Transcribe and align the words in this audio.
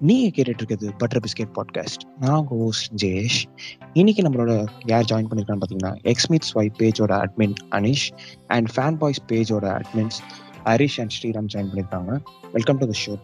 நீங்க 0.00 0.28
கேட்டுட்டு 0.28 0.62
இருக்கிறது 0.62 0.94
பட்டர் 0.94 1.20
பிஸ்கெட் 1.20 1.52
பாட்காஸ்ட் 1.54 2.00
நான் 2.18 2.36
உங்க 2.36 2.54
ஹோஸ்ட் 2.54 3.04
ஜெயேஷ். 3.04 3.44
இன்னைக்கு 3.92 4.22
நம்மளோட 4.22 4.66
யார் 4.84 5.04
ஜாயின் 5.04 5.28
பண்ணிருக்கான்னு 5.30 5.62
பார்த்தீங்கன்னா 5.62 5.96
எக்ஸ்மித் 6.02 6.46
swipe 6.52 6.76
பேஜோட 6.78 7.26
admin 7.26 7.54
Anish 7.70 8.10
and 8.46 8.68
fan 8.76 8.98
boys 8.98 9.20
பேஜோட 9.28 9.80
admins 9.80 10.20
Harish 10.64 11.00
and 11.00 11.10
Sriram 11.10 11.48
join 11.54 11.70
பண்ணிருக்காங்க. 11.70 12.20
Welcome 12.52 12.76
to 12.76 12.86
the 12.86 12.90
show 12.90 13.16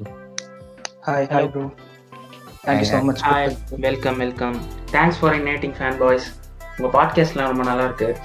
hi 1.06 1.26
hi 1.26 1.50
bro 1.50 1.70
thank you 2.64 2.88
so 2.92 3.02
much 3.02 3.20
hi 3.20 3.56
welcome 3.70 4.16
welcome 4.16 4.56
thanks 4.92 5.18
for 5.18 5.34
inviting 5.34 5.72
fan 5.72 5.98
boys 5.98 6.34
உங்கள் 6.78 7.00
பாட்காஸ்ட்லாம் 7.00 7.46
ரொம்ப 7.46 7.62
நல்லா 7.62 7.84
இருக்கு. 7.84 8.16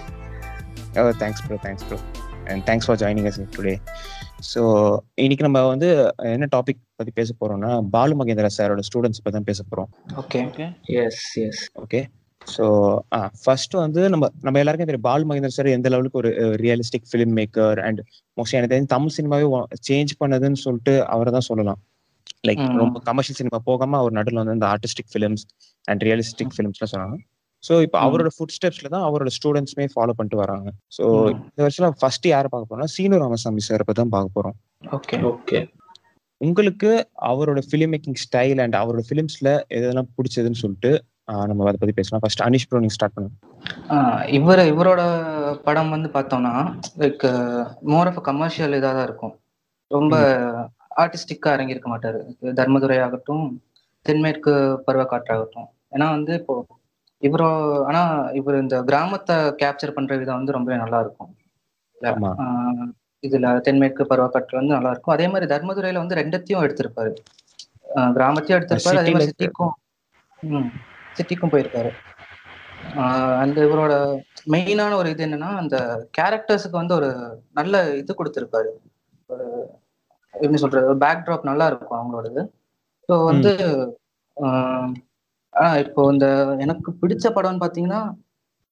Thanks 1.20 1.48
bro 1.48 1.56
thanks 1.56 1.84
bro 1.86 2.00
and 2.46 2.64
thanks 2.64 2.86
for 2.86 2.98
joining 2.98 3.26
us 3.26 3.40
today 3.40 3.80
so 4.40 4.62
இன்னைக்கு 5.16 5.44
நம்ம 5.44 5.60
வந்து 5.68 5.88
என்ன 6.34 6.48
டாபிக் 6.52 6.82
பத்தி 6.96 7.12
பேச 7.12 7.34
போறோம்னா 7.40 7.72
பாலு 7.90 8.16
மகேந்திரா 8.16 8.52
சாரோட 8.58 8.84
ஸ்டூடெண்ட்ஸ் 8.90 9.22
பத்தி 9.24 9.38
தான் 9.38 9.50
பேச 9.50 9.64
போறோம். 9.72 9.90
Okay 10.18 10.42
yes 11.04 11.24
yes 11.38 11.64
okay 11.84 12.02
so 12.48 12.66
first 13.44 13.74
வந்து 13.76 14.10
நம்ம 14.10 14.26
நம்ம 14.42 14.60
எல்லாருக்கும் 14.60 14.90
தெரியும் 14.90 15.08
பாலு 15.08 15.26
மகேந்திர 15.30 15.54
சார் 15.58 15.76
எந்த 15.78 15.90
லெவலுக்கு 15.90 16.20
ஒரு 16.22 16.32
realistic 16.64 17.08
film 17.10 17.34
maker 17.40 17.80
and 17.88 18.02
mostly 18.38 18.58
எனக்கு 18.60 18.74
தெரிஞ்சு 18.76 18.94
தமிழ் 18.96 19.16
சினிமாவே 19.18 19.48
சேஞ்ச் 19.90 20.14
பண்ணதுன்னு 20.22 20.62
சொல்லிட்டு 20.66 20.94
அவரை 21.16 21.32
தான் 21.32 21.48
சொல்லலாம். 21.50 21.80
லைக். 22.48 22.64
ரொம்ப 22.84 23.00
கமர்ஷியல் 23.10 23.40
சினிமா 23.42 23.60
போகாம 23.70 23.98
அவர் 23.98 24.12
நடுவில் 24.12 24.42
வந்து 24.44 24.54
இந்த 24.54 24.68
ஆர்டிஸ்டிக் 24.74 25.12
ஃபிலிம்ஸ் 25.14 25.46
அண்ட் 25.86 26.04
ரியலிஸ்டிக் 26.04 26.54
ஃபிலிம்ஸ்லாம் 26.58 26.94
சொன்னாங்க. 26.94 27.18
ஸோ 27.64 27.74
இப்போ. 27.86 27.98
அவரோட 28.06 28.30
ஃபுட் 28.36 28.54
ஸ்டெப்ஸ்ல 28.56 28.88
தான் 28.94 29.06
அவரோட 29.08 29.30
ஸ்டூடெண்ட்ஸ்மே 29.38 29.86
ஃபாலோ 29.94 30.14
பண்ணிட்டு 30.18 30.40
வராங்க. 30.44 30.68
ஸோ. 30.98 31.04
இந்த 31.48 31.62
வருஷம் 31.66 31.98
ஃபர்ஸ்ட் 32.02 32.28
யாரை 32.34 32.50
பார்க்க 32.52 32.70
போறோம்னா 32.70 32.92
சீனு 32.96 33.22
ராமசாமி 33.24 33.64
சார் 33.68 33.86
பத்தி 33.88 34.02
தான் 34.02 34.14
பார்க்க 34.16 34.38
போறோம். 34.38 34.56
ஓகே. 34.98 35.18
ஓகே. 35.32 35.60
உங்களுக்கு 36.42 36.90
அவரோட 37.30 37.60
ஃபிலிம் 37.68 37.94
மேக்கிங் 37.94 38.20
ஸ்டைல் 38.24 38.60
அண்ட் 38.64 38.76
அவரோட 38.82 39.04
ஃபிலிம்ஸ்ல 39.08 39.50
எதெல்லாம் 39.78 40.10
பிடிச்சதுன்னு 40.18 40.62
சொல்லிட்டு 40.64 40.92
ஆஹ் 41.32 41.46
நம்ம 41.50 41.64
அதை 41.70 41.80
பத்தி 41.80 41.96
பேசலாம். 41.96 42.22
ஃபர்ஸ்ட் 42.24 42.44
அனிஷ் 42.46 42.68
ப்ரோ 42.68 42.80
நீங்க 42.80 42.96
ஸ்டார்ட் 42.96 43.16
பண்ணுங்க. 43.16 43.36
இவர் 44.38 44.62
இவரோட 44.72 45.02
படம் 45.66 45.90
வந்து 45.90 46.10
பார்த்தோம்னா 46.14 46.54
லைக் 47.02 47.26
மோர் 47.94 48.10
ஆஃப் 48.12 48.22
கமர்ஷியல் 48.30 48.76
இதாக 48.78 48.94
தான் 48.98 49.08
இருக்கும். 49.10 49.34
ரொம்ப 49.92 50.16
ஆர்டிஸ்டிக்காக 51.04 51.56
இறங்கியிருக்க 51.58 51.90
மாட்டாரு. 51.92 52.20
தர்மதுரை 52.60 53.00
ஆகட்டும் 53.06 53.44
தென்மேற்கு 54.06 54.54
பருவக்காற்றாகட்டும். 54.88 55.68
ஏன்னா 55.96 56.08
வந்து 56.16 56.34
இப்போ 56.42 56.56
இவரோ 57.22 57.50
ஆனா 57.90 58.02
இவர் 58.40 58.62
இந்த 58.64 58.78
கிராமத்தை 58.90 59.36
கேப்சர் 59.62 59.96
பண்ற 59.96 60.16
விதம் 60.22 60.40
வந்து 60.40 60.56
ரொம்பவே 60.58 60.78
நல்லா 60.84 61.00
இருக்கும் 61.06 61.32
இதுல 63.24 63.52
தென்மேற்கு 63.66 64.04
பருவக்காற்று 64.10 64.60
வந்து 64.60 64.76
நல்லா 64.78 64.92
இருக்கும் 64.94 65.16
அதே 65.16 65.28
மாதிரி 65.34 65.46
தர்மதுரையில 65.54 66.02
வந்து 66.04 66.20
ரெண்டத்தையும் 66.20 66.66
எடுத்திருப்பாரு. 66.66 67.14
கிராமத்தையும் 68.18 68.58
எடுத்திருப்பாரு 68.60 69.00
அதே 69.02 69.14
மாதிரி 69.16 69.30
சிட்டிக்கும் 69.32 69.74
சிட்டிக்கும் 71.18 71.54
போயிருக்காரு 71.54 71.92
அந்த 73.44 73.58
இவரோட 73.68 73.94
மெயினான 74.54 74.98
ஒரு 75.02 75.10
இது 75.14 75.24
என்னன்னா 75.28 75.50
அந்த 75.62 75.78
கேரக்டர்ஸுக்கு 76.18 76.82
வந்து 76.82 76.96
ஒரு 77.00 77.10
நல்ல 77.60 77.82
இது 78.02 78.12
கொடுத்திருப்பாரு. 78.20 78.70
ஒரு 79.30 79.46
எப்படி 80.34 80.60
சொல்றது 80.64 80.96
பேக் 81.04 81.26
ட்ராப் 81.26 81.50
நல்லா 81.52 81.66
இருக்கும் 81.72 81.98
அவங்களோடது. 82.00 82.42
ஸோ 83.10 83.14
வந்து 83.30 83.52
ஆஹ் 85.58 85.78
இப்போ 85.84 86.02
இந்த 86.14 86.28
எனக்கு 86.64 86.90
பிடிச்ச 87.02 87.26
படம்னு 87.36 87.64
பார்த்தீங்கன்னா 87.64 88.02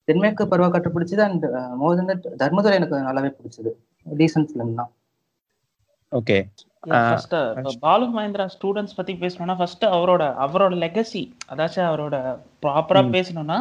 தென்மேற்கு 0.07 0.43
பருவக்காற்று 0.49 0.95
பிடிச்சது 0.95 1.23
அண்ட் 1.25 1.45
மோர் 1.79 1.97
தென் 2.01 2.11
தர்மதுரை 2.41 2.75
எனக்கு 2.79 3.07
நல்லாவே 3.07 3.31
பிடிச்சது 3.37 3.71
டீசன்ட் 4.05 4.49
ஃபிலிம் 4.51 4.77
தான் 4.79 4.91
okay 6.11 6.37
first 6.89 7.35
Balu 7.83 8.05
Mahendra 8.09 8.45
students 8.53 8.97
பத்தி 8.97 9.13
பேசணும்னா 9.23 9.55
ஃபர்ஸ்ட் 9.59 9.85
அவரோட 9.95 10.23
அவரோட 10.43 10.73
லெகசி 10.83 11.21
அதாச்சும் 11.51 11.89
அவரோட 11.89 12.15
ப்ராப்பரா. 12.63 13.01
பேசணும்னா 13.15 13.57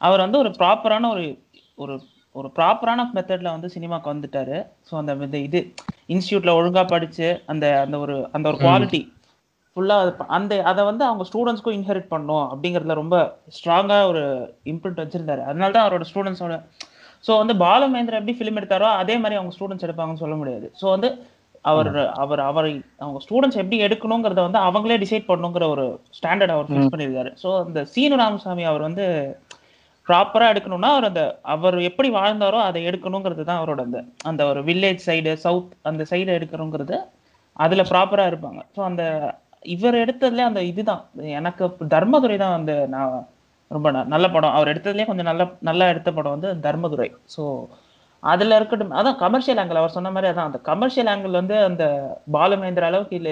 அவர் 0.00 0.24
வந்து 0.24 0.38
ஒரு 0.38 0.50
ப்ராப்பரான 0.58 1.08
ஒரு 1.14 1.24
ஒரு 1.78 1.94
ஒரு 2.34 2.48
ப்ராப்பரான 2.56 3.06
மெத்தட்ல 3.14 3.54
வந்து 3.54 3.68
சினிமாக்கு 3.74 4.12
வந்துட்டாரு 4.12 4.56
ஸோ 4.88 4.94
அந்த 4.96 5.12
இந்த 5.24 5.38
இது 5.46 5.60
இன்ஸ்டியூட்ல 6.08 6.56
ஒழுங்கா 6.58 6.84
படிச்சு 6.86 7.28
அந்த 7.52 7.66
அந்த 7.84 7.96
ஒரு 7.98 8.16
அந்த 8.32 8.46
ஒரு. 8.50 8.58
குவாலிட்டி 8.62 9.00
ஃபுல்லா 9.78 9.96
அந்த 10.38 10.60
அதை 10.72 10.84
வந்து 10.90 11.04
அவங்க 11.08 11.24
ஸ்டூடெண்ட்ஸ்க்கும் 11.30 11.76
இன்ஹெரிட் 11.78 12.12
பண்ணும் 12.14 12.44
அப்படிங்கிறதுல 12.52 12.94
ரொம்ப 13.00 13.16
ஸ்ட்ராங்கா 13.56 13.98
ஒரு 14.12 14.22
இம்ப்ரிண்ட் 14.72 15.02
வச்சிருந்தாரு. 15.02 15.42
அதனால 15.50 15.72
தான் 15.76 15.86
அவரோட 15.86 16.06
ஸ்டூடெண்ட்ஸோட 16.12 16.54
ஸோ 17.26 17.32
வந்து 17.40 17.54
பாலு 17.62 17.84
மகேந்திரா 17.92 18.18
எப்படி 18.20 18.34
ஃபிலிம் 18.38 18.58
எடுத்தாரோ 18.60 18.88
அதே 19.02 19.14
மாதிரி 19.22 19.36
அவங்க 19.38 19.52
ஸ்டூடெண்ட்ஸ் 19.56 19.86
எடுப்பாங்கன்னு 19.86 20.22
சொல்ல 20.24 20.34
முடியாது. 20.40 20.66
ஸோ 20.80 20.86
வந்து 20.94 21.08
அவர் 21.70 21.88
அவர் 22.24 22.40
அவரை 22.48 22.70
அவங்க 23.02 23.18
ஸ்டூடெண்ட்ஸ் 23.24 23.60
எப்படி 23.62 23.78
எடுக்கணுங்கிறத 23.86 24.40
வந்து 24.46 24.60
அவங்களே 24.66 24.98
டிசைட் 25.04 25.26
பண்ணணுங்கிற 25.30 25.64
ஒரு 25.74 25.84
ஸ்டாண்டர்ட் 26.18 26.54
அவர் 26.56 26.68
ஃபிக்ஸ். 26.68 26.92
பண்ணியிருக்காரு. 26.92 27.30
ஸோ 27.42 27.48
அந்த 27.64 27.82
சீனு 27.94 28.18
ராமசாமி 28.22 28.66
அவர் 28.70 28.86
வந்து 28.88 29.06
ப்ராப்பரா 30.06 30.46
எடுக்கணும்னா 30.52 30.90
அவர் 30.94 31.08
அந்த 31.10 31.22
அவர் 31.54 31.76
எப்படி 31.88 32.10
வாழ்ந்தாரோ 32.18 32.60
அதை 32.68 32.82
எடுக்கணுங்கிறது 32.90 33.42
தான் 33.48 33.60
அவரோட 33.60 33.80
அந்த 33.88 34.00
அந்த 34.30 34.42
ஒரு 34.50 34.60
வில்லேஜ் 34.68 35.02
சைடு 35.08 35.32
சவுத் 35.46 35.74
அந்த 35.90 36.04
சைடு 36.12 36.30
எடுக்கணுங்கிறது 36.38 36.96
அதுல 37.64 37.84
ப்ராப்பரா 37.92 38.26
இருப்பாங்க. 38.30 38.60
ஸோ 38.76 38.80
அந்த 38.90 39.02
இவர் 39.62 39.96
எடுத்ததுல 40.04 40.46
அந்த 40.50 40.60
இதுதான். 40.70 41.02
எனக்கு 41.38 41.64
தர்மதுரை 41.94 42.36
தான் 42.44 42.56
அந்த 42.58 42.72
நான் 42.94 43.14
ரொம்ப 43.70 43.88
நல்ல 44.14 44.26
படம். 44.34 44.54
அவர் 44.56 44.70
எடுத்ததுலேயே 44.72 45.08
கொஞ்சம் 45.08 45.30
நல்ல 45.30 45.42
நல்லா 45.68 45.86
எடுத்த 45.92 46.10
படம் 46.18 46.34
வந்து 46.36 46.50
தர்மதுரை. 46.66 47.08
ஸோ 47.34 47.42
அதுல 48.22 48.56
இருக்கட்டும் 48.58 48.96
அதான் 49.00 49.20
கமர்ஷியல் 49.24 49.60
ஆங்கிள் 49.62 49.80
அவர் 49.80 49.96
சொன்ன 49.96 50.10
மாதிரி 50.14 50.30
அதான் 50.30 50.48
அந்த 50.50 50.60
கமர்ஷியல் 50.70 51.10
ஆங்கிள் 51.12 51.38
வந்து 51.40 51.56
அந்த 51.68 51.84
பாலுமேந்திர 52.36 52.86
அளவுக்கு 52.90 53.18
இல்ல 53.20 53.30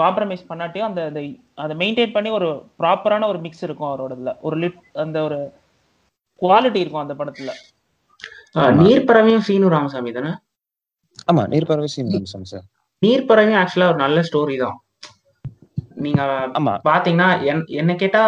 காம்ப்ரமைஸ் 0.00 0.48
பண்ணாட்டியும் 0.50 0.88
அந்த 0.88 1.00
அந்த 1.10 1.20
அதை 1.64 1.74
மெயின்டைன் 1.82 2.14
பண்ணி 2.14 2.30
ஒரு 2.38 2.48
ப்ராப்பரான 2.80 3.26
ஒரு 3.32 3.40
மிக்ஸ் 3.44 3.64
இருக்கும் 3.66 3.90
அவரோட 3.90 4.12
இதுல 4.16 4.32
ஒரு 4.46 4.56
லிட் 4.62 4.80
அந்த 5.04 5.18
ஒரு 5.28 5.38
குவாலிட்டி 6.42 6.80
இருக்கும் 6.82 7.04
அந்த 7.04 7.14
படத்துல. 7.20 7.52
நீர்ப்பறவையும் 8.80 9.44
சீனு 9.48 9.68
ராமசாமி 9.74 10.12
தானே? 10.18 10.32
ஆமா 11.28 11.42
நீர்பறவை 11.52 11.88
சீனு 11.94 12.14
ராமசாமி 12.16 12.48
சார். 12.52 12.66
நீர்ப்பறவையும் 13.04 13.66
ஆக்சுவலா 13.66 13.86
ஒரு 13.86 13.94
நல்ல 13.94 14.20
ஸ்டோரி 14.20 14.58
தான். 14.58 14.78
நீங்க 15.94 16.22
பாத்தீங்கன்னா 16.84 17.28
என்- 17.42 17.66
என்ன 17.66 17.94
கேட்டா 17.94 18.22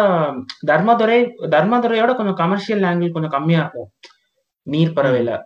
தர்மதுரை 0.67 1.29
தர்மதுரையோட 1.41 2.15
கொஞ்சம் 2.15 2.35
கமர்ஷியல் 2.35 2.81
ஆங்கிள் 2.81 3.11
கொஞ்சம் 3.11 3.29
கம்மியா 3.29 3.59
இருக்கும் 3.59 3.89
நீர்ப்பறவையில. 4.71 5.41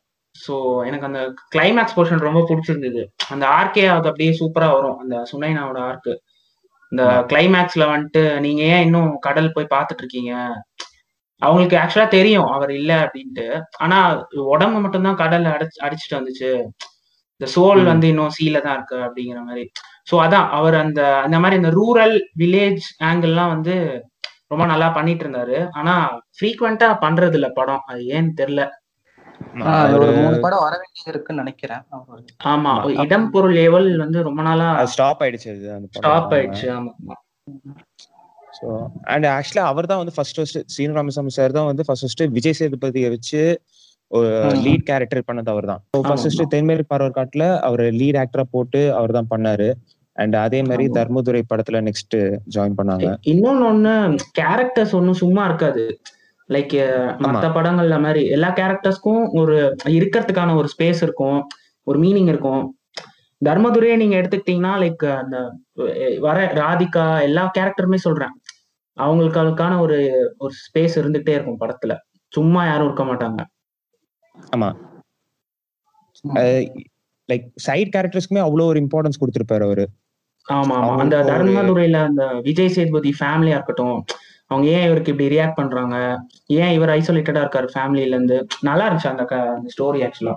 சோ 0.47 0.85
எனக்கு 0.85 1.05
அந்த 1.05 1.33
கிளைமேக்ஸ் 1.55 1.95
போர்ஷன் 1.95 2.19
ரொம்ப 2.19 2.45
பிடிச்சிருந்தது. 2.49 3.05
அந்த 3.29 3.45
ஆர்கே 3.45 3.79
அது 3.79 3.89
அப்படியே 3.89 4.37
சூப்பரா 4.39 4.71
வரும் 4.73 4.97
அந்த 4.97 5.23
சுனைனாவோட 5.31 5.77
ஆர்க்கு 5.77 6.19
இந்த. 6.89 7.03
கிளைமேக்ஸ்ல 7.03 7.79
வந்துட்டு 7.79 8.39
நீங்க 8.39 8.61
ஏன் 8.61 8.83
இன்னும் 8.83 9.17
கடல் 9.17 9.51
போய் 9.51 9.67
பார்த்துட்டு 9.69 9.97
இருக்கீங்க? 9.97 10.61
அவங்களுக்கு 11.37 11.77
ஆக்சுவலா 11.77 12.07
தெரியும் 12.07 12.45
அவர் 12.45 12.71
இல்ல 12.71 12.91
அப்படின்ட்டு. 13.01 13.61
ஆனா 13.77 14.27
உடம்பு 14.29 14.79
மட்டும்தான் 14.79 15.17
கடல்ல 15.17 15.49
அடிச்சு 15.49 15.83
அடிச்சுட்டு 15.83 16.19
வந்துச்சு. 16.19 16.63
இந்த 17.41 17.49
சோல். 17.53 17.79
வந்து 17.85 18.07
இன்னும் 18.11 18.33
சீல 18.35 18.57
தான் 18.65 18.75
இருக்கு 18.77 18.97
அப்படிங்கிற 19.05 19.39
மாதிரி. 19.45 19.63
சோ 20.09 20.15
அதான் 20.25 20.47
அவர் 20.57 20.75
அந்த 20.81 21.01
அந்த 21.25 21.37
மாதிரி 21.39 21.55
இந்த 21.61 21.71
ரூரல் 21.77 22.13
வில்லேஜ் 22.41 22.85
ஆங்கிள்லாம் 23.09 23.53
வந்து 23.53 23.75
ரொம்ப 24.51 24.63
நல்லா 24.71 24.87
பண்ணிட்டு 24.95 25.23
இருந்தாரு. 25.25 25.57
ஆனா 25.79 25.93
ஃப்ரீக்வெண்டா 26.37 26.89
பண்றது 27.03 27.37
இல்ல 27.39 27.49
படம். 27.59 27.83
அது 27.89 28.01
ஏன்னு 28.15 28.31
தெரியல. 28.41 28.63
ஆமா. 32.51 32.73
இடம் 33.05 33.27
பொருள் 33.33 33.57
ஏவல் 33.63 33.89
வந்து 33.97 34.19
ரொம்ப 34.27 34.41
நாளா 34.41 34.67
ஸ்டாப் 34.93 35.21
ஆயிடுச்சு 35.25 35.53
ஸ்டாப் 35.97 36.33
ஆயிடுச்சு. 36.37 36.67
ஆமா 36.77 37.15
ஸோ 38.57 38.67
அண்ட் 39.13 39.27
ஆக்சுவலா 39.35 39.65
அவர் 39.71 39.91
தான் 39.91 40.01
வந்து 40.01 40.15
first 40.17 40.39
first 40.39 40.59
Seenu 40.75 40.97
Ramasamy 40.97 41.33
sir 41.37 41.57
தான் 41.57 41.69
வந்து 41.71 41.85
ஃபர்ஸ்ட் 41.87 42.05
ஃபர்ஸ்ட் 42.05 42.23
விஜய் 42.37 42.57
சேதுபதியை 42.59 43.09
வச்சு. 43.15 43.41
லீட் 44.65 44.85
கேரக்டர் 44.89 45.27
பண்ணது 45.27 45.49
அவர் 45.53 45.67
தான் 45.71 45.81
ஃபர்ஸ்ட் 46.07 46.43
தென்மேற்கு 46.53 46.91
பார்வர் 46.93 47.17
காட்டுல 47.17 47.45
அவர் 47.67 47.83
லீட் 47.99 48.19
ஆக்டரா 48.23 48.45
போட்டு 48.55 48.81
அவர் 48.93 49.15
தான் 49.17 49.31
பண்ணாரு. 49.33 49.69
அண்ட் 50.15 50.35
அதே 50.35 50.59
மாதிரி. 50.61 50.85
தர்மதுரை 50.97 51.41
படத்துல 51.51 51.79
நெக்ஸ்ட் 51.87 52.17
ஜாயின் 52.55 52.77
பண்ணாங்க. 52.79 53.09
இன்னொன்னு 53.31 53.63
ஒண்ணு 53.71 53.93
கேரக்டர்ஸ் 54.39 54.95
ஒன்னும் 54.99 55.21
சும்மா 55.21 55.43
இருக்காது. 55.45 55.85
லைக் 56.49 56.75
மத்த 57.25 57.45
படங்கள்ல 57.57 57.97
மாதிரி 57.99 58.21
எல்லா 58.27 58.49
கேரக்டர்ஸ்க்கும் 58.53 59.23
ஒரு 59.41 59.55
இருக்கிறதுக்கான 59.97 60.55
ஒரு 60.55 60.69
ஸ்பேஸ் 60.73 61.01
இருக்கும் 61.01 61.39
ஒரு 61.87 61.99
மீனிங் 61.99 62.27
இருக்கும். 62.27 62.63
தர்மதுரையை 63.41 63.95
நீங்க 63.95 64.15
எடுத்துக்கிட்டீங்கன்னா 64.21 64.73
லைக் 64.83 65.05
அந்த 65.21 65.37
வர 66.19 66.37
ராதிகா 66.61 67.05
எல்லா 67.21 67.51
கேரக்டருமே 67.57 67.99
சொல்றேன். 68.07 68.33
அவங்களுக்கு 68.97 69.39
அதுக்கான 69.39 69.79
ஒரு 69.79 69.97
ஒரு 70.37 70.53
ஸ்பேஸ் 70.63 70.99
இருந்துகிட்டே 71.01 71.35
இருக்கும் 71.37 71.61
படத்துல. 71.63 71.95
சும்மா 72.33 72.61
யாரும் 72.65 72.87
இருக்க 72.87 73.03
மாட்டாங்க. 73.03 73.41
ஆமா. 74.49 74.69
லைக் 77.29 77.45
சைட் 77.65 77.93
கேரக்டர்ஸ்க்குமே 77.95 78.41
அவ்வளோ 78.45 78.65
ஒரு 78.65 78.79
இம்பார்ட்டன்ஸ் 78.81 79.21
கொடுத்திருப்பாரு 79.21 79.63
அவரு. 79.63 79.85
ஆமா 80.47 80.75
ஆமா. 80.79 80.93
அந்த 81.01 81.15
தர்மதுரையில 81.29 81.97
அந்த 82.05 82.23
விஜய் 82.47 82.73
சேதுபதி 82.75 83.11
ஃபேமிலியா 83.19 83.57
இருக்கட்டும் 83.57 83.97
அவங்க 84.51 84.67
ஏன் 84.69 84.87
இவருக்கு 84.87 85.11
இப்படி 85.13 85.27
ரியாக்ட் 85.29 85.59
பண்றாங்க? 85.59 85.95
ஏன் 86.55 86.73
இவர் 86.73 86.91
ஐசோலேட்டடா 86.95 87.41
இருக்காரு 87.43 87.67
ஃபேமிலில 87.73 88.15
இருந்து? 88.15 88.37
நல்லா 88.61 88.85
இருந்துச்சு 88.87 89.11
அந்த 89.13 89.25
ஸ்டோரி 89.73 89.99
ஆக்சுவலா 90.03 90.35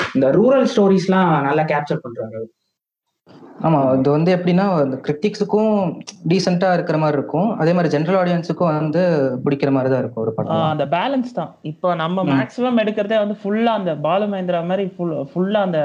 இந்த 0.00 0.26
ரூரல் 0.32 0.68
ஸ்டோரிஸ்லாம் 0.72 1.30
நல்லா 1.42 1.62
கேப்சர் 1.64 2.04
பண்றாரு 2.04 2.40
ஆமா 3.64 3.78
இது 3.98 4.08
வந்து 4.14 4.30
எப்படின்னா 4.36 4.64
அந்த 4.80 4.96
கிரிட்டிக்ஸுக்கும் 5.04 5.76
டீசெண்டா 6.30 6.70
இருக்கிற 6.76 6.96
மாதிரி 7.02 7.16
இருக்கும். 7.18 7.48
அதே 7.60 7.72
மாதிரி 7.76 7.92
ஜென்ரல் 7.94 8.18
ஆடியன்ஸுக்கும் 8.20 8.70
வந்து 8.70 9.02
பிடிக்கிற 9.44 9.70
மாதிரி 9.76 9.90
தான் 9.92 10.02
இருக்கும் 10.02 10.24
ஒரு 10.24 10.32
படம் 10.36 10.64
அந்த 10.72 10.86
பேலன்ஸ் 10.96 11.30
தான். 11.38 11.50
இப்போ 11.70 11.88
நம்ம. 12.02 12.24
மேக்ஸிமம் 12.32 12.80
எடுக்கிறதே 12.82 13.18
வந்து 13.22 13.36
ஃபுல்லா 13.42 13.72
அந்த 13.80 13.94
பாலு 14.06 14.26
மகேந்திரா 14.32 14.60
மாதிரி 14.70 14.84
ஃபுல் 14.96 15.14
ஃபுல்லா 15.32 15.62
அந்த 15.68 15.80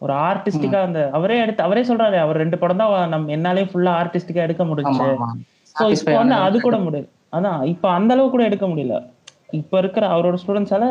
ஒரு 0.00 0.12
ஆர்டிஸ்டிக்கா 0.28 0.78
அந்த 0.88 1.00
அவரே 1.18 1.38
எடுத்து 1.42 1.66
அவரே 1.66 1.82
சொல்றாரு 1.90 2.16
அவர் 2.22 2.42
ரெண்டு 2.42 2.56
படம் 2.62 2.80
தான் 2.82 3.12
நம்ம 3.14 3.32
என்னாலே 3.36 3.66
ஃபுல்லா 3.72 3.92
ஆர்டிஸ்டிக்கா 4.00 4.46
எடுக்க 4.46 4.62
ஆமா 4.92 5.28
ஸோ 5.74 5.84
இப்போ 5.96 6.14
வந்து 6.22 6.36
அது 6.46 6.56
கூட 6.66 6.78
முடியல. 6.86 7.06
அதான் 7.36 7.60
இப்போ 7.74 7.86
அந்த 7.98 8.10
அளவு 8.14 8.32
கூட 8.32 8.42
எடுக்க 8.48 8.66
முடியல. 8.72 8.96
இப்போ 9.60 9.76
இருக்கிற 9.82 10.04
அவரோட 10.14 10.36
ஸ்டூடெண்ட்ஸால 10.42 10.86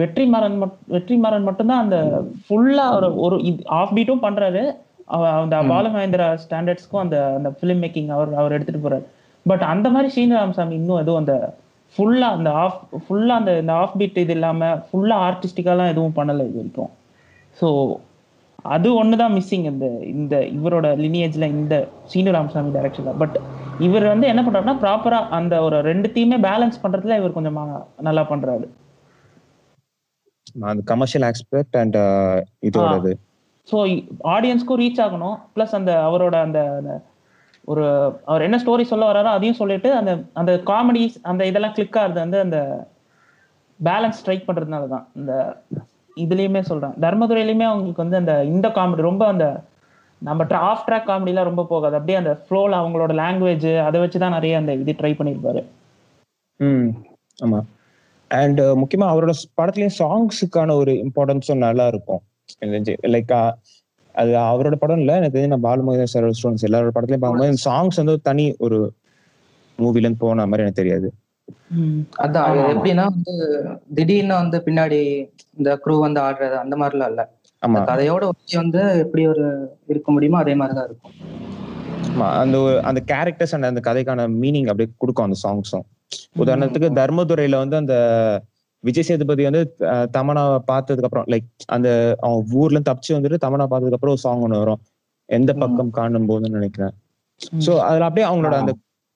வெற்றிமாறன் 0.00 0.58
மட் 0.62 0.74
வெற்றிமாறன் 0.94 1.46
மட்டும்தான் 1.48 1.84
அந்த 1.84 1.98
ஃபுல்லா 2.46 2.84
ஒரு 2.96 3.08
ஒரு 3.26 3.36
ஆஃப் 3.78 3.94
பீட்டும் 3.96 4.26
பண்றாரு. 4.26 4.62
அந்த 5.08 5.56
ம். 5.58 5.68
பாலு 5.70 5.88
மகேந்திரா 5.90 6.26
ஸ்டாண்டர்ட்ஸ்க்கும் 6.42 7.02
அந்த 7.02 7.16
அந்த 7.34 7.50
ஃபிலிம் 7.56 7.82
மேக்கிங் 7.82 8.10
அவர் 8.16 8.32
அவர் 8.34 8.54
எடுத்துட்டு 8.56 8.82
போறாரு. 8.84 9.04
பட் 9.46 9.64
அந்த 9.72 9.86
மாதிரி 9.90 10.08
ஸ்ரீனிராமசாமி 10.14 10.74
இன்னும் 10.80 11.00
எதுவும் 11.02 11.22
அந்த 11.22 11.34
ஃபுல்லா 11.96 12.28
அந்த 12.36 12.50
ஆஃப் 12.62 12.78
ஃபுல்லா 13.02 13.34
அந்த 13.40 13.52
இந்த 13.60 13.72
ஆஃப் 13.82 13.96
பீட் 13.98 14.18
இது 14.22 14.34
இல்லாம 14.36 14.70
ஃபுல்லா 14.86 15.16
ஆர்டிஸ்டிக்காலாம் 15.26 15.92
எதுவும் 15.92 16.16
பண்ணல 16.16 16.46
இது 16.48 16.58
வரைக்கும். 16.58 16.90
ஸோ 17.56 17.68
அது 18.68 18.88
ஒன்று 19.00 19.16
தான் 19.20 19.34
மிஸ்ஸிங் 19.34 19.66
இந்த 19.70 19.86
இந்த 20.12 20.34
இவரோட 20.56 20.86
லினியேஜ்ல 21.02 21.46
இந்த 21.54 21.74
சீனு 22.10 22.34
ராமசாமி 22.36 22.72
டைரக்ஷன்ல 22.76 23.12
பட் 23.20 23.36
இவர் 23.80 24.06
வந்து 24.12 24.26
என்ன 24.26 24.42
பண்றாருன்னா 24.42 24.76
ப்ராப்பரா 24.82 25.20
அந்த 25.38 25.54
ஒரு 25.66 25.78
ரெண்டுத்தையுமே 25.88 26.38
பேலன்ஸ் 26.46 26.82
பண்றதுல 26.84 27.18
இவர் 27.20 27.36
கொஞ்சம் 27.36 27.58
நல்லா 28.02 28.24
பண்றாரு. 28.30 28.66
அந்த 30.66 30.82
கமர்ஷியல் 30.90 31.26
ஆஸ்பெக்ட் 31.28 31.76
அண்ட் 31.80 31.98
இதோட 32.68 32.90
இது 33.02 33.12
ஸோ 33.68 33.76
ஆடியன்ஸ்க்கும் 34.34 34.80
ரீச் 34.82 35.02
ஆகணும். 35.04 35.36
ப்ளஸ் 35.54 35.76
அந்த 35.78 35.92
அவரோட 36.08 36.34
அந்த 36.46 36.60
அந்த 36.80 36.92
ஒரு 37.68 37.84
அவர் 38.30 38.44
என்ன 38.46 38.58
ஸ்டோரி 38.62 38.84
சொல்ல 38.90 39.04
வராரோ 39.10 39.30
அதையும் 39.36 39.60
சொல்லிட்டு 39.60 39.88
அந்த 40.00 40.10
அந்த 40.40 40.52
காமெடிஸ் 40.70 41.16
அந்த 41.30 41.42
இதெல்லாம் 41.50 41.74
கிளிக் 41.76 41.98
ஆகுறது 42.02 42.20
வந்து 42.24 42.38
அந்த 42.46 42.58
பேலன்ஸ் 43.80 44.18
ஸ்ட்ரைக் 44.20 44.46
பண்றதுனால 44.48 44.84
தான். 44.92 45.06
இந்த 45.20 45.32
இதுலயுமே 46.16 46.62
சொல்றேன். 46.68 46.94
தர்மதுரையிலுமே 47.04 47.66
அவங்களுக்கு 47.70 48.04
வந்து 48.04 48.20
அந்த 48.20 48.34
இந்த 48.52 48.68
காமெடி 48.76 49.08
ரொம்ப 49.08 49.24
அந்த 49.26 49.46
நம்ம 50.22 50.44
ஆஃப் 50.68 50.84
ட்ராக் 50.86 51.08
காமெடிலாம் 51.08 51.48
ரொம்ப 51.50 51.64
போகாது. 51.72 51.96
அப்படியே 51.98 52.18
அந்த 52.20 52.32
ஃப்ளோல 52.44 52.78
அவங்களோட 52.82 53.12
லாங்குவேஜ் 53.22 53.68
அதை 53.88 53.98
வச்சு 54.00 54.18
தான் 54.18 54.36
நிறைய 54.38 54.60
அந்த 54.60 54.72
இது 54.82 54.92
ட்ரை 55.00 55.12
பண்ணியிருப்பாரு. 55.18 55.60
ம் 56.60 56.88
ஆமா. 57.38 57.58
அண்ட் 58.30 58.60
முக்கியமா 58.82 59.08
அவரோட 59.10 59.32
படத்துலயும் 59.60 59.98
சாங்ஸுக்கான 59.98 60.76
ஒரு 60.76 60.92
இம்பார்ட்டன்ஸும் 61.04 61.64
நல்லா 61.66 61.86
இருக்கும். 61.86 62.22
லைக் 63.08 63.34
அது 64.14 64.32
அவரோட 64.46 64.74
படம் 64.74 64.98
இல்ல 64.98 65.16
எனக்கு 65.16 65.36
தெரிஞ்சு 65.36 65.54
நான் 65.54 65.66
பாலுமகேந்திர 65.66 66.04
சார் 66.06 66.26
ஸ்டூடெண்ட்ஸ் 66.30 66.66
எல்லாரோட 66.68 66.92
படத்துலயும் 66.94 67.24
பார்க்கும்போது 67.24 67.64
சாங்ஸ் 67.66 67.96
வந்து 67.96 68.20
தனி 68.20 68.44
ஒரு 68.58 68.78
மூவில 69.78 70.04
இருந்து 70.04 70.18
போன 70.18 70.46
மாதிரி 70.46 70.64
எனக்கு 70.64 70.80
தெரியாது. 70.82 71.08
அதான். 72.18 72.46
எப்படின்னா 72.72 73.04
வந்து 73.08 73.34
திடீர்னு 73.94 74.34
வந்து 74.34 74.58
பின்னாடி 74.66 75.00
இந்த 75.56 75.70
க்ரூ 75.84 75.94
வந்து 75.98 76.20
ஆடுறது 76.20 76.56
அந்த 76.56 76.76
மாதிரிலாம் 76.76 77.10
இல்ல. 77.10 77.22
ஆமா. 77.62 77.80
கதையோட 77.86 78.22
ஒட்டி 78.24 78.56
வந்து 78.56 78.80
எப்படி 78.98 79.26
ஒரு 79.26 79.44
இருக்க 79.86 80.10
முடியுமோ 80.12 80.38
அதே 80.38 80.54
மாதிரிதான் 80.54 80.88
இருக்கும். 80.88 81.14
ஆமா 82.08 82.26
அந்த 82.40 82.56
அந்த 82.82 83.00
கேரக்டர்ஸ் 83.06 83.54
அண்ட் 83.54 83.64
அந்த 83.64 83.80
கதைக்கான 83.84 84.26
மீனிங் 84.36 84.68
அப்படியே 84.68 84.90
கொடுக்கும் 84.98 85.24
அந்த 85.24 85.38
சாங்ஸும் 85.42 85.86
உதாரணத்துக்கு 86.38 86.88
தர்மதுரையில 86.98 87.56
வந்து 87.56 87.76
அந்த 87.76 87.94
விஜய் 88.86 89.06
சேதுபதி 89.08 89.44
வந்து 89.48 89.62
தமன்னாவை 90.16 90.58
பார்த்ததுக்கு 90.70 91.08
அப்புறம் 91.08 91.28
லைக் 91.32 91.46
அந்த 91.76 91.88
அவன் 92.24 92.40
ஊர்ல 92.54 92.74
இருந்து 92.74 92.90
தப்பிச்சு 92.90 93.16
வந்துட்டு 93.16 93.38
தமன்னா 93.44 93.66
பார்த்ததுக்கு 93.70 93.98
அப்புறம் 93.98 94.14
ஒரு 94.14 94.24
சாங் 94.24 94.44
ஒன்று 94.46 94.62
வரும். 94.62 94.80
எந்த 95.28 95.50
பக்கம் 95.54 95.92
காணும் 95.98 96.28
போதுன்னு 96.28 96.58
நினைக்கிறேன். 96.58 96.94
சோ 97.64 97.72
அதுல 97.86 98.06
அப்படியே 98.08 98.26
அவங்களோட 98.28 98.56
அந்த 98.62 98.72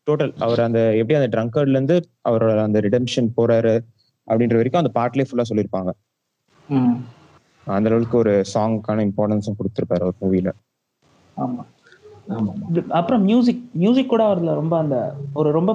டோட்டல் 0.07 0.33
அவர் 0.39 0.61
அந்த 0.61 0.81
எப்படி 1.01 1.19
அந்த 1.19 1.31
ட்ரங்கர்ட்ல 1.35 1.77
இருந்து 1.79 1.97
அவரோட 2.29 2.61
அந்த 2.65 2.79
ரிடெம்ஷன் 2.81 3.29
போறாரு 3.37 3.75
அப்படின்ற 4.29 4.57
வரைக்கும் 4.61 4.83
அந்த 4.83 4.93
பாட்டிலே 4.97 5.27
ஃபுல்லா 5.29 5.49
சொல்லியிருப்பாங்க. 5.51 5.91
அந்த 7.67 7.89
அளவுக்கு 7.91 8.17
ஒரு 8.17 8.33
சாங்க்கான 8.55 9.05
இம்பார்ட்டன்ஸும் 9.09 9.59
கொடுத்திருப்பாரு 9.59 10.05
ஒரு 10.05 10.17
மூவில 10.23 10.51
ஆமா. 11.37 11.63
ஆமா. 12.37 12.53
அப்புறம் 12.99 13.23
மியூசிக் 13.23 13.63
மியூசிக் 13.75 14.09
கூட 14.09 14.23
அவர்ல 14.29 14.55
ரொம்ப 14.55 14.75
அந்த 14.79 14.97
ஒரு 15.35 15.49
ரொம்ப 15.51 15.73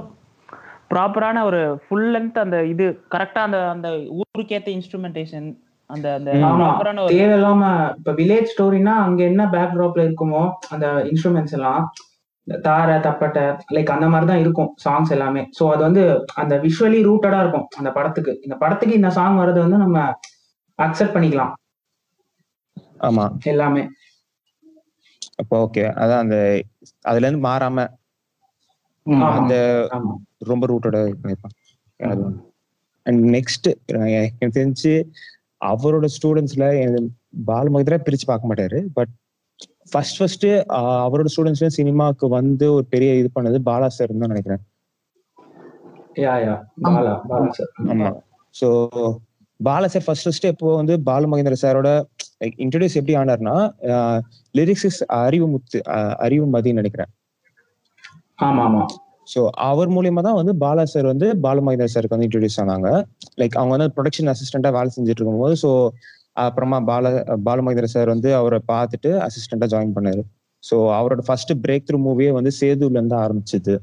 ப்ராப்பரான 0.92 1.44
ஒரு 1.44 1.62
ஃபுல் 1.84 2.10
லென்த் 2.12 2.40
அந்த 2.42 2.58
இது 2.74 2.86
கரெக்டா 3.14 3.42
அந்த 3.48 3.60
அந்த 3.70 3.90
ஊருக்கேத்த 4.20 4.70
இன்ஸ்ட்ருமெண்டேஷன் 4.76 5.48
அந்த 5.90 6.08
அந்த 6.18 6.30
ப்ராப்பரான 6.60 7.02
ஒரு 7.04 7.14
தேவையில்லாம 7.14 7.64
இப்ப 7.98 8.14
வில்லேஜ் 8.20 8.52
ஸ்டோரினா 8.54 8.94
அங்க 9.06 9.22
என்ன 9.24 9.44
பேக்ராப்ல 9.56 10.06
இருக்குமோ 10.08 10.44
அந்த 10.70 10.86
இன்ஸ்ட்ருமெண்ட்ஸ் 11.12 11.56
எல்லாம் 11.58 11.84
இந்த 12.48 12.58
தாரை 12.66 12.96
தப்பட்டை 13.06 13.44
லைக் 13.76 13.94
அந்த 13.94 14.08
மாதிரி 14.08 14.28
தான் 14.32 14.42
இருக்கும் 14.44 14.72
சாங்ஸ் 14.84 15.14
எல்லாமே. 15.16 15.44
சோ 15.58 15.64
அது 15.74 15.82
வந்து 15.88 16.04
அந்த 16.36 16.56
விஷுவலி 16.66 17.00
ரூட்டடா 17.08 17.40
இருக்கும் 17.44 17.68
அந்த 17.78 17.90
படத்துக்கு. 17.92 18.34
இந்த 18.46 18.56
படத்துக்கு 18.56 19.00
இந்த 19.00 19.12
சாங் 19.18 19.40
வர்றது 19.42 19.60
வந்து 19.66 19.78
நம்ம 19.78 19.98
அக்செப்ட் 20.80 21.16
பண்ணிக்கலாம். 21.16 21.54
ஆமா. 23.02 23.26
எல்லாமே. 23.52 23.84
அப்போ 25.42 25.56
ஓகே 25.64 25.84
அதான் 26.02 26.24
அந்த 26.24 26.38
அதுல 27.06 27.26
இருந்து 27.28 27.48
மாறாம. 27.48 27.80
அந்த 29.36 29.56
ஆமா. 29.96 30.14
ரொம்ப 30.52 30.66
ரூட்டோட 30.72 30.98
பண்ணிருப்பான் 31.22 31.56
அண்ட் 33.06 33.22
நெக்ஸ்ட் 33.36 33.68
எனக்கு 33.90 34.56
தெரிஞ்சு 34.60 34.94
அவரோட 35.72 36.06
ஸ்டூடெண்ட்ஸ்ல 36.16 36.66
பாலமகேந்திரா 37.50 37.98
பிரிச்சு 38.08 38.28
பார்க்க 38.32 38.50
மாட்டாரு. 38.50 38.80
பட் 38.98 39.12
ஃபர்ஸ்ட் 39.92 40.18
ஃபர்ஸ்ட் 40.20 40.48
அவரோட 41.06 41.28
ஸ்டூடெண்ட்ஸ்ல 41.34 41.70
சினிமாவுக்கு 41.78 42.26
வந்து 42.40 42.66
ஒரு 42.78 42.86
பெரிய 42.94 43.12
இது 43.22 43.30
பண்ணது 43.38 43.58
பாலா 43.70 43.88
சார் 43.98 44.14
தான் 44.24 44.34
நினைக்கிறேன். 44.34 44.64
பாலா 46.86 47.14
பாலா 47.30 47.48
ஆமா. 47.94 48.10
So 48.56 48.68
Bala 49.60 49.88
sir 49.94 50.06
first 50.06 50.26
first 50.28 50.50
எப்போ 50.52 50.68
வந்து 50.80 50.94
பாலு 51.10 51.26
மகேந்திர 51.32 51.58
சாரோட 51.64 51.90
இன்ட்ரடியூஸ் 52.64 52.98
எப்படி 53.00 53.16
ஆனார்னா 53.22 53.56
லிரிக்ஸ் 54.60 55.02
அறிவு 55.24 55.48
முத்து 55.54 55.80
அறிவு 56.26 56.46
மதின்னு 56.56 56.82
நினைக்கிறேன். 56.82 57.12
ஆமா 58.48 58.64
ஆமா. 58.70 58.84
ஸோ 59.34 59.40
அவர் 59.70 59.90
மூலியமா 59.96 60.22
தான் 60.28 60.38
வந்து 60.40 60.54
பாலா 60.64 60.84
சார் 60.94 61.08
வந்து 61.12 61.28
பாலுமகேந்திர 61.46 61.88
சாருக்கு 61.94 62.16
வந்து 62.16 62.28
இன்ட்ரடியூஸ் 62.28 62.60
ஆனாங்க. 62.64 62.90
லைக் 63.42 63.56
அவங்க 63.60 63.74
வந்து 63.76 63.94
ப்ரொடக்ஷன் 63.96 64.32
அசிஸ்டண்டா 64.34 64.72
வேலை 64.78 64.90
செஞ்சுட்டு 64.96 65.22
இருக்கும்போது 65.22 65.56
ஸோ 65.64 65.72
அப்புறமா 66.46 66.78
பால 66.90 67.12
பாலுமகேந்திர 67.48 67.90
சார் 67.96 68.14
வந்து 68.16 68.30
அவரை 68.40 68.60
பார்த்துட்டு 68.74 69.12
அசிஸ்டண்டா 69.28 69.70
ஜாயின் 69.74 69.96
பண்ணாரு. 69.98 70.24
ஸோ 70.64 70.76
அவரோட 71.00 71.22
ஃபர்ஸ்ட் 71.28 71.54
பிரேக் 71.64 71.88
த்ரூ 71.88 71.98
மூவியே 72.06 72.32
வந்து 72.38 72.52
சேதுல 72.60 72.98
இருந்து 73.00 73.18
ஆரம்பிச்சது. 73.26 73.76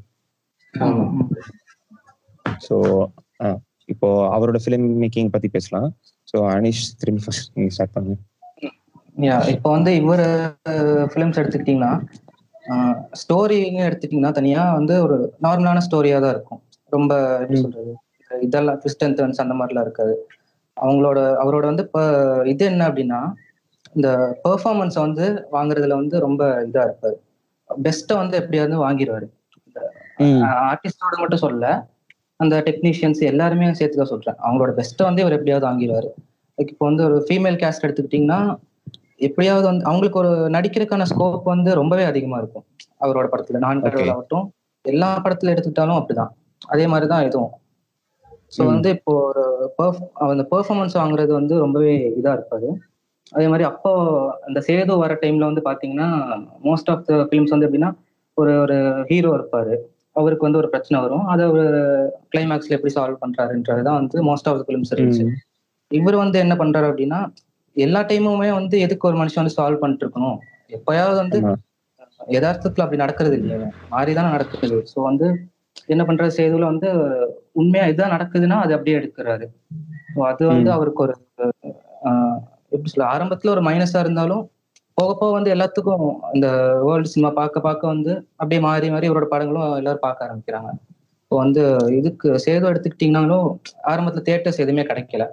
ஸோ 2.67 2.77
இப்போ 3.93 4.09
அவரோட 4.35 4.59
ஃபிலிம் 4.65 4.87
மேக்கிங் 5.03 5.31
பத்தி 5.35 5.49
பேசலாம். 5.57 5.89
ஸோ 6.31 6.37
அனிஷ் 6.57 6.85
திரும்பி 7.01 7.23
ஃபர்ஸ்ட் 7.25 7.49
நீங்க 7.57 7.73
ஸ்டார்ட் 7.77 7.95
பண்ணுங்க. 7.97 8.19
இப்போ 9.55 9.69
வந்து 9.77 9.91
இவர் 10.01 10.25
ஃபிலிம்ஸ் 11.13 11.39
எடுத்துக்கிட்டீங்கன்னா 11.41 11.93
ஸ்டோரின்னு 13.21 13.87
எடுத்துக்கிட்டிங்கன்னா 13.89 14.39
தனியா 14.39 14.63
வந்து 14.79 14.95
ஒரு 15.03 15.17
நார்மலான 15.47 15.83
ஸ்டோரியா 15.87 16.19
தான் 16.25 16.35
இருக்கும். 16.37 16.61
ரொம்ப 16.93 17.13
எப்படி. 17.43 17.61
சொல்றது? 17.65 17.93
இதெல்லாம் 18.31 18.79
ட்விஸ்ட் 18.83 19.05
அண்ட் 19.07 19.19
டர்ன்ஸ் 19.19 19.43
அந்த 19.45 19.55
மாதிரிலாம் 19.61 19.87
இருக்காது. 19.87 20.15
அவங்களோட 20.77 21.19
அவரோட 21.43 21.65
வந்து 21.71 21.85
இப்போ 21.89 22.03
இது 22.53 22.65
என்ன 22.73 22.83
அப்படின்னா 22.89 23.21
இந்த 23.97 24.09
பெர்ஃபார்மன்ஸை 24.45 25.01
வந்து 25.07 25.25
வாங்குறதுல 25.57 25.97
வந்து 26.03 26.17
ரொம்ப 26.27 26.43
இதா 26.69 26.83
இருப்பாரு. 26.89 27.17
பெஸ்ட்டை 27.71 28.17
வந்து 28.23 28.37
எப்படியாவது 28.43 28.85
வாங்கிடுவாரு 28.87 29.27
ஆர்டிஸ்டோட 30.71 31.15
மட்டும் 31.21 31.45
சொல்ல 31.47 31.67
அந்த 32.41 32.55
டெக்னீஷியன்ஸ் 32.69 33.21
எல்லாருமே 33.31 33.73
சேர்த்து 33.81 34.01
தான் 34.01 34.13
சொல்றேன். 34.13 34.39
அவங்களோட 34.45 34.71
பெஸ்ட்டை 34.79 35.05
வந்து 35.09 35.23
இவர் 35.25 35.37
எப்படியாவது 35.39 35.67
வாங்கிடுவாரு 35.69 36.11
இப்போ 36.59 36.85
வந்து 36.89 37.03
ஒரு 37.09 37.17
ஃபீமேல் 37.27 37.59
கேஸ்ட் 37.63 37.85
எடுத்துக்கிட்டிங்கன்னா 37.87 38.41
எப்படியாவது 39.23 39.67
வந்து 39.67 39.85
அவங்களுக்கு 39.85 40.19
ஒரு 40.19 40.31
நடிக்கிறதுக்கான 40.51 41.07
ஸ்கோப் 41.11 41.47
வந்து 41.47 41.71
ரொம்பவே 41.75 42.05
அதிகமா 42.05 42.37
இருக்கும். 42.39 42.65
அவரோட 43.01 43.27
படத்துல. 43.33 43.59
நான். 43.59 43.83
கடவுள் 43.85 44.13
ஆகட்டும் 44.15 44.47
எல்லா 44.85 45.11
படத்துல 45.25 45.53
எடுத்துக்கிட்டாலும் 45.53 45.99
அப்படிதான். 45.99 46.33
அதே 46.69 46.87
மாதிரி 46.87 47.07
தான் 47.09 47.27
இதுவும் 47.27 47.53
ஸோ. 48.53 48.63
வந்து 48.71 48.89
இப்போ 48.97 49.13
ஒரு 49.29 49.43
அந்த 50.27 50.45
பெர்ஃபார்மன்ஸ் 50.51 50.97
வாங்குறது 50.99 51.33
வந்து 51.33 51.55
ரொம்பவே 51.59 51.93
இதா 52.21 52.33
இருப்பாரு 52.37 52.69
அதே 53.33 53.47
மாதிரி 53.49 53.65
அப்போ 53.69 53.91
அந்த 54.47 54.59
சேது 54.67 54.95
வர 55.03 55.13
டைம்ல 55.23 55.49
வந்து 55.51 55.63
பாத்தீங்கன்னா 55.69 56.09
மோஸ்ட் 56.67 56.91
ஆஃப் 56.91 57.05
த 57.07 57.21
ஃபிலிம்ஸ் 57.29 57.55
வந்து 57.55 57.67
எப்படின்னா 57.69 57.91
ஒரு 58.37 58.53
ஒரு 58.63 58.77
ஹீரோ 59.11 59.31
இருப்பாரு. 59.39 59.75
அவருக்கு 60.17 60.47
வந்து 60.47 60.61
ஒரு 60.61 60.69
பிரச்சனை 60.69 60.97
வரும். 61.01 61.25
அதை 61.27 61.45
ஒரு 61.53 61.65
கிளைமேக்ஸ்ல 62.33 62.77
எப்படி 62.77 62.93
சால்வ் 62.97 63.23
பண்றாருன்றது 63.23 63.83
தான் 63.83 63.99
வந்து 64.01 64.19
மோஸ்ட் 64.29 64.49
ஆஃப் 64.51 64.59
த 64.61 64.67
ஃபிலிம்ஸ் 64.67 64.93
இருந்துச்சு. 64.95 65.25
இவர் 65.91 66.23
வந்து 66.23 66.39
என்ன 66.39 66.55
பண்றாரு 66.61 66.87
அப்படின்னா 66.91 67.21
எல்லா 67.77 68.01
டைமுமே 68.03 68.51
வந்து 68.53 68.77
எதுக்கு 68.81 69.09
ஒரு 69.09 69.17
மனுஷன் 69.19 69.43
வந்து 69.43 69.57
சால்வ் 69.57 69.83
பண்ணிட்டு 69.83 70.05
இருக்கணும்? 70.07 70.39
எப்பயாவது 70.71 71.19
வந்து. 71.23 71.39
யதார்த்தத்துல 72.31 72.85
அப்படி 72.85 73.01
நடக்கிறது 73.01 73.37
இல்லையா. 73.39 73.61
மாறிதானே 73.91 74.31
நடக்குது. 74.31 74.61
ஸோ 74.91 74.99
வந்து 75.03 75.27
என்ன 75.89 76.03
பண்றது? 76.05 76.33
சேதுல 76.37 76.71
வந்து 76.71 76.89
உண்மையா 77.55 77.85
இதுதான் 77.87 78.15
நடக்குதுன்னா 78.15 78.57
அது 78.61 78.73
அப்படியே 78.75 78.99
எடுக்கிறாரு. 78.99 79.47
ஸோ 80.13 80.21
அது 80.31 80.43
வந்து. 80.51 80.71
அவருக்கு 80.77 81.03
ஒரு 81.03 81.15
ஆஹ், 82.09 82.39
எப்படி 82.73 82.91
சொல்ல 82.91 83.07
ஆரம்பத்துல 83.13 83.51
ஒரு 83.51 83.63
மைனஸா 83.63 84.01
இருந்தாலும் 84.01 84.43
போக 84.99 85.11
போக 85.15 85.31
வந்து 85.33 85.51
எல்லாத்துக்கும் 85.55 86.03
இந்த 86.35 86.47
வேர்ல்டு 86.83 87.09
சினிமா 87.09 87.31
பார்க்க 87.37 87.61
பார்க்க 87.61 87.87
வந்து 87.87 88.13
அப்படியே 88.37 88.61
மாறி 88.61 88.89
மாறி 88.91 89.09
இவரோட 89.09 89.27
படங்களும் 89.31 89.77
எல்லாரும் 89.77 90.03
பார்க்க 90.03 90.27
ஆரம்பிக்கிறாங்க. 90.27 90.71
இப்போ 91.23 91.37
வந்து 91.39 91.63
இதுக்கு 91.99 92.29
சேது 92.39 92.71
எடுத்துக்கிட்டீங்கன்னாலும் 92.71 93.47
ஆரம்பத்துல 93.91 94.25
தியேட்டர்ஸ் 94.25 94.61
எதுவுமே 94.61 94.85
கிடைக்கல. 94.85 95.27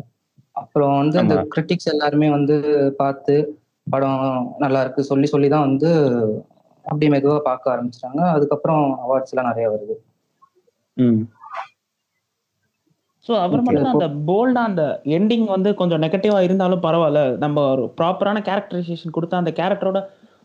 அப்புறம் 0.61 0.93
வந்து 0.99 1.17
இந்த 1.19 1.35
ஆமா. 1.35 1.45
கிரிட்டிக்ஸ் 1.53 1.91
எல்லாருமே 1.93 2.27
வந்து 2.35 2.55
பார்த்து 2.99 3.35
படம் 3.87 4.21
நல்லா 4.63 4.79
இருக்கு 4.83 5.09
சொல்லி 5.09 5.27
சொல்லி 5.29 5.47
தான் 5.49 5.67
வந்து 5.67 5.89
அப்படியே 6.85 7.09
மெதுவா 7.13 7.37
பார்க்க 7.47 7.73
ஆரம்பிச்சிட்டாங்க. 7.73 8.21
அதுக்கப்புறம் 8.35 8.83
அவார்ட்ஸ் 9.03 9.33
எல்லாம் 9.33 9.49
நிறைய 9.49 9.67
வருது. 9.71 9.95
ஸோ 13.25 13.31
மட்டும் 13.67 13.93
அந்த 13.93 14.07
போல்டா 14.27 14.61
அந்த 14.69 14.83
எண்டிங் 15.15 15.45
வந்து 15.49 15.69
கொஞ்சம் 15.79 16.01
நெகட்டிவா 16.03 16.39
இருந்தாலும் 16.47 16.83
பரவாயில்ல. 16.85 17.21
நம்ம 17.43 17.57
ஒரு 17.73 17.83
ப்ராப்பரான 17.97 18.37
கேரக்டரைசேஷன் 18.45 19.15
கொடுத்தா 19.15 19.41
அந்த 19.41 19.53
கேரக்டரோட 19.59 19.99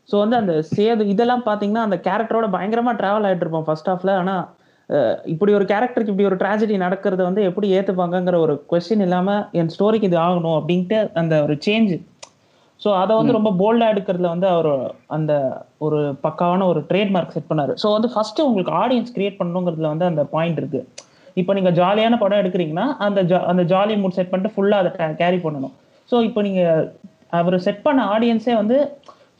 ஸோ 0.09 0.21
வந்து 0.21 0.37
அந்த 0.38 0.54
சேது 0.71 1.02
இதெல்லாம் 1.12 1.44
பார்த்தீங்கன்னா 1.47 1.85
அந்த 1.87 1.97
கேரக்டரோட 2.06 2.47
பயங்கரமா 2.54 2.92
டிராவல் 2.99 3.26
ஆயிட்டு 3.26 3.44
இருப்போம் 3.44 3.66
ஃபர்ஸ்ட் 3.68 3.90
ஹாஃப்ல 3.90 4.12
ஆனா 4.21 4.35
அஹ், 4.38 4.59
இப்படி 5.25 5.53
ஒரு 5.55 5.64
கேரக்டருக்கு 5.64 6.12
இப்படி 6.12 6.25
ஒரு 6.25 6.37
ட்ராஜடி 6.37 6.76
நடக்கிறது 6.76 7.23
வந்து 7.25 7.43
எப்படி 7.43 7.79
ஏத்துப்பாங்கங்கிற 7.79 8.38
ஒரு 8.38 8.64
கொஸ்டின் 8.73 9.00
இல்லாம 9.00 9.49
என் 9.53 9.69
ஸ்டோரிக்கு 9.69 10.03
இது 10.03 10.17
ஆகணும் 10.19 10.59
அப்படின்ட்டு 10.59 11.11
அந்த 11.14 11.43
ஒரு 11.43 11.55
சேஞ்ச் 11.67 11.95
ஸோ 12.81 12.95
அதை 12.95 13.17
வந்து 13.17 13.33
ரொம்ப 13.33 13.50
போல்டா 13.53 13.87
எடுக்கிறதுல 13.93 14.29
வந்து 14.29 14.49
அவர் 14.49 14.71
அந்த 15.07 15.33
ஒரு 15.79 16.17
பக்காவான 16.23 16.67
ஒரு 16.67 16.81
ட்ரேட்மார்க் 16.91 17.31
செட் 17.31 17.50
பண்ணாரு. 17.50 17.73
ஸோ 17.83 17.93
வந்து 17.93 18.09
ஃபர்ஸ்ட் 18.09 18.41
உங்களுக்கு 18.41 18.73
ஆடியன்ஸ் 18.73 19.14
கிரியேட் 19.14 19.38
பண்ணணுங்கிறதுல 19.38 19.88
வந்து 19.88 20.05
அந்த 20.05 20.25
பாயிண்ட் 20.25 20.59
இருக்கு. 20.59 20.81
இப்போ 21.37 21.53
நீங்க 21.55 21.71
ஜாலியான 21.71 22.19
படம் 22.19 22.38
எடுக்கிறீங்கன்னா 22.38 22.97
அந்த 22.99 23.23
ஜா- 23.23 23.45
அந்த 23.45 23.62
ஜாலி 23.62 24.00
மூட் 24.00 24.09
செட் 24.09 24.31
பண்ணிட்டு 24.31 24.55
ஃபுல்லா 24.55 24.73
அதை 24.73 24.91
கேரி 25.14 25.37
பண்ணணும். 25.37 25.75
ஸோ 26.12 26.23
இப்போ 26.23 26.43
நீங்க 26.43 26.62
அவர் 27.31 27.59
செட் 27.59 27.83
பண்ண 27.83 28.19
ஆடியன்ஸே 28.19 28.55
வந்து 28.55 28.76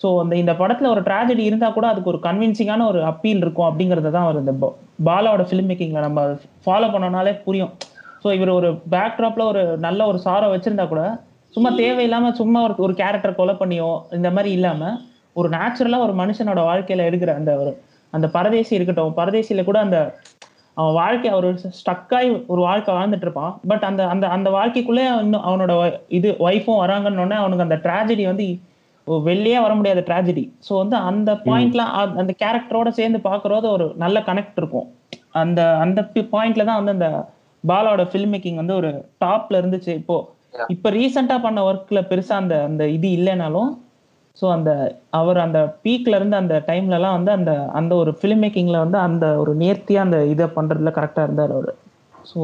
ஸோ 0.01 0.09
அந்த 0.23 0.35
இந்த 0.43 0.53
படத்தில் 0.61 0.93
ஒரு 0.93 1.03
ட்ராஜடி 1.09 1.43
இருந்தால் 1.49 1.75
கூட 1.77 1.87
அதுக்கு 1.93 2.11
ஒரு 2.13 2.21
கன்வின்சிங்கான 2.27 2.87
ஒரு 2.93 3.01
அப்பீல் 3.11 3.43
இருக்கும் 3.45 3.69
அப்படிங்கிறத 3.69 4.11
தான் 4.17 4.27
அவர் 4.27 4.41
இந்த 4.43 4.55
பாலாவோட 5.09 5.45
ஃபிலிம் 5.49 5.69
மேக்கிங்கில் 5.71 6.07
நம்ம 6.07 6.23
ஃபாலோ 6.65 6.89
பண்ணோம்னாலே 6.95 7.33
புரியும். 7.47 7.73
ஸோ 8.23 8.29
இவர் 8.37 8.53
ஒரு 8.59 8.69
பேக்ட்ராப்பில் 8.95 9.49
ஒரு 9.53 9.63
நல்ல 9.87 10.01
ஒரு 10.11 10.19
சாரோ 10.27 10.47
வச்சுருந்தா 10.53 10.87
கூட 10.93 11.03
சும்மா 11.55 11.71
தேவையில்லாமல் 11.83 12.37
சும்மா 12.41 12.61
ஒரு 12.67 12.75
ஒரு 12.87 12.95
கேரக்டர் 13.01 13.39
கொலை 13.41 13.55
பண்ணியோ 13.63 13.91
இந்த 14.19 14.29
மாதிரி 14.37 14.51
இல்லாமல் 14.59 14.97
ஒரு 15.41 15.49
நேச்சுரலாக 15.57 16.07
ஒரு 16.07 16.15
மனுஷனோட 16.21 16.61
வாழ்க்கையில் 16.71 17.07
எடுக்கிற 17.09 17.31
அந்த 17.41 17.53
ஒரு 17.63 17.73
அந்த 18.13 18.27
பரதேசி 18.37 18.73
இருக்கட்டும் 18.79 19.17
பரதேசியில் 19.21 19.69
கூட 19.69 19.79
அந்த 19.87 19.99
அவன் 20.77 20.95
வாழ்க்கை 21.01 21.29
அவர் 21.35 21.47
ஸ்டக்காகி 21.79 22.29
ஒரு 22.53 22.61
வாழ்க்கை 22.69 22.93
வாழ்ந்துட்டு 22.95 23.27
இருப்பான். 23.27 23.53
பட் 23.71 23.85
அந்த 23.89 24.03
அந்த 24.13 24.25
அந்த 24.37 24.49
வாழ்க்கைக்குள்ளே 24.51 25.05
இன்னும் 25.25 25.45
அவனோட 25.49 25.73
இது 26.19 26.29
ஒய்ஃபும் 26.47 26.81
வராங்கன்னு 26.85 27.37
அவனுக்கு 27.43 27.67
அந்த 27.67 27.79
ட்ராஜடி 27.87 28.25
வந்து 28.31 28.47
வெளியே 29.07 29.59
வர 29.59 29.73
முடியாத 29.75 30.03
ட்ராஜடி 30.09 30.45
ஸோ 30.69 30.73
வந்து 30.83 30.97
அந்த 31.09 31.31
பாயிண்ட்ல 31.47 31.83
அந்த 32.21 32.33
கேரக்டரோட 32.43 32.89
சேர்ந்து 32.99 33.19
பார்க்கறது 33.29 33.67
ஒரு 33.77 33.87
நல்ல 33.97 34.21
கனெக்ட் 34.29 34.59
இருக்கும். 34.59 34.87
அந்த 35.33 35.61
அந்த 35.77 36.01
பாயிண்ட்ல 36.35 36.65
தான் 36.65 36.81
வந்து 36.81 36.95
அந்த 36.97 37.09
பாலாவோட 37.65 38.05
ஃபில்ம் 38.11 38.33
மேக்கிங் 38.35 38.61
வந்து 38.63 38.75
ஒரு 38.75 38.91
டாப்ல 39.25 39.61
இருந்துச்சு. 39.61 39.93
இப்போ 40.01 40.17
இப்ப 40.69 40.91
ரீசெண்டா 40.91 41.37
பண்ண 41.43 41.61
ஒர்க்ல 41.65 42.01
பெருசா 42.11 42.35
அந்த 42.43 42.57
அந்த 42.65 42.83
இது 42.89 43.09
இல்லைனாலும் 43.19 43.71
ஸோ 44.37 44.47
அந்த 44.51 44.71
அவர் 45.11 45.39
அந்த 45.39 45.59
பீக்ல 45.85 46.17
இருந்து 46.17 46.37
அந்த 46.37 46.55
டைம்ல 46.67 46.99
எல்லாம் 46.99 47.17
வந்து 47.19 47.33
அந்த 47.33 47.53
அந்த 47.73 47.93
ஒரு 47.95 48.13
ஃபிலிம் 48.19 48.43
மேக்கிங்ல 48.45 48.79
வந்து 48.79 48.99
அந்த 48.99 49.27
ஒரு 49.43 49.53
நேர்த்தியா 49.55 50.01
அந்த 50.01 50.19
இதை 50.25 50.47
பண்றதுல 50.57 50.93
கரெக்டா 50.99 51.23
இருந்தார் 51.23 51.55
அவரு. 51.57 51.73
ஸோ 52.25 52.41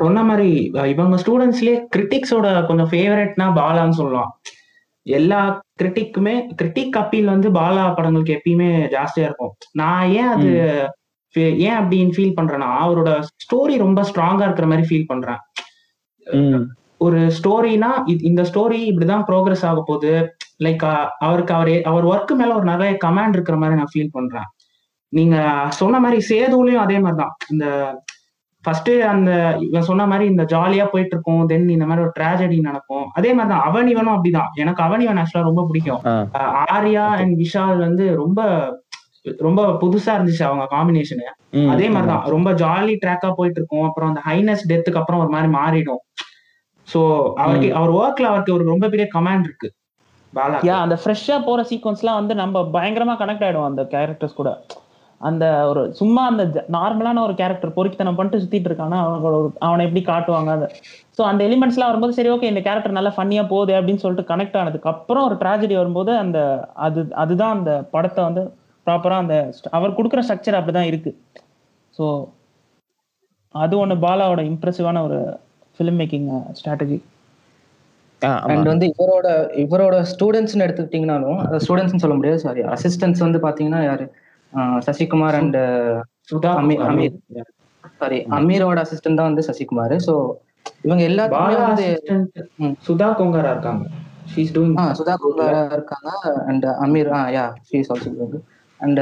சொன்ன 0.00 0.22
மாதிரி 0.30 0.50
இவங்க 0.92 1.16
ஸ்டூடெண்ட்ஸ்லயே 1.22 1.76
கிரிட்டிக்ஸோட 1.94 2.46
கொஞ்சம் 2.68 2.90
ஃபேவரட்னா 2.92 3.46
பாலான்னு 3.58 3.98
சொல்லலாம். 4.00 4.30
எல்லா 5.06 5.40
கிரிட்டிக்குமே 5.80 6.34
கிரிட்டிக் 6.60 6.96
அப்பீல் 7.00 7.32
வந்து 7.34 7.48
பாலா 7.58 7.82
படங்களுக்கு 7.96 8.36
எப்பயுமே 8.36 8.70
ஜாஸ்தியா 8.94 9.26
இருக்கும். 9.28 9.52
நான் 9.80 10.06
ஏன் 10.20 10.30
அது 10.36 10.50
ஏன் 11.66 11.78
அப்படின்னு 11.80 12.14
ஃபீல் 12.16 12.36
பண்றேன்னா 12.38 12.68
அவரோட 12.84 13.10
ஸ்டோரி 13.44 13.74
ரொம்ப 13.84 14.00
ஸ்ட்ராங்கா 14.10 14.46
இருக்கிற 14.48 14.68
மாதிரி 14.72 14.88
ஃபீல் 14.90 15.10
பண்றேன். 15.12 15.40
ஒரு 17.06 17.18
ஸ்டோரினா 17.38 17.90
இந்த 18.30 18.42
ஸ்டோரி 18.50 18.78
இப்படிதான் 18.90 19.24
ப்ரோக்ரஸ் 19.30 19.64
ஆக 19.70 19.80
போகுது. 19.88 20.12
லைக் 20.64 20.84
அவருக்கு 21.26 21.52
அவர் 21.56 21.70
அவர் 21.90 22.04
ஒர்க் 22.12 22.32
மேல 22.40 22.54
ஒரு 22.58 22.66
நிறைய 22.72 22.92
கமாண்ட் 23.04 23.36
இருக்கிற 23.36 23.56
மாதிரி 23.62 23.78
நான் 23.80 23.92
ஃபீல் 23.94 24.14
பண்றேன். 24.18 24.48
நீங்க 25.12 25.36
சொன்ன 25.80 25.98
மாதிரி 26.04 26.20
சேதுலையும் 26.30 26.84
அதே 26.84 26.96
மாதிரி 27.04 27.18
தான் 27.22 27.34
இந்த 27.52 27.66
ஃபர்ஸ்ட் 28.66 28.90
அந்த 29.10 29.30
இவன் 29.66 29.88
சொன்ன 29.88 30.06
மாதிரி 30.06 30.24
இந்த 30.30 30.44
ஜாலியா 30.52 30.84
போயிட்டு 30.92 31.14
இருக்கும் 31.16 31.42
தென் 31.46 31.68
இந்த 31.74 31.86
மாதிரி 31.88 32.04
ஒரு 32.06 32.12
ட்ராஜடி 32.18 32.56
நடக்கும். 32.60 33.04
அதே 33.12 33.30
மாதிரி 33.32 33.52
தான் 33.52 33.66
அவன் 33.68 33.88
இவனும் 33.88 34.14
அப்படிதான். 34.14 34.50
எனக்கு 34.54 34.82
அவன் 34.82 35.04
இவன் 35.06 35.20
ஆக்சுவலா 35.22 35.48
ரொம்ப 35.50 35.64
பிடிக்கும். 35.66 36.02
ஆர்யா 36.76 37.04
அண்ட் 37.20 37.34
விஷால் 37.42 37.84
வந்து 37.86 38.06
ரொம்ப 38.22 38.40
ரொம்ப 39.38 39.60
புதுசா 39.80 40.10
இருந்துச்சு 40.16 40.44
அவங்க 40.48 40.64
காம்பினேஷன் 40.74 41.22
அதே. 41.72 41.86
மாதிரிதான் 41.94 42.26
ரொம்ப 42.34 42.48
ஜாலி 42.62 42.94
ட்ராக்கா 43.04 43.30
போயிட்டு 43.38 43.60
இருக்கும் 43.60 43.86
அப்புறம் 43.88 44.10
அந்த 44.10 44.22
ஹைனஸ் 44.28 44.62
டெத்துக்கு 44.70 45.00
அப்புறம் 45.02 45.22
ஒரு 45.24 45.30
மாதிரி 45.34 45.50
மாறிடும். 45.52 46.02
சோ 46.88 47.00
அவருக்கு 47.34 47.68
அவர் 47.78 47.92
ஒர்க்ல 48.00 48.30
அவருக்கு 48.32 48.56
ஒரு 48.56 48.64
ரொம்ப 48.72 48.88
பெரிய 48.88 49.06
கமாண்ட் 49.14 49.46
இருக்கு. 49.48 49.70
பாலா 50.32 50.58
யா 50.68 50.76
அந்த 50.84 50.96
ஃப்ரெஷ்ஷா 51.02 51.36
போற 51.44 51.60
சீக்வன்ஸ்லாம் 51.70 52.20
வந்து 52.20 52.34
நம்ம 52.34 52.62
பயங்கரமா 52.72 53.14
கனெக்ட் 53.22 53.46
ஆயிடும் 53.46 53.68
அந்த 53.70 53.82
கேரக்டர்ஸ் 53.94 54.40
கூட. 54.40 54.50
அந்த 55.20 55.44
ஒரு 55.68 55.82
சும்மா 56.00 56.22
அந்த 56.30 56.42
நார்மலான 56.76 57.22
ஒரு 57.26 57.34
கேரக்டர் 57.40 57.74
பொறுக்கித்தனம் 57.76 58.18
பண்ணிட்டு 58.18 58.40
சுத்திட்டு 58.42 58.68
இருக்கானா 58.70 58.98
அவனோட 59.04 59.36
அவனை 59.66 59.84
எப்படி 59.86 60.02
காட்டுவாங்க 60.04 60.50
அந்த 60.56 60.68
ஸோ 61.18 61.22
அந்த 61.30 61.42
எலிமெண்ட்ஸ்லாம் 61.48 61.90
வரும்போது 61.90 62.16
சரி 62.18 62.32
ஓகே 62.34 62.50
இந்த 62.52 62.62
கேரக்டர் 62.66 62.98
நல்லா 62.98 63.12
ஃபன்னியா 63.16 63.44
போகுது 63.52 63.74
அப்படின்னு 63.78 64.02
சொல்லிட்டு 64.04 64.30
கனெக்ட் 64.32 64.58
ஆனதுக்கு 64.62 64.92
அப்புறம் 64.94 65.26
ஒரு 65.28 65.36
ட்ராஜடி 65.42 65.76
வரும்போது 65.80 66.12
அந்த 66.24 66.38
அது 66.86 67.02
அதுதான் 67.24 67.56
அந்த 67.58 67.72
படத்தை 67.94 68.22
வந்து 68.28 68.44
ப்ராப்பரா 68.86 69.18
அந்த 69.24 69.36
அவர் 69.76 69.96
கொடுக்குற 69.98 70.22
ஸ்ட்ரக்சர் 70.26 70.58
அப்படிதான் 70.58 70.90
இருக்கு. 70.90 71.12
ஸோ 71.94 72.04
அது 73.54 73.74
ஒன்று 73.82 73.96
பாலாவோட 74.04 74.40
இம்ப்ரெசிவான 74.50 75.02
ஒரு 75.08 75.18
ஃபிலிம் 75.78 75.98
மேக்கிங் 76.00 76.28
ஸ்ட்ராட்டஜி. 76.58 76.98
அண்ட் 78.52 78.68
வந்து 78.72 78.86
இவரோட 78.92 79.28
இவரோட 79.64 79.96
ஸ்டூடெண்ட்ஸ்னு 80.12 80.64
எடுத்துக்கிட்டீங்கனாலும் 80.66 81.40
ஸ்டூடெண்ட்ஸ்னு 81.64 82.02
சொல்ல 82.04 82.16
முடியாது 82.18 82.40
சாரி 82.46 82.62
அசிஸ்டன்ட்ஸ் 82.74 83.24
வந்து 83.26 83.40
பாத்தீங்கன்னா 83.46 83.82
யாரு? 83.90 84.06
சசிகுமார் 84.86 85.38
அண்ட் 85.40 85.58
சுதா 86.30 86.50
அமீர். 86.60 86.82
அமீர் 86.90 87.16
சாரி 88.00 88.18
அமீரோட 88.38 88.78
அசிஸ்டன்ட் 88.84 89.20
தான் 89.20 89.30
வந்து 89.30 89.44
சசிகுமார். 89.48 89.94
ஸோ 90.06 90.14
இவங்க 90.86 91.02
பாலா 91.36 91.60
வந்து. 91.66 91.86
சுதா 92.86 93.08
கொங்காரா 93.20 93.50
இருக்காங்க. 93.54 93.84
ஷீஸ் 94.32 94.52
டூயிங் 94.56 94.76
சுதா 95.00 95.14
குங்காரா 95.24 95.62
இருக்காங்க. 95.76 96.10
And 96.50 96.66
Ameer 96.86 97.10
ah 97.18 97.22
yeah 97.36 97.44
she's 97.70 97.90
also 97.94 98.40
and 98.80 99.00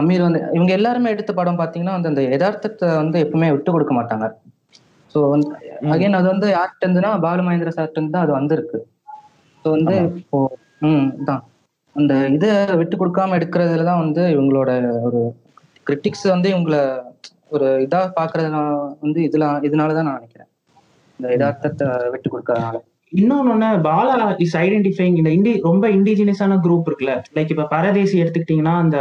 Ameer 0.00 0.26
வந்து 0.26 0.40
இவங்க 0.56 0.72
எல்லாருமே 0.78 1.12
எடுத்த 1.14 1.32
படம் 1.38 1.60
பாத்தீங்கன்னா 1.60 1.94
வந்து 1.96 2.10
அந்த 2.12 2.22
யதார்த்தத்தை 2.34 2.88
வந்து 3.02 3.18
எப்பவுமே 3.24 3.48
விட்டு 3.54 3.70
கொடுக்க 3.74 3.92
மாட்டாங்க. 3.96 4.26
ஸோ 5.14 5.20
வந்து 5.32 5.48
அகைன் 5.94 6.18
அது 6.18 6.28
வந்து 6.32 6.48
யார்கிட்ட 6.56 6.84
இருந்துன்னா 6.86 7.12
பாலு 7.24 7.44
மகேந்திர 7.46 7.72
சார்ட்ட 7.76 7.98
இருந்து 7.98 8.14
தான் 8.16 8.26
அது 8.26 8.32
வந்திருக்கு. 8.38 8.78
ஸோ 9.64 9.68
வந்து 9.76 9.94
இப்போ 10.20 10.38
ம் 10.88 11.08
தான் 11.28 11.42
அந்த 11.96 12.14
இதை 12.36 12.50
விட்டு 12.80 12.96
கொடுக்காம 12.96 13.36
எடுக்கிறதுல 13.38 13.86
தான் 13.88 14.02
வந்து 14.04 14.22
இவங்களோட 14.34 14.70
ஒரு 15.06 15.20
கிரிட்டிக்ஸ் 15.86 16.26
வந்து 16.34 16.48
இவங்களை 16.48 16.82
ஒரு 17.48 17.68
இதா 17.86 18.00
பாக்குறதுனால 18.18 18.66
வந்து 19.04 19.20
இதுல 19.28 19.46
இதனால 19.68 19.94
தான் 19.94 20.08
நான் 20.08 20.18
நினைக்கிறேன். 20.20 20.48
இந்த 21.18 21.28
யதார்த்தத்தை 21.34 21.86
விட்டு 22.12 22.28
கொடுக்கறதுனால. 22.30 22.76
இன்னொன்னு 23.12 23.68
பாலா 23.88 24.16
இஸ் 24.44 24.56
ஐடென்டிஃபைங் 24.56 25.16
இந்த 25.20 25.30
இண்டி 25.36 25.52
ரொம்ப 25.68 25.84
இண்டிஜினியஸான 25.88 26.58
குரூப் 26.66 26.88
இருக்குல்ல. 26.88 27.14
லைக் 27.36 27.52
இப்ப 27.54 27.66
பரதேசி 27.74 28.16
எடுத்துக்கிட்டீங்கன்னா 28.22 28.74
அந்த 28.84 28.98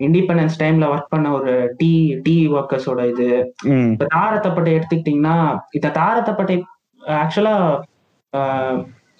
இண்டிபெண்டன்ஸ் 0.00 0.58
டைம்ல 0.62 0.88
ஒர்க் 0.94 1.12
பண்ண 1.14 1.28
ஒரு 1.32 1.52
டீ 1.78 1.90
டீ 2.26 2.36
ஒர்க்கர்ஸோட 2.48 3.00
இது. 3.12 3.28
ம், 3.72 3.88
இப்ப 3.94 4.06
தாரத்தப்பட்டை 4.16 4.72
எடுத்துக்கிட்டீங்கன்னா 4.78 5.36
இந்த 5.72 5.88
தாரத்தப்பட்டை 5.98 6.56
ஆக்சுவலா 7.22 7.56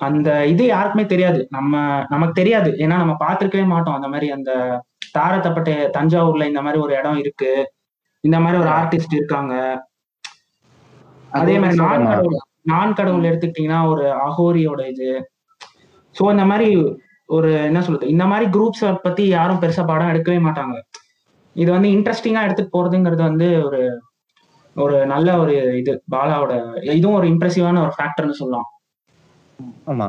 அந்த 0.01 0.47
இது 0.47 0.67
யாருக்குமே 0.67 1.07
தெரியாது. 1.07 1.47
நம்ம 1.51 2.05
நமக்கு 2.09 2.33
தெரியாது. 2.33 2.71
ஏன்னா 2.71 2.97
நம்ம 2.97 3.17
பார்த்திருக்கவே 3.21 3.67
மாட்டோம். 3.67 3.95
அந்த 3.95 4.09
மாதிரி 4.09 4.31
அந்த 4.31 4.81
தாரத்தப்பட்டை 5.19 5.75
தஞ்சாவூர்ல 5.97 6.47
இந்த 6.47 6.63
மாதிரி 6.63 6.83
ஒரு 6.83 6.95
இடம் 6.95 7.19
இருக்கு. 7.19 7.73
இந்த 8.21 8.41
மாதிரி 8.41 8.63
ஒரு 8.63 8.71
ஆர்டிஸ்ட் 8.71 9.15
இருக்காங்க. 9.15 9.83
அதே 11.31 11.59
மாதிரி 11.59 11.79
நான். 11.79 12.07
கடவுள் 12.07 12.39
நான் 12.63 12.93
கடவுள் 12.93 13.23
எடுத்துக்கிட்டீங்கன்னா 13.23 13.89
ஒரு 13.89 14.05
அகோரியோட 14.29 14.89
இது. 14.89 15.29
சோ 16.15 16.31
இந்த 16.31 16.45
மாதிரி 16.45 16.69
ஒரு 17.27 17.65
என்ன 17.65 17.83
சொல்றது? 17.83 18.09
இந்த 18.09 18.27
மாதிரி 18.27 18.51
குரூப்ஸ் 18.51 19.01
பத்தி 19.03 19.27
யாரும் 19.27 19.61
பெருசா 19.61 19.87
படம் 19.87 20.09
எடுக்கவே 20.09 20.39
மாட்டாங்க. 20.39 20.77
இது 21.53 21.71
வந்து 21.73 21.89
இன்ட்ரெஸ்டிங்கா 21.89 22.43
எடுத்துட்டு 22.43 22.75
போறதுங்கிறது 22.77 23.23
வந்து 23.23 23.65
ஒரு 23.65 23.81
ஒரு 24.77 25.07
நல்ல 25.07 25.39
ஒரு 25.39 25.79
இது. 25.79 26.03
பாலாவோட 26.17 26.53
இதுவும் 26.83 27.17
ஒரு 27.17 27.29
இம்ப்ரெசிவான 27.29 27.81
ஒரு 27.81 27.93
ஃபேக்டர்னு 27.99 28.31
சொல்லலாம். 28.31 28.69
ஆமா. 29.89 30.07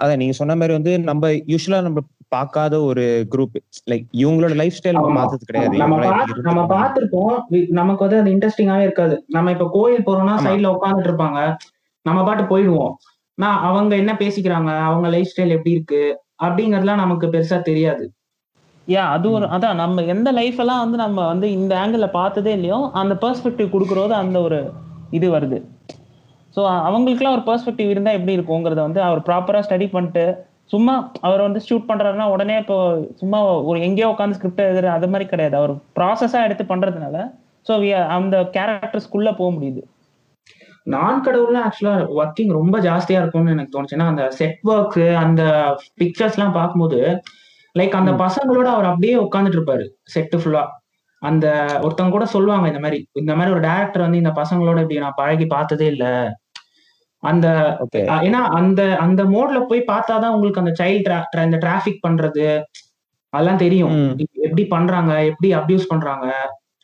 அதான் 0.00 0.16
நீங்க 0.16 0.32
சொன்ன 0.32 0.56
மாதிரி 0.56 0.72
வந்து 0.72 0.92
நம்ம 1.02 1.24
யூஸ்வலா 1.46 1.80
நம்ம 1.82 2.00
பார்க்காத 2.28 2.74
ஒரு 2.82 3.02
குரூப் 3.30 3.56
லைக் 3.90 4.04
இவங்களோட 4.16 4.54
லைஃப் 4.54 4.78
ஸ்டைல் 4.78 4.96
நம்ம. 4.98 5.12
பார்த்தது 5.14 5.44
கிடையாது. 5.44 5.76
நம்ம. 6.48 6.64
பார்த்திருப்போம். 6.72 7.34
நமக்கு 7.72 8.04
வந்து 8.06 8.20
அது 8.20 8.32
இன்ட்ரெஸ்டிங்காவே 8.32 8.80
இருக்காது. 8.80 9.16
நம்ம 9.28 9.50
இப்ப 9.50 9.68
கோயில் 9.72 10.06
போறோம்னா. 10.06 10.34
சைடுல 10.44 10.72
உட்காந்துட்டு 10.76 11.10
இருப்பாங்க. 11.10 11.40
நம்ம 12.06 12.24
பாட்டு 12.24 12.44
போயிடுவோம். 12.50 12.94
நான் 13.38 13.60
அவங்க 13.62 13.92
என்ன 13.96 14.12
பேசிக்கிறாங்க? 14.14 14.72
அவங்க 14.88 15.08
லைஃப் 15.08 15.32
ஸ்டைல் 15.32 15.54
எப்படி 15.54 15.70
இருக்கு? 15.70 16.02
அப்படிங்கறதுலாம் 16.42 17.02
நமக்கு 17.02 17.26
பெருசா 17.26 17.60
தெரியாது. 17.62 18.04
யா 18.88 19.02
அது 19.10 19.26
ஒரு 19.30 19.46
அதான் 19.48 19.74
நம்ம 19.74 20.02
எந்த 20.12 20.30
லைஃப் 20.32 20.58
எல்லாம் 20.58 20.80
வந்து 20.80 20.98
நம்ம 20.98 21.26
வந்து 21.26 21.46
இந்த 21.52 21.74
ஆங்கிள் 21.76 22.10
பார்த்ததே 22.12 22.52
இல்லையோ 22.52 22.78
அந்த 22.94 23.14
பெர்ஸ்பெக்டிவ் 23.20 23.72
கொடுக்குறது 23.72 24.14
அந்த 24.16 24.38
ஒரு 24.40 24.58
இது 25.10 25.28
வருது. 25.30 25.58
ஸோ 26.56 26.62
அவங்களுக்குலாம் 26.88 27.36
ஒரு 27.36 27.44
பெர்ஸ்பெக்டிவ் 27.46 27.92
இருந்தால் 27.92 28.16
எப்படி 28.18 28.36
இருக்குங்கிறத 28.36 28.80
வந்து 28.86 29.00
அவர் 29.06 29.20
ப்ராப்பராக 29.28 29.64
ஸ்டடி 29.66 29.86
பண்ணிட்டு 29.90 30.24
சும்மா 30.72 30.92
அவர் 31.20 31.46
வந்து 31.46 31.60
ஷூட் 31.66 31.88
பண்றாருன்னா 31.88 32.26
உடனே 32.34 32.54
இப்போ 32.62 32.76
சும்மா 33.20 33.38
ஒரு 33.70 33.78
எங்கேயோ 33.80 34.10
உட்காந்து 34.12 34.36
ஸ்கிரிப்ட் 34.38 34.66
எழுதுற 34.66 34.86
அது 34.96 35.08
மாதிரி 35.12 35.26
கிடையாது. 35.28 35.56
அவர் 35.60 35.72
ப்ராசஸாக 35.98 36.46
எடுத்து 36.48 36.64
பண்றதுனால 36.64 37.16
ஸோ 37.66 37.74
அந்த 38.16 38.36
கேரக்டர்ஸ்குள்ள 38.56 39.30
போக 39.40 39.50
முடியுது. 39.56 39.82
நான் 40.86 41.22
கடவுள்ல 41.26 41.58
ஆக்சுவலா 41.66 41.92
ஒர்க்கிங் 42.20 42.50
ரொம்ப 42.50 42.76
ஜாஸ்தியா 42.78 43.20
இருக்கும்னு 43.20 43.54
எனக்கு 43.56 43.74
தோணுச்சு. 43.74 43.96
ஏன்னா 43.98 44.08
அந்த 44.12 44.24
செட் 44.38 44.58
ஒர்க் 44.72 44.98
அந்த 45.24 45.42
பிக்சர்ஸ் 45.94 46.36
எல்லாம் 46.38 46.56
பார்க்கும்போது 46.58 46.98
லைக் 47.74 48.00
அந்த 48.00 48.12
பசங்களோட 48.24 48.66
அவர் 48.74 48.90
அப்படியே 48.90 49.14
உட்காந்துட்டு 49.22 49.58
இருப்பாரு 49.58 49.84
செட்டு 50.14 50.38
ஃபுல்லா 50.42 50.64
அந்த 51.22 51.46
ஒருத்தவங்க 51.84 52.14
கூட 52.16 52.26
சொல்லுவாங்க 52.34 52.66
இந்த 52.68 52.80
மாதிரி 52.80 52.98
இந்த 53.14 53.32
மாதிரி 53.34 53.54
ஒரு 53.54 53.62
டேரக்டர் 53.68 54.04
வந்து 54.06 54.22
இந்த 54.22 54.32
பசங்களோட 54.40 54.78
இப்படி 54.84 54.98
நான் 54.98 55.20
பழகி 55.22 55.46
பார்த்ததே 55.46 55.86
இல்ல. 55.94 56.06
அந்த 57.30 57.46
ஏன்னா 58.26 58.40
அந்த 58.58 58.80
அந்த 59.04 59.20
மோட்ல 59.34 59.58
போய் 59.70 59.88
பார்த்தாதான் 59.92 60.34
உங்களுக்கு 60.36 60.62
அந்த 60.62 60.72
சைல்ட் 60.80 61.10
இந்த 61.48 61.58
டிராபிக் 61.64 62.04
பண்றது 62.06 62.46
அதெல்லாம் 63.32 63.62
தெரியும். 63.62 63.94
எப்படி 64.46 64.64
பண்றாங்க 64.74 65.12
எப்படி 65.30 65.48
அபியூஸ் 65.60 65.90
பண்றாங்க 65.92 66.26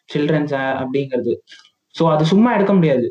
சில்ட்ரன்ஸ 0.08 0.54
அப்படிங்கிறது. 0.82 1.32
சோ 1.94 2.02
அது 2.14 2.24
சும்மா 2.32 2.50
எடுக்க 2.56 2.72
முடியாது. 2.78 3.06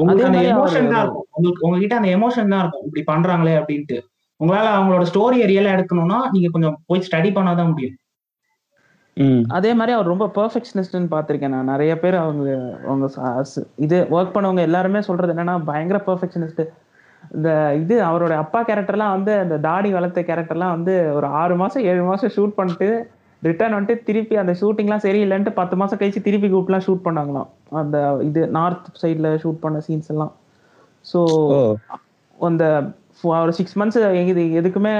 உங்களுக்கு 0.00 0.28
அந்த 0.28 0.42
எமோஷன் 0.52 0.92
தான் 0.92 1.02
இருக்கும். 1.04 1.26
உங்களுக்கு 1.36 1.64
உங்ககிட்ட 1.66 1.94
அந்த 2.00 2.10
எமோஷன் 2.16 2.52
தான் 2.54 2.62
இருக்கும். 2.62 2.84
இப்படி 2.88 3.02
பண்றாங்களே 3.12 3.54
அப்படின்ட்டு. 3.60 3.96
உங்களால 4.40 4.68
அவங்களோட 4.76 5.04
ஸ்டோரியை 5.10 5.46
ரியலா 5.52 5.74
எடுக்கணும்னா 5.76 6.18
நீங்க 6.34 6.48
கொஞ்சம் 6.54 6.76
போய் 6.88 7.06
ஸ்டடி 7.08 7.30
பண்ணாதான் 7.38 7.70
முடியும். 7.72 7.96
அதே 9.56 9.70
மாதிரி 9.78 9.92
அவர் 9.96 10.10
ரொம்ப 10.12 10.26
பெர்ஃபெக்ஷனிஸ்ட்னு 10.38 11.12
பார்த்துருக்கேன் 11.12 11.54
நான். 11.54 11.70
நிறைய 11.72 11.92
பேர் 12.00 12.16
அவங்க 12.22 12.48
அவங்க 12.88 13.06
இது 13.84 13.98
ஒர்க் 14.16 14.34
பண்ணவங்க 14.34 14.62
எல்லாருமே 14.68 15.00
சொல்றது 15.08 15.32
என்னன்னா 15.34 15.54
பயங்கர 15.70 15.98
பெர்ஃபெக்ஷனிஸ்ட் 16.08 16.62
இந்த 17.36 17.50
இது 17.82 17.94
அவரோட 18.08 18.32
அப்பா 18.42 18.60
கேரக்டர்லாம் 18.68 19.14
வந்து 19.16 19.32
அந்த 19.44 19.56
தாடி 19.68 19.90
வளர்த்த 19.96 20.20
கேரக்டர்லாம் 20.30 20.74
வந்து 20.76 20.94
ஒரு 21.18 21.28
ஆறு 21.40 21.54
மாசம் 21.62 21.86
ஏழு 21.90 22.02
மாசம் 22.10 22.32
ஷூட் 22.36 22.58
பண்ணிட்டு 22.58 22.88
ரிட்டர்ன் 23.42 23.76
வந்துட்டு 23.76 24.04
திருப்பி 24.08 24.34
அந்த 24.42 24.52
ஷூட்டிங்லாம் 24.60 25.04
சரியில்லைன்ட்டு 25.06 25.52
பத்து 25.60 25.74
மாசம் 25.80 25.98
கழிச்சு 26.00 26.26
திருப்பி 26.26 26.48
கூப்பிட்டுலாம் 26.48 26.86
ஷூட் 26.86 27.06
பண்ணாங்களாம். 27.06 27.48
அந்த 27.80 27.96
இது 28.28 28.42
நார்த் 28.58 28.86
சைடில் 29.02 29.30
ஷூட் 29.42 29.62
பண்ண 29.64 29.80
சீன்ஸ் 29.88 30.12
எல்லாம். 30.14 30.32
ஸோ 31.04 31.20
அந்த 32.38 32.64
ஒரு 33.42 33.52
சிக்ஸ் 33.58 33.76
மந்த்ஸ் 33.80 34.00
எதுக்குமே 34.60 34.94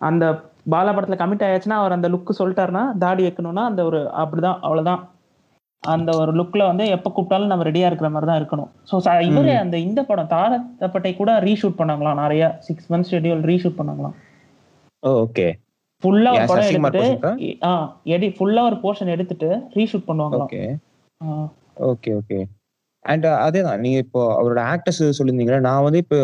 அந்த 0.00 0.24
பாலா 0.66 0.92
படத்துல 0.92 1.18
கமிட் 1.20 1.44
ஆயாச்சுன்னா 1.46 1.80
அவர் 1.80 1.96
அந்த 1.96 2.08
லுக்கு 2.12 2.38
சொல்லிட்டாருன்னா 2.38 2.84
தாடி 3.02 3.22
வைக்கணும்னா 3.26 3.64
அந்த 3.70 3.82
ஒரு 3.88 4.00
அப்படிதான் 4.22 4.58
அவ்வளவுதான். 4.66 5.02
அந்த 5.82 6.10
ஒரு 6.20 6.32
லுக்ல 6.38 6.62
வந்து 6.68 6.84
எப்ப 6.96 7.08
கூப்பிட்டாலும் 7.10 7.50
நம்ம 7.52 7.64
ரெடியா 7.68 7.88
இருக்கிற 7.88 8.08
மாதிரி 8.12 8.28
தான் 8.30 8.38
இருக்கணும் 8.40 8.70
ஸோ 8.90 8.94
இவரு 9.28 9.52
அந்த 9.62 9.76
இந்த 9.88 10.00
படம் 10.10 10.30
தாரத்தப்பட்டை 10.34 11.12
கூட 11.18 11.32
ரீஷூட் 11.48 11.78
பண்ணாங்களாம் 11.80 12.20
நிறைய 12.22 12.44
சிக்ஸ் 12.66 12.88
மந்த்ஸ் 12.92 13.12
ஷெட்யூல் 13.14 13.42
ரீஷூட் 13.50 13.78
பண்ணாங்களாம். 13.80 14.14
ஓகே 15.02 15.46
ஃபுல்லா 16.02 16.30
ஒரு 16.36 16.46
படம் 16.50 16.68
எடுத்துட்டு 16.68 17.50
ஆ 17.68 17.72
எடி 18.14 18.28
ஃபுல்லா 18.36 18.62
ஒரு 18.70 18.78
போர்ஷன் 18.84 19.12
எடுத்துட்டு 19.14 19.50
ரீஷூட் 19.78 20.08
பண்ணுவாங்களாம். 20.08 20.48
ஓகே. 20.48 20.62
ஓகே 21.90 22.10
ஓகே 22.20 22.38
அண்ட் 23.04 23.26
அதேதான் 23.44 23.82
நீங்க 23.84 23.98
இப்போ 24.04 24.22
அவரோட 24.38 24.60
ஆக்டர்ஸ் 24.72 25.02
சொல்லியிருந்தீங்களா 25.18 25.60
நான் 25.68 25.86
வந்து 25.86 26.00
இப்போ 26.04 26.18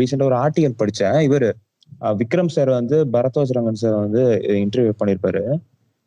ரீசெண்டா 0.00 0.28
ஒரு 0.30 0.38
ஆர்டிகல் 0.44 0.80
படிச்சேன் 0.82 1.18
இவரு. 1.28 1.50
விக்ரம் 2.20 2.54
சார் 2.54 2.70
வந்து 2.70 2.96
பரத்வாஜ் 3.14 3.54
ரங்கன் 3.58 3.82
சார் 3.82 3.96
வந்து 4.04 4.22
இன்டர்வியூ 4.64 4.94
பண்ணியிருப்பாரு 5.00 5.42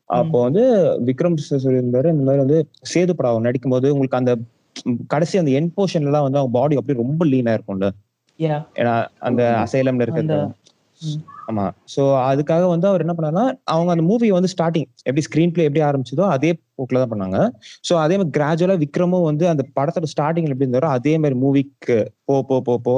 அப்போ 0.10 0.38
வந்து 0.48 0.64
விக்ரம் 1.08 1.38
சார் 1.44 1.64
சொல்லியிருந்தாரு 1.66 2.10
இந்த 2.14 2.26
மாதிரி 2.28 2.44
வந்து 2.44 2.58
சேது 2.92 3.14
படம் 3.18 3.32
அவர் 3.34 3.48
நடிக்கும்போது 3.48 3.88
உங்களுக்கு 3.94 4.22
அந்த 4.22 4.34
கடைசி 5.14 5.36
அந்த 5.42 5.52
என் 5.60 5.74
போர்ஷன்ல 5.78 6.12
எல்லாம் 6.12 6.26
வந்து 6.26 6.40
அவங்க 6.42 6.54
பாடி 6.60 6.78
அப்படியே 6.80 7.02
ரொம்ப 7.04 7.26
லீனா 7.32 7.54
இருக்கும்ல. 7.58 7.88
ஏன்னா 8.78 8.94
அந்த 9.28 9.42
அசைலம்ல 9.64 10.06
இருக்கிறது. 10.06 10.38
ஆமா. 11.50 11.66
சோ 11.94 12.02
அதுக்காக 12.30 12.64
வந்து 12.74 12.88
அவர் 12.90 13.04
என்ன 13.04 13.14
பண்ணாருன்னா 13.16 13.44
அவங்க 13.74 13.90
அந்த 13.94 14.04
மூவி 14.10 14.28
வந்து 14.36 14.50
ஸ்டார்டிங் 14.54 14.88
எப்படி 15.08 15.24
ஸ்கிரீன் 15.26 15.54
பிளே 15.56 15.66
எப்படி 15.68 15.84
ஆரம்பிச்சதோ 15.88 16.26
அதே 16.36 16.52
போக்குல 16.78 17.02
தான் 17.02 17.12
பண்ணாங்க. 17.14 17.40
சோ 17.88 17.94
அதே 18.04 18.16
மாதிரி 18.20 18.34
கிராஜுவலா 18.38 18.76
விக்ரமும் 18.84 19.28
வந்து 19.30 19.46
அந்த 19.52 19.64
படத்தோட 19.78 20.08
ஸ்டார்டிங்ல 20.14 20.54
எப்படி 20.54 20.68
இருந்தாரோ 20.68 20.90
அதே 20.98 21.14
மாதிரி 21.24 21.38
மூவிக்கு 21.44 21.98
போ 22.30 22.36
போ 22.50 22.58
போ 22.68 22.76
போ 22.88 22.96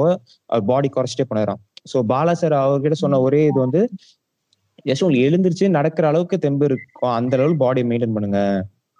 பாடி 0.70 0.90
குறைச்சிட்டே 0.96 1.26
பண்ணாராம் 1.30 1.60
சோ 1.86 1.98
பாலா 2.08 2.32
சார் 2.32 2.54
அவர்கிட்ட 2.58 2.96
சொன்ன 2.96 3.20
ஒரே 3.20 3.40
இது 3.44 3.58
வந்து 3.60 3.80
ஜஸ்ட் 4.86 5.02
உங்களுக்கு 5.02 5.28
எழுந்திருச்சு 5.28 5.68
நடக்கிற 5.68 6.08
அளவுக்கு 6.08 6.38
தெம்பு 6.38 6.64
இருக்கும் 6.64 7.12
அந்த 7.12 7.36
அளவுக்கு 7.36 7.56
பாடி 7.56 7.82
மெயின்டைன் 7.82 8.12
பண்ணுங்க. 8.12 8.40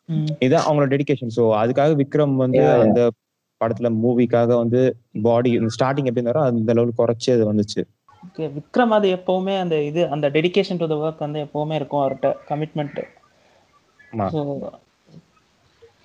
ம். 0.08 0.26
இதுதான் 0.38 0.66
அவங்களோட 0.66 0.88
டெடிகேஷன் 0.94 1.34
சோ 1.36 1.44
அதுக்காக 1.58 1.94
விக்ரம் 1.94 2.36
வந்து. 2.36 2.62
அந்த 2.78 3.00
படத்துல 3.60 3.88
மூவிக்காக 4.00 4.50
வந்து 4.56 4.80
பாடி 5.22 5.50
ஸ்டார்டிங் 5.74 6.08
எப்படி 6.08 6.20
இருந்தாரோ 6.20 6.42
அந்த 6.44 6.72
அளவுக்கு 6.72 7.00
குறைச்சு 7.00 7.30
அது 7.32 7.46
வந்துச்சு. 7.52 7.80
Okay, 8.28 8.46
விக்ரம் 8.54 8.92
அது 8.92 9.08
எப்பவுமே 9.16 9.60
அந்த 9.60 9.82
இது 9.82 10.08
அந்த 10.08 10.26
டெடிகேஷன் 10.30 10.78
டு 10.78 10.86
த 10.86 10.96
ஒர்க் 10.98 11.18
வந்து 11.18 11.40
எப்பவுமே 11.44 11.74
இருக்கும் 11.74 12.00
அவர்கிட்ட 12.00 12.30
கமிட்மெண்ட் 12.48 12.98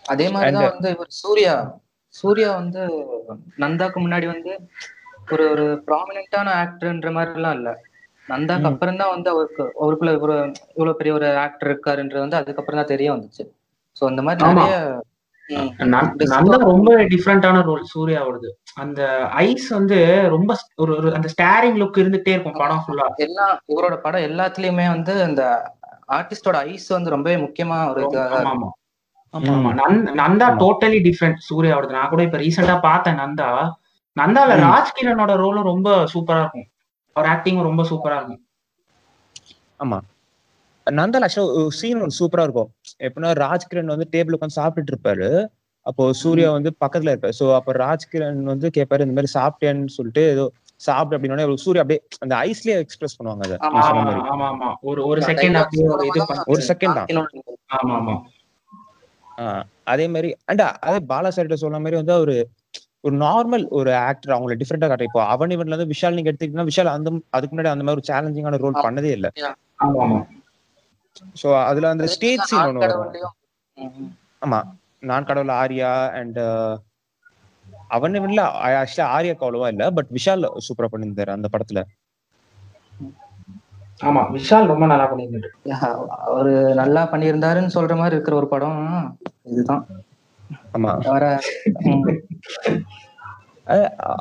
அதே 0.06 0.26
மாதிரிதான் 0.30 0.64
And- 0.64 0.74
வந்து 0.74 0.90
இவர் 0.90 1.12
சூர்யா. 1.18 1.54
சூர்யா 2.16 2.56
வந்து 2.56 2.82
நந்தாக்கு 3.58 4.00
முன்னாடி 4.00 4.26
வந்து 4.26 4.52
ஒரு 5.28 5.44
ஒரு 5.52 5.66
ப்ராமினென்ட்டான 5.88 6.54
ஆக்டர்ன்ற 6.62 7.12
மாதிரி 7.12 7.34
எல்லாம் 7.34 7.58
இல்ல. 7.60 7.70
நந்தாக்கு. 8.28 8.68
அப்புறம் 8.70 9.00
தான் 9.02 9.14
வந்து 9.14 9.30
அவருக்கு 9.30 9.64
அவருக்குள்ள 9.82 10.12
ஒரு 10.26 10.36
இவ்வளவு 10.76 10.98
பெரிய 11.00 11.14
ஒரு 11.14 11.28
ஆக்டர் 11.46 11.70
இருக்காருன்றது 11.70 12.26
வந்து 12.26 12.40
அதுக்கப்புறம் 12.42 12.82
தான் 12.82 12.94
தெரிய 12.94 13.10
வந்துச்சு. 13.16 13.44
சோ 13.98 14.06
அந்த 14.12 14.22
மாதிரி. 14.22 14.42
நிறைய 14.52 14.76
நந்தா 16.32 16.58
ரொம்ப 16.68 16.90
டிஃப்ரெண்டான 17.12 17.62
ரோல் 17.62 17.90
சூர்யாவோடது 17.90 18.50
அந்த 18.78 19.02
ஐஸ் 19.44 19.68
வந்து 19.70 19.98
ரொம்ப 20.30 20.52
ஒரு 20.78 20.92
ஒரு 21.00 21.10
அந்த 21.16 21.28
ஸ்டாரிங் 21.34 21.80
லுக் 21.82 22.00
இருந்துட்டே 22.02 22.34
இருக்கும் 22.34 22.62
படம் 22.62 22.84
ஃபுல்லா 22.84 23.08
எல்லா 23.26 23.48
இவரோட 23.72 23.96
படம் 24.02 24.28
எல்லாத்துலயுமே 24.30 24.86
வந்து 24.88 25.14
அந்த 25.24 25.44
ஆர்டிஸ்டோட 26.10 26.58
ஐஸ் 26.70 26.88
வந்து 26.90 27.14
ரொம்பவே 27.16 27.36
முக்கியமா 27.44 27.80
ஒரு 27.92 28.02
நந்தா. 30.22 30.48
டோட்டலி 30.62 31.00
டிஃப்ரெண்ட் 31.08 31.46
சூர்யாவோடது 31.48 31.98
நான் 31.98 32.10
கூட 32.10 32.24
இப்ப 32.24 32.38
ரீசெண்டா 32.38 32.76
பார்த்தேன் 32.82 33.20
நந்தா. 33.22 33.50
நந்தால 34.18 34.56
ம். 34.56 34.64
ராஜ்கிரனோட 34.66 35.32
ரோலும் 35.42 35.70
ரொம்ப 35.72 35.90
சூப்பரா 36.14 36.40
இருக்கும். 36.40 36.68
அவர் 37.16 37.30
ஆக்டிங்கும் 37.30 37.68
ரொம்ப 37.70 37.84
சூப்பரா 37.84 38.18
இருக்கும். 38.18 38.42
ஆமா. 39.80 39.98
நந்தால் 40.88 41.26
ஆக்சுவலா 41.26 41.70
சீன் 41.72 42.02
ஒன்று 42.02 42.20
சூப்பரா 42.20 42.44
இருக்கும். 42.44 42.70
எப்படின்னா 43.00 43.30
ராஜ்கிரண் 43.44 43.94
வந்து 43.94 44.08
டேபிள் 44.12 44.36
உட்காந்து 44.38 44.60
சாப்பிட்டுட்டு 44.60 44.94
இருப்பாரு. 44.94 45.30
அப்போ 45.86 46.04
சூர்யா 46.14 46.50
வந்து 46.52 46.70
பக்கத்துல 46.82 47.14
இருப்பாரு. 47.14 47.36
சோ 47.40 47.46
அப்ப 47.56 47.72
ராஜ்கிரண் 47.80 48.42
வந்து 48.44 48.68
கேட்பாரு 48.70 49.06
இந்த 49.06 49.16
மாதிரி 49.18 49.32
சாப்பிட்டேன்னு 49.34 49.96
சொல்லிட்டு 49.96 50.24
ஏதோ 50.30 50.46
சாப்பிட்டு 50.82 51.18
அப்படின்னா 51.18 51.58
சூர்யா 51.64 51.84
அப்படியே 51.84 52.02
அந்த 52.20 52.34
ஐஸ்லயே 52.46 52.76
எக்ஸ்பிரஸ் 52.86 53.18
பண்ணுவாங்க 53.18 53.44
அதை. 53.48 53.58
ஒரு 54.84 55.02
ஒரு 55.08 55.22
செகண்ட் 55.22 55.58
அப்படியே 55.58 55.88
ஒரு 56.48 56.62
second 56.70 56.94
தான். 57.00 57.10
ஆமா 57.78 57.94
ஆமா. 58.00 58.16
ஆஹ் 59.38 59.64
அதே 59.86 60.06
மாதிரி 60.08 60.30
அண்ட் 60.46 60.64
அதே 60.88 61.00
பாலா 61.12 61.30
சார்கிட்ட 61.30 61.58
சொன்ன 61.62 61.80
மாதிரி 61.80 62.00
வந்து 62.02 62.16
ஒரு 62.24 62.36
ஒரு 63.04 63.16
நார்மல் 63.18 63.66
ஒரு 63.72 63.92
ஆக்டர் 64.02 64.34
அவங்கள 64.36 64.56
டிஃப்ரெண்டா 64.60 64.88
காட்டுற. 64.88 65.08
இப்போ 65.10 65.22
அவன் 65.28 65.50
இவன்ல 65.50 65.74
இருந்து 65.74 65.92
விஷால் 65.94 66.16
நீங்க 66.16 66.30
எடுத்துக்கிட்டீங்கன்னா 66.30 66.70
விஷால் 66.72 66.94
அந்த 66.94 67.10
அதுக்கு 67.30 67.54
முன்னாடி 67.54 67.72
அந்த 67.74 67.86
மாதிரி 67.86 68.00
ஒரு 68.00 68.10
சேலஞ்சிங்கான 68.12 68.60
ரோல். 68.64 68.84
பண்ணதே 68.86 69.12
இல்ல. 69.18 69.30
சோ 71.36 71.48
அதுல 71.64 71.90
அந்த 71.90 72.06
ஸ்டேஜ் 72.14 72.46
சீன் 72.50 72.62
ஒன்று 72.62 72.82
வரும். 72.82 72.86
கடவுள்லயும் 72.86 73.36
ஆமா. 74.42 74.60
நான் 75.04 75.26
கடவுள் 75.26 75.54
ஆர்யா 75.56 75.90
அண்ட் 76.20 76.40
அவன் 77.90 78.16
இல்ல 78.22 78.42
ஆக்சுவலா 78.78 79.10
ஆர்யாக்கு 79.16 79.46
அவ்வளவா 79.46 79.68
இல்ல 79.68 79.84
பட் 79.92 80.12
விஷால் 80.18 80.48
சூப்பரா 80.68 80.90
பண்ணியிருந்தாரு 80.94 81.32
அந்த 81.36 81.48
படத்துல. 81.54 81.82
ஆமா. 84.02 84.22
விஷால் 84.36 84.72
ரொம்ப 84.72 84.86
நல்லா 84.86 85.06
பண்ணியிருந்தாரு. 85.12 85.50
அவரு 86.28 86.52
நல்லா 86.74 87.04
பண்ணியிருந்தாருன்னு 87.12 87.76
சொல்ற 87.76 87.96
மாதிரி 87.98 88.18
இருக்கிற 88.18 88.36
ஒரு 88.36 88.48
படம். 88.48 88.80
இதுதான். 89.52 89.84
ஆமா. 90.74 90.94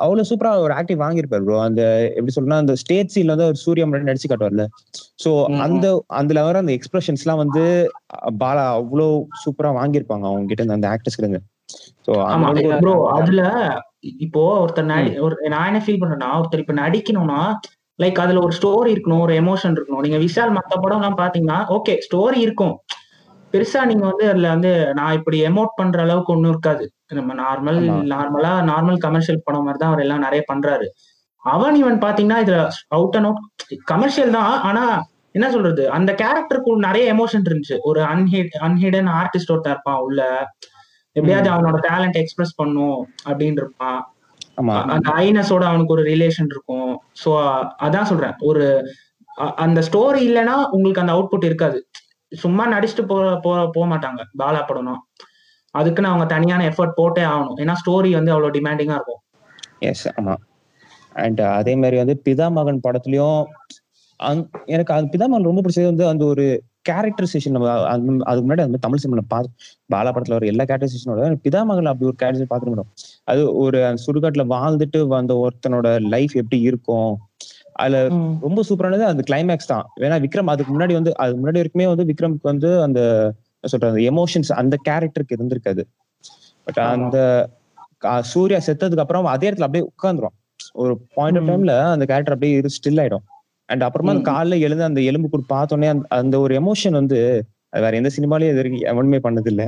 அவ்வளவு 0.03 0.27
சூப்பரா 0.29 0.51
ஒரு 0.65 0.73
ஆக்டிவ் 0.77 0.99
வாங்கியிருப்பாரு 1.01 1.45
ப்ரோ 1.47 1.57
அந்த 1.61 1.81
எப்படி 2.17 2.33
சொல்றேன்னா 2.35 2.59
அந்த 2.63 2.73
ஸ்டேட் 2.81 3.13
சீன்ல 3.13 3.33
வந்து 3.33 3.49
ஒரு 3.51 3.59
சூர்யா 3.63 3.85
முன்னாடி 3.87 4.09
நடிச்சு 4.09 4.29
காட்டுவார்ல. 4.31 4.65
சோ 5.23 5.31
அந்த 5.65 5.87
அதுல 6.19 6.43
வர 6.47 6.61
அந்த 6.63 6.73
எக்ஸ்பிரஷன்ஸ் 6.77 7.23
எல்லாம் 7.25 7.41
வந்து 7.43 7.63
பாலா 8.43 8.65
அவ்வளவு 8.77 9.09
சூப்பரா 9.43 9.71
வாங்கியிருப்பாங்க 9.79 10.27
அவங்க 10.29 10.47
கிட்ட 10.47 10.63
இருந்து. 10.63 10.79
அந்த 10.79 10.89
ஆக்டர்ஸ்ல 10.93 11.23
இருந்து 11.23 11.41
ப்ரோ 12.79 12.95
அதுல 13.17 13.41
இப்போ 14.23 14.41
ஒருத்தர் 14.63 14.89
ஒரு 15.25 15.35
நான் 15.53 15.69
என்ன 15.71 15.81
ஃபீல் 15.83 16.01
பண்றேன்னா 16.01 16.31
ஒருத்தர் 16.39 16.63
இப்ப 16.63 16.75
நடிக்கணும்னா 16.81 17.41
லைக் 17.99 18.19
அதுல 18.23 18.41
ஒரு 18.45 18.53
ஸ்டோரி 18.59 18.89
இருக்கணும் 18.93 19.23
ஒரு 19.25 19.33
எமோஷன் 19.41 19.75
இருக்கணும். 19.75 20.03
நீங்க 20.05 20.19
விஷால் 20.23 20.55
மத்த 20.57 20.73
படம் 20.83 20.99
எல்லாம் 21.01 21.19
பாத்தீங்கன்னா 21.19 21.59
ஓகே 21.75 21.93
ஸ்டோரி 22.05 22.39
இருக்கும். 22.39 22.73
பெருசா 23.53 23.81
நீங்க 23.89 24.05
வந்து 24.11 24.25
அதுல 24.31 24.49
வந்து 24.55 24.71
நான் 24.99 25.17
இப்படி 25.19 25.37
எமோட் 25.49 25.77
பண்ற 25.79 26.01
அளவுக்கு 26.05 26.33
ஒண்ணும் 26.35 26.53
இருக்காது. 26.53 26.85
நம்ம 27.19 27.33
நார்மல். 27.41 27.79
நார்மலா 28.13 28.53
நார்மல் 28.71 28.99
கமர்ஷியல் 29.05 29.43
படம் 29.47 29.65
மாதிரி 29.65 29.81
தான் 29.81 29.91
அவர் 29.91 30.03
எல்லாம் 30.05 30.23
நிறைய 30.25 30.43
பண்றாரு. 30.51 30.87
அவன் 31.43 31.75
இவன் 31.81 32.03
பாத்தீங்கன்னா 32.05 32.39
இதுல 32.43 32.59
அவுட் 32.97 33.15
அண்ட் 33.17 33.29
அவுட் 33.29 33.83
கமர்ஷியல் 33.91 34.35
தான். 34.37 34.53
ஆனா 34.69 34.83
என்ன 35.37 35.47
சொல்றது? 35.55 35.83
அந்த 35.97 36.11
கேரக்டருக்கு 36.21 36.71
நிறைய 36.87 37.05
எமோஷன் 37.13 37.47
இருந்துச்சு. 37.49 37.77
ஒரு 37.89 38.01
அன்ஹிட் 38.13 38.55
அன்ஹிடன் 38.65 39.09
ஆர்டிஸ்ட் 39.19 39.51
ஒருத்தன் 39.53 39.73
இருப்பான் 39.75 40.01
உள்ள. 40.07 40.21
எப்படியாவது 41.15 41.49
அவனோட 41.53 41.77
டேலண்ட் 41.87 42.19
எக்ஸ்பிரஸ் 42.21 42.57
பண்ணும் 42.59 42.99
அப்படின்னு 43.29 43.61
இருப்பான். 43.63 43.99
அந்த 44.95 45.09
ஐனஸோட 45.25 45.63
அவனுக்கு 45.69 45.95
ஒரு 45.95 46.03
ரிலேஷன் 46.11 46.49
இருக்கும். 46.53 46.91
சோ 47.23 47.29
அதான் 47.87 48.09
சொல்றேன். 48.11 48.35
ஒரு 48.49 48.65
அந்த 49.65 49.79
ஸ்டோரி 49.87 50.21
இல்லைன்னா 50.29 50.55
உங்களுக்கு 50.75 51.03
அந்த 51.03 51.13
அவுட்புட் 51.15 51.49
இருக்காது. 51.49 51.79
சும்மா 52.33 52.63
நடிச்சுட்டு 52.73 53.03
போ 53.09 53.17
போக 53.75 53.85
மாட்டாங்க 53.91 54.21
பாலா 54.37 54.61
படம்னா 54.69 54.95
அதுக்குன்னு 55.75 56.11
அவங்க 56.11 56.25
தனியான 56.25 56.65
எஃபர்ட் 56.69 56.97
போட்டே 56.97 57.23
ஆகணும். 57.23 57.57
ஏன்னா 57.57 57.75
ஸ்டோரி 57.81 58.09
வந்து 58.13 58.31
அவ்வளவு 58.31 58.55
டிமாண்டிங்கா 58.57 58.97
இருக்கும். 58.97 59.21
எஸ் 59.81 60.07
ஆமா. 60.13 60.35
அண்ட் 61.15 61.41
அதே 61.59 61.73
மாதிரி 61.75 61.97
வந்து 61.97 62.15
பிதா 62.27 62.47
மகன் 62.49 62.83
படத்துலயும் 62.85 63.41
எனக்கு 64.65 64.93
அது 64.93 65.11
பிதா 65.13 65.25
மகன் 65.27 65.49
ரொம்ப 65.49 65.61
பிடிச்சது 65.61 65.91
வந்து 65.91 66.05
அந்த 66.07 66.23
ஒரு 66.25 66.45
கேரக்டரைசேஷன் 66.89 67.55
நம்ம 67.55 67.67
அதுக்கு 68.23 68.45
முன்னாடி 68.45 68.63
அந்த 68.65 68.79
தமிழ் 68.81 69.01
சினிமா 69.01 69.23
பா 69.33 69.39
பாலா 69.89 70.11
படத்துல 70.11 70.37
ஒரு 70.39 70.47
எல்லா 70.47 70.63
கேரக்டரைசேஷனோட 70.63 71.29
பிதா 71.45 71.61
மகன் 71.63 71.91
அப்படி 71.91 72.09
ஒரு 72.11 72.17
கேரக்டர் 72.21 72.51
பார்த்துட்டு 72.51 72.85
அது 73.23 73.41
ஒரு 73.55 73.79
அந்த 73.85 74.01
சுடுகாட்டுல 74.07 74.45
வாழ்ந்துட்டு 74.47 75.01
வந்த 75.07 75.35
ஒருத்தனோட 75.43 75.87
லைஃப் 76.09 76.35
எப்படி 76.35 76.59
இருக்கும்? 76.61 77.13
அதுல. 77.75 77.97
ரொம்ப 78.45 78.59
சூப்பரானது 78.69 79.05
அந்த 79.11 79.23
கிளைமேக்ஸ் 79.29 79.71
தான். 79.71 79.85
ஏன்னா 79.99 80.17
விக்ரம் 80.25 80.51
அதுக்கு 80.53 80.71
முன்னாடி 80.73 80.93
வந்து 80.93 81.11
அதுக்கு 81.17 81.39
முன்னாடி 81.41 81.59
வரைக்குமே 81.61 81.87
வந்து 81.91 82.05
விக்ரம்க்கு 82.05 82.49
வந்து 82.51 82.69
அந்த 82.83 83.01
சொல்றது 83.63 83.99
எமோஷன்ஸ் 84.11 84.51
அந்த 84.53 84.75
கேரக்டருக்கு 84.89 85.35
இருந்திருக்காது. 85.37 85.83
பட். 86.67 86.79
அந்த 86.87 87.17
சூர்யா 88.31 88.59
செத்ததுக்கு 88.65 89.03
அப்புறம் 89.03 89.31
அதே 89.33 89.47
இடத்துல 89.49 89.67
அப்படியே 89.67 89.85
உட்காந்துரும் 89.91 90.35
ஒரு 90.73 90.93
பாயிண்ட் 91.15 91.37
ஆஃப். 91.37 91.47
டைம்ல 91.49 91.73
அந்த 91.91 92.05
கேரக்டர் 92.05 92.35
அப்படியே 92.35 92.61
ஸ்டில் 92.75 93.01
ஆயிடும். 93.03 93.25
அண்ட் 93.69 93.83
அப்புறமா 93.83 94.11
அந்த. 94.11 94.23
காலைல 94.31 94.59
எழுந்து 94.59 94.83
அந்த 94.83 95.01
எலும்பு 95.01 95.29
கூட 95.29 95.43
பார்த்தோன்னே 95.49 95.89
அந்த 96.13 96.35
ஒரு 96.39 96.53
எமோஷன் 96.61 96.99
வந்து 96.99 97.19
அது 97.73 97.81
வேற 97.81 97.95
எந்த 97.95 98.09
சினிமாலயும் 98.17 98.51
இது 98.53 98.81
எவனுமே 98.91 99.19
பண்ணது 99.23 99.49
இல்ல 99.51 99.63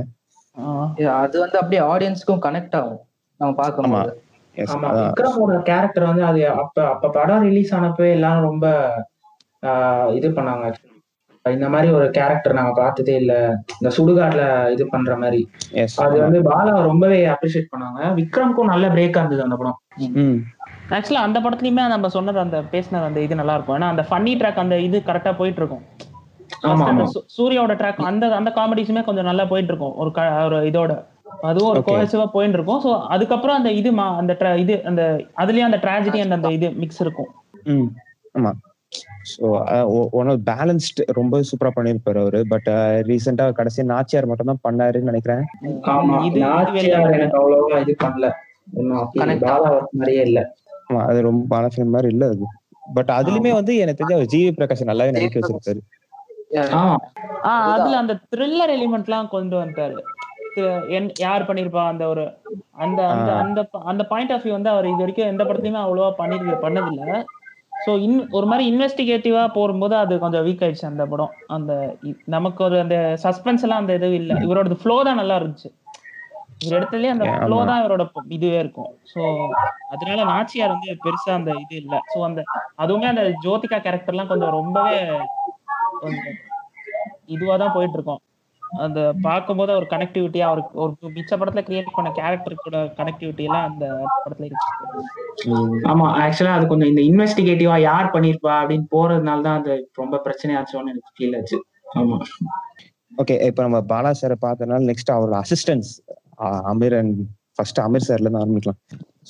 அது 1.20 1.36
வந்து 1.40 1.58
அப்படியே 1.58 1.82
ஆடியன்ஸ்க்கும் 1.92 2.42
கனெக்ட் 2.44 2.76
ஆகும். 2.76 3.00
நம்ம 3.40 3.96
Yes, 3.98 4.12
ஆமா 4.56 4.88
அதான். 4.88 5.06
விக்ரமோட 5.06 5.62
கேரக்டர் 5.62 6.04
வந்து 6.04 6.24
அது 6.24 6.40
அப்ப 6.56 6.86
அப்ப 6.88 7.10
படம் 7.10 7.42
ரிலீஸ் 7.42 7.74
ஆனப்போ 7.74 8.10
எல்லாரும் 8.10 8.42
ரொம்ப 8.42 8.66
ஆஹ், 9.62 10.14
இது 10.14 10.28
பண்ணாங்க. 10.30 10.66
இந்த 11.44 11.68
மாதிரி 11.68 11.92
ஒரு 11.92 12.10
கேரக்டர் 12.10 12.54
நாங்க 12.54 12.72
பார்த்ததே 12.76 13.16
இல்ல. 13.16 13.32
இந்த 13.74 13.90
சுடுகாட்டுல 13.96 14.42
இது 14.70 14.88
பண்ற 14.88 15.16
மாதிரி. 15.16 15.40
அது. 16.04 16.16
வந்து 16.20 16.40
பாலா 16.46 16.82
ரொம்பவே 16.82 17.26
அப்ரிஷியேட் 17.26 17.70
பண்ணாங்க. 17.72 18.00
விக்ரம்க்கும் 18.14 18.64
நல்ல 18.64 18.88
பிரேக்கா 18.88 19.18
இருந்தது 19.18 19.42
அந்த 19.42 19.56
படம். 19.56 19.78
ம், 20.20 20.38
ஆக்சுவலா 20.90 21.22
அந்த 21.22 21.40
படத்துலயுமே 21.40 21.88
நம்ம 21.88 22.08
சொன்னது 22.08 22.38
அந்த 22.38 22.62
பேசின 22.72 23.02
அந்த 23.02 23.20
இது 23.20 23.34
நல்லா 23.34 23.54
இருக்கும். 23.54 23.76
ஏன்னா 23.76 23.88
அந்த 23.88 24.06
ஃபன்னி 24.10 24.34
ட்ராக் 24.36 24.54
அந்த 24.56 24.78
இது 24.80 25.02
கரெக்டா 25.06 25.36
போயிட்டு 25.36 25.60
இருக்கும் 25.60 25.84
சூர்யாவோட 27.36 27.74
ட்ராக் 27.76 28.02
அந்த 28.04 28.34
அந்த 28.34 28.52
காமெடிஸுமே 28.56 29.04
கொஞ்சம் 29.04 29.24
நல்லா 29.24 29.44
போயிட்டு 29.44 29.72
இருக்கும் 29.72 29.96
ஒரு 29.96 30.12
க- 30.12 30.44
ஒரு 30.44 30.58
இதோட. 30.66 30.92
அதுவும் 31.40 31.70
ஒரு. 31.70 31.80
கோஹெசிவா 31.86 32.26
போயிட்டு 32.26 32.56
இருக்கும் 32.58 32.84
சோ 32.84 33.06
அதுக்கப்புறம் 33.06 33.56
அந்த 33.56 33.70
இது 33.70 33.92
மா- 33.92 34.16
அந்த 34.16 34.36
tra- 34.40 34.56
இது 34.56 34.84
அந்த 34.84 35.02
அதுலயும் 35.36 35.58
அந்த 35.58 35.76
ட்ராஜடி 35.76 36.20
அந்த 36.20 36.34
அந்த 36.34 36.52
இது 36.52 36.70
மிக்ஸ் 36.70 37.00
இருக்கும். 37.00 37.26
ம், 37.64 37.86
ஆமா. 38.34 38.52
ஸோ 39.40 40.08
ஒன் 40.10 40.28
ஆஃப் 40.28 40.40
பேலன்ஸ்டு 40.44 41.02
ரொம்ப 41.06 41.40
சூப்பரா 41.40 41.70
பண்ணியிருப்பாரு 41.76 42.20
அவரு. 42.20 42.44
பட் 42.48 42.66
ரீசெண்டா 43.06 43.52
கடைசியா 43.52 43.84
நாச்சியார் 43.84 44.26
மட்டும் 44.26 44.58
தான் 44.60 44.76
பண்ணாருன்னு 44.76 45.00
நினைக்கிறேன். 45.00 45.44
இது- 45.62 47.12
எனக்கு 47.12 47.68
அவ்வளவா 47.70 47.80
இது 47.80 47.96
பண்ணல. 48.04 48.32
மாதிரியே 49.90 50.22
இல்ல. 50.22 50.54
ஆமா 50.88 51.06
அது 51.06 51.22
ரொம்ப 51.22 51.44
பால 51.48 51.68
ஃபிலிம் 51.76 51.86
மாதிரி 51.86 52.12
இல்ல 52.12 52.26
அது. 52.26 52.38
பட் 52.94 53.08
அதுலயுமே 53.08 53.52
வந்து 53.52 53.76
எனக்கு 53.76 54.04
தெரிஞ்ச 54.04 54.12
அவர் 54.12 54.26
ஜிவி 54.32 54.52
பிரகாஷ் 54.56 54.86
நல்லாவே 54.86 55.12
நடிக்க 55.12 55.40
வச்சிருக்காரு. 55.40 55.80
அதுல 57.42 57.96
அந்த 57.96 58.18
த்ரில்லர் 58.36 58.70
எலிமெண்ட்லாம் 58.70 59.28
கொண்டு 59.28 59.56
வந்துட்டாரு. 59.56 59.94
தி- 59.94 59.98
என்- 59.98 60.15
யார் 61.24 61.48
பண்ணிருப்பா 61.48 61.82
அந்த 61.92 62.04
ஒரு 62.08 62.24
அந்த 62.84 63.00
அந்த. 63.12 63.30
அந்த 63.42 63.60
அந்த 63.90 64.02
பாயிண்ட் 64.12 64.32
ஆஃப் 64.34 64.44
வியூ 64.44 64.54
வந்து 64.54 64.72
அவர் 64.74 64.90
இது 64.92 65.02
வரைக்கும் 65.04 65.32
எந்த 65.32 65.42
படத்துலயுமே 65.44 65.82
அவ்வளவா 65.84 66.10
பண்ணி 66.20 66.36
பண்ணதில்ல. 66.64 67.16
ஸோ 67.86 67.92
இன் 68.04 68.20
ஒரு 68.36 68.46
மாதிரி 68.50 68.64
இன்வெஸ்டிகேட்டிவா 68.70 69.42
போகும்போது 69.56 69.94
அது 70.02 70.14
கொஞ்சம் 70.18 70.44
வீக் 70.46 70.62
ஆயிடுச்சு 70.64 70.90
அந்த 70.90 71.04
படம். 71.06 71.32
அந்த 71.48 71.72
நமக்கு 72.26 72.60
ஒரு 72.64 72.76
அந்த 72.84 72.96
சஸ்பென்ஸ் 73.24 73.64
எல்லாம் 73.66 73.82
அந்த 73.82 73.94
இது 73.98 74.08
இல்ல. 74.20 74.32
இவரோட 74.46 74.78
ஃப்ளோ 74.82 74.96
தான் 75.08 75.20
நல்லா 75.20 75.36
இருந்துச்சு. 75.40 75.70
இவர் 76.62 76.76
இடத்துலயே 76.78 77.12
அந்த 77.14 77.24
ஃப்ளோ. 77.34 77.58
தான் 77.70 77.80
இவரோட 77.82 78.04
இதுவே 78.36 78.58
இருக்கும். 78.58 78.90
ஸோ 79.12 79.20
அதனால 79.94 80.20
நாச்சியார் 80.24 80.74
வந்து 80.74 80.98
பெருசா 81.04 81.32
அந்த 81.34 81.50
இது 81.64 81.76
இல்ல. 81.82 81.94
ஸோ 82.12 82.18
அந்த 82.28 82.42
அதுவுமே 82.78 83.08
அந்த 83.12 83.24
ஜோதிகா 83.44 83.78
கேரக்டர்லாம் 83.86 84.32
கொஞ்சம் 84.32 84.54
ரொம்பவே 84.58 84.96
கொஞ்சம் 86.02 86.36
இதுவா 87.26 87.56
தான் 87.56 87.74
போயிட்டு 87.76 87.98
இருக்கோம். 87.98 88.22
அந்த 88.84 89.00
பார்க்கும்போது 89.26 89.72
ஒரு 89.78 89.86
கனெக்டிவிட்டியா 89.92 90.46
அவருக்கு 90.50 90.74
ஒரு 90.84 91.10
மிச்ச 91.16 91.32
படத்துல 91.40 91.62
கிரியேட் 91.68 91.94
பண்ண 91.96 92.08
கேரக்டருக்கோட 92.18 92.78
கனெக்டிவிட்டி 92.98 93.46
எல்லாம் 93.48 93.66
அந்த 93.70 93.84
படத்துல 94.24 94.48
இருக்கு. 94.48 94.66
ஆமா 95.90 96.06
ஆக்சுவலா 96.24 96.56
அது 96.58 96.66
கொஞ்சம் 96.72 96.90
இந்த 96.92 97.02
இன்வெஸ்டிகேட்டிவா 97.10 97.76
யார் 97.88 98.12
பண்ணிருப்பா 98.14 98.54
அப்படின்னு 98.60 98.86
போறதுனால 98.94 99.44
தான் 99.48 99.58
அது 99.60 99.74
ரொம்ப 100.02 100.20
பிரச்சனையாச்சோன்னு 100.26 100.92
எனக்கு 100.94 101.14
ஃபீல் 101.16 101.36
ஆச்சு. 101.40 101.58
ஆமா. 102.00 102.18
ஓகே 103.12 103.34
இப்போ 103.48 103.62
நம்ம 103.62 103.78
பாலா 103.92 104.12
சாரை 104.20 104.38
பார்த்தனால 104.46 104.88
நெக்ஸ்ட் 104.90 105.14
அவரோட 105.16 105.36
assistants 105.44 105.90
Ameer 106.72 106.96
and 107.00 107.18
first 107.56 107.80
Ameer 107.84 108.06
சார்ல 108.06 108.26
இருந்து 108.26 108.42
ஆரம்பிக்கலாம். 108.42 108.80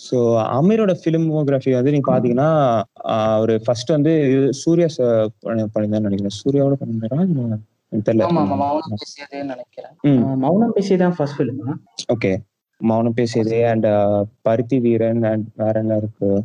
ஸோ 0.06 0.16
அமீரோட 0.58 0.92
ஃபிலிமோகிராஃபி 1.02 1.72
வந்து 1.76 1.92
நீங்க 1.94 2.08
பாத்தீங்கன்னா 2.12 2.48
அவர் 3.36 3.52
ஃபர்ஸ்ட் 3.66 3.94
வந்து 3.96 4.12
சூர்யா 4.62 4.88
சார் 4.96 5.30
பண்ணியிருந்தான்னு 5.44 6.08
நினைக்கிறேன். 6.08 6.38
சூர்யாவோட 6.42 6.76
பண்ணியிருந்தாரா 6.80 7.58
மௌனம் 7.90 8.80
பேசியதேன்னு 8.90 9.44
நினைக்கிறேன். 9.44 9.92
ம். 10.02 10.08
ஆஹ் 10.08 10.36
மௌனம் 10.36 10.72
பேசி 10.72 10.96
தான் 10.96 11.14
ஃபர்ஸ்ட் 11.16 11.40
ஃபிலிம் 11.40 11.74
ஓகே. 12.14 12.36
மௌனம் 12.78 13.14
பேசியதே 13.16 13.68
அண்ட் 13.68 13.86
பருத்தி 14.42 14.80
வீரன் 14.80 15.22
அண்ட் 15.22 15.46
வேற 15.54 15.80
என்ன 15.80 15.96
இருக்கு? 15.96 16.42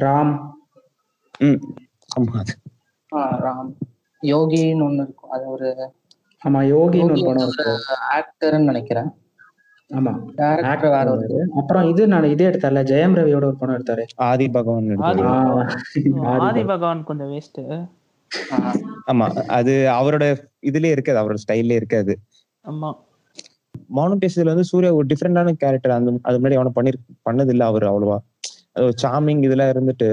ராம். 0.00 0.50
ம். 1.38 1.60
ஆமா 2.20 2.40
ராம். 3.14 3.72
யோகின்னு 4.22 4.84
ஒண்ணு 4.86 4.94
இருக்கும். 4.94 5.30
அது 5.30 5.46
ஒரு 5.46 5.92
ஆமா 6.44 6.56
யோகின்னு 6.62 6.78
ஒரு 6.78 6.96
யோகி 6.96 7.24
படம் 7.24 7.48
இருக்கு. 7.48 7.76
ஆக்டர்னு 8.14 8.64
நினைக்கிறேன். 8.64 9.10
ஆமா. 9.94 10.12
டேரக்டர் 10.36 10.90
வேற 10.90 11.10
ஒரு. 11.10 11.48
அப்புறம் 11.56 11.88
இது 11.88 12.06
நான் 12.06 12.24
இதே 12.24 12.46
எடுத்தார்ல 12.46 12.82
ஜெயம் 12.84 13.16
ரவியோட 13.18 13.44
ஒரு 13.44 13.56
படம் 13.56 13.76
எடுத்தாரு. 13.76 14.02
ஆதி 14.16 14.48
பகவான் 14.48 14.96
ஆதி 14.96 16.64
பகவான். 16.64 17.04
கொஞ்சம் 17.04 17.30
வேஸ்ட் 17.30 17.88
ஆமா 19.08 19.26
அது 19.50 19.72
அவரோட 19.92 20.24
இதுலயே 20.62 20.90
இருக்காது 20.90 21.20
அவரோட 21.20 21.38
ஸ்டைல்லே 21.42 21.72
இருக்காது. 21.72 22.12
ஆமா. 22.64 22.90
மௌனம் 23.90 24.20
பேசுறதுல 24.20 24.52
வந்து 24.52 24.64
சூர்யா 24.64 24.94
ஒரு 24.94 25.06
டிஃப்ரெண்டான 25.06 25.52
கேரக்டர் 25.56 25.92
அந்த 25.92 26.12
அது 26.22 26.38
முன்னாடி 26.38 26.54
அவனை 26.54 26.72
பண்ணி 26.74 26.90
பண்ணது 27.26 27.50
இல்ல 27.50 27.64
அவர் 27.64 27.84
அவ்வளவா. 27.84 28.18
அது 28.74 28.84
ஒரு 28.84 28.94
சாமிங் 29.02 29.42
இதெல்லாம் 29.42 29.72
இருந்துட்டு 29.72 30.08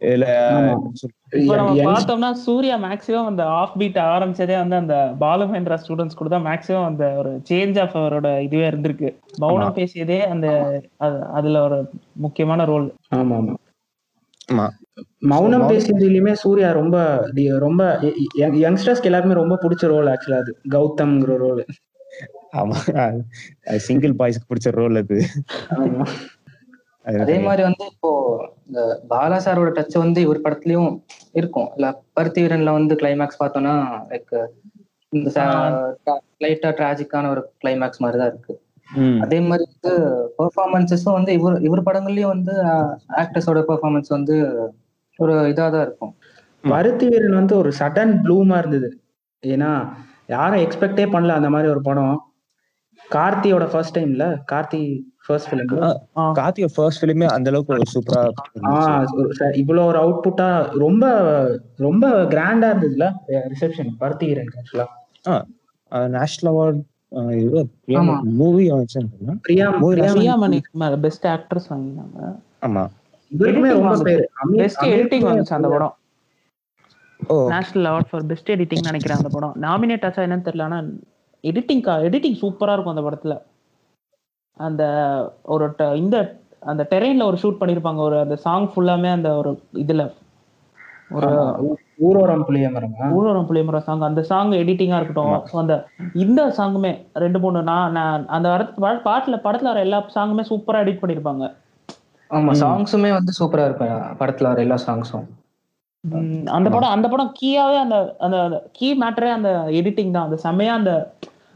யங்- 0.00 1.86
பார்த்தோம்னா 1.86 2.32
சூர்யா 2.40 2.76
மேக்ஸிமம் 2.78 3.26
அந்த 3.26 3.42
ஆஃப் 3.54 3.78
பீட் 3.78 3.98
ஆரம்பிச்சதே 4.06 4.56
வந்து 4.58 4.76
அந்த 4.76 4.94
பாலுமேந்திரா 5.20 5.76
ஸ்டூடெண்ட்ஸ் 5.76 6.16
கூட 6.16 6.28
தான் 6.28 6.46
மேக்ஸிமம் 6.46 6.86
அந்த 6.86 7.04
ஒரு 7.16 7.30
சேஞ்ச் 7.48 7.80
ஆஃப் 7.80 7.96
அவரோட 7.96 8.40
இதுவே 8.40 8.70
இருந்திருக்கு. 8.70 9.08
மௌனம் 9.38 9.76
பேசியதே 9.76 10.18
அந்த 10.26 10.48
அது- 11.00 11.24
அதுல 11.32 11.62
ஒரு 11.62 11.78
முக்கியமான 12.16 12.64
ரோல் 12.64 12.86
ஆமா 13.14 13.36
ஆமா. 13.38 13.54
ஆமா. 14.48 14.66
மௌனம் 15.30 15.66
பேசுறதுலயுமே 15.70 16.32
சூர்யா 16.40 16.68
ரொம்ப 16.72 16.96
ரொம்ப 17.64 17.82
யங்ஸ்டர்ஸ்க்கு 18.62 19.10
எல்லாருமே 19.10 19.40
ரொம்ப 19.40 19.54
பிடிச்ச 19.62 19.84
ரோல் 19.92 20.10
ஆக்சுவலா 20.12 20.40
அது. 20.42 20.52
கௌதம்ங்கிற 20.74 21.36
ரோல் 21.44 21.62
ஆமா. 22.60 22.76
சிங்கிள் 23.86 24.12
பாய்ஸ்க்கு 24.18 24.50
பிடிச்ச 24.50 24.70
ரோல் 24.76 24.96
அது. 25.00 25.16
அது 27.04 27.32
மாதிரி 27.46 27.62
வந்து 27.62 27.84
இப்போ 27.92 28.10
இந்த 28.68 28.80
பாலா 29.10 29.38
சாரோட 29.46 29.70
டச் 29.78 29.96
வந்து 29.98 30.20
இவர் 30.20 30.44
படத்துலயும் 30.44 30.90
இருக்கும். 31.34 31.68
இல்ல 31.76 31.86
பருத்தி 32.16 32.42
வீரன்ல 32.44 32.72
வந்து 32.72 32.94
கிளைமேக்ஸ் 33.00 33.40
பார்த்தோம்னா 33.42 33.74
லைக் 34.12 34.32
இந்த 35.12 35.30
லைட்டா 36.44 36.70
டிராஜிக்கான 36.78 37.28
ஒரு 37.34 37.42
கிளைமேக்ஸ் 37.60 38.02
மாதிரி 38.04 38.20
தான் 38.20 38.30
இருக்கு 38.32 38.54
அதே 39.24 39.38
மாதிரி 39.42 39.64
வந்து 39.66 39.92
பெர்ஃபார்மன்சஸும் 40.38 41.16
வந்து 41.18 41.32
இவர் 41.38 41.62
இவர் 41.62 41.86
படங்கள்லயும் 41.86 42.34
வந்து 42.34 42.54
ஆக்டர்ஸோட 43.22 43.60
பெர்ஃபார்மன்ஸ் 43.68 44.10
வந்து 44.16 44.34
ஒரு 45.18 45.32
இதா 45.52 45.66
தான் 45.74 45.84
இருக்கும். 45.86 46.14
பருத்தி 46.64 47.06
வீரன் 47.12 47.38
வந்து 47.40 47.54
ஒரு 47.62 47.70
சடன் 47.78 48.12
ப்ளூமா 48.24 48.56
இருந்தது. 48.62 48.88
ஏன்னா 49.42 49.70
யாரும் 50.34 50.62
எக்ஸ்பெக்டே 50.66 51.04
பண்ணல 51.14 51.38
அந்த 51.38 51.48
மாதிரி 51.54 51.68
ஒரு 51.74 51.82
படம். 51.88 52.14
கார்த்தியோட 53.00 53.64
ஃபர்ஸ்ட் 53.72 53.96
டைம்ல 53.98 54.24
கார்த்தி 54.52 54.80
ஃபர்ஸ்ட் 55.26 55.48
ஃபிலிம் 55.50 55.72
கார்த்தியோட 56.38 56.72
ஃபர்ஸ்ட் 56.76 57.00
ஃபிலிமே 57.02 57.26
அந்த 57.34 57.50
அளவுக்கு 57.50 57.74
ஒரு 57.76 57.86
சூப்பரா. 57.94 58.22
இவ்வளவு 59.62 59.88
ஒரு 59.90 59.98
அவுட்புட்டா 60.04 60.48
ரொம்ப 60.84 61.04
ரொம்ப 61.86 62.06
கிராண்டா 62.34 62.70
இருந்ததுல 62.72 63.08
reception 63.52 63.92
Paruthi 64.02 64.26
Veeran 64.30 64.52
actually 64.60 64.88
national 66.16 66.50
award. 66.52 66.82
Movie 67.14 67.64
Priya 67.84 68.02
movie 68.40 68.64
Priya 69.48 69.66
Priyamani 70.16 70.60
best 71.06 71.26
actress 71.34 71.70
வாங்கினாங்க. 71.72 72.18
ஆமா. 72.66 72.84
பெஸ்ட் 74.60 74.84
எடிட்டிங் 74.94 75.26
வந்துச்சு 75.28 75.56
அந்த 75.58 75.68
படம். 75.74 75.94
National 77.52 77.88
award 77.90 78.10
for 78.10 78.26
best 78.30 78.50
editing 78.54 78.86
நினைக்கிறேன் 78.88 79.20
அந்த 79.20 79.30
படம். 79.36 79.54
நாமினேட் 79.66 80.06
ஆச்சா 80.08 80.24
என்னன்னு 80.26 80.46
தெரியல 80.48 80.66
ஆனா 80.68 80.78
எடிட்டிங் 81.44 81.82
எடிட்டிங் 82.08 82.40
சூப்பரா 82.42 82.74
இருக்கும் 82.74 82.94
அந்த 82.94 83.04
படத்துல. 83.06 83.34
அந்த 84.66 84.82
ஒரு 85.54 85.64
இந்த 86.02 86.16
அந்த 86.72 86.82
டெரெயின்ல 86.90 87.24
ஒரு 87.30 87.38
ஷூட் 87.42 87.60
பண்ணிருப்பாங்க 87.60 88.00
ஒரு 88.08 88.16
அந்த 88.24 88.36
சாங் 88.44 88.68
ஃபுல்லாமே 88.74 89.08
அந்த 89.16 89.30
ஒரு 89.40 89.50
இதுல. 89.84 90.02
ஒரு 91.16 91.28
ஊரோரம் 92.06 92.44
புளிய 92.46 92.68
மரமா 92.74 93.08
ஊழலம் 93.16 93.48
புளியமர 93.48 93.78
சாங் 93.88 94.06
அந்த 94.08 94.22
சாங் 94.30 94.52
எடிட்டிங்கா 94.60 94.98
இருக்கட்டும். 95.00 95.34
அந்த 95.62 95.74
இந்த 96.24 96.40
சாங்குமே 96.58 96.92
ரெண்டு 97.24 97.38
மூணு 97.44 97.62
நான் 97.70 97.92
நான் 97.98 98.24
அந்த 98.36 98.48
பாட்டுல 99.08 99.36
படத்துல 99.46 99.70
வர 99.72 99.84
எல்லா 99.86 100.00
சாங்குமே 100.16 100.44
சூப்பரா 100.50 100.82
எடிட் 100.84 101.02
பண்ணிருப்பாங்க. 101.02 101.44
ஆமா 102.34 102.52
சாங்ஸுமே 102.60 103.10
வந்து 103.12 103.32
சூப்பரா 103.38 103.64
இருக்கும். 103.64 103.90
படத்துல 104.20 104.42
வர 104.42 104.60
எல்லா 104.60 104.78
சாங்ஸும் 104.86 105.26
அந்த 106.50 106.68
படம் 106.70 106.94
அந்த 106.94 107.08
படம் 107.08 107.34
கீயாவே 107.40 107.76
அந்த 107.78 107.96
அந்த 108.18 108.38
கீ 108.72 108.88
மேட்டரே 108.94 109.30
அந்த 109.30 109.50
எடிட்டிங் 109.70 110.10
தான். 110.10 110.26
அந்த 110.28 110.38
செமையா 110.42 110.72
அந்த 110.72 110.92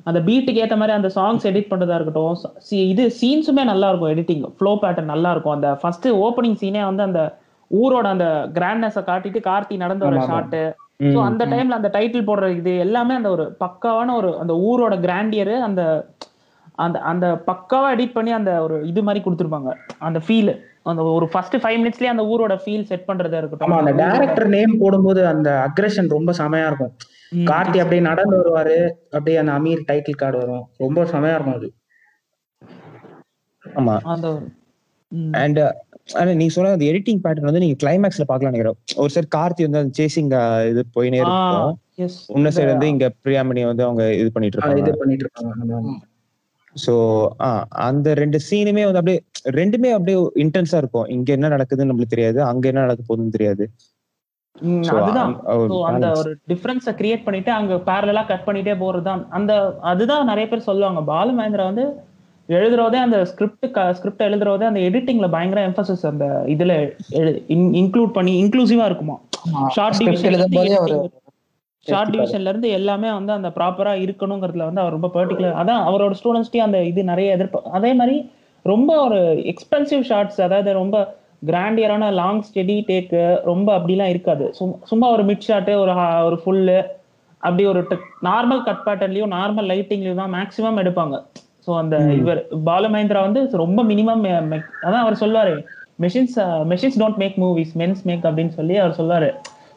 அந்த 0.05 0.21
பீட்டுக்கு 0.21 0.63
ஏத்த 0.63 0.77
மாதிரி 0.77 0.93
அந்த 0.93 1.09
சாங்ஸ் 1.15 1.47
எடிட் 1.51 1.71
பண்றதா 1.71 1.95
இருக்கட்டும். 1.95 2.37
சி- 2.69 2.87
இது 2.89 3.05
சீன்ஸுமே 3.21 3.65
நல்லா 3.65 3.89
இருக்கும் 3.89 4.11
எடிட்டிங் 4.11 4.45
ஃப்ளோ 4.59 4.79
பேட்டர்ன் 4.83 5.13
நல்லா 5.13 5.31
இருக்கும். 5.31 5.53
அந்த 5.53 5.75
ஃபர்ஸ்ட் 5.75 6.09
ஓப்பனிங் 6.19 6.61
சீனே 6.61 6.85
வந்து 6.85 7.03
அந்த 7.03 7.23
ஊரோட 7.71 8.07
அந்த 8.07 8.27
கிராண்ட்னஸை 8.55 9.03
காட்டிட்டு 9.03 9.41
கார்த்தி 9.45 9.77
நடந்து 9.77 10.07
வர. 10.07 10.17
ஷாட்டு 10.29 10.63
ஸோ 11.07 11.23
அந்த 11.23 11.47
டைம்ல 11.47 11.71
அந்த 11.71 11.91
டைட்டில் 11.95 12.29
போடுற 12.29 12.57
இது 12.57 12.79
எல்லாமே 12.79 13.15
அந்த 13.15 13.31
ஒரு 13.31 13.57
பக்காவான 13.61 14.15
ஒரு 14.15 14.39
அந்த 14.39 14.53
ஊரோட 14.63 14.95
கிராண்டியரு 14.99 15.61
அந்த 15.61 15.83
அந்த 16.79 16.99
அந்த 17.11 17.27
பக்காவா 17.47 17.89
எடிட் 17.95 18.17
பண்ணி 18.17 18.33
அந்த 18.37 18.51
ஒரு 18.65 18.77
இது 18.89 19.01
மாதிரி 19.03 19.21
கொடுத்துருப்பாங்க. 19.25 19.71
அந்த 20.01 20.19
ஃபீல் 20.27 20.51
அந்த 20.87 21.03
ஒரு 21.15 21.27
ஃபர்ஸ்ட் 21.33 21.57
ஃபைவ் 21.63 21.79
மினிட்ஸ்லயே 21.81 22.13
அந்த 22.13 22.25
ஊரோட 22.25 22.55
ஃபீல் 22.63 22.87
செட் 22.91 23.09
பண்றதா 23.09 23.39
ஆமா 23.59 23.79
அந்த 23.79 23.91
இருக்கட்டும் 23.93 24.13
டைரக்டர் 24.13 24.53
நேம் 24.55 24.79
போடும்போது 24.79 25.23
அந்த 25.27 25.49
அக்ரஷன் 25.67 26.15
ரொம்ப 26.15 26.33
செமையா 26.39 26.69
இருக்கும். 26.71 26.93
கார்த்தி 27.49 27.79
அப்படியே 27.83 28.03
நடந்து 28.07 28.37
வருவாரு. 28.41 28.77
அப்படியே 29.13 29.39
அந்த 29.43 29.53
அமீர் 29.59 29.83
டைட்டில் 29.89 30.21
கார்டு 30.21 30.39
வரும். 30.39 30.65
ரொம்ப 30.79 31.05
செமையா 31.13 31.35
இருக்கும் 31.35 31.59
அது. 31.59 31.69
ஆமா. 33.65 33.97
அந்த. 34.13 34.29
அண்ட் 35.41 35.61
ஆனா 36.15 36.31
நீங்க 36.33 36.53
சொன்ன 36.53 36.73
அந்த 36.73 36.87
எடிட்டிங் 36.91 37.21
பேட்டர்ன் 37.25 37.49
வந்து 37.49 37.63
நீங்க 37.63 37.77
கிளைமேக்ஸ்ல 37.83 38.25
பார்க்கலாம் 38.27 38.53
நினைக்கிறோம் 38.53 38.79
ஒரு 38.97 39.11
சைடு 39.15 39.29
கார்த்தி 39.37 39.67
வந்து 39.67 39.81
அந்த 39.81 39.93
சேசிங் 39.99 40.31
இது 40.71 40.83
போயினே 40.97 41.19
இருக்கும். 41.23 41.75
yes. 41.99 42.15
இன்னொரு 42.33 42.55
சைடு 42.57 42.73
வந்து 42.73 42.89
இங்க 42.89 43.07
பிரியாமணி 43.25 43.65
வந்து 43.67 43.85
அவங்க 43.85 44.05
இது 44.15 44.29
பண்ணிட்டு 44.33 44.59
ஆ, 44.59 44.69
இது 44.73 44.79
இருப்பாங்க. 44.83 45.01
பண்ணிட்டு 45.03 45.25
இருப்பாங்க. 45.27 46.08
சோ 46.87 47.27
அந்த 47.69 48.15
ரெண்டு 48.15 48.39
சீனுமே 48.51 48.91
வந்து 48.91 48.99
அப்படியே 48.99 49.23
ரெண்டுமே 49.51 49.91
அப்படியே 49.91 50.19
இன்டென்ஸா 50.35 50.77
இருக்கும். 50.77 51.07
இங்க 51.07 51.33
என்ன 51.33 51.49
நடக்குதுன்னு 51.49 51.89
நம்மளுக்கு 51.91 52.13
தெரியாது. 52.15 52.43
அங்க 52.43 52.69
என்ன 52.69 52.81
நடக்க 52.81 53.03
போகுதுன்னு 53.09 53.29
தெரியாது. 53.29 53.71
அந்த- 55.85 56.13
ஒரு 56.17 56.39
டிஃபரன்ஸை 56.49 56.91
கிரியேட் 56.91 57.25
பண்ணிட்டு 57.25 57.53
அங்க 57.53 57.75
பேரலா 57.75 58.27
கட் 58.27 58.43
பண்ணிட்டே 58.47 58.75
போறதுதான். 58.83 59.29
அந்த 59.29 59.79
அதுதான் 59.81 60.25
நிறைய 60.25 60.49
பேர் 60.49 60.69
சொல்லுவாங்க. 60.69 61.03
பாலு 61.03 61.33
மகேந்திரா 61.33 61.65
வந்து 61.65 61.87
எழுதுறதே 62.49 62.99
அந்த 63.07 63.25
ஸ்கிரிப்ட் 63.25 63.79
ஸ்கிரிப்ட் 63.93 64.23
எழுதுறதே 64.23 64.65
அந்த 64.65 64.81
எடிட்டிங்ல 64.81 65.31
பயங்கர 65.31 65.69
எம்பசஸ் 65.69 66.07
அந்த 66.07 66.43
இதுல 66.47 66.93
இன்க்ளூட் 67.49 68.13
பண்ணி 68.13 68.45
இன்க்ளூசிவா 68.45 68.85
இருக்குமா 68.85 69.21
ஷார்ட் 69.69 69.97
டிவிஷன் 69.97 71.11
ஷார்ட் 71.87 72.17
டிவிஷன்ல 72.17 72.49
இருந்து 72.49 72.69
எல்லாமே 72.69 73.13
வந்து 73.13 73.33
அந்த 73.33 73.49
ப்ராப்பரா 73.49 73.93
இருக்கணுங்கிறதுல 74.05 74.65
வந்து 74.65 74.81
அவர் 74.81 74.93
ரொம்ப 74.93 75.11
பர்டிகுலர் 75.15 75.57
அதான் 75.61 75.83
அவரோட 75.89 76.15
ஸ்டூடெண்ட்ஸ்டே 76.21 76.57
அந்த 76.59 76.85
இது 76.85 77.05
நிறைய 77.05 77.33
எதிர்ப்பு. 77.33 77.63
அதே 77.73 77.95
மாதிரி 77.95 78.31
ரொம்ப 78.65 79.05
ஒரு 79.05 79.19
எக்ஸ்பென்சிவ் 79.53 80.01
ஷார்ட்ஸ் 80.01 80.43
அதாவது 80.43 80.73
ரொம்ப 80.73 80.97
கிராண்டியரான 81.47 82.13
லாங் 82.13 82.43
ஸ்டெடி 82.43 82.85
டேக்கு 82.89 83.21
ரொம்ப 83.45 83.79
அப்படிலாம் 83.79 84.05
இருக்காது. 84.05 84.53
சும்- 84.61 84.79
சும்மா 84.85 85.11
ஒரு 85.11 85.25
மிட் 85.25 85.47
ஷாட்டு 85.49 85.75
ஒரு 85.75 85.93
ஒரு 86.25 86.41
ஃபுல்லு 86.45 86.79
அப்படி 87.43 87.67
ஒரு 87.67 87.81
நார்மல் 88.23 88.63
கட் 88.63 88.85
பேட்டர்லயும் 88.85 89.35
நார்மல் 89.35 89.71
லைட்டிங்லயும் 89.73 90.15
தான் 90.15 90.33
மேக்ஸிமம் 90.33 90.81
எடுப்பாங்க. 90.83 91.17
ஸோ 91.67 91.77
அந்த 91.77 91.97
இவர் 92.13 92.41
பாலு 92.65 92.89
மகேந்திரா 92.89 93.21
வந்து 93.21 93.51
ரொம்ப 93.57 93.83
மினிமம் 93.85 94.25
அதான் 94.83 95.05
அவர் 95.05 95.13
சொல்லுவாரு 95.13 95.55
machines 96.01 96.37
machines 96.71 96.99
don't 96.99 97.17
make 97.17 97.39
movies 97.39 97.75
mens 97.77 98.03
make 98.05 98.25
அப்படின்னு 98.25 98.49
சொல்லி 98.49 98.77
அவர் 98.77 98.97
சொல்லுவாரு 98.99 99.31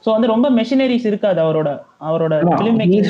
ஸோ 0.05 0.09
வந்து 0.15 0.31
ரொம்ப 0.33 0.47
மெஷினரிஸ் 0.59 1.09
இருக்காது 1.09 1.39
அவரோட 1.45 1.69
அவரோட 2.09 2.33
ஃபிலிம் 2.59 2.79
மேக்கிங். 2.81 3.01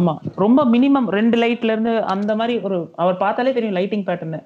ஆமா 0.00 0.12
ரொம்ப 0.42 0.60
மினிமம் 0.74 1.08
ரெண்டு 1.18 1.36
லைட்ல 1.42 1.74
இருந்து 1.74 1.92
அந்த 2.14 2.32
மாதிரி 2.40 2.54
ஒரு 2.66 2.76
அவர் 3.02 3.16
பார்த்தாலே 3.24 3.54
தெரியும் 3.56 3.78
லைட்டிங் 3.78 4.04
பேட்டர்னு 4.08 4.40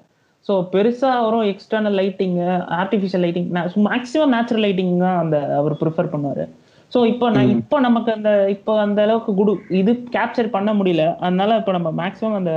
ஸோ 0.45 0.53
பெருசா 0.73 1.11
வரும் 1.25 1.45
external 1.51 1.97
lighting 1.99 2.35
artificial 2.79 3.23
lighting 3.25 3.47
maximum 3.87 4.33
natural 4.35 4.63
lighting 4.65 4.93
தான் 5.05 5.19
அந்த 5.23 5.37
அவர் 5.59 5.79
ப்ரிஃபர் 5.81 6.11
பண்ணுவாரு. 6.13 6.43
ஸோ 6.91 6.99
இப்போ 7.11 7.25
நான் 7.35 7.49
இப்போ 7.55 7.77
நமக்கு 7.85 8.09
அந்த 8.17 8.31
இப்போ 8.55 8.73
அந்த 8.85 8.99
அளவுக்கு 9.05 9.31
குடு 9.39 9.53
இது 9.81 9.93
கேப்சர் 10.15 10.49
பண்ண 10.57 10.71
முடியல. 10.79 11.05
அதனால 11.25 11.57
இப்போ 11.61 11.73
நம்ம 11.77 11.89
மேக்ஸிமம் 12.01 12.37
அந்த 12.39 12.53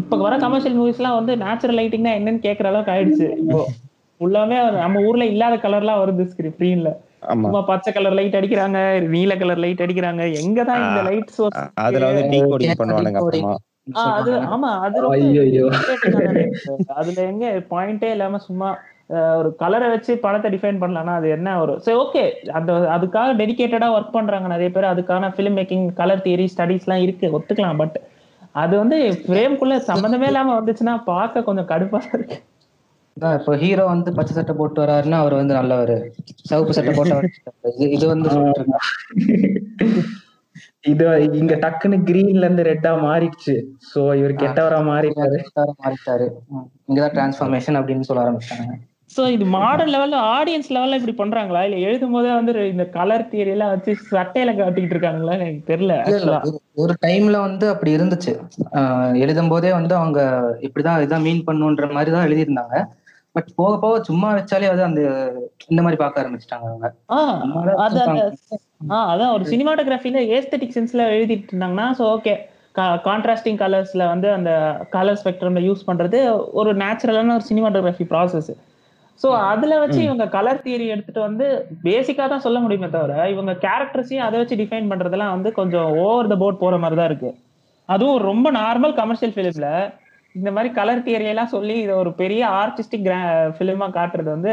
இப்போ 0.00 0.16
வர 0.24 0.34
கமர்ஷியல் 0.44 0.78
மூவிஸ்லாம் 0.80 1.18
வந்து 1.20 1.34
நேச்சுரல் 1.44 1.78
லைட்டிங்னா 1.80 2.12
என்னன்னு 2.18 2.42
கேட்குற 2.46 2.68
அளவுக்கு 2.70 2.94
ஆயிடுச்சு. 2.94 3.28
இப்போ 3.42 3.60
ஃபுல்லாமே 4.20 4.56
நம்ம 4.76 5.02
ஊர்ல 5.06 5.24
இல்லாத 5.26 5.54
கலர்லாம் 5.62 6.00
வருது 6.02 6.24
ஸ்கிரீன்ல 6.32 6.90
ஆமா. 7.24 7.42
சும்மா 7.44 7.60
பச்சை 7.70 7.90
கலர் 7.92 8.16
லைட் 8.18 8.38
அடிக்கிறாங்க 8.38 8.78
நீல 9.14 9.32
கலர் 9.40 9.62
லைட் 9.64 9.82
அடிக்கிறாங்க. 9.84 10.22
எங்க 10.42 10.60
தான் 10.68 10.84
இந்த 10.86 11.00
லைட் 11.08 11.34
சோர்ஸ் 11.36 11.58
அதுல 11.84 12.06
வந்து 12.10 12.22
டீகோடிங் 12.32 12.72
decoding. 12.72 13.16
அப்புறமா. 13.20 13.52
அது 14.14 14.32
ஆமா 14.54 14.70
அது. 14.86 14.98
அதுல 16.96 17.18
எங்க 17.32 17.44
பாயிண்டே 17.70 18.10
இல்லாம 18.14 18.40
சும்மா 18.48 18.68
ஒரு 19.38 19.48
கலரை 19.62 19.86
வச்சு 19.92 20.12
படத்தை 20.24 20.48
டிஃபைன் 20.52 20.82
பண்ணலாம்னா 20.82 21.14
அது 21.20 21.28
என்ன 21.36 21.54
ஒரு 21.62 21.72
சரி 21.86 21.98
ஓகே 22.02 22.22
அந்த 22.58 22.72
அதுக்காக 22.96 23.30
டெடிகேட்டடா 23.40 23.88
ஒர்க் 23.96 24.16
பண்றாங்க 24.16 24.48
நிறைய 24.54 24.70
பேர். 24.70 24.92
அதுக்கான 24.92 25.30
film 25.36 25.58
making 25.60 25.86
colour 26.00 26.24
theory 26.26 26.46
studies 26.52 26.86
எல்லாம் 26.86 27.04
இருக்கு. 27.06 27.28
ஒத்துக்கலாம் 27.38 27.80
பட் 27.82 27.96
அது 28.62 28.74
வந்து 28.78 28.96
ஃப்ரேம்குள்ள 29.22 29.74
சம்மந்தமே 29.88 30.28
இல்லாம 30.30 30.54
வந்துச்சுன்னா 30.60 30.94
பார்க்க 31.10 31.48
கொஞ்சம் 31.48 31.70
கடுப்பா 31.72 32.00
இருக்கு. 32.16 32.38
இப்போ 33.14 33.56
ஹீரோ 33.56 33.84
வந்து 33.84 34.12
பச்சை 34.12 34.34
சட்டை 34.34 34.54
போட்டு 34.58 34.82
வராருன்னா 34.82 35.10
அவர் 35.10 35.34
வந்து 35.34 35.54
நல்லவர். 35.54 36.10
சிவப்பு 36.34 36.72
சட்டை 36.72 36.94
போட்டு 36.94 37.30
இது 37.78 37.90
இது 37.90 38.06
வந்து. 38.06 38.28
இது 40.80 41.28
இங்க 41.32 41.54
டக்குன்னு 41.54 42.00
கிரீன்ல 42.08 42.36
இருந்து 42.36 42.62
ரெட்டா 42.62 42.92
மாறிடுச்சு. 43.06 43.62
சோ 43.94 44.14
இவர் 44.14 44.34
கெட்டவரா 44.34 44.78
மாறிட்டாரு. 44.90 45.38
மாறிட்டாரு. 45.84 46.28
இங்கதான் 46.88 47.14
டிரான்ஸ்ஃபர்மேஷன் 47.16 47.78
அப்படின்னு 47.78 48.00
சொல்ல 48.00 48.30
ஆரம்பிச்சிட்டாங்க. 48.30 48.72
சோ 49.16 49.28
இது 49.28 49.44
மாடர்ன் 49.44 49.94
லெவல்ல 49.94 50.16
ஆடியன்ஸ் 50.16 50.68
லெவல்ல 50.68 51.00
இப்படி 51.00 51.30
பண்றாங்களா? 51.30 51.62
இல்ல 51.62 51.76
எழுதும் 51.76 52.12
போதே 52.12 52.34
வந்து 52.34 52.70
இந்த 52.70 52.84
கலர் 52.84 53.28
தியரி 53.28 53.46
எல்லாம் 53.46 53.68
வச்சு 53.68 53.96
சட்டையில 54.10 54.52
காட்டிக்கிட்டு 54.56 54.94
இருக்காங்களா? 54.94 55.32
எனக்கு 55.32 55.76
தெரியல. 55.76 55.94
ஒரு- 56.76 56.98
டைம்ல 57.06 57.40
வந்து 57.40 57.68
அப்படி 57.68 57.96
இருந்துச்சு. 57.96 58.40
ஆஹ் 58.72 59.18
எழுதும் 59.18 59.48
போதே 59.48 59.72
வந்து 59.72 59.94
அவங்க 59.94 60.20
இப்படிதான் 60.60 61.02
இதான் 61.06 61.22
மீன் 61.22 61.44
பண்ணுன்ற 61.46 61.92
மாதிரி 61.92 62.10
தான் 62.10 62.28
எழுதியிருந்தாங்க. 62.28 62.98
பட் 63.34 63.50
போக 63.56 63.72
போக 63.78 63.96
சும்மா 64.06 64.28
வச்சாலே 64.36 64.68
அது 64.70 64.82
அந்த 64.84 65.00
இந்த 65.68 65.80
மாதிரி 65.82 65.98
பார்க்க 65.98 66.22
ஆரம்பிச்சிட்டாங்க 66.22 66.66
அவங்க. 66.68 66.86
அதான் 69.08 69.34
ஒரு 69.34 69.44
சினிமாட்டோகிராஃபில 69.52 70.22
ஏஸ்தட்டிக் 70.36 70.76
சென்ஸ்ல 70.76 71.04
எழுதிட்டு 71.12 71.52
இருந்தாங்கன்னா 71.52 71.86
ஸோ 71.98 72.04
ஓகே 72.14 72.34
கான்ட்ராஸ்டிங் 73.04 73.60
கலர்ஸ்ல 73.60 74.02
வந்து 74.08 74.28
அந்த 74.34 74.50
கலர் 74.92 75.20
ஸ்பெக்ட்ரம்ல 75.20 75.62
யூஸ் 75.64 75.86
பண்றது 75.86 76.18
ஒரு 76.60 76.72
நேச்சுரலான 76.82 77.34
ஒரு 77.34 77.46
சினிமாட்டோகிராஃபி 77.48 78.06
ப்ராசஸ் 78.10 78.50
ஸோ 79.20 79.30
அதுல 79.48 79.74
வச்சு 79.80 80.00
இவங்க 80.04 80.24
கலர் 80.34 80.62
தியரி 80.62 80.86
எடுத்துட்டு 80.88 81.20
வந்து 81.24 81.46
பேசிக்கா 81.84 82.26
தான் 82.28 82.44
சொல்ல 82.44 82.58
முடியுமே 82.60 82.88
தவிர 82.92 83.14
இவங்க 83.28 83.52
கேரக்டர்ஸையும் 83.64 84.26
அதை 84.26 84.36
வச்சு 84.38 84.60
டிஃபைன் 84.60 84.90
பண்றதெல்லாம் 84.92 85.34
வந்து 85.34 85.50
கொஞ்சம் 85.58 85.88
ஓவர் 86.04 86.28
த 86.28 86.36
போர்ட் 86.38 86.62
போற 86.62 86.76
மாதிரி 86.78 86.98
தான் 86.98 87.10
இருக்கு. 87.10 87.30
அதுவும் 87.88 88.20
ரொம்ப 88.28 88.48
நார்மல் 88.52 88.94
கமர்ஷியல் 88.94 89.34
ஃபிலிம்ல 89.34 89.68
இந்த 90.34 90.50
மாதிரி 90.52 90.74
கலர் 90.74 91.04
தியரி 91.06 91.26
எல்லாம் 91.28 91.54
சொல்லி 91.54 91.76
இதை 91.80 91.94
ஒரு 91.94 92.10
பெரிய 92.14 92.42
ஆர்டிஸ்டிக் 92.60 93.08
ஃபிலிமா 93.56 93.88
காட்டுறது 93.90 94.28
வந்து 94.36 94.52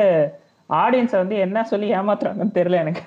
ஆடியன்ஸை 0.69 1.17
வந்து 1.17 1.35
என்ன 1.37 1.63
சொல்லி 1.63 1.89
ஏமாத்துறாங்கன்னு 1.93 2.57
தெரியல 2.59 2.81
எனக்கு. 2.85 3.03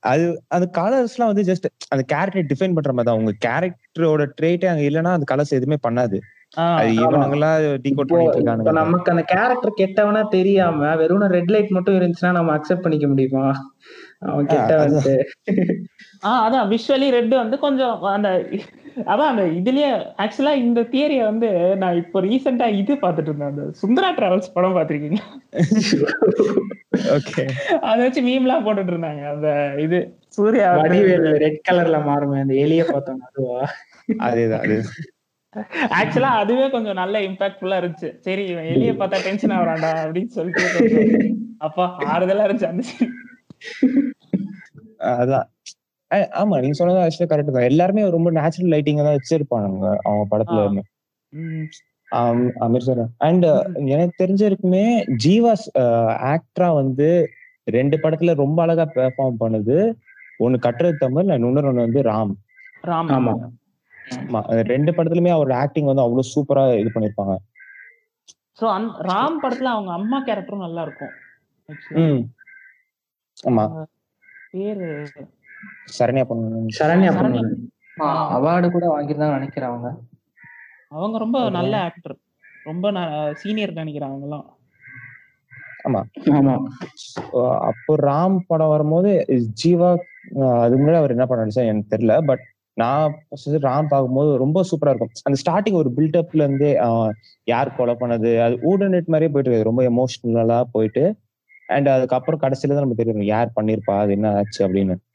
அது 0.00 0.24
அந்த 0.48 0.66
கலர்ஸ் 0.78 1.14
எல்லாம் 1.14 1.30
வந்து 1.32 1.44
ஜஸ்ட் 1.50 1.66
அந்த 1.88 2.02
கேரக்டர் 2.02 2.50
டிஃபைன் 2.50 2.74
பண்ற 2.74 2.92
மாதிரி 2.92 3.08
தான். 3.10 3.20
உங்க 3.20 3.32
கேரக்டரோட 3.46 4.24
ட்ரேட்டே 4.40 4.68
அங்க 4.72 4.84
இல்லைன்னா 4.90 5.12
அந்த 5.16 5.28
கலர்ஸ் 5.32 5.56
எதுவுமே 5.58 5.78
பண்ணாது. 5.88 6.18
நமக்கு 8.80 9.12
அந்த 9.12 9.24
கேரக்டர் 9.32 9.78
கெட்டவனா 9.80 10.22
தெரியாம 10.28 10.94
வெறும் 10.96 11.26
ரெட் 11.34 11.52
லைட் 11.54 11.70
மட்டும் 11.70 11.98
இருந்துச்சுன்னா 11.98 12.32
நம்ம 12.32 12.54
அக்செப்ட் 12.56 12.84
பண்ணிக்க 12.84 13.08
முடியுமா? 13.08 13.44
அவன் 14.20 14.46
கெட்டவன்ட்டு 14.46 15.14
ஆஹ் 16.22 16.42
அதான். 16.46 16.66
விஷுவலி 16.72 17.08
ரெட் 17.10 17.34
வந்து 17.34 17.58
கொஞ்சம் 17.58 18.02
அந்த 18.14 18.30
அதான் 19.04 19.30
அந்த 19.32 19.42
இதுலயே 19.60 19.88
ஆக்சுவலா 20.18 20.54
இந்த 20.56 20.80
தியரியை 20.82 21.24
வந்து 21.24 21.48
நான் 21.76 21.96
இப்போ 21.96 22.20
ரீசெண்டா 22.20 22.72
இது 22.72 22.94
பார்த்துட்டு 22.94 23.22
இருந்தேன். 23.22 23.48
அந்த 23.48 23.62
சுந்தரா 23.82 24.10
டிராவல்ஸ் 24.14 24.54
படம் 24.54 24.76
பார்த்திருக்கீங்க 24.76 25.18
ஓகே 27.10 27.44
அதை 27.80 27.98
வச்சு 27.98 28.22
மீம்லாம் 28.22 28.64
போட்டுட்டு 28.64 28.92
இருந்தாங்க. 28.92 29.30
அந்த 29.30 29.48
இது 29.78 29.98
சூர்யா 30.28 30.76
வந்து- 30.76 30.82
வடிவேல் 30.82 31.36
ரெட் 31.36 31.60
கலர்ல 31.70 31.98
மாறுமே 32.02 32.40
அந்த 32.40 32.54
எலிய 32.54 32.92
பார்த்தோம் 32.92 33.20
அதுவா? 33.28 33.60
அதேதான் 34.18 34.62
அது 34.62 34.76
ஆக்சுவலா 35.94 36.30
அதுவே 36.36 36.70
கொஞ்சம் 36.70 36.94
நல்ல 36.94 37.20
இம்பாக்ட்ஃபுல்லா 37.20 37.78
இருந்துச்சு. 37.80 38.18
சரி 38.18 38.44
இவன் 38.44 38.64
எலிய 38.64 38.92
பார்த்தா 38.98 39.22
டென்ஷன் 39.22 39.50
ஆகுறான்டா 39.50 39.92
அப்படின்னு 40.04 40.26
சொல்லிட்டு 40.26 41.34
அப்பா 41.58 41.86
ஆறுதலா 42.10 42.44
இருந்துச்சு 42.46 42.64
அந்த. 42.64 42.84
அதான். 45.12 45.48
ஆமா 46.40 46.56
நீங்க 46.62 46.76
சொன்னது 46.78 47.02
ஆக்சுவலா 47.02 47.30
கரெக்ட் 47.32 47.54
தான். 47.56 47.68
எல்லாருமே 47.70 48.04
ரொம்ப 48.16 48.28
நேச்சுரல் 48.38 48.72
லைட்டிங் 48.74 49.00
தான் 49.00 49.16
வச்சிருப்பானுங்க 49.18 49.86
அவங்க 50.06 50.24
படத்துல. 50.32 50.62
இருந்து. 50.64 50.82
அமீர் 52.64 52.86
சார் 52.86 53.02
அண்ட் 53.26 53.46
எனக்கு 53.94 54.14
தெரிஞ்ச 54.22 54.40
வரைக்குமே 54.46 54.84
ஜீவா 55.24 55.52
ஆக்டரா 56.32 56.68
வந்து 56.80 57.08
ரெண்டு 57.66 57.96
படத்துல 58.04 58.34
ரொம்ப 58.42 58.58
அழகா 58.64 58.86
பெர்ஃபார்ம் 58.96 59.40
பண்ணுது. 59.42 59.76
ஒன்னு 60.44 60.64
கட்டுறது 60.66 61.02
தமிழ் 61.04 61.30
அண்ட் 61.32 61.46
இன்னொரு 61.46 61.70
ஒண்ணு 61.70 61.86
வந்து 61.86 62.02
ராம். 62.10 62.34
ராம். 62.90 63.10
ஆமா. 63.14 64.40
ரெண்டு 64.72 64.90
படத்துலயுமே 64.96 65.34
அவரோட 65.34 65.54
ஆக்டிங் 65.64 65.90
வந்து 65.90 66.04
அவ்வளவு 66.04 66.30
சூப்பரா 66.32 66.62
இது 66.82 66.90
பண்ணிருப்பாங்க. 66.94 67.34
சோ 68.58 68.66
ராம் 69.10 69.40
படத்துல 69.42 69.72
அவங்க 69.74 69.92
அம்மா 69.98 70.18
கேரக்டரும் 70.28 70.66
நல்லா 70.66 70.82
இருக்கும். 70.86 71.12
ஆமா. 73.50 73.64
பேரு 74.52 74.88
சரண்யா 75.94 76.24
பண்ணு. 76.28 76.60
சரண்யா. 76.78 77.10
பண்ணுவாங்க 77.16 77.56
அவார்டு 78.36 78.66
கூட 78.70 78.84
வாங்கியிருந்தாங்க 78.90 79.38
நினைக்கிறேன் 79.38 79.70
அவங்க. 79.70 79.88
அவங்க 80.92 81.16
ரொம்ப 81.24 81.38
நல்ல 81.56 81.74
ஆக்டர் 81.88 82.14
ரொம்ப 82.66 82.86
சீனியர் 83.40 83.80
நினைக்கிறேன் 83.80 84.10
அவங்க 84.10 84.26
எல்லாம் 84.28 84.46
ஆமா. 85.86 86.00
அஹ் 87.34 87.60
அப்போ 87.68 87.92
ராம் 88.02 88.36
படம் 88.48 88.72
வரும்போது 88.72 89.10
ஜீவா 89.60 89.90
அதுக்கு 90.58 90.80
முன்னாடி 90.80 90.98
அவர் 90.98 91.14
என்ன 91.14 91.26
பண்ண 91.26 91.42
நடிச்சா 91.42 91.68
எனக்கு 91.70 91.92
தெரியல 91.92 92.16
பட் 92.28 92.42
நான் 92.76 93.14
ராம் 93.64 93.88
பார்க்கும்போது 93.88 94.30
ரொம்ப 94.42 94.58
சூப்பரா 94.68 94.92
இருக்கும். 94.92 95.14
அந்த 95.26 95.38
ஸ்டார்டிங் 95.40 95.78
ஒரு 95.80 95.90
பில்டப்ல 95.96 96.44
இருந்தே 96.44 96.70
யார் 97.46 97.74
கொலை 97.76 97.94
பண்ணது 97.96 98.30
அது 98.44 98.56
ஊடநெட் 98.70 99.10
மாதிரியே 99.12 99.32
போயிட்டு 99.32 99.50
இருக்கு 99.50 99.70
ரொம்ப 99.70 99.84
எமோஷனலா 99.90 100.58
போயிட்டு 100.74 101.04
அண்ட் 101.68 101.88
அதுக்கப்புறம் 101.88 102.42
கடைசியில 102.44 102.74
தான் 102.74 102.84
நம்ம 102.84 102.98
தெரியும் 103.00 103.30
யார் 103.30 103.56
பண்ணிருப்பா 103.56 103.96
அது 104.02 104.14
என்ன 104.16 104.30
ஆச்சு 104.38 104.60
அப்படின்னு. 104.66 104.94
ஆமா 104.94 105.09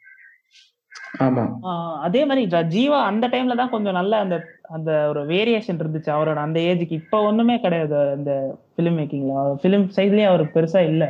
அதே 2.05 2.21
மாதிரி 2.25 2.43
ஜீவா 2.73 2.99
அந்த 3.09 3.25
டைம்ல 3.27 3.55
தான் 3.55 3.73
கொஞ்சம் 3.73 3.97
நல்ல 3.97 4.13
அந்த 4.19 4.35
அந்த 4.75 4.91
ஒரு 5.09 5.21
வேரியேஷன் 5.31 5.81
இருந்துச்சு 5.81 6.11
அவரோட 6.13 6.39
அந்த 6.43 6.59
ஏஜுக்கு 6.69 6.99
இப்ப 7.01 7.21
ஒண்ணுமே 7.23 7.55
கிடையாது 7.59 7.97
அந்த 8.15 8.31
பிலிம் 8.77 8.97
மேக்கிங்ல 8.99 9.33
பிலிம் 9.63 9.87
சைட்லயே 9.97 10.27
அவர் 10.31 10.43
பெருசா 10.55 10.81
இல்ல. 10.89 11.03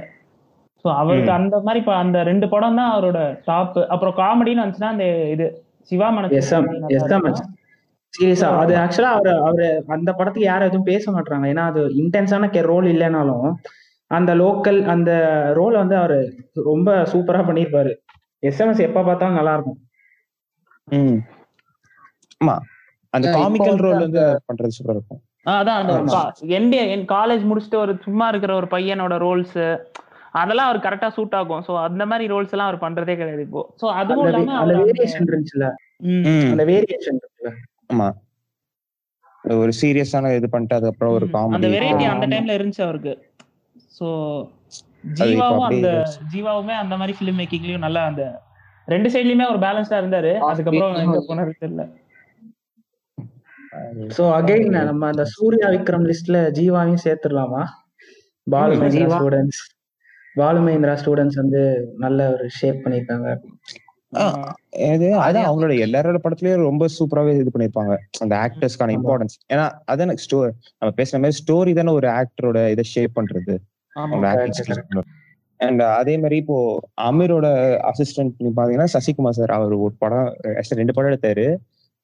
சோ 0.86 0.90
அவருக்கு. 0.94 1.32
அந்த 1.38 1.56
மாதிரி 1.60 1.80
இப்ப 1.80 1.94
அந்த 1.96 2.18
ரெண்டு 2.24 2.48
படம் 2.50 2.80
தான் 2.80 2.92
அவரோட 2.92 3.20
டாப் 3.46 3.78
அப்புறம் 3.94 4.18
காமெடின்னு 4.18 4.64
வந்துச்சுன்னா 4.64 4.94
அந்த 4.96 5.06
இது 5.34 5.46
சிவா 5.92 6.10
எஸ்எம் 6.40 6.68
சீரியஸா 8.14 8.50
அது 8.60 8.74
ஆக்சுவலா 8.82 9.14
அவரு 9.16 9.32
அவரு 9.46 9.66
அந்த 9.88 10.10
படத்துக்கு 10.12 10.50
யாரும் 10.50 10.70
எதுவும் 10.70 10.90
பேச 10.92 11.12
மாட்டாங்க 11.12 11.46
ஏன்னா 11.54 11.64
அது 11.72 11.82
இன்டென்ஸான 12.02 12.50
ரோல் 12.70 12.88
இல்லைனாலும் 12.94 13.48
அந்த 14.12 14.32
லோக்கல் 14.36 14.80
அந்த 14.94 15.12
ரோல் 15.54 15.76
வந்து 15.76 15.96
அவரு 15.98 16.18
ரொம்ப 16.66 16.90
சூப்பரா 17.12 17.42
பண்ணிருப்பாரு. 17.48 17.92
எஸ்எம்எஸ் 18.44 18.86
எப்ப 18.88 19.04
பார்த்தாலும் 19.04 19.38
நல்லா 19.40 19.54
இருக்கும். 19.54 19.78
ஆமா. 20.88 22.56
அந்த 23.14 23.28
காமிக்கல் 23.36 23.80
ரோல் 23.84 24.04
வந்து 24.06 24.24
பண்றது 24.50 24.76
சூப்பரா 24.78 24.98
இருக்கும். 24.98 25.22
அதான் 25.54 25.80
அந்த. 25.82 26.20
என்டி 26.58 26.78
என் 26.86 27.08
காலேஜ் 27.12 27.44
முடிச்சுட்டு 27.50 27.78
ஒரு 27.78 27.94
சும்மா 28.04 28.28
இருக்கிற 28.32 28.52
ஒரு 28.56 28.68
பையனோட 28.72 29.16
ரோல்ஸ் 29.24 29.60
அதெல்லாம் 30.36 30.70
அவர் 30.70 30.86
கரெக்டா 30.86 31.10
சூட் 31.18 31.36
ஆகும். 31.40 31.62
சோ 31.68 31.74
அந்த 31.84 32.04
மாதிரி 32.06 32.26
ரோல்ஸ் 32.32 32.54
எல்லாம் 32.56 32.70
அவர் 32.70 32.84
பண்றதே 32.84 33.16
கிடையாது 33.16 33.44
இப்போ. 33.48 33.62
சோ 33.82 33.86
அதுவும் 34.00 34.26
இல்லாம 34.26 34.56
அந்த 34.62 34.74
வேரியேஷன் 34.82 35.30
இருந்துச்சுல 35.30 35.68
அந்த 36.52 36.64
வேரியேஷன் 36.72 37.20
ஆமா. 37.92 38.08
ஒரு 39.44 39.72
சீரியஸான 39.80 40.32
இது 40.38 40.48
பண்ணிட்டு 40.50 40.78
அதுக்கப்புறம் 40.78 41.16
ஒரு 41.18 41.26
ம். 41.26 41.32
அந்த 41.32 41.40
காமெடி 41.58 41.74
வெரைட்டி 41.76 42.06
அந்த. 42.12 42.26
டைம்ல 42.34 42.58
இருந்துச்சு 42.58 42.86
அவருக்கு. 42.88 43.14
சோ 43.98 44.08
ஜீவாவும் 45.20 45.68
அந்த. 45.70 45.90
ஜீவாவுமே 46.34 46.76
அந்த 46.84 46.96
மாதிரி 46.98 47.16
ஃபிலிம் 47.18 47.40
மேக்கிங்லயும் 47.42 47.86
நல்லா 47.88 48.04
அந்த 48.06 48.24
ரெண்டு 48.94 49.10
சைட்லயுமே 49.14 49.46
ஒரு 49.52 49.60
பேலன்ஸ்டா 49.66 50.00
இருந்தாரு. 50.02 50.32
அதுக்கப்புறம் 50.50 51.00
எங்க 51.04 51.20
போனாரு 51.30 51.54
தெரியல. 51.62 51.86
சோ 54.18 54.24
அகைன் 54.38 54.68
நம்ம 54.90 55.08
அந்த 55.14 55.24
சூர்யா 55.36 55.68
விக்ரம் 55.74 56.06
லிஸ்ட்ல 56.10 56.40
ஜீவாவையும் 56.58 57.04
சேர்த்துடலாமா? 57.06 57.64
பாலுமேந்திரா 58.48 58.94
ஜீவா. 58.98 59.18
ஸ்டூடெண்ட்ஸ் 59.18 59.62
பாலுமேந்திரா 60.42 60.96
ஸ்டூடெண்ட்ஸ் 61.02 61.40
வந்து 61.42 61.62
நல்ல 62.04 62.30
ஒரு 62.36 62.48
ஷேப் 62.60 62.82
பண்ணிருக்காங்க 62.86 63.30
அதான் 65.26 65.48
அவங்களோட 65.48 65.74
எல்லாரோட 65.86 66.18
படத்துலயும் 66.24 66.68
ரொம்ப 66.70 66.86
சூப்பராவே 66.98 67.32
இது 67.40 67.54
பண்ணிருப்பாங்க 67.56 67.94
அந்த 68.24 68.34
ஆக்டர்ஸ்க்கான. 68.46 68.96
இம்பார்ட்டன்ஸ் 68.98 69.36
ஏன்னா 69.54 69.66
அதான் 69.92 70.14
ஸ்டோ 70.26 70.40
நம்ம 70.78 70.92
பேசுற 71.00 71.20
மாதிரி 71.24 71.40
ஸ்டோரி 71.42 71.74
தானே 71.80 71.94
ஒரு 72.00 72.10
ஆக்டரோட 72.20 72.60
இதை 72.74 72.86
ஷேப் 72.94 73.18
பண்றது. 73.20 73.56
அண்ட் 75.60 75.82
அதே 76.00 76.14
மாதிரி 76.22 76.38
இப்போ 76.44 76.58
அமீரோட 77.10 77.48
அசிஸ்டன்ட் 77.92 78.34
பாத்தீங்கன்னா 78.58 78.90
சசிகுமார் 78.96 79.38
சார் 79.40 79.56
அவர் 79.58 79.74
ஒரு 79.86 79.94
படம் 80.04 80.30
ரெண்டு 80.82 80.96
படம் 80.96 81.12
எடுத்தாரு. 81.12 81.46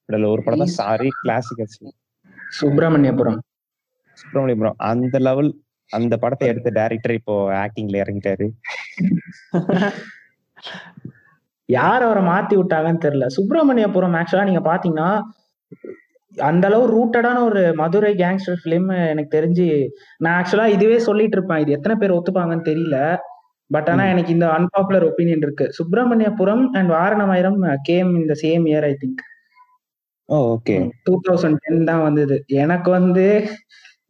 அதுல 0.08 0.28
ஒரு 0.34 0.42
படம் 0.44 0.62
தான் 0.64 0.76
சாரி 0.80 1.10
கிளாசிக் 1.22 1.60
சுப்பிரமணியபுரம். 2.60 3.38
சுப்பிரமணியபுரம். 4.22 4.78
அந்த 4.90 5.18
லெவல் 5.26 5.50
அந்த 5.90 6.14
படத்தை 6.22 6.46
எடுத்த 6.52 6.70
டைரக்டர் 6.78 7.14
இப்போ 7.18 7.34
ஆக்டிங்ல 7.62 7.96
இறங்கிட்டாரு. 8.02 8.46
யார் 11.68 12.04
அவரை 12.06 12.22
மாத்தி 12.30 12.54
விட்டாங்கன்னு 12.58 13.04
தெரியல. 13.04 13.26
சுப்பிரமணியபுரம் 13.36 14.16
ஆக்சுவலா 14.20 14.48
நீங்க 14.50 14.62
பாத்தீங்கன்னா 14.70 15.10
அந்த 16.48 16.64
அளவு 16.68 16.84
ரூட்டடான 16.94 17.38
ஒரு 17.48 17.62
மதுரை 17.80 18.10
கேங்ஸ்டர் 18.20 18.62
பிலிம் 18.64 18.88
எனக்கு 19.12 19.30
தெரிஞ்சு 19.38 19.66
நான் 20.24 20.36
ஆக்சுவலா 20.38 20.66
இதுவே 20.76 20.98
சொல்லிட்டு 21.08 21.36
இருப்பேன். 21.38 21.62
இது 21.64 21.76
எத்தனை 21.76 21.96
பேர் 22.00 22.16
ஒத்துப்பாங்கன்னு 22.18 22.68
தெரியல. 22.70 22.98
பட் 23.74 23.88
ஆனா. 23.92 24.04
எனக்கு 24.12 24.34
இந்த 24.36 24.46
அன்பாப்புலர் 24.56 25.06
ஒப்பீனியன் 25.08 25.44
இருக்கு. 25.46 25.66
சுப்பிரமணியபுரம் 25.78 26.64
அண்ட் 26.78 26.90
வாரணமாயிரம் 26.96 27.58
கேம் 27.88 28.10
இந்த 28.20 28.34
same 28.44 28.64
year 28.72 28.86
I 28.90 28.94
think 29.02 29.22
okay 30.28 30.76
two 31.06 31.14
thousand 31.26 31.60
ten 31.64 31.88
தான் 31.90 32.04
வந்தது. 32.08 32.36
எனக்கு 32.62 32.88
வந்து 32.98 33.24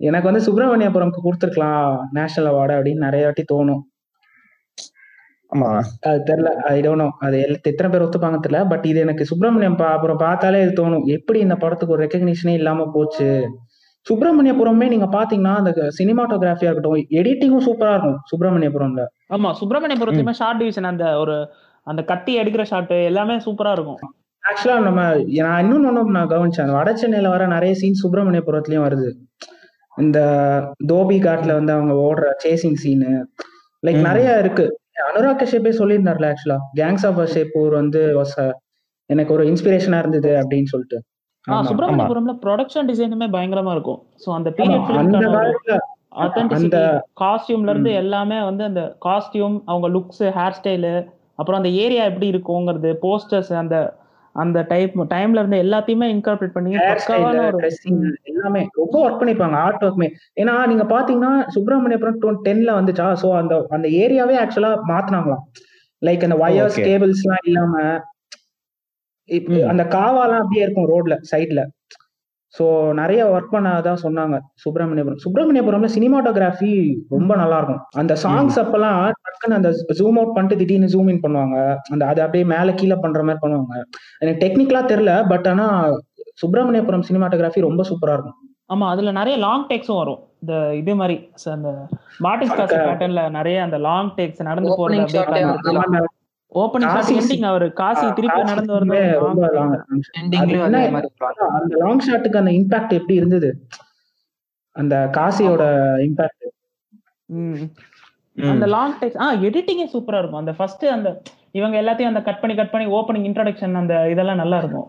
எனக்கு 0.08 0.28
வந்து 0.28 0.44
சுப்பிரமணியபுரம்க்கு 0.46 1.20
கொடுத்துருக்கலாம் 1.24 1.86
நேஷனல் 2.18 2.50
அவார்டு 2.52 2.76
அப்படின்னு 2.76 3.06
நிறைய 3.06 3.24
வாட்டி 3.26 3.44
தோணும். 3.52 3.82
ஆமா. 5.52 5.70
அது 6.08 6.20
தெரியல 6.28 6.50
ஐ 6.72 6.76
டோன்ட் 6.84 7.02
நோ 7.02 7.08
அது 7.26 7.36
எத்தனை 7.70 7.88
பேர் 7.92 8.04
ஒத்துப்பாங்க 8.06 8.38
தெரியல 8.44 8.60
பட் 8.72 8.86
இது 8.90 9.00
எனக்கு 9.06 9.24
சுப்பிரமணியம் 9.30 9.78
அப்புறம் 9.88 10.22
பார்த்தாலே 10.26 10.60
இது 10.64 10.72
தோணும். 10.80 11.04
எப்படி 11.16 11.38
இந்த 11.46 11.56
படத்துக்கு 11.64 11.94
ஒரு 11.96 12.04
ரெக்கக்னிஷனே 12.06 12.54
இல்லாம 12.60 12.86
போச்சு? 12.96 13.28
சுப்பிரமணியபுரமே 14.06 14.86
நீங்க 14.92 15.06
பாத்தீங்கன்னா 15.12 15.54
அந்த 15.60 15.72
சினிமாட்டோகிராஃபியா 15.98 16.68
இருக்கட்டும் 16.68 16.96
எடிட்டிங்கும் 17.20 17.64
சூப்பரா 17.66 17.92
இருக்கும் 17.94 18.18
சுப்பிரமணியபுரம்ல. 18.30 19.02
ஆமா 19.34 19.50
சுப்பிரமணியபுரத்துலயுமே 19.60 20.34
ஷார்ட் 20.40 20.60
டிவிஷன் 20.62 20.88
அந்த 20.92 21.04
ஒரு 21.22 21.36
அந்த 21.86 22.00
கத்தி 22.10 22.32
எடுக்கிற 22.40 22.62
ஷாட் 22.62 22.92
எல்லாமே 23.10 23.36
சூப்பரா 23.46 23.72
இருக்கும். 23.76 24.00
ஆக்சுவலா 24.42 24.76
நம்ம 24.86 25.00
நான் 25.46 25.62
இன்னொன்னு 25.64 25.88
ஒண்ணு 25.90 26.16
நான் 26.16 26.32
கவனிச்சேன் 26.32 26.64
அந்த 26.64 26.76
வட 26.78 26.90
சென்னையில 27.02 27.32
வர 27.34 27.46
நிறைய 27.46 27.72
சீன் 27.80 28.00
சுப்பிரமணியபுரத்துலயும் 28.02 28.86
வருது. 28.86 29.08
இந்த 29.96 30.18
தோபி 30.90 31.18
காட்ல 31.20 31.52
வந்து 31.58 31.72
அவங்க 31.72 31.94
ஓடுற 32.06 32.28
சேசிங் 32.44 32.78
சீனு 32.84 33.10
லைக். 33.82 34.00
நிறைய 34.08 34.28
இருக்கு. 34.42 34.66
அனுராக் 35.08 35.40
கஷ்யப்பே 35.42 35.72
சொல்லியிருந்தார்ல 35.78 36.26
ஆக்சுவலா 36.32 36.58
கேங்ஸ் 36.80 37.06
ஆஃப் 37.08 37.18
வசேப்பூர் 37.20 37.72
வந்து 37.80 38.02
எனக்கு 39.10 39.32
ஒரு 39.36 39.44
இன்ஸ்பிரேஷனா 39.44 39.98
இருந்தது 40.02 40.30
அப்படின்னு 40.40 40.70
சொல்லிட்டு. 40.72 40.98
சுப்பிரமணியபுரம்ல 41.46 42.32
ப்ரொடக்ஷன் 42.44 42.88
டிசைனுமே 42.90 43.26
பயங்கரமா 43.28 43.72
இருக்கும். 43.72 44.02
சோ 44.24 44.34
அந்த 44.34 44.50
பீரியட் 44.50 44.90
அந்த 46.56 47.02
காஸ்டியூம்ல 47.20 47.68
இருந்து 47.68 47.92
எல்லாமே 47.92 48.42
வந்து 48.42 48.64
அந்த 48.64 48.96
காஸ்டியூம் 49.04 49.62
அவங்க 49.66 49.88
லுக்ஸ் 49.88 50.22
ஹேர் 50.30 50.56
ஸ்டைலு 50.58 51.06
அப்புறம் 51.34 51.58
அந்த 51.58 51.68
ஏரியா 51.68 52.04
எப்படி 52.04 52.32
இருக்குங்கிறது 52.32 52.98
போஸ்டர்ஸ் 53.02 53.52
அந்த 53.52 54.00
அந்த 54.34 54.62
டைப் 54.62 54.92
டைம்ல 55.08 55.38
இருந்து 55.38 55.56
எல்லாத்தையுமே 55.56 56.06
இன்கார்பரேட் 56.08 56.52
பண்ணி 56.52 56.70
எல்லாமே 58.30 58.68
ரொம்ப 58.74 59.08
ஒர்க் 59.08 59.20
பண்ணிருப்பாங்க 59.20 59.54
ஆர்ட் 59.54 59.84
ஒர்க்மே 59.84 60.08
ஏன்னா 60.36 60.66
நீங்க 60.66 60.84
பாத்தீங்கன்னா 60.84 61.32
சுப்பிரமணியபுரம் 61.48 62.18
டூ 62.18 62.30
டென்ல 62.30 62.70
வந்துச்சா? 62.80 63.12
சோ 63.12 63.36
அந்த 63.36 63.66
அந்த 63.70 63.88
ஏரியாவே 63.88 64.36
ஆக்சுவலா 64.38 64.78
மாத்தினாங்களாம். 64.88 65.44
லைக் 66.02 66.22
அந்த 66.22 66.36
okay. 66.36 66.84
கேபிள்ஸ் 66.84 67.24
எல்லாம் 67.24 67.44
இல்லாம 67.44 67.74
இப்ப. 69.28 69.58
அந்த 69.70 69.82
காவாலாம் 69.92 70.42
அப்படியே 70.42 70.64
இருக்கும் 70.66 70.90
ரோட்ல 70.92 71.16
சைட்ல 71.32 71.62
சோ 72.54 72.64
நிறைய 72.92 73.20
ஒர்க் 73.34 73.52
பண்ணாதான் 73.52 74.00
சொன்னாங்க 74.02 74.36
சுப்பிரமணியபுரம். 74.62 75.20
சுப்பிரமணியபுரம்ல 75.24 75.88
சினிமாட்டோகிராஃபி 75.94 76.70
ரொம்ப 77.08 77.32
நல்லா 77.36 77.58
இருக்கும் 77.58 77.82
அந்த 78.00 78.14
சாங்ஸ் 78.24 78.58
அப்பெல்லாம் 78.62 78.98
டக்குன்னு 79.24 79.58
அந்த 79.58 79.70
ஜூம் 80.00 80.18
அவுட் 80.20 80.34
பண்ணிட்டு 80.34 80.58
திடீர்னு 80.62 80.92
ஜூம் 80.94 81.10
இன் 81.12 81.22
பண்ணுவாங்க. 81.22 81.56
அந்த 81.90 82.02
அது 82.06 82.20
அப்படியே 82.24 82.44
மேல 82.44 82.74
கீழே 82.74 82.98
பண்ற 83.04 83.22
மாதிரி 83.22 83.42
பண்ணுவாங்க. 83.44 83.76
எனக்கு 84.20 84.42
டெக்னிக்கலா 84.44 84.82
தெரியல 84.92 85.14
பட் 85.28 85.48
ஆனா 85.48 85.66
சுப்பிரமணியபுரம் 86.42 87.06
சினிமாட்டோகிராஃபி 87.08 87.66
ரொம்ப 87.68 87.84
சூப்பரா 87.90 88.16
இருக்கும். 88.18 88.38
ஆமா 88.70 88.86
அதுல 88.92 89.12
நிறைய 89.12 89.36
லாங் 89.46 89.66
டேக்ஸும் 89.70 90.00
வரும். 90.02 90.20
இந்த 90.42 90.54
இது 90.74 90.92
மாதிரி 91.00 91.16
அந்த 91.56 91.70
அக்கா. 92.54 92.78
பேட்டர்ன்ல 92.86 93.22
நிறைய 93.30 93.56
அந்த 93.62 93.78
லாங் 93.88 94.12
டேக்ஸ் 94.18 94.48
நடந்து 94.48 94.76
போறது 94.78 95.00
ஓப்பனிங் 96.54 96.88
ஷாட் 96.88 96.98
காசி 96.98 97.14
எண்டிங் 97.20 97.46
அவர். 97.50 97.66
காசி 97.72 98.06
திருப்பி 98.12 98.40
நடந்து 98.42 98.74
வருது 98.74 98.98
ரொம்ப 99.20 99.44
அது 99.46 99.60
மாதிரி. 99.62 100.58
அந்த 101.58 101.76
லாங் 101.82 102.04
ஷாட்டுக்கு 102.06 102.40
அந்த 102.42 102.52
இம்பாக்ட் 102.52 102.96
எப்படி 102.98 103.14
இருந்தது? 103.14 103.50
அந்த 104.76 104.94
காசியோட 105.16 105.62
இம்பாக்ட் 106.06 106.46
ம். 107.28 107.64
அந்த 108.36 108.66
லாங் 108.66 108.98
டேக்ஸ் 109.00 109.20
ஆ 109.20 109.28
எடிட்டிங்கே 109.46 109.86
சூப்பரா 109.94 110.18
இருக்கும். 110.18 110.42
அந்த 110.42 110.52
ஃபர்ஸ்ட் 110.52 110.84
அந்த 110.96 111.08
இவங்க 111.52 111.76
எல்லாத்தையும் 111.82 112.10
அந்த 112.12 112.22
கட் 112.22 112.40
பண்ணி 112.40 112.54
கட் 112.54 112.70
பண்ணி 112.70 112.86
ஓப்பனிங் 112.92 113.26
இன்ட்ரோடக்ஷன் 113.28 113.74
அந்த 113.74 113.94
இதெல்லாம் 114.08 114.40
நல்லா 114.42 114.58
இருக்கும். 114.58 114.86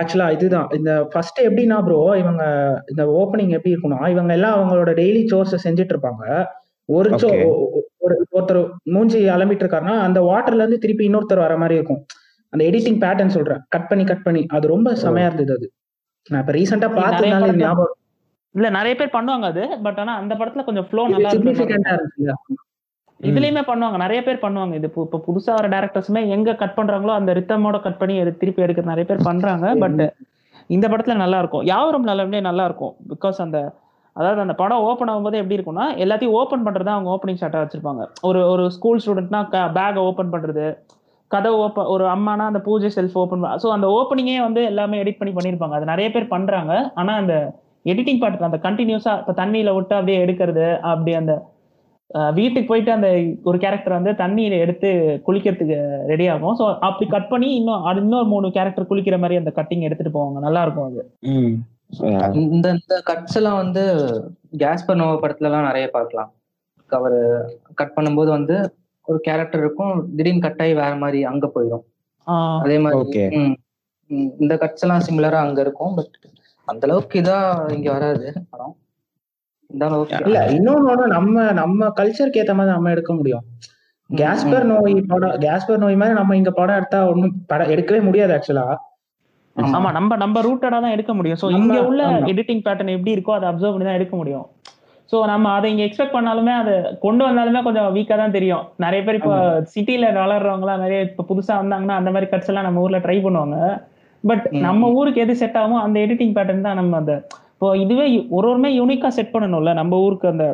ஆக்சுவலா 0.00 0.26
இதுதான். 0.36 0.68
இந்த 0.78 0.92
ஃபர்ஸ்ட் 1.12 1.38
எப்படின்னா 1.40 1.78
ப்ரோ 1.84 2.00
இவங்க 2.22 2.42
இந்த 2.90 3.04
ஓப்பனிங் 3.20 3.54
எப்படி 3.56 3.74
இருக்கும்னா 3.74 4.08
இவங்க 4.08 4.32
எல்லாம் 4.32 4.56
அவங்களோட 4.56 4.92
டெய்லி 5.00 5.22
சோர்ஸ் 5.26 5.54
செஞ்சுட்டு 5.66 5.94
இருப்பாங்க. 5.96 6.24
ஒரு 6.88 7.08
சோ 7.12 7.28
Okay. 7.28 7.40
ஒரு 7.66 7.80
ஒருத்தர் 8.48 8.92
மூஞ்சி 8.94 9.18
அலம்பிட்டு 9.34 9.64
இருக்காருன்னா 9.64 9.94
அந்த 10.06 10.18
வாட்டர்ல 10.28 10.62
இருந்து 10.64 10.82
திருப்பி 10.84 11.04
இன்னொருத்தர் 11.08 11.44
வர 11.46 11.54
மாதிரி 11.62 11.74
இருக்கும். 11.78 12.00
அந்த 12.52 12.62
எடிட்டிங் 12.68 13.00
பேட்டர்ன் 13.04 13.34
சொல்றேன். 13.36 13.62
கட் 13.74 13.88
பண்ணி 13.88 14.04
கட் 14.10 14.26
பண்ணி. 14.26 14.42
அது 14.56 14.66
ரொம்ப 14.74 14.90
செமையா 15.04 15.28
இருந்தது 15.30 15.52
அது. 15.58 15.66
நான் 16.32 16.42
இப்ப 16.42 16.52
ரீசெண்டா 16.58 16.88
பார்த்ததுனால 16.98 17.50
ஞாபகம். 17.64 17.96
இல்ல 18.54 18.68
நிறைய 18.76 18.94
பேர் 19.00 19.14
பண்ணுவாங்க 19.16 19.46
அது. 19.52 19.64
பட் 19.86 19.98
ஆனா 20.02 20.12
அந்த 20.20 20.34
படத்துல 20.40 20.64
கொஞ்சம் 20.68 20.86
ஃப்ளோ 20.90 21.02
நல்லா 21.14 21.30
இருந்துச்சு 21.30 21.66
இதுலயுமே 23.20 23.62
பண்ணுவாங்க. 23.68 23.96
நிறைய 24.04 24.20
பேர் 24.26 24.42
பண்ணுவாங்க. 24.42 24.74
இது 24.78 24.88
இப்போ 24.90 25.20
புதுசா 25.28 25.52
வர 25.58 25.68
டேரக்டர்ஸுமே 25.74 26.20
எங்க 26.34 26.50
கட் 26.62 26.76
பண்றாங்களோ 26.76 27.12
அந்த 27.20 27.30
ரித்தமோட 27.38 27.76
கட் 27.86 28.00
பண்ணி 28.00 28.16
திருப்பி 28.42 28.64
எடுக்கிற 28.66 28.86
நிறைய 28.92 29.06
பேர் 29.10 29.28
பண்றாங்க. 29.30 29.68
பட் 29.84 30.02
இந்த 30.76 30.86
படத்துல 30.92 31.14
நல்லா 31.22 31.38
இருக்கும். 31.42 31.64
யாவரும் 31.72 32.08
நல்லபடியே 32.10 32.42
நல்லா 32.48 32.64
இருக்கும். 32.68 32.94
பிகாஸ் 33.12 33.38
அந்த 33.46 33.58
அதாவது 34.18 34.40
அந்த 34.44 34.54
படம் 34.60 34.84
ஓப்பன் 34.90 35.10
ஆகும்போது 35.12 35.40
எப்படி 35.40 35.56
இருக்கும்னா 35.58 35.86
எல்லாத்தையும் 36.04 36.36
ஓப்பன் 36.40 36.64
பண்றது 36.66 36.90
அவங்க 36.94 37.10
ஓப்பனிங் 37.14 37.40
ஷாட்டா 37.42 37.62
வச்சிருப்பாங்க. 37.64 38.04
ஒரு 38.28 38.40
ஒரு 38.52 38.64
ஸ்கூல் 38.76 39.02
ஸ்டூடெண்ட்னா 39.04 39.42
பேக்கை 39.76 40.02
ஓப்பன் 40.10 40.32
பண்றது 40.34 40.66
கதை 41.30 41.50
ஓப்பன் 41.64 41.88
ஒரு 41.94 42.04
அம்மானா 42.14 42.44
அந்த 42.50 42.60
பூஜை 42.66 42.90
செல்ஃப் 42.96 43.16
ஓப்பன் 43.22 43.42
ஸோ 43.62 43.68
அந்த 43.76 43.86
ஓப்பனிங்கே 43.98 44.36
வந்து 44.46 44.60
எல்லாமே 44.70 45.00
எடிட் 45.02 45.20
பண்ணி 45.20 45.34
பண்ணியிருப்பாங்க 45.36 45.76
அது 45.78 45.92
நிறைய 45.92 46.08
பேர் 46.14 46.32
பண்றாங்க. 46.34 46.72
ஆனா 47.00 47.14
அந்த 47.22 47.34
எடிட்டிங் 47.92 48.20
பார்ட் 48.22 48.48
அந்த 48.48 48.60
கண்டினியூஸா 48.66 49.12
இப்போ 49.20 49.34
தண்ணியில 49.42 49.74
விட்டு 49.76 49.94
அப்படியே 49.98 50.18
எடுக்கிறது 50.24 50.66
அப்படி 50.90 51.12
அந்த 51.20 51.34
வீட்டுக்கு 52.38 52.68
போயிட்டு 52.68 52.90
அந்த 52.96 53.08
ஒரு 53.48 53.56
கேரக்டர் 53.64 53.96
வந்து 53.98 54.12
தண்ணியில 54.20 54.58
எடுத்து 54.64 54.90
குளிக்கிறதுக்கு 55.26 55.78
ரெடி 56.10 56.26
ஆகும். 56.34 56.54
ஸோ 56.60 56.66
அப்படி 56.88 57.06
கட் 57.14 57.32
பண்ணி 57.32 57.48
இன்னும் 57.58 57.84
அது 57.90 58.00
இன்னொரு 58.04 58.28
மூணு 58.34 58.48
கேரக்டர் 58.56 58.90
குளிக்கிற 58.92 59.16
மாதிரி 59.24 59.40
அந்த 59.40 59.52
கட்டிங் 59.58 59.86
எடுத்துட்டு 59.88 60.14
போவாங்க. 60.16 60.38
நல்லா 60.46 60.62
இருக்கும் 60.66 60.88
அது. 60.90 61.02
இந்த 62.40 62.66
இந்த 62.76 62.96
கட்ஸ் 63.06 63.36
எல்லாம் 63.36 63.60
வந்து 63.62 63.82
கேஸ்பர் 64.62 64.98
நோவா 65.00 65.14
படத்துல 65.22 65.48
எல்லாம் 65.50 65.68
நிறைய 65.68 65.86
பார்க்கலாம். 65.94 66.30
அவர் 66.90 67.16
கட் 67.74 67.94
பண்ணும்போது 67.96 68.30
வந்து 68.30 68.56
ஒரு 69.08 69.18
கேரக்டர் 69.24 69.62
இருக்கும் 69.62 69.94
திடீர்னு 70.16 70.44
கட் 70.46 70.62
ஆகி 70.62 70.74
வேற 70.74 70.92
மாதிரி 70.96 71.20
அங்க 71.24 71.46
போயிடும் 71.54 71.84
அதே 72.62 72.76
மாதிரி 72.78 73.40
இந்த 74.38 74.54
கட்ஸ் 74.62 74.84
எல்லாம் 74.84 75.06
சிமிலரா 75.06 75.38
அங்க 75.46 75.60
இருக்கும் 75.60 75.96
பட் 75.96 76.14
அந்த 76.68 76.82
அளவுக்கு 76.88 77.16
இதா 77.22 77.38
இங்க 77.76 77.88
வராது 77.92 78.26
படம். 78.52 78.74
இந்த 79.70 79.82
அளவுக்கு 79.86 80.22
இல்ல 80.26 80.40
இன்னொன்னு 80.56 81.06
நம்ம 81.14 81.52
நம்ம 81.52 81.88
கல்ச்சருக்கு 81.98 82.40
ஏத்த 82.42 82.54
மாதிரி 82.58 82.76
நம்ம 82.76 82.92
எடுக்க 82.94 83.12
முடியும். 83.14 83.44
கேஸ்பர் 84.10 84.64
நோய் 84.64 84.94
படம் 85.10 85.34
கேஸ்பர் 85.44 85.82
நோய் 85.82 86.00
மாதிரி 86.00 86.14
நம்ம 86.18 86.36
இங்க 86.36 86.50
படம் 86.50 86.78
எடுத்தா 86.80 87.00
ஒண்ணும் 87.10 87.34
படம் 87.46 87.72
எடுக்கவே 87.74 88.00
முடியாது 88.06 88.32
ஆக்சுவலா 88.36 88.66
ஆமா. 89.58 89.90
நம்ம 89.92 90.16
நம்ம 90.16 90.40
ரூட்டடா 90.40 90.80
தான் 90.80 90.90
எடுக்க 90.90 91.14
முடியும். 91.14 91.38
நம்ம- 91.46 91.58
இங்க 91.60 91.78
உள்ள. 91.88 92.02
எடிட்டிங் 92.32 92.62
பேட்டர்ன் 92.62 92.88
எப்படி 92.88 93.14
இருக்கோ 93.16 93.32
அதை 93.32 93.48
அப்சர்வ் 93.48 93.72
பண்ணி 93.72 93.84
தான் 93.84 93.94
எடுக்க 93.94 94.16
முடியும். 94.16 94.46
ஸோ 95.12 95.26
நம்ம 95.26 95.52
அதை 95.52 95.70
இங்க 95.70 95.82
எக்ஸ்பெக்ட் 95.82 96.16
பண்ணாலுமே 96.16 96.54
அதை 96.54 96.72
கொண்டு 97.00 97.24
வந்தாலுமே 97.26 97.62
கொஞ்சம் 97.62 97.94
வீக்கா 97.94 98.16
தான் 98.16 98.30
தெரியும். 98.30 98.64
நிறைய 98.76 99.04
பேர் 99.04 99.14
இப்போ 99.14 99.34
சிட்டில 99.74 100.12
வளர்றவங்களாம் 100.18 100.78
நிறைய 100.78 101.02
இப்போ 101.02 101.24
புதுசா 101.30 101.54
வந்தாங்கன்னா 101.62 101.94
அந்த 101.94 102.10
மாதிரி 102.10 102.30
கட்ஸ் 102.30 102.46
எல்லாம் 102.46 102.64
நம்ம 102.64 102.80
ஊர்ல 102.80 102.98
ட்ரை 102.98 103.22
பண்ணுவாங்க. 103.22 103.58
பட். 104.24 104.44
நம்ம 104.60 104.88
ஊருக்கு 104.90 105.20
எது 105.20 105.36
செட் 105.36 105.56
ஆகுமோ 105.56 105.78
அந்த 105.78 106.00
எடிட்டிங் 106.00 106.34
பேட்டர்ன் 106.34 106.60
தான் 106.60 106.74
நம்ம 106.74 106.96
அந்த 106.96 107.14
இப்போ 107.52 107.76
இதுவே 107.76 108.04
ஒரு 108.30 108.48
ஒருமே 108.48 108.78
யூனிக்கா 108.78 109.08
செட் 109.08 109.34
பண்ணணும்ல. 109.34 109.74
நம்ம 109.74 109.96
ஊருக்கு 109.98 110.28
அந்த 110.28 110.44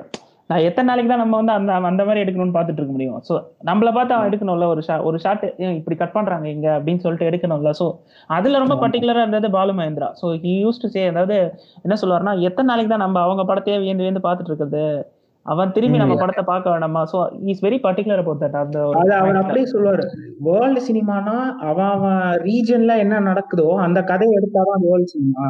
நான் 0.51 0.65
எத்தனை 0.69 0.87
நாளைக்கு 0.89 1.11
தான் 1.11 1.23
நம்ம 1.23 1.39
வந்து 1.41 1.53
அந்த 1.59 1.73
அந்த 1.91 2.03
மாதிரி 2.07 2.23
எடுக்கணும்னு 2.23 2.55
பார்த்துட்டு 2.57 2.81
இருக்க 2.81 2.95
முடியும். 2.97 3.19
ஸோ 3.29 3.35
நம்மள 3.69 3.91
பார்த்து 3.97 4.15
அவன் 4.17 4.29
எடுக்கணும்ல 4.31 4.67
ஒரு 4.73 4.83
ஷா 4.89 4.95
ஒரு 5.09 5.19
ஷாட் 5.25 5.45
இப்படி 5.79 5.97
கட் 6.03 6.15
பண்றாங்க 6.17 6.47
இங்க 6.55 6.69
அப்படின்னு 6.79 7.03
சொல்லிட்டு 7.05 7.29
எடுக்கணும்ல. 7.31 7.73
ஸோ 7.81 7.87
அதுல 8.37 8.61
ரொம்ப 8.65 8.77
பர்டிகுலரா 8.83 9.25
இருந்தது 9.25 9.51
Balu 9.57 9.75
Mahendra. 9.79 10.11
So 10.21 10.29
he 10.45 10.55
use 10.65 10.83
to 10.85 10.91
say 10.95 11.05
அதாவது 11.13 11.39
என்ன 11.87 11.97
சொல்லுவாருன்னா 12.03 12.35
எத்தனை 12.51 12.69
நாளைக்கு 12.73 12.93
தான் 12.95 13.05
நம்ம 13.07 13.23
அவங்க 13.27 13.45
படத்தையே 13.51 13.79
வியந்து 13.85 14.07
வியந்து 14.07 14.27
பார்த்துட்டு 14.29 14.53
இருக்கிறது? 14.53 14.85
அவன் 15.47 15.73
திரும்பி 15.77 15.99
நம்ம 16.01 16.15
படத்தை 16.21 16.43
பார்க்க 16.51 16.73
வேண்டாமா? 16.75 17.01
So 17.13 17.17
is 17.53 17.65
very 17.65 17.79
particular 17.87 18.23
about 18.23 18.43
that 18.45 18.63
அந்த 18.63 18.79
அவர். 18.85 19.41
அப்படியே 19.43 19.67
சொல்லுவாரு. 19.75 20.05
வேர்ல்டு 20.49 20.83
சினிமானா 20.89 21.37
அவன் 21.71 21.93
அவன் 21.97 22.23
ரீஜன்ல 22.49 22.95
என்ன 23.05 23.21
நடக்குதோ 23.31 23.69
அந்த 23.87 24.03
கதையை 24.11 24.35
எடுத்தாதான் 24.41 24.85
வேர்ல்டு 24.89 25.15
சினிமா 25.17 25.47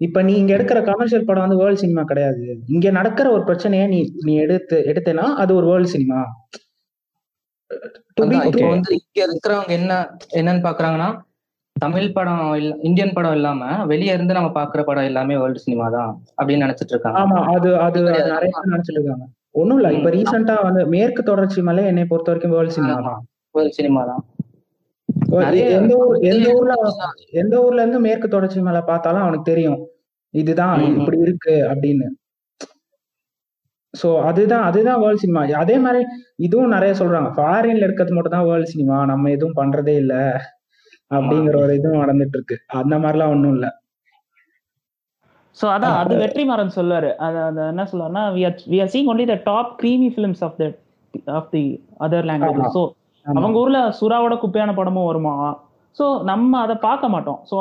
இப்ப 0.00 0.22
நீ 0.22 0.32
இங்க 0.34 0.52
எடுக்கிற 0.56 0.80
கமர்ஷியல் 0.88 1.28
படம் 1.28 1.44
வந்து 1.44 1.60
வேர்ல்டு 1.60 1.82
சினிமா 1.82 2.02
கிடையாது. 2.04 2.42
இங்க 2.68 2.90
நடக்கிற 2.90 3.26
ஒரு 3.30 3.42
பிரச்சனையை 3.44 3.86
நீ 3.86 3.98
நீ 4.26 4.34
எடுத்து 4.44 4.76
எடுத்தேன்னா 4.90 5.24
அது 5.42 5.52
ஒரு 5.54 5.66
வேர்ல்டு 5.70 5.94
சினிமா. 5.94 6.20
வந்து 8.22 8.36
இங்க 8.98 9.22
இருக்கிறவங்க 9.26 9.72
என்ன 9.78 9.92
என்னன்னு 10.38 10.62
பாக்குறாங்கன்னா 10.66 11.08
தமிழ் 11.76 12.14
படம் 12.14 12.44
இல்ல 12.60 12.70
இந்தியன் 12.88 13.16
படம் 13.16 13.36
இல்லாம 13.38 13.60
வெளிய 13.90 14.16
இருந்து 14.16 14.36
நம்ம 14.38 14.48
பாக்குற 14.56 14.80
படம் 14.84 15.08
எல்லாமே 15.10 15.34
வேர்ல்டு 15.42 15.64
சினிமா 15.66 15.86
தான் 15.96 16.10
அப்படின்னு 16.38 16.64
நினைச்சிட்டு 16.66 16.94
இருக்காங்க. 16.94 17.18
ஆமா 17.22 17.40
அது 17.54 17.68
அது 17.86 17.98
நிறைய 18.30 18.52
நினைச்சிட்டு 18.66 18.98
இருக்காங்க. 18.98 19.26
ஒண்ணும் 19.54 19.78
இல்ல 19.80 19.90
இப்ப 19.96 20.10
ரீசெண்டா 20.16 20.56
வந்து 20.64 20.82
மேற்கு 20.94 21.22
தொடர்ச்சி 21.22 21.60
மலை 21.68 21.84
என்னை 21.90 22.06
பொறுத்த 22.10 22.30
வரைக்கும் 22.30 22.54
வேர்ல்டு 22.56 22.76
சினிமா 22.78 22.98
தான். 23.08 23.22
வேர்ல்டு 23.54 23.78
சினிமா 23.78 24.02
தான். 24.10 24.22
எந்த 25.76 25.92
ஊர் 26.00 26.16
எந்த 26.30 26.48
ஊர்ல 26.56 26.74
எந்த 27.40 27.54
ஊர்ல 27.64 27.82
இருந்து 27.82 28.00
மேற்கு 28.06 28.28
தொடர்ச்சி 28.28 28.60
மலை 28.66 28.82
பார்த்தாலும் 28.90 29.24
அவனுக்கு 29.24 29.50
தெரியும். 29.50 29.78
இதுதான். 30.34 30.78
இப்படி 30.92 31.18
இருக்கு 31.18 31.54
அப்படின்னு. 31.70 32.06
சோ 33.94 34.08
அதுதான் 34.24 34.64
அதுதான் 34.64 35.00
வேர்ல்ட் 35.02 35.22
சினிமா 35.22 35.42
அதே 35.60 35.76
மாதிரி 35.78 36.00
இதுவும் 36.38 36.74
நிறைய 36.74 36.92
சொல்றாங்க. 36.98 37.28
ஃபாரின்ல 37.36 37.86
இருக்கிறது 37.86 38.16
மட்டும் 38.16 38.36
தான் 38.36 38.48
வேர்ல்ட் 38.48 38.72
சினிமா 38.72 38.96
நம்ம 39.10 39.30
எதுவும் 39.36 39.58
பண்றதே 39.60 39.94
இல்ல. 40.02 40.14
அப்படிங்கிற 41.10 41.56
ஒரு 41.60 41.74
இதுவும் 41.78 42.02
நடந்துட்டு 42.02 42.36
இருக்கு 42.38 42.56
அந்த 42.80 42.94
மாதிரிலாம் 42.98 43.32
ஒண்ணும் 43.34 43.54
இல்ல. 43.56 43.66
ஸோ 45.56 45.66
அதான் 45.74 45.96
அது 46.00 46.14
வெற்றிமாறன் 46.22 46.76
சொல்லுவாரு. 46.76 47.10
அது 47.18 47.38
அது 47.44 47.60
என்ன 47.70 47.86
சொல்லுவாருன்னா 47.90 48.24
we 48.34 48.42
are 48.44 48.58
we 48.72 48.78
are 48.80 48.92
seeing 48.92 49.08
only 49.12 49.24
the 49.30 49.36
top 49.46 49.70
creamy 49.80 50.08
films 50.14 50.42
of 50.46 50.58
the 50.60 50.66
of 51.34 51.48
the 51.54 51.64
other. 52.06 52.28
Language 52.30 52.74
so 52.76 52.82
ஆமா. 53.26 53.38
அவங்க 53.38 53.56
ஊர்ல 53.58 53.78
சுறாவோட 53.98 54.34
குப்பையான 54.42 54.74
படமும் 54.74 55.08
வருமா? 55.08 55.34
ஸோ 55.98 56.22
நம்ம 56.22 56.58
அதை 56.60 56.74
பார்க்க 56.78 57.08
மாட்டோம். 57.08 57.38
ஸோ 57.50 57.54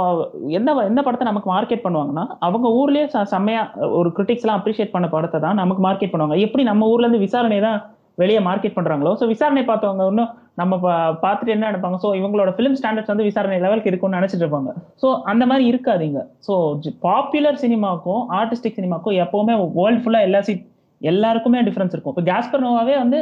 எந்த 0.58 0.70
எந்த 0.90 1.02
படத்தை 1.02 1.26
நமக்கு 1.28 1.50
மார்க்கெட் 1.52 1.86
பண்ணுவாங்கன்னா 1.86 2.26
அவங்க 2.40 2.68
ஊர்லேயே 2.80 3.06
ச- 3.14 3.28
செம்மையா 3.32 3.62
ஒரு 4.00 4.10
கிரிட்டிக்ஸ்லாம் 4.18 4.58
அப்ரிஷியேட் 4.60 4.92
பண்ண 4.92 5.08
படத்தை 5.08 5.40
தான் 5.40 5.56
நமக்கு 5.56 5.84
மார்க்கெட் 5.84 6.12
பண்ணுவாங்க. 6.12 6.38
எப்படி 6.40 6.64
நம்ம 6.64 6.88
ஊர்லேருந்து 6.88 7.24
விசாரணை 7.24 7.60
தான் 7.60 7.80
வெளியே 8.18 8.40
மார்க்கெட் 8.40 8.76
பண்றாங்களோ 8.76 9.12
ஸோ 9.20 9.26
விசாரணை 9.28 9.64
பார்த்தவங்க 9.64 10.06
இன்னும் 10.08 10.30
நம்ம 10.56 10.76
பா- 10.78 10.94
பார்த்துட்டு 11.24 11.48
என்ன 11.48 11.70
நினைப்பாங்க? 11.70 11.98
ஸோ 12.04 12.10
இவங்களோட 12.20 12.52
ஃபிலிம் 12.56 12.78
ஸ்டாண்டர்ட்ஸ் 12.80 13.12
வந்து 13.14 13.24
விசாரணை 13.24 13.60
லெவலுக்கு 13.60 13.92
இருக்கும்னு 13.92 14.20
நினச்சிட்டு 14.20 14.44
இருப்பாங்க. 14.46 14.70
ஸோ 15.02 15.08
அந்த 15.24 15.46
மாதிரி 15.46 15.66
இருக்காதீங்க. 15.72 16.20
ஸோ 16.48 16.54
பாப்புலர் 17.02 17.62
சினிமாக்கும் 17.62 18.22
ஆர்டிஸ்டிக் 18.40 18.78
சினிமாக்கும் 18.80 19.18
எப்போவுமே 19.24 19.56
வேர்ல்ட் 19.76 20.04
ஃபுல்லாக 20.04 20.28
எல்லா 20.28 20.42
சீட் 20.42 20.64
எல்லாருக்குமே 21.02 21.62
டிஃப்ரென்ஸ் 21.62 21.94
இருக்கும். 21.94 22.14
இப்போ 22.16 22.26
கேஸ்பர் 22.32 22.66
நோவாவே 22.66 22.98
வந்து 22.98 23.20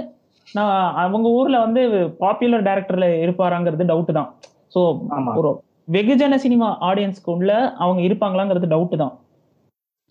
நான் 0.47 0.73
அவங்க 1.03 1.27
ஊரில் 1.29 1.59
வந்து 1.59 1.81
பாப்புலர் 2.19 2.63
டேரக்டரில் 2.63 3.09
இருப்பாராங்கிறது 3.23 3.85
டவுட்டு 3.85 4.13
தான். 4.13 4.29
ஸோ 4.75 4.81
ஒரு 5.39 5.51
வெகுஜன 5.95 6.37
சினிமா 6.45 6.67
ஆடியன்ஸ்க்கு 6.89 7.31
உள்ள 7.35 7.51
அவங்க 7.83 7.99
இருப்பாங்களாங்கிறது 8.07 8.67
டவுட் 8.73 8.95
தான். 9.03 9.13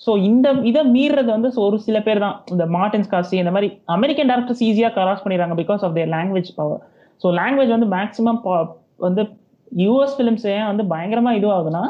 ஸோ 0.00 0.12
இந்த 0.28 0.46
இதை 0.70 0.82
மீறது 0.94 1.30
வந்து 1.34 1.50
so 1.56 1.60
ஒரு 1.68 1.76
சில 1.86 1.98
பேர் 2.06 2.24
தான். 2.24 2.36
இந்த 2.52 2.64
மார்டின்ஸ் 2.76 3.10
காசி 3.12 3.36
இந்த 3.42 3.52
மாதிரி 3.56 3.68
அமெரிக்கன் 3.96 4.30
டேரக்டர்ஸ் 4.30 4.62
ஈஸியாக 4.68 4.92
கிராஸ் 4.96 5.22
பண்ணிடுறாங்க 5.24 5.56
because 5.62 5.84
of 5.86 5.96
their 5.98 6.12
language 6.16 6.50
power 6.58 6.82
so 7.22 7.28
language 7.40 7.74
வந்து 7.76 7.88
மேக்ஸிமம் 7.96 8.40
வந்து 9.06 9.22
யூஎஸ் 9.82 10.16
ஃபிலிம்ஸ் 10.16 10.46
ஏன் 10.54 10.66
வந்து 10.70 10.84
பயங்கரமா 10.94 11.30
இதுவாகுதுன்னா 11.38 11.84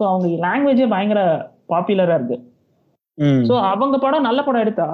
ஸோ 0.00 0.02
அவங்க 0.10 0.26
லாங்குவேஜே 0.46 0.88
பயங்கர 0.94 1.20
பாப்புலரா 1.72 2.16
இருக்கு. 2.18 2.36
ம். 3.18 3.42
ஸோ 3.48 3.54
அவங்க 3.70 3.96
படம் 3.98 4.26
நல்ல 4.28 4.40
படம் 4.42 4.64
எடுத்தா 4.64 4.88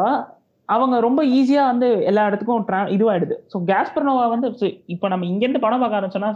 அவங்க 0.72 0.96
ரொம்ப 1.06 1.20
ஈஸியா 1.38 1.62
வந்து 1.70 1.88
எல்லா 2.08 2.22
இடத்துக்கும் 2.28 2.66
ட்ரா 2.68 2.80
இதுவாயிடுது. 2.96 3.36
ஸோ 3.52 3.58
கேஸ்பர்னோவா 3.70 4.24
வந்து 4.34 4.48
இப்போ 4.94 5.06
நம்ம 5.12 5.26
இங்கேருந்து 5.32 5.64
படம் 5.64 5.82
பார்க்க 5.82 6.00
ஆரம்பிச்சோம்னா 6.00 6.32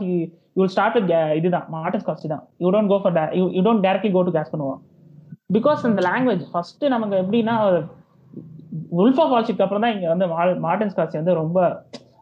யூ 0.56 0.66
ஸ்டார்ட் 0.74 0.96
வித் 0.98 1.12
இதுதான் 1.38 1.66
மார்டஸ் 1.76 2.06
காஸ்டி 2.08 2.30
தான் 2.34 2.44
you 2.64 2.70
don't 2.74 2.92
go 2.92 2.98
for 3.04 3.34
you 3.56 3.62
don't 3.66 3.84
directly 3.86 4.12
go 4.16 4.22
to 4.28 4.34
கேஸ்பர்னோவா 4.38 4.76
because 5.54 5.82
இந்த 5.90 6.02
லாங்குவேஜ் 6.08 6.44
ஃபர்ஸ்ட் 6.50 6.84
நமக்கு 6.94 7.16
எப்படின்னா 7.22 7.56
உல்ஃப் 9.02 9.20
ஆஃப் 9.24 9.34
அப்புறம் 9.56 9.84
தான் 9.84 9.94
இங்க 9.96 10.08
வந்து 10.08 10.26
மார்டன்ஸ் 10.66 10.96
காசி 10.96 11.16
வந்து 11.18 11.34
ரொம்ப 11.34 11.58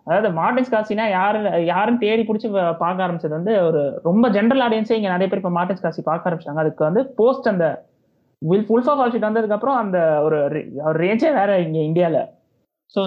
அதாவது 0.06 0.28
மார்டின் 0.38 0.70
காசினா 0.70 1.04
யாரு 1.10 1.38
யாருன்னு 1.64 2.02
தேடி 2.04 2.22
பிடிச்சி 2.22 2.48
பார்க்க 2.80 3.04
ஆரம்பிச்சது 3.06 3.34
வந்து 3.38 3.52
ஒரு 3.66 3.80
ரொம்ப 4.04 4.28
ஜென்ரல் 4.28 4.62
ஆடியன்ஸே 4.62 4.96
இங்க 4.98 5.10
நிறைய 5.12 5.28
பேர் 5.28 5.42
இப்போ 5.42 5.52
மாட்டன்ஸ் 5.58 5.84
காசி 5.84 6.02
பார்க்க 6.02 6.28
ஆரம்பிச்சாங்க 6.28 6.62
அதுக்கு 6.64 6.82
வந்து 6.88 7.02
போஸ்ட் 7.18 7.46
அந்த 7.48 7.66
வில் 8.42 8.66
ஃபுல் 8.68 8.88
ஆஃப் 8.92 9.00
ஆல்ஷீட் 9.02 9.28
வந்ததுக்கு 9.28 9.56
அப்புறம் 9.56 9.80
அந்த 9.82 9.98
ஒரு 10.26 10.38
ரேஞ்சே 11.02 11.32
வேற 11.40 11.50
இங்க 11.64 11.78
இந்தியால. 11.88 12.18
ஸோ 12.94 13.02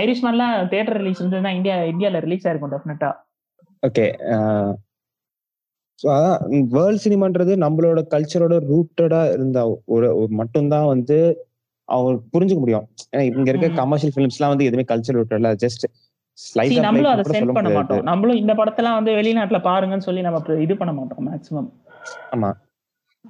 ஐரிஷ்மேன்லாம் 0.00 0.54
தியேட்டர் 0.68 0.98
ரிலீஸ் 1.00 1.20
இருந்ததுன்னா 1.22 1.54
இந்தியா 1.58 1.76
இந்தியால 1.92 2.20
ரிலீஸ் 2.26 2.46
ஆயிருக்கும் 2.46 2.74
டெஃபினட்டா 2.74 3.10
ஓகே 3.82 4.06
ஸோ 6.00 6.06
அதான் 6.14 6.40
வேர்ல்ட் 6.74 7.02
சினிமான்றது 7.04 7.52
நம்மளோட 7.64 8.00
கல்ச்சரோட 8.14 8.54
ரூட்டடா 8.70 9.20
இருந்த 9.36 9.58
ஒரு 9.94 10.08
மட்டும்தான் 10.40 10.90
வந்து 10.94 11.18
அவங்களுக்கு 11.88 12.26
புரிஞ்சுக்க 12.34 12.60
முடியும். 12.62 12.86
ஏன்னா 13.12 13.24
இங்க 13.30 13.50
இருக்க. 13.52 13.68
கமர்ஷியல் 13.80 14.14
ஃபிலிம்ஸ்லாம் 14.14 14.52
வந்து 14.52 14.66
எதுவுமே 14.68 14.84
கல்ச்சர் 14.90 15.18
ரூட்டட்ல 15.18 15.50
ஜஸ்ட் 15.64 15.84
நம்மளும் 16.78 17.12
அதை 17.12 17.24
சென்ட் 17.26 17.56
பண்ண 17.56 17.68
மாட்டோம். 17.76 18.02
நம்மளும் 18.08 18.40
இந்த 18.42 18.52
படத்தெல்லாம் 18.58 18.98
வந்து 18.98 19.12
வெளிநாட்டுல 19.18 19.58
பாருங்கன்னு 19.68 20.06
சொல்லி 20.08 20.24
நம்ம 20.26 20.58
இது 20.64 20.74
பண்ண 20.80 20.92
மாட்டோம் 20.92 21.26
மேக்ஸிமம் 21.28 21.68
ஆமா. 22.34 22.50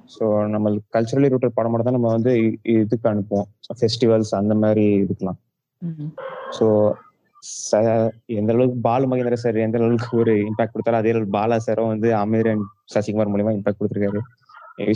ஸோ 0.09 0.23
நம்ம 0.53 0.67
கல்ச்சரலி 0.95 1.31
ரூட்டட் 1.33 1.57
படம் 1.57 1.71
மட்டும் 1.73 1.89
தான் 1.89 1.97
நம்ம 1.97 2.11
வந்து 2.15 2.31
இதுக்கு 2.75 3.07
அனுப்புவோம். 3.11 3.47
ஃபெஸ்டிவல்ஸ் 3.79 4.31
அந்த 4.39 4.53
மாதிரி 4.63 4.85
இதுக்கெல்லாம். 5.03 5.39
ஸோ 6.57 6.65
எந்த 8.39 8.51
அளவுக்கு 8.53 8.77
பாலு 8.87 9.05
மகேந்திர 9.09 9.37
சார் 9.41 9.57
எந்த 9.65 9.77
அளவுக்கு 9.79 10.09
ஒரு 10.21 10.33
இம்பாக்ட் 10.49 10.73
கொடுத்தாலும் 10.73 11.01
அதே 11.01 11.11
அளவுக்கு 11.13 11.35
பாலா 11.37 11.57
சாரும் 11.65 11.91
வந்து 11.93 12.09
அமீர் 12.21 12.49
அண்ட் 12.53 12.65
சசிகுமார் 12.93 13.31
மூலியமா 13.33 13.55
இம்பாக்ட் 13.57 13.79
கொடுத்துருக்காரு. 13.79 14.21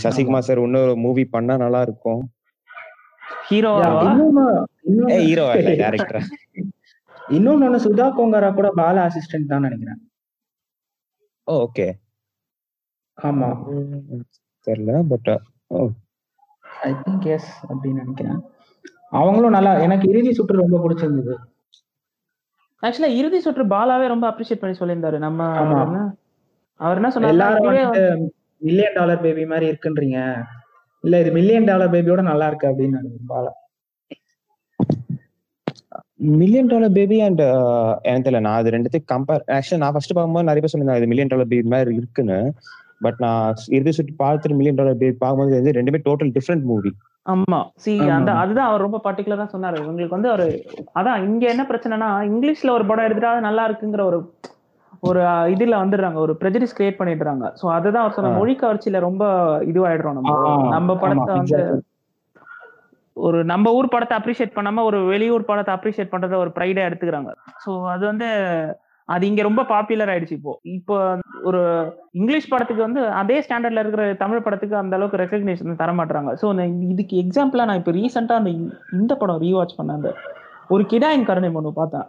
சசிகுமார் 0.05 0.47
சார் 0.47 0.63
இன்னொரு 0.65 0.93
மூவி 1.05 1.23
பண்ணா 1.35 1.55
நல்லா 1.63 1.81
இருக்கும் 1.87 2.21
ஹீரோவா 3.49 3.85
இல்ல 5.59 5.73
டேரக்டர் 5.83 6.21
இன்னொன்னு 7.35 7.79
சுதா 7.83 8.05
கோங்கரா 8.15 8.47
கூட 8.55 8.69
பாலா 8.79 9.01
அசிஸ்டன்ட் 9.07 9.51
தான் 9.51 9.65
நினைக்கிறேன். 9.65 9.99
ஓகே 11.47 11.85
ஆமா. 13.17 13.49
தெரியல 14.67 15.03
பட் 15.09 15.39
ஐ 16.81 16.91
திங்க் 16.91 17.25
எஸ் 17.25 17.65
அப்படின்னு 17.69 17.93
நினைக்கிறேன். 17.93 18.41
அவங்களும் 19.09 19.49
நல்லா 19.49 19.77
எனக்கு 19.77 20.09
இறுதி 20.09 20.33
சுற்று 20.33 20.57
ரொம்ப 20.57 20.89
பிடிச்சிருந்தது. 20.89 21.35
ஆக்சுவலா 22.81 23.05
இறுதி 23.05 23.39
சுற்று 23.39 23.65
பாலாவே 23.65 24.07
ரொம்ப 24.07 24.29
அப்ரிஷியேட் 24.29 24.73
பண்ணி 24.75 24.77
சொல்லியிருந்தாரு. 24.77 25.17
நம்ம. 25.17 26.13
அவர் 26.75 26.95
என்ன- 26.95 27.09
சொன்னாரு 27.09 28.27
மில்லியன் 28.57 28.93
டாலர் 28.93 29.21
பேபி 29.21 29.45
மாதிரி 29.45 29.71
இருக்குன்றீங்க. 29.71 30.43
இல்ல 31.01 31.19
இது 31.19 31.31
மில்லியன் 31.31 31.63
டாலர் 31.63 31.91
பேபியோட 31.91 32.21
நல்லா 32.21 32.47
இருக்கு 32.47 32.67
அப்படின்னு 32.67 32.99
Bala. 33.29 33.49
Million 36.13 36.67
dollar 36.67 36.91
baby 36.91 37.21
and 37.21 37.39
எனக்கு 38.01 38.29
தெரியல 38.29 38.39
நான் 38.39 38.57
அது 38.57 38.69
ரெண்டுத்தையும் 38.69 39.11
கம்பேர் 39.11 39.41
ஆக்சுவலி 39.47 39.77
நான் 39.77 39.91
ஃபர்ஸ்ட் 39.91 40.13
பார்க்கும்போது 40.13 40.43
நிறைய 40.43 40.61
பேர் 40.61 40.69
சொல்லியிருந்தாங்க 40.73 40.95
இது 40.95 41.05
மில்லியன் 41.05 41.27
டாலர் 41.27 41.47
பேபி 41.47 41.67
மாதிரி 41.67 41.95
இருக்குன்னு. 41.95 42.53
பட் 43.01 43.19
நான் 43.19 43.45
இறுதி 43.69 43.91
சுற்றி 43.91 44.13
பார்த்துட்டு 44.19 44.57
மில்லியன் 44.57 44.79
டாலர் 44.79 44.99
பேபி 44.99 45.17
பார்க்கும்போது 45.17 45.59
வந்து 45.59 45.77
ரெண்டுமே 45.77 46.01
டோட்டல் 46.07 46.33
டிஃப்ரெண்ட் 46.37 46.65
மூவி 46.71 46.91
ஆமா. 47.25 47.59
சி. 47.75 47.91
அந்த 48.15 48.31
அதுதான் 48.33 48.69
அவர் 48.69 48.85
ரொம்ப 48.85 48.99
பர்டிகுலரா 49.03 49.45
சொன்னாரு. 49.51 49.77
இவங்களுக்கு 49.81 50.17
வந்து 50.17 50.31
ஒரு 50.31 50.45
அதான் 50.95 51.23
இங்க 51.27 51.43
என்ன 51.49 51.63
பிரச்சனைனா 51.69 52.07
இங்கிலீஷ்ல 52.29 52.71
ஒரு 52.71 52.85
படம் 52.85 53.05
எடுத்துட்டா 53.07 53.33
அது 53.33 53.47
நல்லா 53.49 53.65
இருக்குங்கிற 53.67 54.03
ஒரு 54.03 54.19
ஒரு 55.03 55.21
இதுல 55.53 55.75
வந்துடுறாங்க. 55.81 56.17
ஒரு 56.17 56.33
prejudice 56.41 56.73
கிரியேட் 56.77 56.99
பண்ணிடுறாங்க. 56.99 57.45
சோ 57.59 57.65
அதுதான் 57.75 58.03
அவர் 58.03 58.15
சொன்ன. 58.17 58.33
மொழி 58.37 58.53
கவர்ச்சியில 58.55 58.99
ரொம்ப 58.99 59.23
இதுவாயிடுறோம் 59.71 60.17
நம்ம. 60.19 60.33
நம்ம 60.69 60.95
படத்தை 60.95 61.33
வந்து. 61.35 61.61
ஒரு 63.17 63.39
நம்ம 63.45 63.71
ஊர் 63.73 63.93
படத்தை 63.93 64.15
அப்ரிஷியேட் 64.17 64.57
பண்ணாம 64.57 64.83
ஒரு 64.83 64.99
வெளியூர் 65.05 65.45
படத்தை 65.45 65.71
அப்ரிஷியேட் 65.75 66.13
பண்றத 66.13 66.37
ஒரு 66.37 66.51
ப்ரைடா 66.57 66.85
எடுத்துக்கிறாங்க. 66.89 67.31
சோ 67.65 67.71
அது 67.87 68.03
வந்து 68.05 68.29
அது 69.05 69.27
இங்க 69.27 69.41
ரொம்ப 69.41 69.63
பாப்புலர் 69.63 70.09
ஆயிடுச்சு 70.09 70.31
இப்போ. 70.31 70.59
இப்போ 70.63 71.17
ஒரு 71.43 71.93
இங்கிலீஷ் 72.11 72.47
படத்துக்கு 72.47 72.83
வந்து 72.83 73.07
அதே 73.07 73.39
ஸ்டாண்டர்ட்ல 73.39 73.79
இருக்கிற 73.79 74.13
தமிழ் 74.13 74.41
படத்துக்கு 74.41 74.75
அந்த 74.75 74.95
அளவுக்கு 74.95 75.17
ரெக்கக்னேஷன் 75.17 75.75
தர 75.75 75.91
மாட்டாங்க 75.91 76.35
ஸோ 76.41 76.79
இதுக்கு 76.89 77.17
எக்ஸாம்பிளா 77.17 77.65
நான் 77.65 77.75
இப்போ 77.75 77.91
ரீசெண்டா 77.91 78.31
அந்த 78.31 78.49
இந்த- 78.93 79.15
படம் 79.15 79.41
ரீவாட்ச் 79.41 79.77
பண்ணேன். 79.77 79.91
அந்த 79.91 80.15
ஒரு 80.67 80.83
கிடாயின் 80.83 81.23
கருணை 81.23 81.49
ஒன்று 81.49 81.73
பார்த்தேன். 81.73 82.03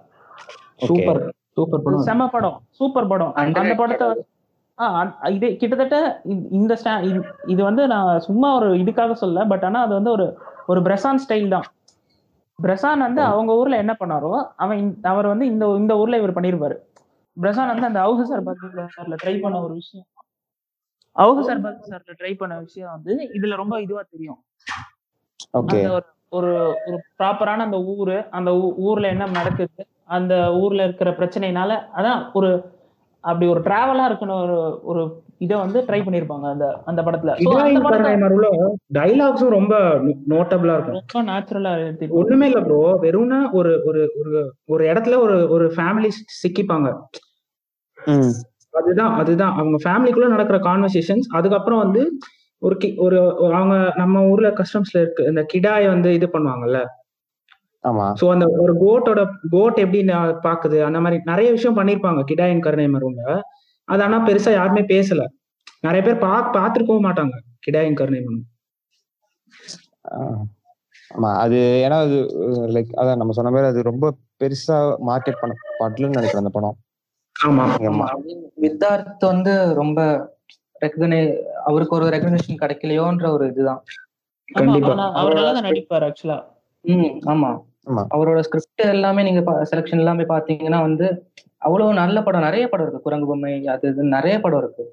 சூப்பர் 0.77 1.35
சூப்பர் 1.53 1.83
படம். 1.83 1.99
செம 1.99 2.29
படம். 2.29 2.61
சூப்பர் 2.71 3.07
படம். 3.07 3.33
அந்த. 3.35 3.75
படத்தை 3.75 4.25
ஆ 4.79 4.93
அந்த- 4.95 5.31
இதே 5.31 5.57
கிட்டத்தட்ட 5.57 6.21
இந்த- 6.51 6.79
ஸ்டா- 6.85 7.03
இது- 7.03 7.25
இது 7.47 7.63
வந்து 7.63 7.87
நான் 7.87 8.21
சும்மா 8.21 8.55
ஒரு 8.57 8.75
இதுக்காக 8.75 9.13
சொல்ல 9.13 9.45
பட் 9.45 9.65
ஆனா 9.65 9.83
அது 9.83 9.95
வந்து 9.95 10.11
ஒரு 10.11 10.39
ஒரு 10.67 10.83
பிரசான் 10.83 11.21
ஸ்டைல் 11.29 11.49
தான். 11.49 11.63
பிரசான் 12.59 12.99
வந்து 12.99 13.21
அவங்க 13.23 13.53
ஊர்ல 13.57 13.77
என்ன 13.77 13.93
பண்ணாரோ 14.01 14.33
அவன் 14.57 14.81
அவர் 15.03 15.27
வந்து 15.27 15.47
இந்த 15.47 15.65
இந்த 15.79 15.97
ஊர்ல 15.97 16.17
இவர் 16.17 16.35
பண்ணிருப்பாரு. 16.35 16.77
பிரசான் 17.37 17.69
வந்து 17.69 17.87
அந்த 17.87 18.01
அவுக 18.01 18.23
சார் 18.23 18.43
சார்ல 18.97 19.17
ட்ரை 19.23 19.41
பண்ண 19.41 19.63
ஒரு 19.63 19.75
விஷயம். 19.75 20.07
அவுக 21.17 21.41
சார் 21.43 21.63
சார்ல 21.91 22.15
ட்ரை 22.21 22.33
பண்ண 22.37 22.59
விஷயம் 22.59 22.91
வந்து 22.91 23.15
இதுல 23.35 23.57
ரொம்ப 23.57 23.81
இதுவா 23.81 24.03
தெரியும். 24.11 24.41
ஒரு 26.31 26.51
ஒரு 26.87 26.97
ப்ராப்பரான 27.19 27.65
அந்த 27.65 27.79
ஊரு 27.95 28.15
அந்த 28.31 28.51
ஊர்ல 28.81 29.09
என்ன 29.09 29.25
நடக்குது 29.31 29.83
அந்த 30.09 30.35
ஊர்ல 30.53 30.85
இருக்கிற 30.85 31.11
பிரச்சனைனால 31.11 31.73
அதான் 31.95 32.31
ஒரு 32.33 32.51
அப்படி 33.23 33.51
ஒரு 33.51 33.61
டிராவலா 33.61 34.11
இருக்கணும் 34.11 34.43
ஒரு 34.43 34.81
ஒரு 34.83 35.23
இதை 35.39 35.57
வந்து 35.57 35.81
ட்ரை 35.81 36.01
பண்ணிருப்பாங்க 36.01 36.51
அந்த 36.51 36.83
அந்த 36.85 37.03
படத்துல. 37.03 37.37
டைலாக்ஸும் 38.95 39.49
ரொம்ப 39.49 39.79
நோட்டபிளா 40.29 40.73
இருக்கும். 40.73 41.03
ரொம்ப 41.13 41.33
நேச்சுரலா 41.33 42.09
ஒண்ணுமே 42.09 42.51
இல்ல 42.51 42.61
ப்ரோ 42.61 42.99
வெறும்னா 43.03 43.51
ஒரு 43.53 43.83
ஒரு 43.85 44.13
ஒரு 44.19 44.55
ஒரு 44.67 44.85
இடத்துல 44.85 45.19
ஒரு 45.19 45.51
ஒரு 45.51 45.73
ஃபேமிலி 45.77 46.09
சிக்கிப்பாங்க. 46.49 46.99
அதுதான் 48.71 49.15
அதுதான். 49.15 49.57
அவங்க 49.57 49.91
ஃபேமிலிக்குள்ள 49.91 50.27
நடக்கிற 50.27 50.59
கான்வர்சேஷன்ஸ் 50.59 51.27
அதுக்கப்புறம் 51.29 51.79
வந்து 51.79 52.19
ஒரு 52.59 52.77
கி- 52.85 52.97
ஒரு 52.97 53.37
அவங்க 53.53 53.93
நம்ம 53.97 54.23
ஊர்ல 54.23 54.51
கஸ்டம்ஸ்ல 54.51 54.99
இருக்கு 54.99 55.25
இந்த 55.25 55.47
கிடாய 55.55 55.87
வந்து 55.87 56.13
இது 56.13 56.29
பண்ணுவாங்கல்ல? 56.33 56.85
சோ 58.19 58.25
அந்த 58.33 58.47
ஒரு 58.63 58.73
கோட்டோட 58.81 59.21
கோட் 59.51 59.79
எப்படி 59.85 60.01
பாக்குது? 60.45 60.79
அந்த 60.89 60.99
மாதிரி 61.01 61.19
நிறைய 61.25 61.49
விஷயம் 61.53 61.79
பண்ணிருப்பாங்க. 61.79 62.21
கிடாயின் 62.31 62.65
கருணை 62.67 62.87
மருங்க. 62.89 63.23
அது 63.89 64.03
ஆனா 64.03 64.19
பெருசா 64.27 64.51
யாருமே 64.53 64.83
பேசல. 64.91 65.23
நிறைய 65.83 66.03
பேர் 66.03 66.19
பா 66.19 66.33
பாத்துருக்கவும் 66.57 67.07
மாட்டாங்க. 67.07 67.35
கிடாயின் 67.67 67.99
கருணை 68.01 68.21
மருங்க. 68.21 68.45
ஆஹ் 70.13 70.45
ஆமா 71.11 71.31
அது 71.41 71.57
ஏன்னா 71.85 71.97
அது 72.05 72.19
லைக் 72.75 72.93
அதான் 73.01 73.21
நம்ம 73.21 73.33
சொன்ன 73.33 73.51
மாதிரி 73.51 73.71
அது 73.71 73.83
ரொம்ப 73.83 74.07
பெருசா 74.41 74.77
மார்க்கெட் 75.09 75.41
பண்ண 75.41 75.53
படலன்னு 75.81 76.19
நினைக்கிறேன் 76.19 76.45
அந்த 76.45 76.55
படம். 76.55 76.77
ஆமா. 77.37 77.65
ஆமா. 77.91 78.07
வித்தார்த் 78.63 79.25
வந்து 79.29 79.53
ரொம்ப 79.75 80.01
ரெக்கக்னை 80.83 81.19
அவருக்கு 81.65 81.95
ஒரு 81.95 82.07
ரெகக்னேஷன் 82.09 82.63
கிடைக்கலையோன்ற 82.63 83.27
ஒரு 83.33 83.45
இதுதான். 83.53 83.83
கண்டிப்பா. 84.49 84.95
அவர் 85.21 85.37
நல்லா 85.39 85.53
தான் 85.53 85.69
நடிப்பார் 85.69 86.07
ஆக்சுவலா 86.09 86.39
ம் 86.85 87.13
ஆமா. 87.27 87.51
அவரோட 87.87 88.41
ஸ்கிரிப்ட் 88.41 88.81
எல்லாமே 88.81 89.23
நீங்க 89.23 89.41
செலெக்ஷன் 89.71 89.97
எல்லாமே 89.97 90.23
பாத்தீங்கன்னா 90.23 90.81
வந்து 90.81 91.07
அவ்வளவு 91.59 91.95
நல்ல 91.95 92.23
படம் 92.23 92.41
நிறைய 92.41 92.69
படம் 92.69 92.87
இருக்கு. 92.87 93.03
குரங்கு 93.03 93.27
பொம்மை 93.27 93.67
அது 93.67 93.89
இது 93.89 94.03
நிறைய 94.03 94.41
படம் 94.41 94.59
இருக்கு. 94.59 94.85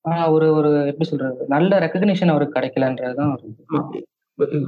ஆனா 0.00 0.30
ஒரு 0.30 0.52
ஒரு 0.54 0.86
எப்படி 0.86 1.04
சொல்றது? 1.04 1.44
நல்ல 1.48 1.78
ரெக்கக்னிஷன் 1.78 2.28
அவருக்கு 2.28 2.60
கிடைக்கலன்றதுதான். 2.60 3.34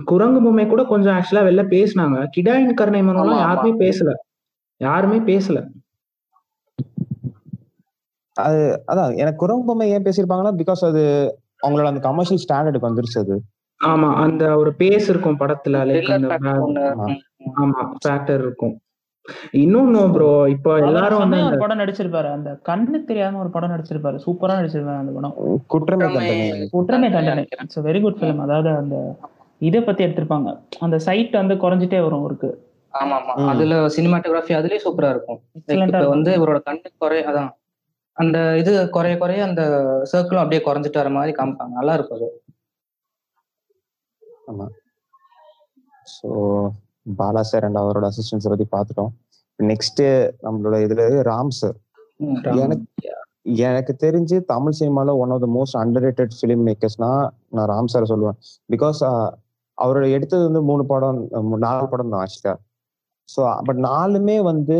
குரங்கு 0.04 0.42
பொம்மை 0.42 0.66
கூட 0.66 0.84
கொஞ்சம் 0.84 1.14
ஆக்சுவலா 1.14 1.44
வெளில 1.48 1.64
பேசினாங்க. 1.74 2.26
கிடாயின் 2.36 2.74
கருணை 2.74 3.02
ஆமா, 3.02 3.36
யாருமே. 3.38 3.88
பேசல. 3.88 4.12
யாருமே 4.80 5.18
பேசல. 5.32 5.58
அது 8.36 8.84
அதான். 8.92 9.16
எனக்கு 9.16 9.40
குரம்பொம்மை 9.40 9.84
ஏன் 9.84 10.02
பேசியிருப்பாங்கன்னா 10.02 10.54
பிகாஸ் 10.60 10.84
அது 10.84 11.02
அவங்களோட 11.66 11.84
அந்த 11.84 12.00
கமர்ஷியல் 12.00 12.42
ஸ்டாண்டர்டுக்கு 12.44 12.88
வந்துருச்சு 12.88 13.18
அது. 13.18 13.42
ஆமா. 13.84 14.14
அந்த 14.14 14.56
ஒரு 14.56 14.74
பேஸ் 14.78 15.08
இருக்கும் 15.08 15.38
படத்துல 15.38 15.76
லைக் 15.88 16.10
ஆமா. 17.54 17.78
ஆமா 17.80 17.98
ஃபேக்டர் 18.04 18.42
இருக்கும். 18.44 18.74
இன்னொன்னு 19.60 20.00
ப்ரோ 20.14 20.30
இப்போ 20.54 20.70
எல்லாரும் 20.80 21.22
வந்து 21.22 21.38
ஒரு 21.44 21.56
படம் 21.56 21.80
நடிச்சிருப்பாரு. 21.82 22.28
அந்த 22.28 22.50
கண்ணு 22.68 22.98
தெரியாம 23.04 23.38
ஒரு 23.38 23.50
படம் 23.50 23.72
நடிச்சிருப்பாரு. 23.74 24.16
சூப்பரா 24.24 24.58
நடிச்சிருப்பாரு 24.58 25.02
அந்த 25.02 25.12
படம். 25.12 25.34
குற்றமே 25.66 26.08
தண்டனை. 26.08 26.66
குற்றமே 26.74 27.08
தண்டனை. 27.10 27.44
இட்ஸ் 27.56 27.80
வெரி 27.80 28.00
குட் 28.02 28.18
ஃபிலிம் 28.18 28.42
அதாவது 28.46 28.70
அந்த 28.76 28.96
இதை 29.60 29.80
பத்தி 29.82 30.04
எடுத்திருப்பாங்க. 30.04 30.48
அந்த 30.80 30.96
சைட் 30.98 31.34
வந்து 31.36 31.56
குறைஞ்சிட்டே 31.56 32.00
வரும் 32.00 32.20
அவருக்கு. 32.20 32.50
ஆமா 32.94 33.14
ஆமா. 33.20 33.34
அதுல 33.50 33.76
சினிமாட்டோகிராஃபி 33.96 34.54
அதுலயே 34.54 34.80
சூப்பரா 34.84 35.10
இருக்கும். 35.10 35.40
இப்ப 35.76 36.02
வந்து 36.14 36.30
இவரோட 36.38 36.58
கண்ணு 36.68 36.90
குறைய 36.96 37.28
அதான். 37.30 37.50
அந்த 38.16 38.38
இது 38.58 38.72
குறைய 38.90 39.14
குறைய 39.18 39.42
அந்த 39.44 39.62
சர்க்கிளும் 40.12 40.42
அப்படியே 40.42 40.62
குறைஞ்சிட்டு 40.66 41.00
வர 41.02 41.10
மாதிரி 41.10 41.32
காமிப்பாங்க. 41.38 41.74
நல்லா 41.74 41.94
இருக்கும் 41.94 42.18
அது. 42.18 42.28
ஸோ 46.06 46.28
பாலா 47.06 47.42
சார் 47.50 47.64
அண்ட் 47.68 47.80
அவரோட 47.82 48.06
அசிஸ்டன்ஸை 48.12 48.50
பத்தி 48.52 48.66
பார்த்துட்டோம் 48.74 49.12
நெக்ஸ்ட் 49.58 50.02
நம்மளோட 50.46 50.76
இதுல 50.84 51.02
ராம் 51.30 51.52
சார். 51.60 51.76
எனக்கு 52.64 53.10
எனக்கு 53.64 53.92
தெரிஞ்சு 54.04 54.36
தமிழ் 54.52 54.76
சினிமால 54.78 55.14
one 55.22 55.32
of 55.34 55.42
the 55.44 55.48
most 55.56 55.78
underrated 56.06 56.36
film 56.38 56.62
மேக்கர்ஸ்னா 56.68 57.10
நான் 57.56 57.68
ராம் 57.72 57.90
சார் 57.94 58.10
சொல்லுவேன். 58.12 58.38
பிகாஸ் 58.70 59.00
அவரோட 59.78 60.04
எடுத்தது 60.16 60.42
வந்து 60.48 60.62
மூணு 60.70 60.82
படம் 60.92 61.18
நாலு 61.66 61.86
படம் 61.92 62.12
தான் 62.12 62.22
ஆக்சுவலா 62.24 62.54
ஸோ 63.28 63.42
பட் 63.68 63.80
நாலுமே 63.88 64.36
வந்து 64.50 64.78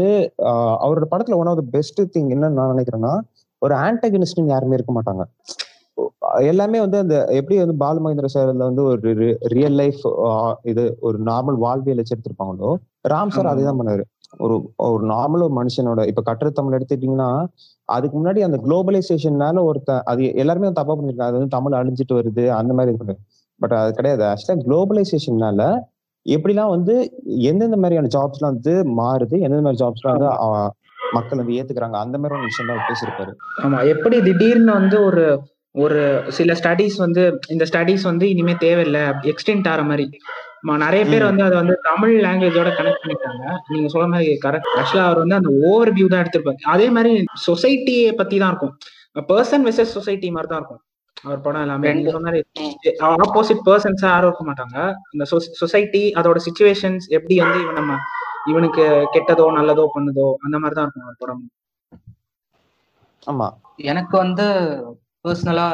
அவரோட 0.82 1.06
படத்துல 1.12 1.38
one 1.40 1.50
of 1.52 1.60
the 1.60 1.66
best 1.76 2.00
thing 2.14 2.30
என்னன்னு 2.34 2.58
நான் 2.58 2.72
நினைக்கிறேன்னா 2.74 3.12
ஒரு 3.62 3.74
ஆன்டகனிஸ்ட்னு 3.86 4.52
யாருமே 4.54 4.76
இருக்க 4.78 4.92
மாட்டாங்க. 4.96 5.22
எல்லாமே 6.48 6.78
வந்து 6.84 6.98
அந்த 7.02 7.16
எப்படி 7.38 7.56
வந்து 7.60 7.76
பாலுமகேந்திர 7.82 8.28
சார்ல 8.32 8.66
வந்து 8.68 8.82
ஒரு 8.86 9.10
ரியல் 9.54 9.76
லைஃப் 9.80 10.00
இது 10.70 10.84
ஒரு 11.02 11.18
நார்மல் 11.28 11.58
வாழ்வியல் 11.64 12.00
வச்சு 12.00 12.14
எடுத்திருப்பாங்களோ 12.16 12.70
ராம் 13.10 13.32
சார் 13.32 13.44
ஆமா. 13.44 13.54
அதே 13.54 13.64
தான் 13.68 13.80
பண்ணாரு 13.80 14.04
ஒரு 14.40 14.54
ஒரு 14.86 15.02
நார்மல் 15.10 15.44
ஒரு 15.46 15.54
மனுஷனோட 15.58 16.02
இப்ப 16.10 16.22
கட்டுரை 16.28 16.50
தமிழ் 16.52 16.76
எடுத்துட்டீங்கன்னா 16.78 17.28
அதுக்கு 17.88 18.16
முன்னாடி 18.18 18.40
அந்த 18.46 18.58
குளோபலைசேஷன்னால 18.64 19.62
ஒருத்த 19.68 20.00
அது 20.10 20.30
எல்லாருமே 20.42 20.70
தப்பா 20.72 20.94
பண்ணிருக்காங்க 20.94 21.30
அது 21.30 21.38
வந்து 21.38 21.54
தமிழ் 21.56 21.78
அழிஞ்சிட்டு 21.80 22.18
வருது 22.18 22.44
அந்த 22.58 22.72
மாதிரி 22.74 22.92
இருக்கு 22.92 23.16
பட் 23.60 23.74
அது 23.78 23.90
கிடையாது. 23.98 24.22
ஆக்சுவலா 24.30 24.64
குளோபலைசேஷன்னால 24.64 25.62
எப்படிலாம் 26.26 26.74
வந்து 26.74 26.94
எந்தெந்த 27.48 27.76
மாதிரியான 27.78 28.10
ஜாப்ஸ்லாம் 28.14 28.52
வந்து 28.52 28.72
மாறுது 28.98 29.36
எந்தெந்த 29.44 29.64
மாதிரி 29.66 29.82
ஜாப்ஸ்லாம் 29.82 30.14
வந்து 30.16 30.30
மக்கள் 31.14 31.40
வந்து 31.40 31.56
ஏத்துக்கிறாங்க 31.58 31.96
அந்த 32.02 32.16
மாதிரி 32.20 32.36
ஒரு 32.36 32.48
விஷயம் 32.50 32.70
தான் 32.70 32.86
பேசியிருப்பாரு. 32.86 33.32
ஆமா. 33.64 33.78
எப்படி 33.92 34.16
திடீர்னு 34.26 34.72
வந்து 34.78 34.96
ஒரு 35.08 35.24
ஒரு 35.74 36.00
சில 36.28 36.52
ஸ்டடீஸ் 36.60 36.96
வந்து 36.96 37.22
இந்த 37.48 37.64
ஸ்டடீஸ் 37.70 38.02
வந்து 38.02 38.24
இனிமே 38.32 38.54
தேவையில்லை. 38.64 39.02
எக்ஸ்டென்ட் 39.32 39.68
ஆகிற 39.70 39.84
மாதிரி. 39.90 40.06
நிறைய 40.84 41.02
பேர். 41.04 41.24
வந்து 41.28 41.44
அதை 41.46 41.56
வந்து 41.62 41.74
தமிழ் 41.82 42.12
லாங்குவேஜோட 42.26 42.70
கனெக்ட் 42.76 43.02
பண்ணிட்டாங்க. 43.02 43.42
நீங்க 43.72 43.88
சொல்ற 43.94 44.06
மாதிரி 44.12 44.30
கரெக்ட் 44.44 44.76
ஆக்சுவலா 44.80 45.06
அவர் 45.08 45.22
வந்து 45.22 45.38
அந்த 45.40 45.50
ஓவர் 45.70 45.92
வியூ 45.96 46.06
தான் 46.12 46.22
எடுத்திருப்பாரு. 46.24 46.60
அதே 46.74 46.86
மாதிரி 46.90 47.12
சொசைட்டியை 47.48 48.12
பத்தி 48.20 48.38
தான் 48.42 48.52
இருக்கும். 48.52 48.74
பர்சன் 49.32 49.66
வெசஸ் 49.68 49.94
சொசைட்டி 49.98 50.30
மாதிரி 50.30 50.50
தான் 50.52 50.60
இருக்கும். 50.62 50.82
அவர் 51.24 51.42
படம் 51.44 51.64
எல்லாமே. 51.64 51.84
நீங்க 51.88 51.98
ரெண்டு. 51.98 52.14
சொன்ன 52.14 52.26
மாதிரி 52.28 53.20
ஆப்போசிட் 53.26 53.62
பர்சன்ஸா 53.68 54.08
யாரும் 54.14 54.30
இருக்க 54.30 54.44
மாட்டாங்க. 54.48 54.78
இந்த 55.14 55.24
சொசைட்டி 55.62 56.02
அதோட 56.20 56.40
சுச்சுவேஷன்ஸ் 56.46 57.06
எப்படி 57.18 57.36
வந்து 57.44 57.60
இவன் 57.64 57.78
நம்ம 57.80 57.98
இவனுக்கு 58.52 58.82
கெட்டதோ 59.14 59.44
நல்லதோ 59.58 59.84
பண்ணுதோ 59.94 60.26
அந்த 60.46 60.56
மாதிரி 60.58 60.76
தான் 60.78 60.86
இருக்கும் 60.86 61.06
அவர் 61.06 61.20
படம். 61.22 61.44
ஆமா. 63.26 63.46
எனக்கு 63.92 64.14
வந்து 64.16 64.46
பர்சனலா 65.24 65.66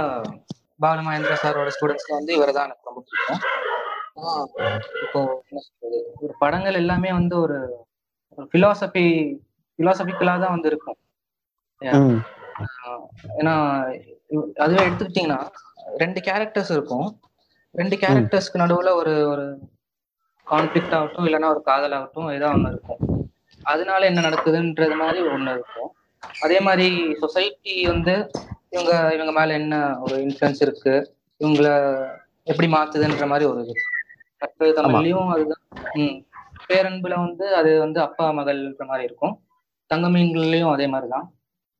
பாலு 0.82 1.00
மகேந்திர 1.06 1.34
சாரோட 1.42 1.70
ஸ்டூடெண்ட்ஸ்ல 1.76 2.12
வந்து 2.18 2.32
இவரை 2.38 2.52
தான் 2.56 2.66
எனக்கு 2.68 2.88
ரொம்ப 2.88 3.00
பிடிக்கும். 3.06 3.40
இப்போ 5.04 5.20
ஒரு 6.24 6.34
படங்கள் 6.42 6.80
எல்லாமே 6.82 7.10
வந்து 7.18 7.34
ஒரு 7.44 7.58
பிலாசபி 8.52 9.04
பிலாசபிக்கலா 9.78 10.34
தான் 10.44 10.54
வந்து 10.56 10.70
இருக்கும். 10.72 10.98
ஏன்னா 13.40 13.54
அதுவே 14.64 14.80
எடுத்துக்கிட்டீங்கன்னா 14.86 15.40
ரெண்டு 16.02 16.20
கேரக்டர்ஸ் 16.28 16.72
இருக்கும். 16.76 17.06
ரெண்டு 17.74 17.96
கேரக்டர்ஸ்க்கு 18.02 18.62
நடுவுல 18.62 18.92
ஒரு 19.00 19.14
ஒரு 19.32 19.46
கான்ஃபிளிக்ட் 20.46 20.96
ஆகட்டும் 20.98 21.26
இல்லைன்னா 21.28 21.50
ஒரு 21.54 21.62
காதல் 21.70 21.96
ஆகட்டும் 21.98 22.28
ஏதோ 22.36 22.48
ஒண்ணு 22.56 22.72
இருக்கும். 22.74 23.00
அதனால 23.72 24.00
என்ன 24.10 24.20
நடக்குதுன்றது 24.28 24.96
மாதிரி 25.02 25.20
ஒண்ணு 25.34 25.50
இருக்கும். 25.56 25.90
அதே 26.44 26.58
மாதிரி 26.68 26.88
சொசைட்டி 27.22 27.74
வந்து 27.92 28.14
இவங்க 28.72 29.14
இவங்க 29.14 29.32
மேல 29.32 29.54
என்ன 29.54 30.00
ஒரு 30.00 30.16
இன்ஃப்ளூயன்ஸ் 30.16 30.60
இருக்கு? 30.60 31.16
இவங்கள 31.40 31.66
எப்படி 32.42 32.72
மாத்துதுன்ற 32.72 33.26
மாதிரி 33.26 33.50
ஒரு 33.50 33.60
இது. 33.62 33.72
கட்டு 34.36 34.74
தமிழ்லயும் 34.76 35.28
அதுதான். 35.28 35.62
ம். 35.92 36.24
பேரன்புல 36.68 37.14
வந்து 37.14 37.54
அது 37.54 37.78
வந்து 37.78 38.00
அப்பா 38.00 38.30
மகள்ன்ற 38.30 38.86
மாதிரி 38.86 39.04
இருக்கும். 39.04 39.40
தங்கமீன்கள்லயும் 39.94 40.72
அதே 40.72 40.86
மாதிரிதான். 40.86 41.34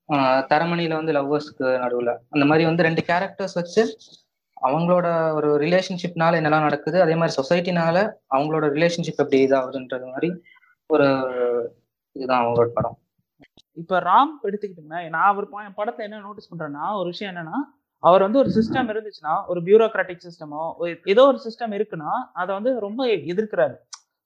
ஆஹ் 0.08 0.44
தரமணியில 0.50 0.94
வந்து 0.94 1.12
லவ்வர்ஸ்க்கு 1.12 1.58
நடுவுல. 1.58 2.16
அந்த 2.30 2.46
மாதிரி 2.46 2.64
வந்து 2.64 2.82
ரெண்டு 2.82 3.02
கேரக்டர்ஸ் 3.06 3.54
வச்சு 3.54 3.96
அவங்களோட 4.62 5.32
ஒரு 5.32 5.58
ரிலேஷன்ஷிப்னால 5.58 6.36
என்னெல்லாம் 6.36 6.66
நடக்குது 6.66 7.02
அதே 7.02 7.14
மாதிரி 7.14 7.42
சொசைட்டினால 7.42 7.96
அவங்களோட 8.34 8.66
ரிலேஷன்ஷிப் 8.70 9.16
எப்படி 9.16 9.46
இதாகுதுன்றது 9.46 10.10
மாதிரி 10.10 10.32
ஒரு 10.86 11.06
இதுதான் 12.12 12.44
அவங்களோட 12.44 12.66
படம். 12.66 12.98
இப்ப 13.76 14.00
ராம் 14.00 14.32
எடுத்துக்கிட்டீங்கன்னா 14.42 15.10
நான் 15.10 15.28
அவர் 15.28 15.46
ப- 15.48 15.74
படத்தை 15.74 16.02
என்ன 16.06 16.20
நோட்டீஸ் 16.20 16.50
பண்றேன்னா 16.52 16.86
ஒரு 16.96 17.08
விஷயம் 17.08 17.32
என்னன்னா 17.32 17.58
அவர் 18.02 18.22
வந்து 18.22 18.38
ஒரு 18.38 18.50
சிஸ்டம் 18.56 18.90
இருந்துச்சுன்னா 18.92 19.34
ஒரு 19.46 19.60
பியூரோக்ராட்டிக் 19.60 20.24
சிஸ்டமோ 20.26 20.62
ஏதோ 21.06 21.22
ஒரு 21.26 21.38
சிஸ்டம் 21.44 21.74
இருக்குன்னா 21.78 22.12
அதை 22.34 22.50
வந்து 22.54 22.70
ரொம்ப 22.80 23.00
எதிர்க்கிறாரு. 23.30 23.76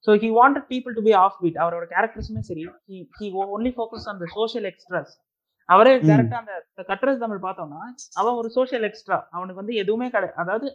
So 0.07 0.15
he 0.15 0.29
wanted 0.35 0.67
people 0.71 0.93
to 0.93 1.01
be 1.01 1.13
off 1.21 1.37
beat 1.41 1.59
அவரோட 1.63 1.85
கேரக்டர்ஸுமே 1.91 2.41
சரி 2.49 2.63
ஹி 3.17 3.27
ஒன்லி 3.47 3.71
ஃபோக்கஸ் 3.75 4.07
அந்த 4.11 4.25
சோஷியல் 4.35 4.67
எக்ஸ்ட்ராஸ் 4.71 5.13
அவரே. 5.69 5.93
டேரக்டா 6.09 6.37
அந்த 6.41 6.53
கட்டுறது 6.89 7.19
தமிழ் 7.19 7.45
பார்த்தோம்னா 7.45 7.81
அவன் 8.15 8.35
ஒரு 8.35 8.49
சோஷியல் 8.49 8.83
எக்ஸ்ட்ரா 8.83 9.17
அவனுக்கு 9.31 9.61
வந்து 9.61 9.75
எதுவுமே 9.75 10.09
கிடையாது 10.09 10.37
அதாவது 10.37 10.67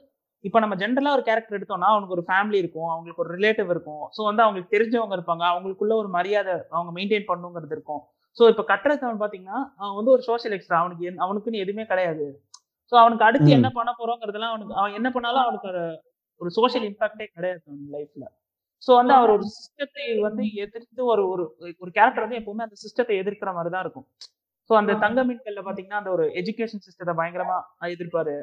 இப்போ 0.45 0.59
நம்ம 0.61 0.75
ஜென்ரலா 0.77 1.11
ஒரு 1.13 1.23
கேரக்டர் 1.23 1.57
எடுத்தோம்னா 1.59 1.89
அவனுக்கு 1.91 2.17
ஒரு 2.17 2.25
ஃபேமிலி 2.29 2.59
இருக்கும் 2.59 2.91
அவங்களுக்கு 2.91 3.23
ஒரு 3.25 3.33
ரிலேட்டிவ் 3.37 3.71
இருக்கும். 3.71 4.05
ஸோ 4.15 4.21
வந்து 4.25 4.43
அவங்களுக்கு 4.43 4.75
தெரிஞ்சவங்க 4.77 5.15
இருப்பாங்க 5.19 5.45
அவங்களுக்குள்ள 5.51 5.95
ஒரு 5.95 6.09
மரியாதை 6.09 6.55
அவங்க 6.71 6.91
மெயின்டைன் 6.97 7.29
பண்ணுங்கிறது 7.29 7.75
இருக்கும். 7.77 8.03
ஸோ 8.37 8.43
இப்போ 8.51 8.63
கட்டுரை 8.71 8.95
தமிழ் 8.97 9.21
பார்த்தீங்கன்னா 9.23 9.59
அவன் 9.81 9.97
வந்து 9.99 10.13
ஒரு 10.17 10.23
சோஷியல் 10.29 10.55
எக்ஸ்ட்ரா 10.57 10.81
அவனுக்கு 10.83 11.07
அவனுக்குன்னு 11.25 11.63
எதுவுமே 11.65 11.85
கிடையாது. 11.93 12.27
ஸோ 12.93 12.95
அவனுக்கு 13.03 13.27
அடுத்து. 13.27 13.51
என்ன 13.57 13.69
பண்ண 13.71 13.91
போறோங்கிறதெல்லாம் 13.99 14.53
அவனுக்கு 14.53 14.77
அவன் 14.81 14.97
என்ன 14.99 15.09
பண்ணாலும் 15.17 15.45
அவனுக்கு 15.45 15.69
ஒரு 15.73 15.83
ஒரு 16.41 16.51
சோஷியல் 16.59 16.87
இம்பாக்டே 16.89 17.27
கிடையாது 17.29 17.61
அவன் 17.67 17.89
லைஃப்ல 17.97 18.27
ஸோ 18.83 18.91
வந்து 18.99 19.15
அவர் 19.17 19.33
ஒரு 19.35 19.45
சிஸ்டத்தை 19.55 20.05
வந்து 20.27 20.43
எதிர்த்து 20.65 21.01
ஒரு 21.13 21.23
ஒரு 21.33 21.45
ஒரு 21.83 21.91
கேரக்டர் 21.97 22.25
வந்து 22.27 22.39
எப்பவுமே 22.41 22.65
அந்த 22.67 22.77
சிஸ்டத்தை 22.85 23.15
எதிர்க்கிற 23.23 23.51
மாதிரி 23.57 23.73
தான் 23.75 23.85
இருக்கும். 23.87 24.07
ஸோ 24.71 24.75
அந்த 24.81 24.93
தங்க 25.03 25.21
மீன்கள்ல 25.29 25.63
பாத்தீங்கன்னா 25.67 26.01
அந்த 26.01 26.11
ஒரு 26.11 26.25
எஜுகேஷன் 26.41 26.85
சிஸ்டத்தை 26.87 27.15
பயங்கரமா 27.21 27.57
எதிர்ப்பாரு. 27.95 28.35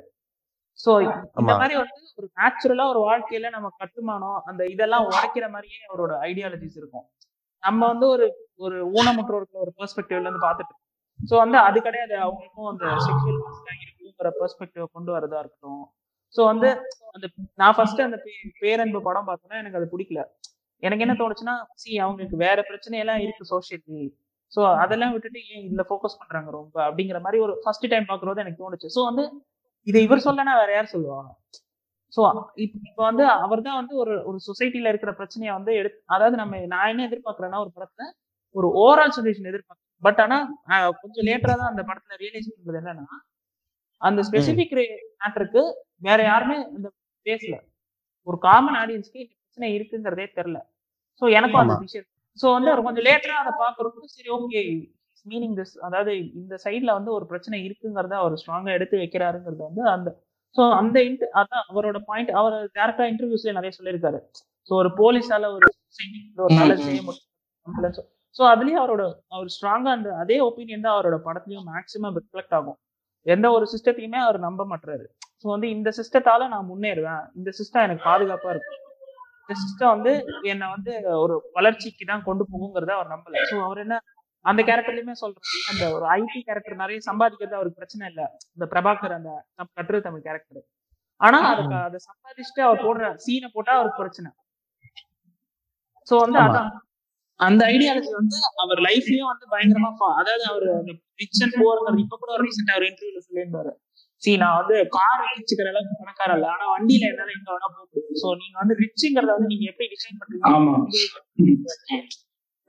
ஸோ 0.79 0.91
இந்த. 1.01 1.15
மாதிரி 1.53 1.75
வந்து 1.81 1.99
ஒரு 2.19 2.27
நேச்சுரலா 2.39 2.85
ஒரு 2.93 3.01
வாழ்க்கையில 3.05 3.49
நம்ம 3.55 3.69
கட்டுமானம் 3.81 4.39
அந்த 4.49 4.63
இதெல்லாம் 4.73 5.07
உடைக்கிற 5.09 5.45
மாதிரியே 5.55 5.79
அவரோட 5.89 6.13
ஐடியாலஜிஸ் 6.29 6.77
இருக்கும். 6.81 7.05
நம்ம 7.67 7.81
வந்து 7.87 8.07
ஒரு 8.15 8.25
ஒரு 8.59 8.77
ஊனமுற்றோருக்கு 8.93 9.63
ஒரு 9.63 9.71
பெர்ஸ்பெக்டிவ்ல 9.79 10.25
இருந்து 10.25 10.43
பார்த்துட்டு 10.43 10.75
ஸோ 11.19 11.35
வந்து 11.37 11.57
அது 11.67 11.77
கிடையாது. 11.81 12.15
அவங்களுக்கும் 12.23 12.69
அந்த 12.71 12.85
செக்ஷுவல் 13.05 13.39
இருக்குங்கிற 13.77 14.29
பெர்ஸ்பெக்டிவ் 14.39 14.85
கொண்டு 14.93 15.11
வரதா 15.13 15.39
இருக்கட்டும். 15.39 15.83
ஸோ 16.35 16.41
வந்து 16.43 16.69
அந்த 17.15 17.25
நான் 17.59 17.75
ஃபர்ஸ்ட் 17.75 18.01
அந்த 18.05 18.17
பே- 18.23 18.53
பேரன்பு 18.61 18.99
படம் 19.03 19.27
பார்த்தோன்னா 19.27 19.59
எனக்கு 19.61 19.79
அது 19.79 19.87
பிடிக்கல. 19.93 20.21
எனக்கு 20.83 21.03
என்ன 21.05 21.15
தோணுச்சுன்னா 21.19 21.53
சி 21.75 21.91
அவங்களுக்கு 21.99 22.37
வேற 22.43 22.57
பிரச்சனையெல்லாம் 22.67 23.21
இருக்கு 23.21 23.45
சோஷியலி 23.51 24.01
ஸோ 24.51 24.61
அதெல்லாம் 24.83 25.13
விட்டுட்டு 25.13 25.39
ஏன் 25.47 25.63
இதுல 25.65 25.83
ஃபோக்கஸ் 25.87 26.19
பண்றாங்க 26.19 26.49
ரொம்ப? 26.51 26.75
அப்படிங்கிற 26.87 27.19
மாதிரி 27.21 27.39
ஒரு 27.45 27.53
ஃபர்ஸ்ட் 27.63 27.87
டைம் 27.91 28.09
பாக்குறது 28.09 28.43
எனக்கு 28.43 28.61
தோணுச்சு. 28.63 28.89
ஸோ 28.95 29.01
வந்து 29.09 29.23
இதை 29.87 29.99
இவர் 30.05 30.25
சொல்லனா 30.25 30.53
வேற 30.61 30.71
யார் 30.73 30.93
சொல்லுவாங்க? 30.93 31.29
ஸோ 32.13 32.21
இப்போ 32.65 33.01
வந்து 33.07 33.23
அவர் 33.45 33.65
தான் 33.65 33.79
வந்து 33.79 33.93
ஒரு 34.03 34.13
ஒரு 34.29 34.37
சொசைட்டில 34.47 34.91
இருக்கிற 34.91 35.11
பிரச்சனையை 35.19 35.51
வந்து 35.57 35.71
எடுத்து 35.79 35.99
அதாவது 36.15 36.35
நம்ம 36.41 36.59
நான் 36.73 36.91
என்ன 36.93 37.05
எதிர்பார்க்கறேன்னா 37.09 37.59
ஒரு 37.65 37.71
படத்துல 37.75 38.05
ஒரு 38.55 38.67
ஓவரால் 38.81 39.15
சொல்யூஷன் 39.17 39.49
எதிர்பார்க்கிறேன். 39.51 39.83
பட் 40.03 40.19
ஆனா 40.23 40.37
கொஞ்சம் 41.01 41.25
லேட்டரா 41.29 41.55
தான் 41.61 41.71
அந்த 41.73 41.83
படத்துல 41.89 42.15
ரியலைஸ் 42.23 42.49
பண்றது 42.51 42.79
என்னன்னா 42.81 43.05
அந்த 44.01 44.21
ஸ்பெசிபிக் 44.27 44.75
மேட்டருக்கு 45.21 45.61
வேற 46.07 46.19
யாருமே 46.23 46.57
இந்த 46.75 46.87
பேசல. 47.25 47.55
ஒரு 48.27 48.37
காமன் 48.45 48.77
ஆடியன்ஸ்க்கு 48.81 49.23
இந்த 49.23 49.33
பிரச்சனை 49.35 49.69
இருக்குங்கிறதே 49.77 50.27
தெரியல. 50.37 50.59
ஸோ 51.21 51.25
எனக்கும் 51.37 51.61
அந்த. 51.63 51.75
விஷயம் 51.85 52.07
ஸோ 52.39 52.47
வந்து 52.55 52.69
அவர் 52.71 52.85
கொஞ்சம் 52.87 53.05
லேட்டரா 53.07 53.35
அதை 53.43 53.53
பார்க்கறப்போ 53.61 54.09
சரி 54.15 54.29
ஓகே 54.35 54.61
மீனிங் 55.25 55.55
திஸ் 55.59 55.75
அதாவது 55.87 56.11
இந்த 56.39 56.55
சைட்ல 56.65 56.91
வந்து 56.97 57.11
ஒரு 57.17 57.25
பிரச்சனை 57.31 57.57
இருக்குங்கிறத 57.65 58.15
அவர் 58.19 58.39
ஸ்ட்ராங்கா 58.41 58.75
எடுத்து 58.77 58.95
வைக்கிறாருங்கிறது 59.01 59.61
வந்து 59.69 59.83
அந்த 59.95 60.09
ஸோ 60.55 60.63
அந்த 60.79 60.97
இன்ட் 61.07 61.23
அதான் 61.39 61.65
அவரோட 61.71 61.97
பாயிண்ட் 62.09 62.31
அவர் 62.39 62.55
டேரக்டா 62.77 63.05
இன்டர்வியூஸ்ல 63.11 63.53
நிறைய 63.57 63.71
சொல்லியிருக்காரு. 63.77 64.19
ஸோ 64.69 64.73
ஒரு 64.81 64.89
போலீஸால 65.01 65.49
ஒரு 65.57 65.67
ஒரு 66.45 66.55
நல்ல 66.59 66.73
செய்ய 66.87 67.01
முடியும். 67.07 68.07
ஸோ 68.35 68.43
அதுலயும் 68.53 68.81
அவரோட 68.81 69.03
அவர் 69.35 69.53
ஸ்ட்ராங்கா 69.55 69.91
அந்த 69.97 70.09
அதே 70.23 70.37
ஒப்பீனியன் 70.47 70.83
தான் 70.85 70.95
அவரோட 70.95 71.17
படத்துலயும் 71.27 71.69
மேக்ஸிமம் 71.73 72.17
ரிஃப்ளெக்ட் 72.19 72.55
ஆகும். 72.57 72.77
எந்த 73.25 73.47
ஒரு 73.55 73.65
சிஸ்டத்தையுமே 73.71 74.19
அவர் 74.25 74.45
நம்ப 74.47 74.61
மாட்டாரு 74.71 75.05
ஸோ 75.41 75.45
வந்து 75.53 75.67
இந்த 75.75 75.89
சிஸ்டத்தால 75.99 76.47
நான் 76.53 76.69
முன்னேறுவேன். 76.71 77.23
இந்த 77.39 77.49
சிஸ்டம் 77.59 77.85
எனக்கு 77.87 78.03
பாதுகாப்பா 78.09 78.51
இருக்கும். 78.53 78.79
இந்த 79.41 79.55
சிஸ்டம் 79.63 79.93
வந்து 79.95 80.11
என்னை 80.51 80.67
வந்து 80.75 80.93
ஒரு 81.23 81.35
வளர்ச்சிக்கு 81.57 82.05
தான் 82.11 82.23
கொண்டு 82.29 82.43
போகுங்கிறத 82.51 82.93
அவர் 82.97 83.13
நம்பல. 83.15 83.43
ஸோ 83.51 83.57
அவர் 83.67 83.83
என்ன 83.85 83.97
அந்த 84.45 84.61
கேரக்டர்லயுமே 84.63 85.15
சொல்றாரு 85.21 85.43
அந்த 85.71 85.83
ஒரு 85.95 86.05
ஐடி 86.15 86.39
கேரக்டர் 86.41 86.81
நிறைய 86.81 86.99
சம்பாதிக்கிறது 87.07 87.57
அவருக்கு 87.57 87.79
பிரச்சனை 87.79 88.03
இல்ல. 88.11 88.21
இந்த 88.55 88.65
பிரபாகர் 88.73 89.17
அந்த 89.17 89.31
கட்டுரை 89.71 89.99
தமிழ் 90.01 90.25
கேரக்டர். 90.27 90.63
ஆனா 91.21 91.37
அதுக்கு 91.51 91.75
அதை 91.83 91.99
சம்பாதிச்சுட்டு 92.07 92.61
அவர் 92.67 92.83
போடுற 92.83 93.05
சீனை 93.23 93.49
போட்டா 93.53 93.73
அவருக்கு 93.77 94.01
பிரச்சனை. 94.03 94.29
சோ 96.07 96.15
வந்து. 96.23 96.39
அதான். 96.45 96.69
அந்த 97.39 97.61
ஐடியாலஜி 97.71 98.11
வந்து 98.13 98.37
அவர் 98.63 98.79
லைஃப்லயும் 98.85 99.31
வந்து 99.31 99.45
பயங்கரமா 99.51 99.89
அதாவது 100.21 100.45
அவர் 100.51 100.65
அந்த 100.75 100.91
ரிச் 101.19 101.41
அண்ட் 101.45 101.57
போர்ங்கிறது 101.61 102.03
இப்ப 102.05 102.17
கூட 102.17 102.37
ரீசெண்டா 102.43 102.77
ஒரு 102.79 102.87
இன்டர்வியூல 102.89 103.21
சொல்லியிருந்தாரு. 103.27 103.71
சி 104.23 104.31
நான் 104.41 104.57
வந்து 104.59 104.75
கார் 104.95 105.21
வச்சுக்கிற 105.27 105.67
அளவுக்கு 105.73 105.99
பணக்கார 105.99 106.31
இல்ல. 106.37 106.47
ஆனா 106.53 106.65
வண்டியில 106.73 107.09
என்னால 107.11 107.35
எங்க 107.35 107.49
வேணா 107.51 107.67
போக 107.69 107.83
முடியும். 107.85 108.17
சோ 108.21 108.29
நீங்க 108.41 108.55
வந்து 108.61 108.77
ரிச்சுங்கிறத 108.81 109.31
வந்து 109.35 109.51
நீங்க 109.53 109.67
எப்படி 109.71 109.87
டிசைன். 109.93 110.19
பண்றீங்க? 110.21 110.45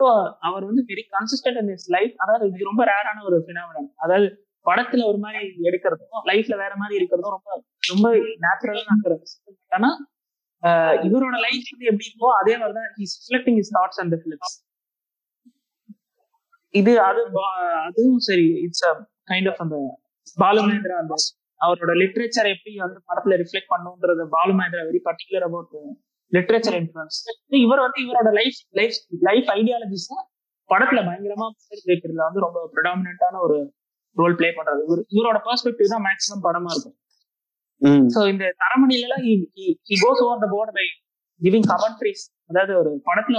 ஸோ 0.01 0.07
அவர் 0.49 0.65
வந்து 0.65 0.83
very 0.89 1.05
consistent 1.15 1.59
in 1.61 1.73
his 1.75 1.89
life 1.95 2.15
அதாவது 2.19 2.45
இது 2.51 2.69
ரொம்ப 2.69 2.83
ரேரான 2.91 3.25
ஒரு 3.29 3.39
பினாமினன் 3.49 3.89
அதாவது 3.99 4.29
படத்துல 4.67 5.03
ஒரு 5.07 5.19
மாதிரி 5.19 5.41
எடுக்கிறதும் 5.69 6.25
லைஃப்ல 6.29 6.55
வேற 6.59 6.73
மாதிரி 6.77 6.97
இருக்கிறதும் 6.99 7.35
ரொம்ப 7.37 7.51
ரொம்ப 7.85 8.07
நேச்சுரலா 8.45 8.85
நடக்கிறது 8.91 9.27
ஆனா 9.73 9.91
இவரோட 11.07 11.37
லைஃப் 11.45 11.67
வந்து 11.69 11.89
எப்படி 11.91 12.07
இருக்கோ 12.09 12.31
அதே 12.39 12.55
மாதிரிதான் 12.57 12.89
his 12.97 13.17
reflecting 13.19 13.59
his 13.61 13.73
thoughts 13.77 14.01
and 14.03 14.17
films 14.21 14.57
இது 16.75 16.93
அது 17.05 17.21
பா- 17.35 17.53
அதுவும் 17.85 18.23
சரி 18.27 18.47
இட்ஸ் 18.65 18.85
அ 18.87 18.93
கைண்ட் 19.29 19.49
ஆஃப் 19.51 19.61
அந்த 19.65 19.77
பாலுமேந்திரா 20.39 20.97
அந்த 21.03 21.15
அவரோட 21.61 21.93
லிட்ரேச்சர் 22.01 22.49
எப்படி 22.51 22.73
வந்து 22.83 22.99
படத்துல 23.09 23.37
reflect 23.41 23.73
பண்ணுன்றது 23.73 24.25
Balumahendra 24.35 24.83
very 24.89 25.01
particular 25.07 25.47
about 25.49 25.73
literature 26.33 26.77
influence 26.81 27.19
இவர் 27.61 27.83
வந்து 27.85 28.01
இவரோட 28.05 28.31
லைஃப் 28.33 28.59
லைஃப் 28.73 28.97
லைஃப் 29.23 29.49
ஐடியாலஜிஸ் 29.57 30.09
படத்துல 30.71 31.01
பயங்கரமா 31.09 31.47
வைக்கிறதுல 31.87 32.23
வந்து 32.25 32.45
ரொம்ப 32.47 32.59
ப்ரிடாமினான 32.73 33.41
ஒரு 33.41 33.59
ரோல் 34.17 34.37
ப்ளே 34.37 34.49
பண்றாரு 34.51 34.81
இவர் 34.87 35.03
இவரோட 35.17 35.39
பெர்ஸ்பெக்டிவ் 35.47 35.93
தான் 35.95 36.05
மேக்ஸிமம் 36.07 36.45
படமா 36.47 36.71
இருக்கும். 36.75 36.97
சோ 38.15 38.21
இந்த 38.29 38.45
தரமணில 38.63 39.07
எல்லாம் 39.09 39.25
goes 40.05 40.23
over 40.25 40.43
the 40.45 40.49
board 40.55 40.73
by 40.75 40.87
giving 41.41 41.67
commentaries 41.73 42.25
அதாவது 42.51 42.73
ஒரு 42.79 42.91
படத்துல 43.09 43.37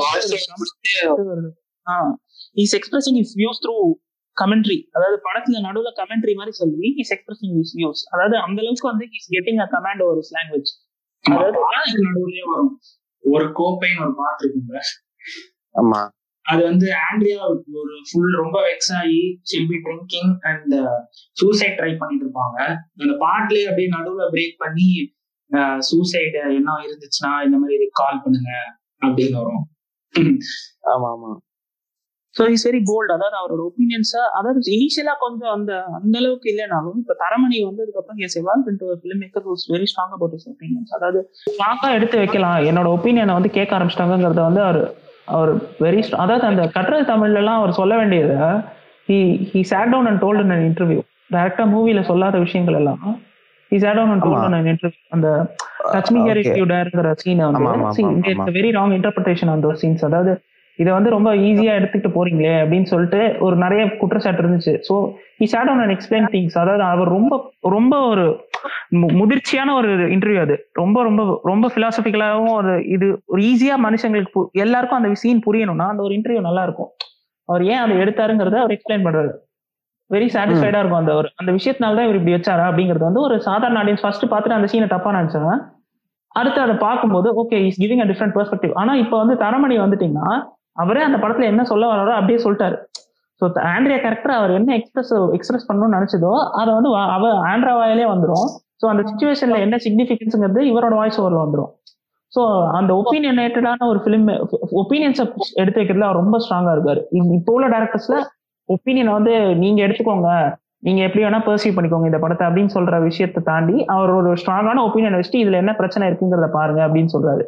his 2.56 2.76
expressing 2.76 3.18
his 3.24 3.34
views 3.40 3.62
through 3.66 3.76
commentary 4.38 4.78
அதாவது 4.96 5.18
படத்துல 5.26 5.62
நடுவுல 5.68 5.92
கமெண்ட்ரி 6.00 6.34
மாதிரி 6.34 6.54
சொல்லி 6.62 6.90
இஸ் 7.04 7.12
எக்ஸ்பிரசிங் 7.16 7.56
இஸ் 7.64 7.74
வியூஸ் 7.80 8.04
அதாவது 8.14 8.36
அந்த 8.46 8.60
அளவுக்கு 8.64 8.88
வந்து 8.88 9.08
his 9.18 9.30
getting 9.36 9.60
a 9.60 9.68
command 9.76 10.04
his 10.24 10.34
language 10.38 10.72
அதாவது 11.26 11.58
நடுவுலயே 12.06 12.46
வரும் 12.52 12.74
ஒரு 13.24 13.46
கோப்பைன்னு 13.56 14.04
ஒரு 14.06 14.14
பாட்டு 14.16 14.42
இருக்குங்க 14.44 14.80
ஆமா. 15.76 16.00
அது 16.46 16.62
வந்து 16.64 16.88
ஆண்ட்ரியா 17.06 17.40
ஒரு 17.80 17.96
ஃபுல் 18.08 18.36
ரொம்ப 18.40 18.58
வெக்ஸ் 18.62 18.94
ஆகி 19.00 19.20
she'll 19.50 19.68
be 19.70 19.78
drinking 19.84 20.32
and 20.50 20.74
suicide 21.38 21.76
try 21.80 21.92
பண்ணிட்டு 21.98 22.26
இருப்பாங்க. 22.26 22.58
அந்த 23.00 23.14
பாட்டுலயே 23.26 23.68
அப்படியே 23.70 23.90
நடுவுல 23.90 24.26
பிரேக் 24.32 24.56
பண்ணி 24.58 24.88
சூசைடு 25.90 26.40
என்ன 26.52 26.78
இருந்துச்சுன்னா 26.88 27.32
இந்த 27.46 27.58
மாதிரி 27.58 27.88
கால் 27.94 28.24
பண்ணுங்க 28.24 28.52
அப்படின்னு 29.02 29.38
வரும். 29.42 29.64
ஆமா 30.94 31.08
ஆமா. 31.10 31.32
ஸோ 32.36 32.44
இஸ் 32.56 32.66
வெரி 32.68 32.82
போல்ட் 32.90 33.12
அதாவது 33.14 33.38
அவரோட 33.40 33.62
ஒப்பீனியன்ஸா 33.68 34.24
அதாவது 34.38 34.60
இனிஷியலா 34.76 35.14
கொஞ்சம் 35.24 35.54
அந்த 35.56 35.72
அந்த 35.98 36.16
அளவுக்கு 36.22 36.48
இல்லைனாலும் 36.52 36.98
இப்ப 37.02 37.16
தரமணி 37.22 37.58
வந்ததுக்கு 37.68 38.00
அப்புறம் 38.02 38.22
as 38.26 38.38
evolve 38.42 38.70
into 38.72 38.98
film 39.02 39.22
maker 39.24 39.46
was 39.50 39.66
very 39.74 39.88
strong 39.92 40.16
about 40.18 40.36
his 40.38 40.48
opinions 40.52 40.94
அதாவது 40.98 41.22
ஸ்ட்ராங்கா 41.46 41.90
எடுத்து 41.98 42.18
வைக்கலாம் 42.24 42.60
என்னோட 42.70 42.90
ஒப்பீனியனை 42.98 43.36
வந்து 43.40 43.52
கேட்க 43.58 43.78
ஆரம்பிச்சிட்டாங்கிறத 43.78 44.44
வந்து 44.50 44.64
அவர் 44.66 44.82
அவர் 45.28 45.52
வெரி 45.84 46.02
அதாவது 46.24 46.46
அந்த 46.48 46.64
கட்டுரை 46.76 47.02
தமிழ்ல 47.10 47.42
எல்லாம் 47.44 47.60
அவர் 47.62 47.80
சொல்ல 47.80 47.96
வேண்டியது 48.02 48.36
he 49.10 49.18
he 49.52 49.62
sat 49.72 49.92
down 49.94 50.10
and 50.10 50.22
told 50.24 50.44
an 50.46 50.66
interview 50.70 51.02
டேரக்டா 51.34 51.66
மூவில 51.74 52.02
சொல்லாத 52.10 52.38
விஷயங்கள் 52.46 52.78
எல்லாம் 52.80 53.02
he 53.72 53.78
sat 53.80 53.98
down 53.98 54.14
and. 54.14 54.24
Told 54.28 54.58
an 54.60 54.70
interview 54.72 55.02
அந்த 55.16 55.28
touch 55.94 56.12
me 56.14 56.20
here. 56.20 56.40
If 56.44 56.58
you 56.60 56.66
டேர்ங்கிற 56.72 57.10
சீனை 57.22 57.44
வந்து. 57.50 57.66
Very 58.58 58.70
wrong 58.78 58.94
interpretation 58.98 59.52
on 59.54 59.64
those 59.66 59.82
scenes 59.84 60.06
அதாவது 60.10 60.32
இதை 60.80 60.92
வந்து 60.94 61.10
ரொம்ப 61.10 61.30
ஈஸியா 61.44 61.72
எடுத்துக்கிட்டு 61.76 62.12
போறீங்களே 62.14 62.54
அப்படின்னு 62.62 62.84
சொல்லிட்டு 62.84 63.18
ஒரு 63.40 63.56
நிறைய 63.56 63.82
குற்றச்சாட்டு 63.98 64.42
இருந்துச்சு. 64.44 64.74
So 64.88 64.94
he 65.40 65.46
sat 65.46 65.72
and 65.74 65.94
explain 65.96 66.28
things 66.34 66.58
அதாவது 66.58 66.84
அவர் 66.90 67.10
ரொம்ப 67.10 67.34
ரொம்ப 67.70 67.96
ஒரு 68.08 68.26
முதிர்ச்சியான 69.20 69.74
ஒரு 69.74 69.88
இன்டர்வியூ 70.14 70.42
அது. 70.42 70.56
ரொம்ப 70.74 71.04
ரொம்ப 71.04 71.22
ரொம்ப 71.44 71.72
பிலாசபிக்கலாகவும் 71.76 72.56
ஒரு 72.56 72.74
இது 72.90 73.08
ஒரு 73.28 73.42
ஈஸியா 73.50 73.76
மனுஷங்களுக்கு 73.86 74.34
பு- 74.36 74.62
எல்லாருக்கும் 74.64 75.00
அந்த 75.00 75.20
சீன் 75.22 75.46
புரியணும்னா 75.46 75.88
அந்த 75.90 76.04
ஒரு 76.04 76.16
இன்டர்வியூ 76.18 76.42
நல்லா 76.42 76.64
இருக்கும். 76.64 76.90
அவர் 77.50 77.64
ஏன் 77.66 77.82
அதை 77.84 77.96
எடுத்தாருங்கிறத 77.98 78.58
அவர் 78.60 78.76
எக்ஸ்பிளைன் 78.76 79.06
பண்றாரு. 79.06 79.32
வெரி 80.10 80.28
சாட்டிஸ்ஃபைடா 80.34 80.80
இருக்கும் 80.80 81.02
அந்த 81.02 81.14
ஒரு 81.16 81.28
அந்த 81.36 81.52
விஷயத்தினால 81.56 81.98
தான் 81.98 82.06
இவர் 82.06 82.18
இப்படி 82.18 82.36
வச்சாரா 82.36 82.64
அப்படிங்கிறது 82.70 83.06
வந்து 83.06 83.22
ஒரு 83.22 83.36
சாதாரண 83.46 83.80
ஆடியன்ஸ் 83.82 84.04
ஃபர்ஸ்ட் 84.04 84.26
பார்த்துட்டு 84.26 84.58
அந்த 84.58 84.70
சீனை 84.72 84.88
தப்பா 84.90 85.12
நினைச்சாங்க 85.14 85.52
அடுத்து 86.36 86.60
அதை 86.62 86.76
பார்க்கும்போது 86.82 87.30
okay 87.42 87.58
is 87.68 87.80
giving 87.82 88.02
a 88.02 88.10
different 88.10 88.36
perspective 88.36 88.74
ஆனா 88.76 88.94
இப்போ 88.96 89.16
வந்து 89.18 89.36
தரமணி 89.44 89.76
வந்துட்டீங்கன்னா 89.80 90.32
அவரே 90.78 91.02
அந்த 91.08 91.18
படத்துல 91.24 91.50
என்ன 91.52 91.64
சொல்ல 91.72 91.88
வராரோ 91.92 92.14
அப்படியே 92.20 92.40
சொல்லிட்டாரு. 92.46 92.78
ஸோ 93.42 93.46
ஆண்ட்ரியா 93.74 93.98
கேரக்டர் 94.06 94.34
அவர் 94.38 94.52
என்ன 94.60 94.74
எக்ஸ்பிரஸ் 94.80 95.14
எக்ஸ்பிரஸ் 95.38 95.68
பண்ணணும்னு 95.68 95.98
நினைச்சதோ 95.98 96.32
அதை 96.62 96.70
வந்து 96.78 96.90
அவ 97.16 97.26
ஆண்ட்ரா 97.52 97.74
வாயிலே 97.80 98.08
வந்துரும். 98.14 98.48
ஸோ 98.82 98.88
அந்த 98.92 99.04
சுச்சுவேஷன்ல 99.10 99.58
என்ன 99.66 99.76
சிக்னிஃபிகன்ஸுங்கிறது 99.86 100.64
இவரோட 100.72 100.96
வாய்ஸ் 101.02 101.20
ஓவர்ல 101.22 101.42
வந்துரும். 101.46 101.72
ஸோ 102.34 102.42
அந்த 102.80 102.92
ஒப்பீனியனேட்டடான 103.02 103.86
ஒரு 103.92 104.00
ஃபிலிம் 104.04 104.28
ஒப்பீனியன்ஸை 104.82 105.24
எடுத்து 105.62 105.80
வைக்கிறதுல 105.80 106.08
அவர் 106.10 106.22
ரொம்ப 106.22 106.40
ஸ்ட்ராங்கா 106.46 106.74
இருக்காரு 106.76 107.02
இப்போ 107.40 107.54
உள்ள 107.58 107.68
டேரக்டர்ஸ்ல 107.76 108.18
ஒப்பீனியனை 108.70 109.14
வந்து 109.18 109.34
நீங்க 109.64 109.80
எடுத்துக்கோங்க 109.86 110.32
நீங்க 110.88 111.02
எப்படி 111.06 111.24
வேணா 111.24 111.40
பர்சீவ் 111.48 111.76
பண்ணிக்கோங்க 111.78 112.10
இந்த 112.10 112.20
படத்தை 112.24 112.44
அப்படின்னு 112.48 112.74
சொல்ற 112.76 113.00
விஷயத்தை 113.08 113.42
தாண்டி 113.50 113.78
அவர் 113.96 114.12
ஒரு 114.20 114.30
ஸ்ட்ராங்கான 114.42 114.84
ஒப்பீனியன் 114.88 115.18
வச்சுட்டு 115.18 115.42
இதுல 115.44 115.62
என்ன 115.64 115.74
பிரச்சனை 115.80 116.08
இருக்குங்கிறத 116.10 116.50
பாருங்க 116.58 116.82
அப்படின்னு 116.88 117.14
சொல்றாரு. 117.16 117.44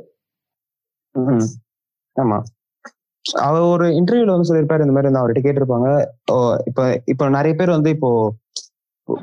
ஆமா. 2.16 2.40
அவர் 3.46 3.66
ஒரு 3.74 3.86
இன்டர்வியூல 4.00 4.34
வந்து 4.36 4.50
சொல்லியிருப்பாரு 4.50 4.86
இந்த 4.86 4.96
மாதிரி 4.96 5.20
அவர்கிட்ட 5.20 5.44
கேட்டிருப்பாங்க. 5.48 5.90
இப்ப 6.70 6.80
இப்ப 7.14 7.30
நிறைய 7.38 7.54
பேர் 7.60 7.76
வந்து 7.78 7.92
இப்போ 7.96 8.12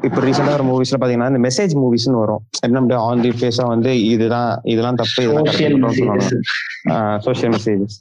இப்போ 0.06 0.20
ரீசெண்டா 0.24 0.54
ஒரு 0.56 0.64
மூவிஸ்ல 0.68 0.98
பாத்தீங்கன்னா 1.00 1.30
இந்த 1.32 1.42
மெசேஜ் 1.46 1.74
மூவிஸ்னு 1.82 2.20
வரும். 2.22 2.42
என்ன 2.66 2.98
ஆன் 3.06 3.22
தி 3.24 3.30
ஃபேஸா 3.38 3.66
வந்து 3.74 3.90
இதுதான் 4.12 4.50
இதெல்லாம் 4.72 4.98
தப்பு 5.00 5.22
இதெல்லாம் 5.24 5.48
சோசியல் 7.26 7.52
மெசேஜஸ் 7.56 7.96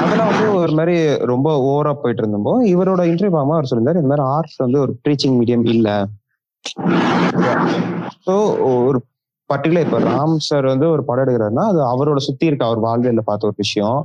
அதெல்லாம் 0.00 0.30
வந்து 0.30 0.46
ஒரு 0.60 0.72
மாதிரி 0.78 0.96
ரொம்ப 1.32 1.48
ஓவரா 1.70 1.92
போயிட்டு 2.02 2.22
இருந்தப்போ 2.22 2.52
இவரோட 2.72 3.02
இன்டர்வியூ 3.10 3.32
பார்க்கும்போது 3.32 3.58
அவர் 3.58 3.70
சொல்லியிருந்தாரு 3.70 4.02
இந்த 4.02 4.10
மாதிரி 4.12 4.26
ஆர்ட்ஸ் 4.34 4.58
வந்து 4.64 4.78
ஒரு 4.84 4.92
ப்ரீச்சிங் 5.04 5.36
மீடியம் 5.40 5.66
இல்ல. 5.74 5.88
ஸோ 8.26 8.34
ஒரு 8.88 8.98
பர்டிகுலர் 9.50 9.84
இப்ப 9.86 9.98
ராம் 10.06 10.34
சார் 10.46 10.66
வந்து 10.66 10.86
ஒரு 10.90 11.02
படம் 11.04 11.24
எடுக்கிறாருன்னா 11.24 11.64
அது 11.70 11.80
அவரோட 11.92 12.18
சுத்தி 12.18 12.48
இருக்க 12.48 12.64
அவர் 12.66 12.80
வாழ்வியல 12.80 13.22
பார்த்த 13.22 13.48
ஒரு 13.48 13.56
விஷயம். 13.56 13.98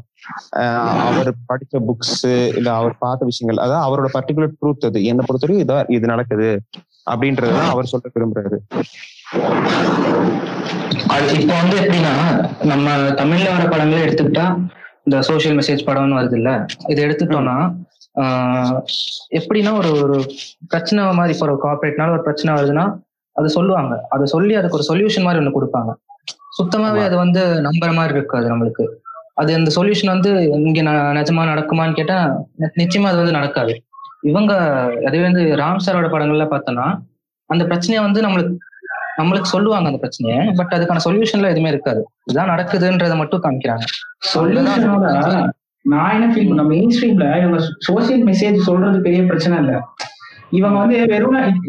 ஆஹ் 0.60 1.00
அவர் 1.08 1.30
படிச்ச 1.50 1.82
புக்ஸ் 1.88 2.20
இல்ல 2.58 2.70
அவர் 2.74 2.96
பார்த்த 3.00 3.26
விஷயங்கள் 3.26 3.64
அதாவது 3.66 3.86
அவரோட 3.88 4.10
பர்டிகுலர் 4.14 4.56
ட்ரூத் 4.60 4.88
அது. 4.90 5.00
என்னை 5.06 5.26
பொறுத்தவரைக்கும் 5.26 5.66
இதான் 5.66 5.90
இது 5.90 6.06
நடக்குது 6.08 6.50
அப்படின்றதுதான் 7.08 7.72
அவர் 7.72 7.92
சொல்ல 7.92 8.12
விரும்புறாரு. 8.16 8.58
அது 11.14 11.28
இப்போ 11.40 11.54
வந்து 11.54 11.76
எப்படின்னா 11.82 12.14
நம்ம 12.66 12.88
தமிழ்ல 13.14 13.48
வர 13.54 13.64
படங்களே 13.68 14.06
எடுத்துக்கிட்டா 14.06 14.46
இந்த 15.08 15.18
சோசியல் 15.28 15.58
மெசேஜ் 15.60 15.88
படம்னு 15.88 16.20
வருது 16.20 16.38
இல்ல 16.38 16.52
இதை 16.88 17.00
எடுத்துட்டோம்னா 17.06 17.58
ஆஹ் 18.16 18.78
எப்படின்னா 19.38 19.72
ஒரு 19.78 19.92
ஒரு 20.02 20.18
பிரச்சனை 20.68 21.04
மாதிரி 21.14 21.34
இப்போ 21.36 21.48
ஒரு 21.48 21.58
கார்பரேட்னால 21.64 22.16
ஒரு 22.16 22.24
பிரச்சனை 22.24 22.52
வருதுன்னா 22.56 22.86
அது 23.36 23.50
சொல்லுவாங்க. 23.50 23.94
அதை 24.10 24.26
சொல்லி 24.26 24.56
அதுக்கு 24.56 24.78
ஒரு 24.80 24.86
சொல்யூஷன் 24.92 25.26
மாதிரி 25.28 25.40
ஒண்ணு 25.42 25.56
கொடுப்பாங்க. 25.56 25.92
சுத்தமாவே. 26.58 27.02
அது 27.04 27.16
வந்து 27.16 27.42
நம்புற 27.68 27.90
மாதிரி 27.94 28.14
இருக்காது 28.14 28.48
நம்மளுக்கு. 28.52 28.86
அது 29.42 29.52
அந்த 29.54 29.70
சொல்யூஷன் 29.76 30.14
வந்து 30.16 30.32
இங்க 30.52 30.82
நிஜமா 31.20 31.44
நடக்குமான்னு 31.52 31.94
கேட்டா 31.94 32.18
நிச்சயமா 32.82 33.10
அது 33.12 33.22
வந்து 33.22 33.32
நடக்காது. 33.32 33.74
இவங்க 34.22 34.54
அதுவே 35.06 35.24
வந்து 35.24 35.44
ராம் 35.62 35.84
சாரோட 35.86 36.10
படங்கள்ல 36.12 36.46
பார்த்தோம்னா 36.52 36.86
அந்த 37.50 37.64
பிரச்சனையை 37.66 38.04
வந்து 38.06 38.22
நம்மளுக்கு 38.22 38.54
நம்மளுக்கு 39.20 39.50
சொல்லுவாங்க 39.56 39.88
அந்த 39.88 40.00
பிரச்சனையை 40.00 40.52
பட் 40.52 40.74
அதுக்கான 40.76 41.02
சொல்யூஷன்ல 41.06 41.50
எதுவுமே 41.50 41.70
இருக்காது. 41.70 42.02
இதுதான் 42.26 42.52
நடக்குதுன்றதை 42.54 43.16
மட்டும் 43.18 43.44
காமிக்கிறாங்க. 43.44 43.84
நான் 45.86 46.14
என்ன 46.14 46.28
ஃபீல் 46.34 46.48
பண்ண 46.48 46.64
மெயின் 46.64 46.94
ஸ்ட்ரீம்ல 46.96 47.26
இவங்க 47.42 47.60
சோசியல் 47.88 48.24
மெசேஜ் 48.30 48.68
சொல்றது 48.70 49.00
பெரிய 49.02 49.24
பிரச்சனை 49.24 49.58
இல்ல. 49.58 49.74
இவங்க 50.54 50.80
வந்து 50.80 51.06
வெறும் 51.06 51.62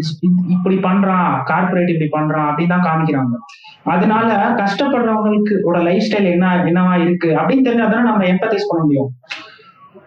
இப்படி 0.49 0.77
பண்றான் 0.77 1.43
கார்பரேட் 1.45 2.01
இப்படி 2.01 2.25
பண்றான் 2.25 2.53
அப்படின்னு 2.53 2.69
தான் 2.69 2.85
காமிக்கிறாங்க. 2.85 3.37
அதனால 3.85 4.55
கஷ்டப்படுறவங்களுக்கு 4.57 5.61
ஓட 5.63 5.83
லைஃப் 5.83 6.13
ஸ்டைல் 6.13 6.31
என்ன 6.31 6.65
என்னவா 6.65 7.03
இருக்கு 7.03 7.29
அப்படின்னு 7.29 7.67
தெரிஞ்சாதானே 7.67 8.01
நம்ம 8.01 8.25
எம்பத்தைஸ் 8.25 8.67
பண்ண 8.69 8.85
முடியும். 8.85 9.11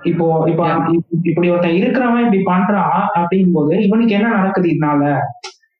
இப்போ 0.03 0.43
இப்போ 0.47 0.81
இப்~ 0.87 1.03
இப்படி 1.21 1.49
ஒருத்தன் 1.49 1.71
இருக்கிறவன் 1.71 2.33
இப்படி 2.33 2.43
பண்றான் 2.43 3.05
அப்படிங்கும் 3.15 3.53
போது 3.53 3.83
இவனுக்கு 3.83 4.13
என்ன 4.13 4.27
நடக்குது 4.27 4.69
இதனால? 4.69 5.17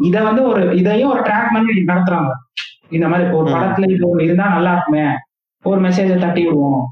இத 0.02 0.22
வந்து 0.22 0.42
ஒரு 0.42 0.76
இதையும் 0.76 1.10
ஒரு 1.10 1.20
ட்ராக் 1.20 1.48
மாதிரி 1.50 1.84
நடத்துறாங்க. 1.86 2.28
இந்த 2.90 3.08
மாதிரி 3.08 3.30
ஒரு. 3.30 3.50
படத்துல 3.50 3.90
இது 3.90 4.24
இருந்தா 4.24 4.48
நல்லா 4.48 4.72
இருக்குமே 4.72 5.06
ஒரு 5.62 5.80
மெசேஜை 5.80 6.18
தட்டி 6.18 6.44
விடுவோம். 6.44 6.84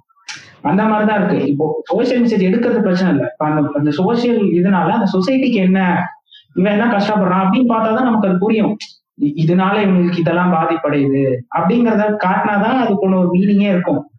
அந்த 0.62 0.82
மாதிரிதான் 0.84 1.24
இருக்கு. 1.24 1.50
இப்போ 1.50 1.82
சோசியல் 1.94 2.22
மெசேஜ் 2.22 2.46
எடுக்கிறது 2.48 2.80
பிரச்சனை 2.80 3.12
இல்லை. 3.12 3.28
இப்ப 3.32 3.46
அந்த 3.46 3.70
அந்த 3.74 3.90
சோசியல் 3.90 4.40
இதனால 4.60 4.88
அந்த 4.88 5.06
சொசைட்டிக்கு 5.12 5.52
என்ன 5.52 6.06
இவன் 6.54 6.80
என்ன 6.80 6.96
கஷ்டப்படுறான் 6.96 7.44
அப்படின்னு 7.44 7.72
பார்த்தாதான் 7.72 8.02
நமக்கு 8.02 8.28
அது 8.28 8.38
புரியும். 8.38 8.76
இதனால 9.22 9.74
இவங்களுக்கு 9.76 10.18
இதெல்லாம் 10.18 10.52
பாதிப்படையுது 10.52 11.36
அப்படிங்கறத 11.58 12.16
காட்டினாதான் 12.24 12.78
அதுக்கு 12.82 13.10
ஒண்ணு 13.10 13.18
ஒரு 13.18 13.28
மீனிங்கே 13.32 13.68
இருக்கும். 13.68 14.10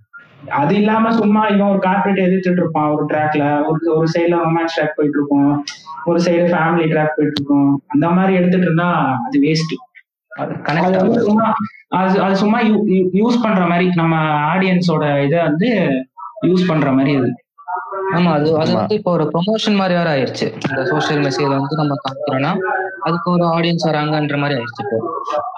அது 0.49 0.75
இல்லாம 0.75 1.13
சும்மா 1.13 1.45
இவன் 1.45 1.67
ஒரு 1.67 1.79
கார்பரேட் 1.79 2.25
எதிர்த்துட்டு 2.27 2.61
இருப்பான். 2.61 2.89
ஒரு 2.89 3.05
ட்ராக்ல 3.05 3.63
ஒரு 3.67 3.97
ஒரு 3.97 4.07
சைடுல 4.17 4.31
ரொமான்ஸ் 4.31 4.75
ட்ராக் 4.77 4.95
போயிட்டு 4.95 5.17
இருக்கும். 5.19 5.63
ஒரு 6.05 6.19
சைடு 6.23 6.45
ஃபேமிலி 6.51 6.85
ட்ராக் 6.87 7.15
போயிட்டு 7.15 7.41
இருக்கும். 7.41 7.83
அந்த 7.87 8.09
மாதிரி 8.09 8.33
எடுத்துட்டு 8.33 8.65
இருந்தா 8.65 9.17
அது 9.25 9.39
வேஸ்ட் 9.41 9.94
அது 10.35 10.53
கனெக்ட் 10.67 10.97
வந்து 11.01 11.21
சும்மா 11.27 11.47
அது 11.99 12.15
அது 12.23 12.35
சும்மா 12.41 12.59
யூஸ் 13.19 13.43
பண்ற 13.43 13.63
மாதிரி 13.71 13.85
நம்ம 14.01 14.15
ஆடியன்ஸோட 14.51 15.03
இதை 15.27 15.39
வந்து 15.47 15.69
யூஸ் 16.47 16.69
பண்ற 16.69 16.89
மாதிரி 16.95 17.13
அது. 17.19 17.29
ஆமா 18.15 18.31
அது 18.37 18.47
அது. 18.53 18.71
வந்து 18.73 18.95
இப்போ 18.97 19.11
ஒரு 19.17 19.25
ப்ரொமோஷன் 19.31 19.77
மாதிரி 19.79 19.93
வேற 19.99 20.09
ஆயிருச்சு. 20.13 20.47
இந்த 20.65 20.81
சோஷியல் 20.91 21.21
மெசேஜ் 21.25 21.53
வந்து 21.53 21.75
நம்ம 21.81 21.93
காமிக்கிறோம்னா 22.01 22.51
அதுக்கு 23.07 23.27
ஒரு 23.33 23.45
ஆடியன்ஸ் 23.53 23.85
வராங்கன்ற 23.87 24.37
மாதிரி 24.41 24.55
ஆயிடுச்சு 24.57 24.83
இப்போ. 24.85 24.97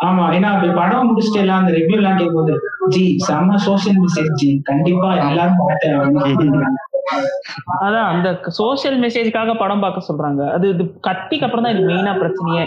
ஆமா 0.08 0.24
ஏன்னா 0.36 0.50
அப்படி 0.54 0.70
படம் 0.80 1.08
முடிச்சுட்டு 1.10 1.42
எல்லாம் 1.44 1.62
அந்த 1.62 1.72
ரிவ்யூ 1.78 1.98
எல்லாம் 2.00 2.20
கேட்கும்போது 2.20 2.56
ஜி 2.94 3.06
செம்ம 3.28 3.58
சோசியல் 3.68 4.00
மெசேஜ் 4.04 4.32
ஜி. 4.42 4.52
கண்டிப்பா 4.70 5.10
எல்லாரும் 5.24 5.62
பார்த்தேன் 5.64 6.76
அதான் 7.84 8.08
அந்த 8.14 8.28
சோஷியல் 8.58 8.98
மெசேஜ்க்காக 9.04 9.52
படம் 9.58 9.84
பார்க்க 9.84 10.08
சொல்றாங்க. 10.08 10.42
அது 10.56 10.66
இது 10.74 10.84
கத்திக்கு 11.06 11.46
அப்புறம் 11.46 11.66
தான் 11.66 11.76
இது 11.76 11.84
மெயினா 11.90 12.14
பிரச்சனையே. 12.20 12.64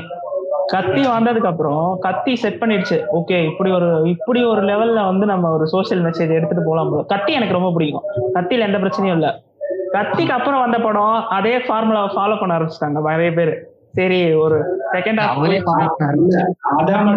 கத்தி 0.71 1.03
வந்ததுக்கு 1.03 1.51
அப்புறம் 1.53 1.97
கத்தி 2.01 2.37
செட் 2.37 2.61
பண்ணிடுச்சு. 2.61 2.97
ஓகே 3.14 3.45
இப்படி 3.45 3.71
ஒரு 3.71 4.03
இப்படி 4.05 4.45
ஒரு 4.45 4.62
லெவல்ல 4.62 5.05
வந்து 5.05 5.27
நம்ம 5.27 5.51
ஒரு 5.51 5.66
சோஷியல் 5.68 6.05
மெசேஜ் 6.05 6.35
எடுத்துட்டு 6.35 6.64
போலாம் 6.66 6.91
bro. 6.93 7.07
கத்தி 7.07 7.33
எனக்கு 7.33 7.53
ரொம்ப 7.53 7.73
பிடிக்கும். 7.73 8.03
கத்தியில 8.35 8.59
எந்த 8.59 8.79
பிரச்சனையும் 8.79 9.12
இல்ல. 9.12 9.43
கத்திக்கு 9.93 10.29
அப்புறம் 10.29 10.61
வந்த 10.61 10.79
படம் 10.79 11.27
அதே 11.29 11.57
ஃபார்முலாவை 11.57 12.09
ஃபாலோ 12.16 12.39
பண்ண 12.41 12.59
ஆரம்பிச்சிட்டாங்க. 12.59 13.03
நிறைய 13.03 13.33
பேர். 13.33 13.53
சரி 13.93 14.35
ஒரு 14.35 14.59
செகண்ட் 14.93 15.21
ஹாஃப் 15.21 16.43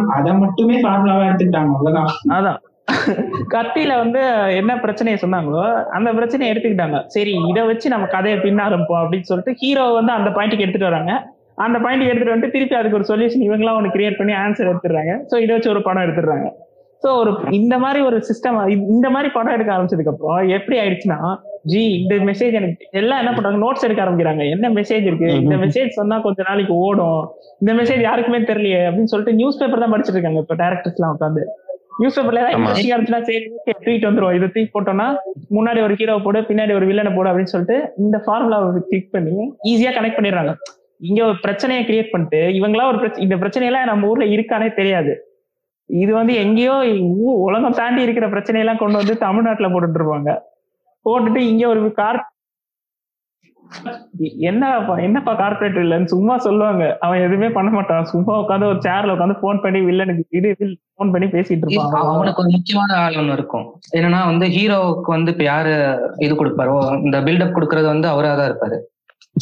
அத 0.10 0.34
மட்டுமே 0.34 0.82
ஃபார்முலாவா 0.82 1.26
எடுத்துக்கிட்டாங்க. 1.30 1.72
அவ்வளவுதான். 1.74 2.08
அதான். 2.30 2.60
கத்தியில 3.50 3.98
வந்து 3.98 4.22
என்ன 4.56 4.80
பிரச்சனையை 4.80 5.22
சொன்னாங்களோ 5.22 5.84
அந்த 5.84 6.14
பிரச்சனையை 6.14 6.56
எடுத்துக்கிட்டாங்க. 6.56 7.06
சரி 7.06 7.34
இதை 7.48 7.66
வச்சு 7.66 7.90
நம்ம 7.90 8.06
கதையை 8.06 8.40
பின்ன 8.40 8.58
ஆரம்பிப்போம் 8.58 9.02
அப்படின்னு 9.02 9.22
சொல்லிட்டு 9.22 9.54
ஹீரோ 9.54 9.86
வந்து 9.86 10.12
அந்த 10.12 10.30
பாயிண்ட்டுக்கு 10.30 10.66
எடுத்துட்டு 10.66 10.90
வராங்க. 10.90 11.14
அந்த 11.66 11.78
பாயிண்ட்டுக்கு 11.84 12.12
எடுத்துட்டு 12.12 12.36
வந்துட்டு 12.36 12.56
திருப்பி 12.58 12.76
அதுக்கு 12.80 13.00
ஒரு 13.00 13.10
சொல்யூஷன் 13.10 13.48
இவங்களாம் 13.48 13.80
ஒன்று 13.80 13.96
கிரியேட் 13.96 14.20
பண்ணி 14.20 14.34
ஆன்சர் 14.44 14.70
எடுத்துடுறாங்க. 14.72 15.16
ஸோ 15.32 15.36
இதை 15.46 15.52
வச்சு 15.56 15.74
ஒரு 15.74 15.82
படம் 15.88 16.06
எடுத்துடுறாங்க. 16.06 16.48
ஸோ 17.04 17.10
ஒரு 17.22 17.32
இந்த 17.60 17.76
மாதிரி 17.84 18.00
ஒரு 18.10 18.18
சிஸ்டம் 18.28 18.58
இந்த 18.96 19.08
மாதிரி 19.14 19.30
படம் 19.38 19.56
எடுக்க 19.56 19.72
ஆரம்பிச்சதுக்கு 19.76 20.12
அப்புறம் 20.14 20.52
எப்படி 20.58 20.76
ஆயிடுச்சுன்னா 20.82 21.18
ஜி 21.72 21.82
இந்த 22.02 22.16
மெசேஜ் 22.30 22.54
எனக்கு 22.60 22.86
எல்லாம் 23.00 23.20
என்ன 23.22 23.32
பண்றாங்க? 23.34 23.60
நோட்ஸ் 23.66 23.86
எடுக்க 23.88 24.02
ஆரம்பிக்கிறாங்க. 24.06 24.44
என்ன 24.56 24.70
மெசேஜ் 24.78 25.06
இருக்கு? 25.10 25.30
இந்த 25.44 25.56
மெசேஜ் 25.64 25.98
சொன்னா 26.00 26.16
கொஞ்ச 26.26 26.40
நாளைக்கு 26.50 26.74
ஓடும். 26.86 27.22
இந்த 27.62 27.74
மெசேஜ் 27.80 28.02
யாருக்குமே 28.08 28.40
தெரியலையே 28.52 28.82
அப்படின்னு 28.88 29.12
சொல்லிட்டு 29.14 29.38
நியூஸ் 29.40 29.60
பேப்பர் 29.62 29.84
தான் 29.84 29.94
படிச்சிட்டு 29.94 30.18
இருக்காங்க. 30.18 30.44
இப்போ 30.46 30.58
டேரக்டர்ஸ் 30.64 30.98
எல்லாம் 31.00 31.16
உட்காந்து 31.16 31.44
நியூஸ் 32.02 32.16
பேப்பர்ல 32.18 32.44
ஏதாவது 32.44 33.26
சரி 33.30 33.42
ட்வீட் 33.84 34.08
வந்துரும். 34.10 34.36
இதை 34.38 34.48
தூக்கி 34.54 34.70
போட்டோம்னா 34.76 35.08
முன்னாடி 35.58 35.82
ஒரு 35.88 35.96
ஹீரோ 36.00 36.16
போடு 36.28 36.40
பின்னாடி 36.52 36.74
ஒரு 36.80 36.88
வில்லனை 36.92 37.12
போடு 37.18 37.32
அப்படின்னு 37.32 37.54
சொல்லிட்டு 37.56 37.78
இந்த 38.06 38.20
ஃபார்முலாவை 38.28 38.82
கிளிக் 38.92 39.12
பண்ணி 39.16 39.36
ஈஸியா 39.72 39.92
கனெக்ட் 39.98 40.20
பண்ணிடுறாங்க. 40.20 40.54
இங்க 41.10 41.20
ஒரு 41.30 41.38
பிரச்சனையை 41.46 41.84
கிரியேட் 41.88 42.12
பண்ணிட்டு 42.14 42.42
இவங்களா 42.60 42.90
ஒரு 42.92 43.00
பிரச்சனை 43.02 43.26
இந்த 43.28 43.38
பிரச்சனையெல்லாம் 43.44 43.90
நம்ம 43.92 44.10
ஊர்ல 44.12 44.26
இருக்கானே 44.36 44.68
தெரியாது. 44.80 45.14
இது 45.90 46.12
வந்து 46.20 46.34
எங்கேயோ 46.44 46.76
உலகம் 47.48 47.80
தாண்டி 47.80 48.06
இருக்கிற 48.06 48.28
பிரச்சனையெல்லாம் 48.34 48.82
கொண்டு 48.84 49.02
வந்து 49.02 49.16
தமிழ்நாட்டுல 49.26 49.70
போட்டுட்டு 49.74 50.00
இருப்பாங்க 50.02 50.32
போட்டுட்டு 51.06 51.42
இங்க 51.52 51.64
ஒரு 51.74 51.82
கார் 52.04 52.20
என்னப்பா 54.50 54.94
என்னப்பா 55.06 55.32
கார்பரேட் 55.40 55.78
இல்லைன்னு 55.84 56.12
சும்மா 56.14 56.34
சொல்லுவாங்க. 56.46 56.84
அவன் 57.06 57.24
எதுவுமே 57.26 57.50
பண்ண 57.56 57.70
மாட்டான். 57.76 58.10
சும்மா 58.12 58.34
உட்காந்து 58.42 58.70
ஒரு 58.72 58.80
சேர்ல 58.86 59.14
உட்காந்து 59.16 59.36
போன் 59.44 59.62
பண்ணி 59.64 59.80
வில்லனுக்கு 59.88 60.38
இது 60.40 60.50
போன் 60.98 61.14
பண்ணி 61.14 61.28
பேசிட்டு 61.36 61.66
இருப்பான். 61.66 61.96
அவனுக்கு 62.14 62.42
ஒரு 62.44 62.52
முக்கியமான 62.56 62.98
ஆள் 63.04 63.20
ஒண்ணு 63.22 63.38
இருக்கும். 63.38 63.66
என்னன்னா 63.98 64.22
வந்து 64.32 64.48
ஹீரோவுக்கு 64.56 65.12
வந்து 65.18 65.34
இப்ப 65.36 65.46
யாரு 65.52 65.74
இது 66.26 66.34
கொடுப்பாரோ 66.42 66.78
இந்த 67.06 67.20
பில்டப் 67.28 67.56
கொடுக்கறது 67.58 67.90
வந்து 67.94 68.10
அவரா 68.14 68.34
தான் 68.40 68.50
இருப்பாரு. 68.52 68.80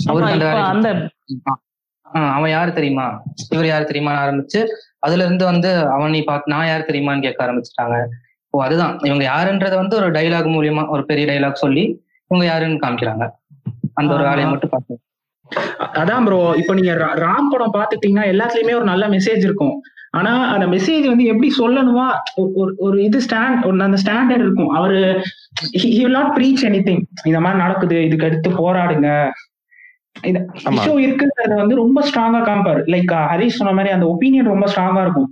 அவருக்கு 0.06 0.48
அவன் 2.12 2.50
யாரு 2.50 2.74
தெரியுமா? 2.74 3.24
இவர் 3.50 3.66
யாரு 3.66 3.84
தெரியுமான்னு 3.84 4.28
ஆரம்பிச்சு 4.28 4.66
அதுல 5.00 5.26
இருந்து 5.26 5.46
வந்து 5.46 5.90
அவன் 5.90 6.10
நீ 6.10 6.24
பாத்து 6.24 6.54
நான் 6.54 6.68
யார் 6.68 6.86
தெரியுமான்னு 6.86 7.22
கேட்க 7.22 7.46
ஆரம்பிச்சுட்டாங்க. 7.46 8.06
ஓ 8.50 8.64
அதுதான். 8.64 9.00
இவங்க 9.00 9.30
யாருன்றத 9.30 9.76
வந்து 9.76 9.96
ஒரு 9.96 10.12
டைலாக் 10.12 10.50
மூலியமா 10.50 10.88
ஒரு 10.88 11.06
பெரிய 11.06 11.28
டைலாக் 11.28 11.54
சொல்லி 11.54 12.06
இவங்க 12.28 12.52
யாருன்னு 12.52 12.88
காமிக்கிறாங்க. 12.88 13.30
அந்த 13.94 14.14
ஒரு. 14.14 14.24
வேலையை 14.24 14.46
மட்டும் 14.46 14.70
பார்த்து 14.70 15.00
அதான் 15.94 16.24
ப்ரோ 16.24 16.54
இப்போ 16.58 16.74
நீங்க 16.74 16.94
ராம் 16.94 17.50
படம் 17.50 17.74
பாத்துட்டீங்கன்னா 17.74 18.32
எல்லாத்துலயுமே 18.32 18.76
ஒரு 18.76 18.84
நல்ல 18.84 19.08
மெசேஜ் 19.08 19.38
இருக்கும். 19.38 19.82
ஆனா 20.10 20.48
அந்த 20.48 20.66
மெசேஜ் 20.66 21.06
வந்து 21.06 21.24
எப்படி 21.24 21.54
சொல்லணுமா? 21.60 22.12
ஒரு- 22.38 22.72
ஒரு 22.78 23.04
இது 23.04 23.20
ஸ்டாண்ட் 23.20 23.66
ஒரு 23.66 23.82
அந்த 23.82 24.02
ஸ்டாண்டர்ட் 24.06 24.40
இருக்கும். 24.40 24.70
அவரு 24.70 25.22
will 25.72 26.12
not 26.12 26.38
preach 26.38 26.64
any 26.64 26.80
thing 26.82 27.02
இந்த 27.24 27.40
மாதிரி 27.40 27.62
நடக்குது 27.62 28.06
இதுக்கு 28.06 28.26
அடுத்து 28.26 28.50
போராடுங்க. 28.50 29.32
இஷ்யூ 30.16 30.94
இருக்குன்றது 31.06 31.54
வந்து 31.62 31.76
ரொம்ப 31.82 32.00
ஸ்ட்ராங்கா 32.08 32.40
காமிப்பாரு. 32.48 32.82
லைக் 32.94 33.12
ஹரிஷ் 33.32 33.60
சொன்ன 33.60 33.74
மாதிரி 33.78 33.94
அந்த 33.96 34.06
ஒப்பீனியன் 34.14 34.52
ரொம்ப 34.54 34.66
ஸ்ட்ராங்கா 34.72 35.04
இருக்கும். 35.06 35.30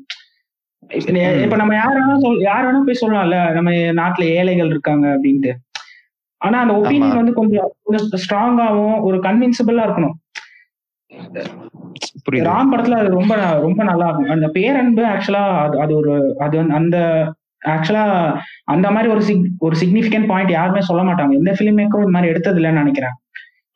இப்ப 1.46 1.58
நம்ம 1.62 1.74
யார் 1.76 1.96
வேணா 1.96 2.16
சொல் 2.24 2.40
யார் 2.50 2.66
வேணா 2.68 2.80
போய் 2.86 3.02
சொல்லலாம்ல. 3.02 3.40
நம்ம 3.58 3.72
நாட்டுல 4.02 4.26
ஏழைகள் 4.38 4.72
இருக்காங்க 4.74 5.06
அப்படின்ட்டு. 5.16 5.52
ஆனா 6.42 6.58
அந்த 6.64 6.74
ஒப்பீனியன் 6.80 7.22
வந்து 7.22 7.34
கொஞ்சம் 7.34 7.70
கொஞ்சம் 7.86 8.22
ஸ்ட்ராங்காவும் 8.24 8.98
ஒரு 9.08 9.18
கன்வின்சிபிளா 9.28 9.86
இருக்கணும். 9.88 10.16
ராம் 12.48 12.72
படத்துல 12.72 12.98
அது 13.02 13.10
ரொம்ப 13.18 13.34
ரொம்ப 13.66 13.82
நல்லா 13.84 14.08
இருக்கும். 14.08 14.34
அந்த 14.36 14.48
பேரன்பு 14.58 15.04
ஆக்சுவலா 15.14 15.44
அது 15.66 15.76
அது 15.84 15.94
ஒரு 15.96 16.14
அது 16.46 16.58
அந்த 16.80 16.98
ஆக்சுவலா 17.74 18.04
அந்த 18.74 18.88
மாதிரி 18.96 19.10
ஒரு 19.14 19.22
சிக் 19.30 19.48
ஒரு 19.60 19.76
சிக்னிபிகன்ட் 19.82 20.30
பாயிண்ட் 20.32 20.58
யாருமே 20.58 20.82
சொல்ல 20.90 21.02
மாட்டாங்க. 21.04 21.34
எந்த 21.40 21.54
ஃபிலிம் 21.58 21.80
மேக்கரும் 21.80 22.06
இந்த 22.06 22.16
மாதிரி 22.18 22.32
எடுத்தது 22.34 22.60
இல்லைன்னு 22.62 22.82
நினைக்கிறேன். 22.84 23.16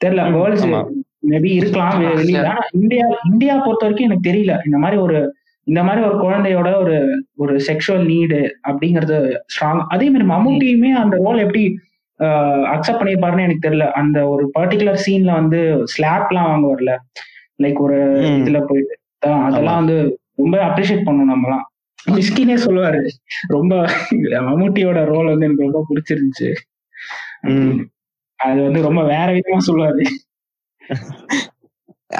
தெரியல 0.04 0.24
வேர்ல்ட்ஸ். 0.38 0.68
மேபி 1.30 1.50
இருக்கலாம். 1.60 2.02
வெளியில 2.04 2.40
ஆனா 2.48 2.64
இந்தியா 2.80 3.06
இந்தியா 3.32 3.54
பொறுத்த 3.66 3.86
வரைக்கும் 3.86 4.10
எனக்கு 4.10 4.30
தெரியல. 4.30 4.54
இந்த 4.66 4.78
மாதிரி 4.78 4.98
ஒரு 5.02 5.20
இந்த 5.68 5.82
மாதிரி 5.84 6.02
ஒரு 6.06 6.16
குழந்தையோட 6.24 6.70
ஒரு 6.82 6.96
ஒரு 7.36 7.54
செக்ஷுவல் 7.68 8.06
நீடு 8.06 8.40
அப்படிங்கறது 8.70 9.18
ஸ்ட்ராங் 9.54 9.82
அதே 9.96 10.08
மாதிரி 10.10 10.30
மம்முட்டியுமே 10.32 10.90
அந்த 11.04 11.16
ரோல் 11.24 11.44
எப்படி 11.46 11.64
அக்செப்ட் 12.74 13.00
பண்ணியிருப்பாருன்னு 13.02 13.46
எனக்கு 13.46 13.68
தெரியல. 13.68 13.86
அந்த 14.02 14.18
ஒரு 14.28 14.44
பர்டிகுலர் 14.60 15.04
சீன்ல 15.06 15.32
வந்து 15.32 15.60
ஸ்லாப்லாம் 15.94 16.50
வாங்க 16.50 16.68
வரல 16.74 16.92
லைக் 17.64 17.80
ஒரு. 17.86 18.00
இதுல 18.42 18.60
போயிட்டு. 18.68 18.96
அதெல்லாம் 19.48 19.80
வந்து 19.82 19.98
ரொம்ப 20.36 20.58
அப்ரிஷியேட் 20.68 21.08
பண்ணணும் 21.08 21.34
நம்மலாம். 21.34 21.66
மிஸ்கினே 22.12 22.56
சொல்லுவாரு. 22.66 23.02
ரொம்ப 23.48 23.74
மம்முட்டியோட 24.48 25.00
ரோல் 25.12 25.32
வந்து 25.32 25.46
எனக்கு 25.46 25.68
ரொம்ப 25.68 25.82
பிடிச்சிருந்துச்சு. 25.90 26.50
அது 28.44 28.62
வந்து 28.64 28.82
ரொம்ப 28.82 29.04
வேற 29.06 29.28
விதமா 29.34 29.60
சொல்லுவாரு. 29.68 30.04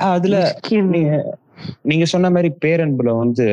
அதுல 0.08 0.36
நீங்க 0.90 1.12
நீங்க 1.84 2.06
சொன்ன 2.06 2.30
மாதிரி 2.30 2.50
பேரன்புல 2.62 3.18
வந்து 3.18 3.48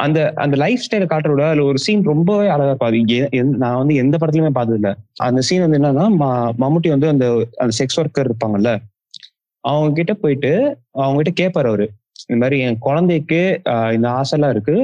அந்த 0.00 0.32
அந்த 0.36 0.56
லைஃப் 0.56 0.84
ஸ்டைல 0.84 1.06
காட்டுறத 1.06 1.44
அதுல 1.48 1.64
ஒரு 1.64 1.78
சீன் 1.78 2.02
ரொம்பவே 2.02 2.48
அழகா 2.48 2.88
எந்த- 3.36 3.58
நான் 3.58 3.76
வந்து 3.76 3.94
எந்த 3.94 4.18
படத்துலயுமே 4.18 4.50
பார்த்தது 4.50 4.78
இல்ல 4.78 4.90
அந்த 5.20 5.40
சீன் 5.40 5.60
வந்து 5.60 5.78
என்னன்னா 5.78 6.06
ம- 6.16 6.52
மம்முட்டி 6.58 6.88
வந்து 6.88 7.08
அந்த 7.08 7.26
அந்த 7.58 7.72
செக்ஸ் 7.78 7.98
ஒர்க்கர் 8.00 8.28
இருப்பாங்கல்ல 8.28 8.72
அவங்க 9.64 9.92
கிட்ட 9.94 10.14
போயிட்டு 10.14 10.52
அவங்க 10.98 11.18
கிட்ட 11.20 11.32
கேட்பாரு 11.40 11.68
அவரு. 11.68 11.86
இந்த 12.26 12.40
மாதிரி 12.40 12.58
என் 12.60 12.78
குழந்தைக்கு 12.78 13.40
ஆஹ், 13.70 13.92
இந்த 13.92 14.08
ஆசைலாம் 14.12 14.50
இருக்கு. 14.50 14.76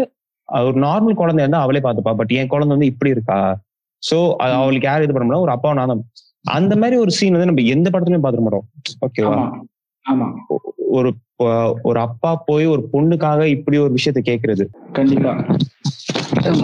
அது 0.49 0.66
ஒரு 0.66 0.79
நார்மல் 0.81 1.14
குழந்தை 1.14 1.43
இருந்தா 1.43 1.61
அவளே 1.61 1.81
பார்த்துப்பா. 1.81 2.16
பட் 2.16 2.33
என் 2.33 2.47
குழந்தை 2.47 2.73
வந்து 2.75 2.87
இப்படி 2.87 3.11
இருக்கா? 3.11 3.39
சோ 4.03 4.16
அவளுக்கு 4.57 4.89
யார் 4.89 5.03
இது 5.03 5.12
பண்ண 5.12 5.27
முடியும் 5.27 5.45
ஒரு 5.45 5.53
அப்பா 5.53 5.73
நான் 5.75 6.03
அந்த 6.51 6.76
மாதிரி 6.76 6.96
ஒரு 6.96 7.11
சீன் 7.11 7.32
வந்து 7.32 7.46
நம்ம 7.46 7.62
எந்த 7.68 7.90
படத்துலயும் 7.90 8.24
பார்த்துக்க 8.24 8.46
மாட்டோம். 8.46 8.66
ஓகேவா 9.07 9.32
ஆமா. 9.32 9.46
ஆமா. 10.07 10.26
ஒரு 10.90 11.11
ஒரு 11.82 11.99
அப்பா 12.01 12.36
போய் 12.46 12.66
ஒரு 12.66 12.90
பொண்ணுக்காக 12.92 13.44
இப்படி 13.46 13.76
ஒரு 13.78 13.92
விஷயத்த 13.94 14.20
கேக்குறது. 14.24 14.64
கண்டிப்பா. 14.92 15.32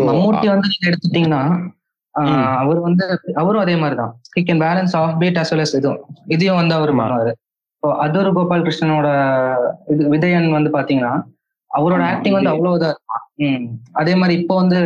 மம்மூட்டி 0.09 0.47
வந்து 0.49 0.69
நீங்க 0.69 0.87
எடுத்துட்டீங்கன்னா 0.91 1.43
ஆஹ் 2.15 2.57
அவர் 2.59 2.81
வந்து 2.81 3.05
அவரும் 3.35 3.61
அதே 3.61 3.77
மாதிரிதான். 3.77 4.13
He 4.37 4.43
can 4.45 4.61
balance 4.63 4.97
of 4.97 5.21
beat 5.21 5.39
as 5.39 5.53
well 5.53 5.77
இதுவும். 5.79 6.03
இதையும் 6.27 6.57
வந்து 6.57 6.75
அவர். 6.75 6.93
பண்ணுவாரு. 6.93 7.33
இப்போ 7.75 7.89
அதூர் 8.05 8.33
கோபால் 8.33 8.63
கிருஷ்ணனோட 8.63 9.09
இது 9.87 10.03
விதயன் 10.11 10.51
வந்து 10.51 10.71
பாத்தீங்கன்னா 10.71 11.15
அவரோட 11.71 12.03
ஆக்டிங் 12.11 12.33
வந்து. 12.33 12.49
அவ்வளவு 12.49 12.79
இதா 12.79 12.91
இருக்கும். 12.91 13.67
அதே 13.93 14.15
மாதிரி 14.15 14.41
இப்போ 14.41 14.55
வந்து 14.55 14.79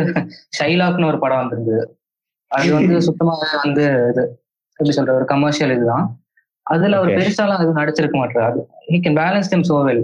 ஷைலாக்னு 0.59 1.05
ஒரு 1.05 1.19
படம் 1.19 1.37
வந்திருந்தது. 1.37 1.83
அது 2.51 2.69
வந்து 2.73 2.95
சுத்தமாவே 3.07 3.49
வந்து 3.63 3.83
இது 4.11 4.23
எப்படி 4.79 4.93
சொல்ற 4.97 5.13
ஒரு 5.15 5.25
கமர்ஷியல் 5.31 5.73
இதுதான். 5.75 6.05
அதுல 6.67 6.97
அவர். 6.99 7.11
பெருசாலாம் 7.17 7.61
அது 7.61 7.79
நடிச்சிருக்க 7.79 8.17
மாட்டாரு. 8.19 8.59
He 8.87 8.97
can 9.05 9.17
balance 9.19 9.51
them 9.53 9.65
so 9.69 9.77
well 9.87 10.03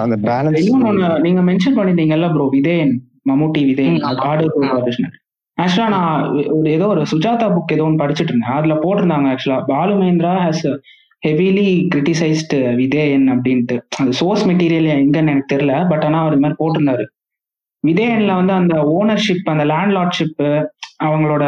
அந்த 0.00 0.16
பேலன்ஸ் 0.24 0.60
இன்னொன்னு 0.62 1.08
நீங்க 1.24 1.40
மென்ஷன் 1.48 1.76
பண்ணிட்டீங்கல்ல 1.78 2.28
ப்ரோ 2.32 2.46
விதயன் 2.54 2.92
மம்முட்டி 3.28 3.60
விதயன் 3.68 3.96
ம், 3.96 4.04
ஆமா. 4.04 4.20
காடு 4.22 4.44
ஆ. 4.66 4.78
ஆக்சுவலா 5.58 5.88
நான் 5.94 6.20
ஒரு 6.54 6.68
ஏதோ 6.70 6.86
ஒரு 6.92 7.02
சுஜாதா 7.10 7.46
புக் 7.54 7.72
ஏதோ 7.74 7.84
ஒன்று 7.86 8.02
படிச்சுட்டு 8.02 8.32
இருந்தேன். 8.32 8.56
அதுல 8.58 8.74
போட்டிருந்தாங்க 8.82 9.30
ஆக்சுவலா 9.32 9.58
Balu 9.70 9.94
Mahendra 9.98 10.32
has 10.40 10.66
heavily 11.22 11.64
criticised 11.92 12.58
Vidheyan 12.78 13.26
அப்படின்ட்டு. 13.32 13.76
அது 13.98 14.12
சோர்ஸ் 14.20 14.44
மெட்டீரியல் 14.50 14.88
எங்கன்னு 14.96 15.32
எனக்கு 15.32 15.52
தெரியல 15.54 15.74
பட் 15.90 16.04
ஆனா 16.06 16.20
அவர் 16.22 16.34
இது 16.34 16.44
மாதிரி 16.44 16.60
போட்டிருந்தாரு. 16.62 17.04
விதேயன்ல 17.84 18.32
வந்து 18.40 18.54
அந்த 18.54 18.74
ஓனர்ஷிப் 18.94 19.50
அந்த 19.52 19.64
லேண்ட் 19.64 19.94
லார்ட்ஷிப் 19.96 20.42
அவங்களோட 21.04 21.44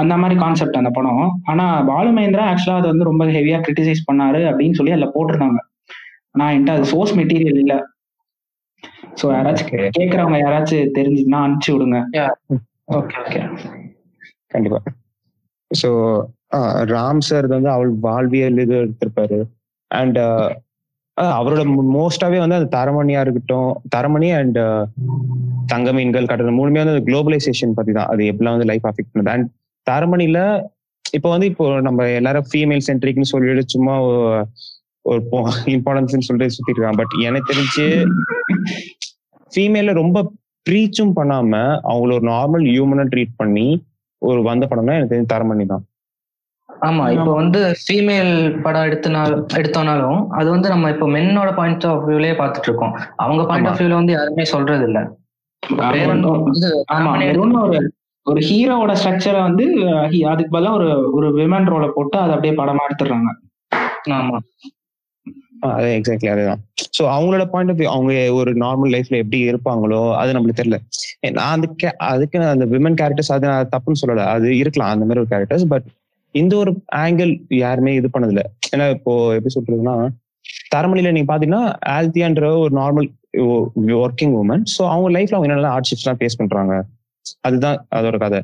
அந்த 0.00 0.14
மாதிரி 0.20 0.36
கான்செப்ட் 0.42 0.78
அந்த 0.80 0.90
படம். 0.96 1.24
ஆனா 1.50 1.64
பாலு 1.90 2.10
மகேந்திரா 2.16 2.44
ஆக்சுவலா 2.50 2.78
அது 2.80 2.90
வந்து 2.92 3.08
ரொம்ப 3.10 3.24
ஹெவியா 3.36 3.58
கிரிட்டிசைஸ் 3.66 4.06
பண்ணாரு 4.08 4.40
அப்படின்னு 4.50 4.78
சொல்லி 4.78 4.94
அதுல 4.94 5.08
போட்டிருந்தாங்க. 5.16 5.60
ஆனா 6.32 6.46
என்கிட்ட 6.54 6.76
அது 6.78 6.90
சோர்ஸ் 6.92 7.14
மெட்டீரியல் 7.18 7.60
இல்ல. 7.64 7.74
சோ 9.20 9.26
யாராச்சும். 9.36 9.70
கேக்குறவங்க 9.98 10.38
யாராச்சும் 10.44 10.94
தெரிஞ்சுன்னா 10.98 11.40
அனுப்பிச்சு 11.44 11.74
விடுங்க. 11.74 11.98
ஓகே 12.98 13.16
ஓகே 13.24 13.42
கண்டிப்பா. 14.54 14.80
சோ 15.70 15.90
ராம் 16.92 17.26
சார் 17.28 17.46
வந்து 17.54 17.70
அவள் 17.76 17.90
வாழ்வியல் 18.06 18.62
இது 18.64 18.74
எடுத்திருப்பாரு. 18.84 19.38
அண்ட் 19.90 20.18
அவரோட 21.16 21.62
மோஸ்டாவே 21.96 22.38
வந்து 22.42 22.58
அந்த 22.58 22.70
தரமணியா 22.76 23.20
இருக்கட்டும் 23.24 23.70
தரமணி 23.94 24.28
அண்ட் 24.40 24.58
தங்க 25.72 25.88
மீன்கள் 25.96 26.28
கட்டணம் 26.30 26.58
மூணுமே 26.58 26.82
வந்து 26.82 27.06
குளோபலைசேஷன் 27.08 27.76
பத்தி 27.78 27.92
தான் 27.96 28.10
அது 28.12 28.22
எப்படிலாம் 28.32 28.56
வந்து 28.56 28.68
லைஃப் 28.70 28.86
அஃபெக்ட் 28.90 29.12
பண்ணுது. 29.12 29.32
அண்ட் 29.34 29.48
தரமணில 29.88 30.38
இப்போ 31.14 31.28
வந்து 31.34 31.46
இப்போ 31.50 31.66
நம்ம 31.86 32.06
எல்லாரும் 32.18 32.48
ஃபீமேல் 32.48 32.86
சென்ட்ரிக்னு 32.86 33.30
சொல்லிட்டு 33.30 33.74
சும்மா 33.74 33.94
ஒரு 35.04 35.20
இம்பார்ட்டன்ஸ் 35.74 36.26
சொல்லிட்டு 36.28 36.54
சுத்திட்டு 36.56 36.78
இருக்காங்க. 36.78 37.00
பட் 37.02 37.14
எனக்கு 37.28 37.50
தெரிஞ்சு 37.52 37.86
ஃபீமேல 39.52 39.92
ரொம்ப 40.00 40.18
ப்ரீச்சும் 40.66 41.14
பண்ணாம 41.18 41.52
அவங்கள 41.90 42.10
ஒரு 42.16 42.26
நார்மல் 42.32 42.64
ஹியூமனா 42.70 43.04
ட்ரீட் 43.12 43.38
பண்ணி 43.38 43.68
ஒரு 44.22 44.40
வந்த 44.48 44.64
படம்னா 44.70 44.96
எனக்கு 44.96 45.12
தெரிஞ்சு 45.12 45.32
தரமணி 45.32 45.64
தான். 45.66 45.84
ஆமா 46.68 47.04
இப்போ 47.14 47.30
வந்து 47.38 47.60
ஃபீமேல் 47.82 48.32
படம் 48.64 48.86
எடுத்தனால 48.88 49.30
எடுத்தோம்னாலும் 49.58 50.20
அது 50.38 50.48
வந்து 50.54 50.68
நம்ம 50.74 50.90
இப்போ 50.94 51.06
மென்னோட 51.14 51.50
பாயிண்ட் 51.56 51.86
ஆஃப் 51.90 52.04
வியூலயே 52.08 52.34
பார்த்துட்டு 52.40 52.68
இருக்கோம் 52.70 52.92
அவங்க 53.24 53.42
பாயிண்ட் 53.48 53.70
ஆஃப் 53.70 53.80
வியூல 53.80 54.00
வந்து 54.00 54.14
யாருமே 54.16 54.44
சொல்றது 54.52 54.84
இல்ல 54.90 55.00
ஆமா 56.96 57.12
ஒரு 58.28 58.40
ஹீரோவோட 58.48 58.92
ஸ்ட்ரக்சரை 59.00 59.40
வந்து 59.48 59.64
அதுக்கு 60.30 60.54
பதிலா 60.54 60.72
ஒரு 60.78 60.88
ஒரு 61.16 61.28
விமன் 61.38 61.68
ரோலை 61.72 61.88
போட்டு 61.96 62.16
அதை 62.22 62.32
அப்படியே 62.34 62.54
படமா 62.60 62.86
எடுத்துடுறாங்க. 62.88 63.30
ஆமா. 64.18 64.38
அதே 65.68 65.88
எக்ஸாக்ட்லி 65.98 66.30
அதேதான். 66.32 66.60
ஸோ 66.96 67.02
அவங்களோட 67.14 67.44
பாயிண்ட் 67.52 67.72
ஆஃப் 67.72 67.78
வியூ 67.78 67.88
அவங்க 67.94 68.12
ஒரு 68.38 68.50
நார்மல் 68.64 68.92
லைஃப்ல 68.94 69.16
எப்படி 69.22 69.38
இருப்பாங்களோ 69.50 70.00
அது 70.20 70.34
நம்மளுக்கு 70.34 70.60
தெரியல. 70.60 70.78
நான் 71.38 71.64
அதுக்கு 72.10 72.38
நான் 72.42 72.54
அந்த 72.56 72.66
விமன் 72.74 72.98
கேரக்டர்ஸ் 73.00 73.32
அது 73.36 73.50
நான் 73.50 73.72
தப்புன்னு 73.74 74.00
சொல்லல. 74.02 74.26
அது 74.34 74.48
இருக்கலாம் 74.62 74.92
அந்த 74.94 75.06
மாதிரி 75.08 75.22
ஒரு 75.24 75.30
கேரக்டர்ஸ் 75.34 75.66
பட் 75.72 75.86
இந்த 76.34 76.54
ஒரு 76.62 76.72
ஆங்கிள் 77.02 77.32
யாருமே 77.64 77.92
இது 78.00 78.08
பண்ணதில்ல. 78.14 78.42
ஏன்னா 78.72 78.86
இப்போ 78.96 79.12
எப்படி 79.36 79.54
சொல்றதுன்னா 79.56 79.96
தரமணியில 80.74 81.12
நீங்க 81.16 81.30
பாத்தீங்கன்னா 81.32 81.62
ஆல்தியான்ற 81.96 82.46
ஒரு 82.64 82.72
நார்மல் 82.80 83.08
ஒர்க்கிங் 84.04 84.36
உமன் 84.42 84.64
ஸோ 84.74 84.82
அவங்க 84.92 85.08
லைஃப்ல 85.16 85.36
அவங்க 85.36 85.48
என்னென்ன 85.48 85.72
ஹார்ட்ஷிப்ஸ் 85.74 86.04
எல்லாம் 86.04 86.20
ஃபேஸ் 86.20 86.40
பண்றாங்க? 86.40 86.74
அதுதான் 87.40 87.86
அதோட 87.94 88.18
கதை. 88.18 88.40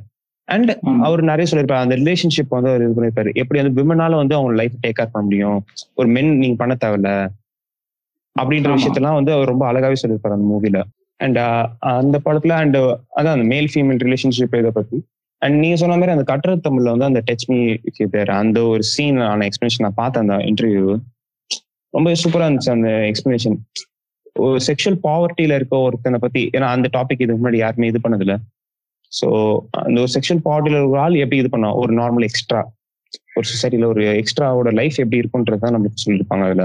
அண்ட். 0.48 0.70
அவர் 1.02 1.22
நிறைய 1.22 1.46
சொல்லியிருப்பாரு 1.52 1.80
அந்த 1.84 1.96
ரிலேஷன்ஷிப் 1.96 2.52
வந்து 2.56 2.68
அவர் 2.70 2.82
இது 2.82 2.94
பண்ணிருப்பாரு 2.96 3.32
எப்படி 3.34 3.60
அந்த 3.60 3.82
விமனால 3.82 4.14
வந்து 4.14 4.34
அவங்க 4.34 4.54
லைஃப் 4.54 4.76
டேக் 4.82 4.90
கேர் 4.90 5.12
பண்ண 5.12 5.22
முடியும்? 5.22 5.58
ஒரு 5.94 6.08
மென் 6.08 6.38
நீங்க 6.38 6.56
பண்ண 6.56 6.74
தேவையில்ல. 6.84 7.10
அப்படின்ற. 8.36 8.70
விஷயத்தெல்லாம் 8.74 9.18
வந்து 9.18 9.32
அவர் 9.32 9.48
ரொம்ப 9.48 9.64
அழகாவே 9.72 9.94
சொல்லியிருப்பாரு 10.02 10.34
அந்த 10.36 10.48
மூவில 10.52 10.78
அண்ட் 11.20 11.38
அந்த 11.88 12.20
படத்துல 12.24 12.52
அண்ட் 12.62 12.76
அதான் 12.76 13.34
அந்த 13.34 13.44
மேல் 13.52 13.70
ஃபீமேல் 13.74 14.02
ரிலேஷன்ஷிப் 14.04 14.58
இதை 14.58 14.70
பத்தி. 14.70 14.96
அண்ட் 15.42 15.58
நீங்க 15.58 15.76
சொன்ன 15.76 15.94
மாதிரி 15.94 16.12
அந்த 16.12 16.24
கட்டுரை 16.24 16.56
தமிழ்ல 16.68 16.90
வந்து 16.94 17.04
அந்த 17.04 17.22
டச் 17.26 17.46
மீ 17.46 17.58
தேர் 18.10 18.30
அந்த 18.42 18.66
ஒரு 18.66 18.82
சீன் 18.92 19.18
ஆன 19.30 19.46
எக்ஸ்பிளேஷன் 19.46 19.84
நான் 19.86 19.98
பார்த்தேன் 20.02 20.28
அந்த 20.28 20.36
இன்டர்வியூ 20.44 20.86
ரொம்ப 21.94 22.12
சூப்பரா 22.22 22.44
இருந்துச்சு 22.46 22.74
அந்த 22.76 22.90
எக்ஸ்பிளனேஷன் 23.10 23.56
ஒரு 24.38 24.58
செக்ஷுவல் 24.66 24.98
பாவர்ட்டியில 25.02 25.54
இருக்க 25.54 25.76
ஒருத்தனை 25.78 26.18
பத்தி 26.18 26.50
ஏன்னா 26.52 26.68
அந்த 26.74 26.88
டாபிக் 26.92 27.22
இதுக்கு 27.22 27.42
முன்னாடி 27.44 27.56
யாருமே 27.56 27.86
இது 27.86 28.00
பண்ணதில்ல. 28.02 28.34
ஸோ 29.14 29.26
அந்த 29.80 29.96
ஒரு 30.00 30.12
செக்ஷுவல் 30.14 30.44
பாவர்ட்டியில 30.46 30.80
ஒரு 30.86 31.00
ஆள் 31.00 31.20
எப்படி 31.22 31.40
இது 31.42 31.50
பண்ணா 31.50 31.70
ஒரு 31.82 31.92
நார்மல் 32.00 32.26
எக்ஸ்ட்ரா 32.28 32.62
ஒரு 33.36 33.46
சொசைட்டில 33.50 33.86
ஒரு 33.86 34.02
எக்ஸ்ட்ராவோட 34.20 34.70
லைஃப் 34.72 35.00
எப்படி 35.00 35.20
இருக்குன்றதான் 35.22 35.74
நம்மளுக்கு 35.74 36.02
சொல்லியிருப்பாங்க 36.04 36.46
அதுல. 36.48 36.64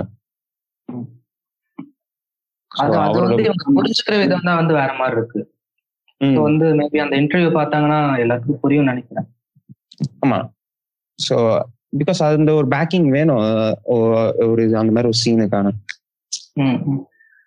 அது 2.71 2.95
அது 2.97 3.17
வந்து 3.25 3.43
இவங்க 3.43 3.73
புரிஞ்சுக்கிற 3.77 4.15
விதம் 4.19 4.47
தான் 4.47 4.59
வந்து 4.61 4.73
வேற 4.73 4.91
மாதிரி 4.93 5.17
இருக்கு. 5.17 5.41
வந்து 6.43 6.65
மேபி 6.79 7.01
அந்த 7.03 7.15
இன்டர்வியூ 7.15 7.49
பார்த்தாங்கன்னா 7.51 7.99
எல்லாத்துக்கும் 8.23 8.63
புரியும் 8.63 8.89
நினைக்கிறேன். 8.91 9.27
ஆமா. 10.23 10.39
ஸோ 11.19 11.35
பிகாஸ் 11.99 12.19
அந்த 12.25 12.53
ஒரு 12.53 12.67
பேக்கிங் 12.67 13.07
வேணும். 13.09 13.43
ஒரு 14.47 14.63
அந்த 14.81 14.91
மாதிரி 14.91 15.11
ஒரு 15.11 15.21
சீனுக்கான. 15.23 15.67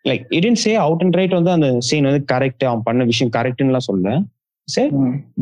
லைக் 0.05 0.25
இடன் 0.31 0.61
சே 0.63 0.71
அவுட் 0.77 1.03
அண்ட் 1.05 1.17
ரைட் 1.17 1.39
வந்து 1.39 1.51
அந்த 1.51 1.69
சீன் 1.81 2.09
வந்து 2.11 2.23
கரெக்ட் 2.33 2.65
அவன் 2.65 2.87
பண்ண 2.87 3.05
விஷயம் 3.05 3.35
கரெக்ட்னுலாம் 3.37 3.89
சொல்ல 3.91 4.15
சரி. 4.69 4.91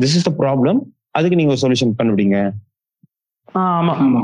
திஸ் 0.01 0.15
இஸ் 0.17 0.27
த 0.27 0.33
ப்ராப்ளம் 0.41 0.79
அதுக்கு 1.15 1.37
நீங்க 1.39 1.53
ஒரு 1.53 1.61
சொல்யூஷன் 1.63 1.97
கண்டுபிடிங்க. 1.99 2.37
ஆ, 3.55 3.61
ஆமா. 3.79 3.93
ஆமா. 4.03 4.21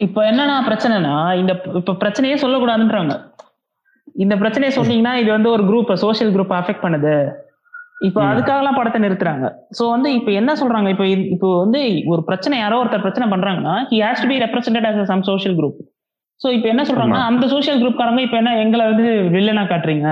இப்ப 0.00 0.18
என்னன்னா 0.30 0.56
பிரச்சனைனா 0.68 1.12
இந்த 1.40 1.52
இப்ப 1.80 1.94
பிரச்சனையே 2.02 2.36
சொல்லக்கூடாதுன்றாங்க 2.42 3.14
இந்த 4.22 4.34
பிரச்சனையை 4.40 4.72
சொன்னீங்கன்னா 4.74 5.12
இது 5.20 5.30
வந்து 5.32 5.50
ஒரு 5.54 5.62
குரூப் 5.68 5.90
சோஷியல் 6.02 6.32
குரூப் 6.34 6.52
அஃபெக்ட் 6.58 6.84
பண்ணுது. 6.84 7.14
இப்போ. 8.06 8.20
அதுக்காகலாம் 8.30 8.76
படத்தை 8.78 8.98
நிறுத்துறாங்க. 9.04 9.46
சோ 9.76 9.82
வந்து 9.92 10.08
இப்போ 10.18 10.30
என்ன 10.32 10.52
சொல்றாங்க? 10.60 10.88
இப்போ 10.94 11.04
இப்போ 11.34 11.48
வந்து 11.62 11.80
ஒரு 12.12 12.22
பிரச்சனை 12.28 12.56
யாரோ 12.58 12.78
ஒருத்தர் 12.82 13.04
பிரச்சனை 13.06 13.26
பண்றாங்கன்னா 13.32 13.74
he 13.90 13.98
has 14.04 14.22
to 14.22 14.28
be 14.30 14.38
represented 14.44 14.88
as 14.90 14.98
some 15.12 15.24
social 15.30 15.56
group 15.58 15.78
so 16.40 16.48
இப்போ 16.56 16.68
என்ன 16.72 16.82
சொல்றாங்கன்னா 16.88 17.24
அந்த 17.30 17.44
சோஷியல் 17.52 17.80
குரூப்காரங்க 17.82 18.22
இப்போ 18.26 18.38
என்ன 18.40 18.52
எங்களை 18.64 18.84
வந்து 18.90 19.06
வில்லனா 19.34 19.64
காட்டுறீங்க? 19.66 20.08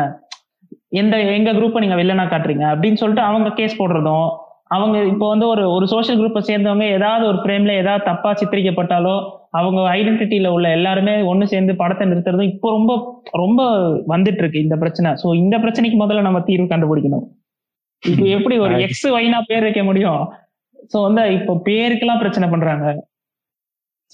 எந்த 0.93 1.17
எங்க 1.37 1.51
குரூப்பை 1.59 1.81
நீங்க 1.83 1.97
வில்லனா 2.01 2.25
காட்டுறீங்க? 2.33 2.65
அப்படின்னு 2.73 3.01
சொல்லிட்டு 3.03 3.29
அவங்க 3.29 3.51
கேஸ் 3.61 3.79
போடுறதும் 3.81 4.27
அவங்க 4.77 4.97
இப்போ 5.13 5.27
வந்து 5.33 5.47
ஒரு 5.53 5.63
ஒரு 5.77 5.87
சோஷியல் 5.93 6.19
குரூப்பை 6.21 6.41
சேர்ந்தவங்க 6.49 6.85
ஏதாவது 6.97 7.25
ஒரு 7.31 7.39
ஃப்ரேம்ல 7.43 7.73
ஏதாவது 7.83 8.07
தப்பா 8.11 8.31
சித்தரிக்கப்பட்டாலோ 8.41 9.15
அவங்க 9.59 9.81
ஐடென்டிட்டியில 9.97 10.51
உள்ள 10.57 10.67
எல்லாருமே 10.77 11.15
ஒண்ணு 11.31 11.47
சேர்ந்து 11.53 11.73
படத்தை 11.81 12.05
நிறுத்துறதும் 12.11 12.51
இப்போ 12.53 12.69
ரொம்ப 12.77 12.93
ரொம்ப 13.43 13.63
வந்துட்டு 14.13 14.43
இருக்கு 14.43 14.65
இந்த 14.67 14.77
பிரச்சனை. 14.83 15.11
சோ 15.23 15.27
இந்த 15.43 15.57
பிரச்சனைக்கு 15.65 15.99
முதல்ல 16.03 16.27
நம்ம 16.29 16.41
தீர்வு 16.49 16.67
கண்டுபிடிக்கணும். 16.73 17.27
இப்போ 18.03 18.27
எப்படி 18.37 18.57
ஒரு 18.67 18.77
எக்ஸ் 18.87 19.07
ஒய்னா 19.17 19.41
பேர் 19.51 19.67
வைக்க 19.67 19.83
முடியும்? 19.91 20.23
சோ 20.93 20.99
வந்து 21.09 21.25
இப்போ 21.39 21.53
பேருக்கெல்லாம் 21.69 22.23
பிரச்சனை 22.23 22.47
பண்றாங்க. 22.55 22.87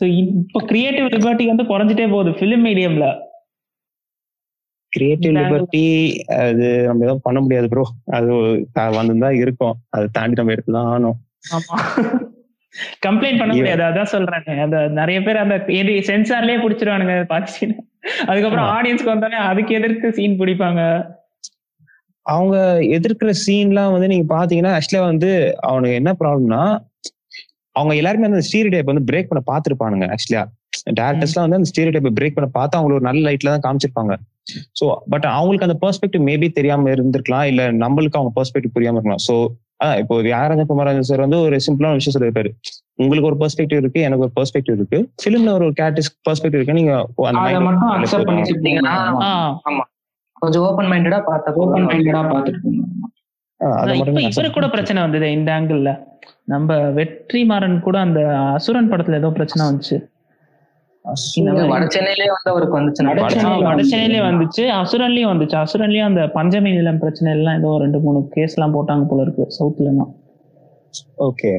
சோ 0.01 0.05
இப்போ 0.23 0.59
கிரியேட்டிவ் 0.71 1.09
லிபர்ட்டி 1.15 1.47
வந்து 1.53 1.65
குறைஞ்சிட்டே 1.71 2.09
போகுது 2.15 2.33
பிலிம் 2.41 2.67
மீடியம்ல 2.69 3.07
கிரியேட்டிவ் 4.93 5.33
லிபர்ட்டி 5.39 5.85
அது 6.43 6.67
நம்ம 6.89 7.05
எதுவும் 7.07 7.25
பண்ண 7.27 7.39
முடியாது 7.45 7.67
ப்ரோ 7.73 7.85
அது 8.17 8.29
வந்துதான் 9.01 9.39
இருக்கும். 9.43 9.77
அதை 9.95 10.07
தாண்டி 10.17 10.41
நம்ம 10.41 10.55
எடுத்துதான் 10.57 10.89
ஆகணும் 10.93 11.19
கம்ப்ளைண்ட் 13.05 13.41
பண்ண. 13.41 13.53
முடியாது. 13.55 13.83
அதான் 13.91 14.13
சொல்றாங்க 14.15 14.57
அந்த 14.65 14.79
நிறைய 14.99 15.19
பேர் 15.27 15.43
அந்த 15.45 15.57
சென்சார்லயே 16.09 16.59
பிடிச்சிருவானுங்க 16.65 17.15
பாதி 17.33 17.67
அதுக்கப்புறம். 18.31 18.69
ஆடியன்ஸ்க்கு 18.75 19.13
வந்தோடனே 19.13 19.39
அதுக்கு 19.51 19.73
எதிர்த்து 19.79 20.09
சீன் 20.19 20.37
பிடிப்பாங்க. 20.41 20.83
அவங்க 22.27 22.57
எதிர்க்கிற 22.97 23.31
சீன்லாம் 23.45 23.93
வந்து 23.95 24.11
நீங்க 24.13 24.27
பாத்தீங்கன்னா 24.35 24.73
ஆக்சுவலா 24.77 25.05
வந்து 25.13 25.31
அவனுக்கு 25.69 25.99
என்ன 26.01 26.11
ப்ராப்ளம்னா 26.21 26.63
அவங்க 27.77 27.93
எல்லாருமே 28.01 28.29
அந்த 28.31 28.43
ஸ்டீரியோ 28.49 28.73
டைப் 28.75 28.91
வந்து 28.93 29.07
பிரேக் 29.11 29.31
பண்ண 29.31 29.43
பார்த்துருப்பானுங்க 29.51 30.07
ஆக்சுவலா 30.15 30.43
டேரக்டர்ஸ்லாம் 30.99 31.47
வந்து 31.47 31.59
அந்த 31.61 31.71
ஸ்டீரியோ 31.71 31.93
டைப் 31.95 32.19
பிரேக் 32.19 32.37
பண்ண 32.39 32.49
பார்த்து 32.59 32.77
அவங்களுக்கு 32.79 33.01
ஒரு 33.01 33.09
நல்ல 33.09 33.23
லைட்ல 33.29 33.53
தான் 33.55 33.65
காமிச்சிருப்பாங்க. 33.67 34.15
ஸோ 34.81 34.85
பட் 35.13 35.27
அவங்களுக்கு 35.37 35.67
அந்த 35.69 35.79
பெர்ஸ்பெக்டிவ் 35.85 36.23
மேபி 36.29 36.49
தெரியாம 36.59 36.91
இருந்திருக்கலாம் 36.97 37.47
இல்ல 37.53 37.63
நம்மளுக்கு 37.85 38.19
அவங்க 38.21 38.33
பெர்ஸ்பெக்டிவ் 38.39 38.75
புரியாம 38.77 38.99
இருக்கலாம். 38.99 39.25
ஸோ 39.29 39.35
அதான் 39.83 39.99
இப்போ 40.03 40.15
யாராஜ 40.33 40.63
குமாரன் 40.69 41.09
சார் 41.09 41.25
வந்து 41.25 41.39
ஒரு 41.47 41.57
சிம்பிளான 41.67 41.99
விஷயம் 41.99 42.15
சொல்லியிருப்பாரு 42.15 42.51
உங்களுக்கு 43.03 43.29
ஒரு 43.31 43.39
பெர்ஸ்பெக்டிவ் 43.43 43.81
இருக்கு 43.83 44.01
எனக்கு 44.07 44.25
ஒரு 44.27 44.35
பெர்ஸ்பெக்டிவ் 44.39 44.77
இருக்கு. 44.79 44.99
ஃபிலிம்ல 45.23 45.53
ஒரு 45.59 45.67
கேரக்டர்ஸ் 45.81 46.11
பெர்ஸ்பெக்டிவ் 46.29 46.59
இருக்கு 46.61 46.79
நீங்க 46.81 46.95
கொஞ்சம் 50.43 50.65
ஓப்பன் 50.67 50.91
மைண்டடா 50.93 51.19
பார்த்தா 51.29 51.51
போதும். 51.57 51.87
மைண்டடா 51.91 52.23
பார்த்துட்டு 52.33 52.75
இவருக்கு 54.27 54.57
கூட 54.57 54.67
பிரச்சனை 54.75 54.99
வந்தது 55.05 55.29
இந்த 55.37 55.51
ஆங்கிள் 55.57 55.81
நம்ம 56.53 56.77
வெற்றிமாறன் 56.99 57.81
கூட 57.87 57.97
அந்த 58.07 58.21
அசுரன் 58.57 58.91
படத்துல 58.93 59.19
ஏதோ 59.21 59.31
பிரச்சனை 59.39 59.63
வந்துச்சு. 59.69 59.97
இந்த 61.39 61.51
இது 61.51 61.59
மாதிரி. 61.59 61.73
வட 61.73 61.85
சென்னையிலே 61.97 62.27
வந்து 62.35 62.51
அவருக்கு 62.53 62.77
வந்துச்சு. 62.79 64.65
அசுரன்லயும் 64.81 65.31
வந்துச்சு. 65.33 65.57
அசுரன்லயும் 65.63 66.09
அந்த 66.11 66.23
பஞ்சமி 66.37 66.71
நிலம் 66.79 67.01
பிரச்சனை 67.05 67.33
எல்லாம் 67.39 67.59
ஏதோ 67.61 67.71
ரெண்டு 67.85 68.01
மூணு 68.07 68.21
கேஸ் 68.37 68.57
எல்லாம் 68.59 68.77
போட்டாங்க 68.77 69.07
போல 69.11 69.25
இருக்கு. 69.27 69.47
சவுத்ல 69.59 69.95
ஓகே. 71.29 71.53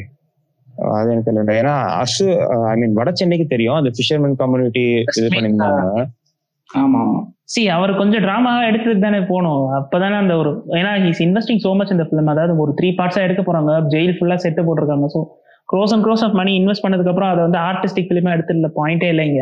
அது 0.97 1.09
எனக்கு 1.13 1.27
தெரியல. 1.29 1.55
ஏன்னா 1.61 1.73
அசு 2.03 2.25
ஐ 2.71 2.75
மீன் 2.81 2.95
வட 2.99 3.09
சென்னைக்கு 3.21 3.45
தெரியும். 3.53 3.77
அந்த 3.79 3.91
ஃபிஷர்மேன் 3.95 4.39
கம்யூனிட்டி 4.43 4.85
இது 5.19 5.27
பண்ணியிருந்தாங்க. 5.35 6.05
ஆமா 6.69 6.99
ஆமா. 7.03 7.19
சி 7.53 7.61
அவர் 7.75 7.91
கொஞ்சம் 7.99 8.23
டிராமாவா 8.25 8.61
எடுத்துட்டு 8.69 9.05
தானே 9.05 9.19
போகணும் 9.29 9.63
அப்பதானே 9.77 10.17
அந்த 10.23 10.33
ஒரு 10.41 10.49
ஏன்னா 10.79 10.91
இன்வெஸ்டிங் 11.25 11.61
சோ 11.65 11.71
மச் 11.79 11.93
இந்த 11.95 12.05
ஃபிலிம் 12.09 12.31
அதாவது 12.33 12.53
ஒரு 12.65 12.73
த்ரீ 12.79 12.89
பார்ட்ஸா 12.99 13.21
எடுக்க 13.27 13.43
போறாங்க. 13.47 13.71
ஜெயில் 13.93 14.15
ஃபுல்லா 14.17 14.37
செட்டு 14.43 14.65
போட்டிருக்காங்க. 14.67 15.07
So 15.15 15.21
crores 15.69 15.93
and 15.93 16.05
crores 16.05 16.23
of 16.27 16.37
money 16.39 16.51
invest 16.59 16.85
பண்ணதுக்கு 16.85 17.11
அப்புறம் 17.13 17.31
அதை 17.31 17.41
வந்து 17.47 17.59
ஆர்டிஸ்டிக் 17.69 18.09
ஃபிலிமா 18.09 18.31
எடுத்துல 18.35 18.69
பாயிண்டே 18.79 19.09
இல்லைங்க. 19.13 19.41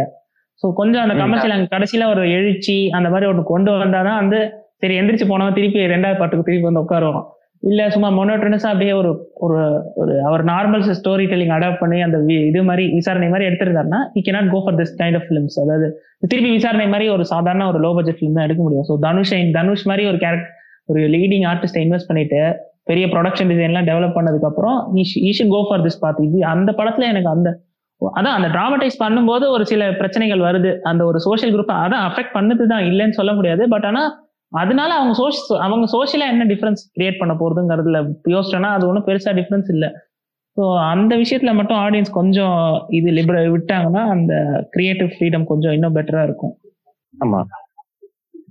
ஸோ 0.63 0.67
கொஞ்சம் 0.73 1.03
அந்த 1.05 1.15
கமர்ஷியல் 1.23 1.55
அங்கே 1.55 1.69
கடைசியில 1.75 2.05
ஒரு 2.09 2.21
எழுச்சி 2.31 2.89
அந்த 2.89 3.09
மாதிரி 3.09 3.29
ஒன்று 3.31 3.43
கொண்டு 3.53 3.71
வந்தாதான் 3.83 4.19
வந்து 4.21 4.39
சரி 4.81 4.95
எந்திரிச்சு 4.99 5.27
போனவன் 5.27 5.57
திருப்பி 5.57 5.91
ரெண்டாவது 5.93 6.19
பாட்டுக்கு 6.19 6.47
திருப்பி 6.47 6.67
வந்து 6.69 6.83
உட்காருவோம் 6.85 7.25
இல்லை 7.63 7.85
சும்மா 7.89 8.09
மொனோட்டனஸா 8.17 8.69
அப்படியே 8.71 8.93
ஒரு 8.93 9.11
ஒரு 9.35 9.59
ஒரு 9.95 10.13
அவர் 10.21 10.43
நார்மல் 10.43 10.83
ஸ்டோரி 10.99 11.25
டெல்லிங் 11.25 11.53
அடாப்ட் 11.55 11.79
பண்ணி 11.79 12.01
அந்த 12.01 12.17
இது 12.49 12.61
மாதிரி 12.63 12.83
விசாரணை 12.93 13.29
மாதிரி 13.29 13.47
எடுத்திருந்தாருன்னா 13.49 13.99
he 14.13 14.21
can 14.21 14.31
not 14.31 14.51
go 14.51 14.59
for 14.65 14.75
this 14.75 14.93
kind 14.99 15.15
of 15.15 15.25
films 15.27 15.57
அதாவது 15.59 15.87
திருப்பி 16.27 16.51
விசாரணை 16.51 16.87
மாதிரி 16.87 17.09
ஒரு 17.09 17.25
சாதாரண 17.25 17.65
ஒரு 17.67 17.79
லோ 17.79 17.91
பட்ஜெட் 17.95 18.19
ஃபிலிம் 18.19 18.33
தான் 18.33 18.43
எடுக்க 18.43 18.61
முடியும். 18.63 18.85
ஸோ 18.89 18.95
தனுஷ் 18.99 19.33
தனுஷ் 19.51 19.85
மாதிரி 19.85 20.05
ஒரு 20.07 20.17
கேரக்டர் 20.17 20.53
ஒரு 20.85 21.01
லீடிங் 21.15 21.45
ஆர்டிஸ்டை 21.45 21.81
இன்வெஸ்ட் 21.85 22.09
பண்ணிட்டு 22.11 22.41
பெரிய 22.87 23.05
ப்ரொடக்ஷன் 23.07 23.49
டிசைன்லாம் 23.51 23.87
டெவலப் 23.89 24.17
பண்ணதுக்கு 24.17 24.49
அப்புறம் 24.49 24.77
ஈஷன் 25.29 25.53
கோ 25.53 25.59
ஃபார் 25.69 25.83
திஸ் 25.85 26.01
பாத் 26.01 26.21
இது 26.27 26.39
அந்த 26.45 26.71
படத்துல 26.71 27.07
எனக்கு 27.13 27.29
அந்த 27.29 27.49
அதான் 28.01 28.35
அந்த 28.37 28.47
டிராமடைஸ் 28.47 28.97
பண்ணும்போது 29.03 29.45
ஒரு 29.49 29.63
சில 29.65 29.83
பிரச்சனைகள் 29.91 30.39
வருது. 30.39 30.71
அந்த 30.81 31.01
ஒரு 31.05 31.19
சோஷியல் 31.19 31.53
குரூப் 31.53 31.71
அதான் 31.83 32.05
அஃபெக்ட் 32.07 32.35
பண்ணுது 32.35 32.65
தான் 32.67 32.83
இல்லைன்னு 32.83 33.09
சொல்ல 33.09 33.31
முடியாது. 33.33 33.63
பட் 33.67 33.85
ஆனா 33.85 34.01
அதனால 34.51 34.89
அவங்க 34.93 35.13
சோஷ் 35.21 35.39
அவங்க 35.57 35.85
சோஷியலா 35.95 36.27
என்ன 36.27 36.45
டிஃபரன்ஸ் 36.45 36.83
கிரியேட் 36.95 37.17
பண்ண 37.17 37.33
போறதுங்கிறதுல 37.33 37.99
யோசிச்சோன்னா 38.35 38.69
அது 38.71 38.87
ஒன்றும் 38.87 39.07
பெருசா 39.07 39.33
டிஃபரன்ஸ் 39.39 39.71
இல்லை. 39.71 39.89
ஸோ 40.57 40.65
அந்த 40.91 41.13
விஷயத்துல 41.15 41.51
மட்டும் 41.53 41.77
ஆடியன்ஸ் 41.77 42.11
கொஞ்சம் 42.11 42.59
இது 42.89 43.09
லிபர 43.11 43.39
விட்டாங்கன்னா 43.55 44.03
அந்த 44.07 44.33
கிரியேட்டிவ் 44.69 45.11
ஃப்ரீடம் 45.15 45.45
கொஞ்சம் 45.45 45.71
இன்னும் 45.71 45.95
பெட்டரா 45.95 46.23
இருக்கும். 46.23 46.55
ஆமா. 47.13 47.41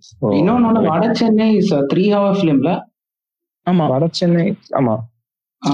So, 0.09 0.31
இன்னொன்னு 0.33 0.81
வட 0.87 1.05
சென்னை 1.13 1.47
த்ரீ 1.93 2.05
ஹவர் 2.13 2.37
ஃபிலிம்ல 2.39 2.71
ஆமா. 3.67 3.85
வட 3.89 4.07
சென்னை 4.13 4.47
ஆமா. 4.81 4.97
Uh, 5.63 5.73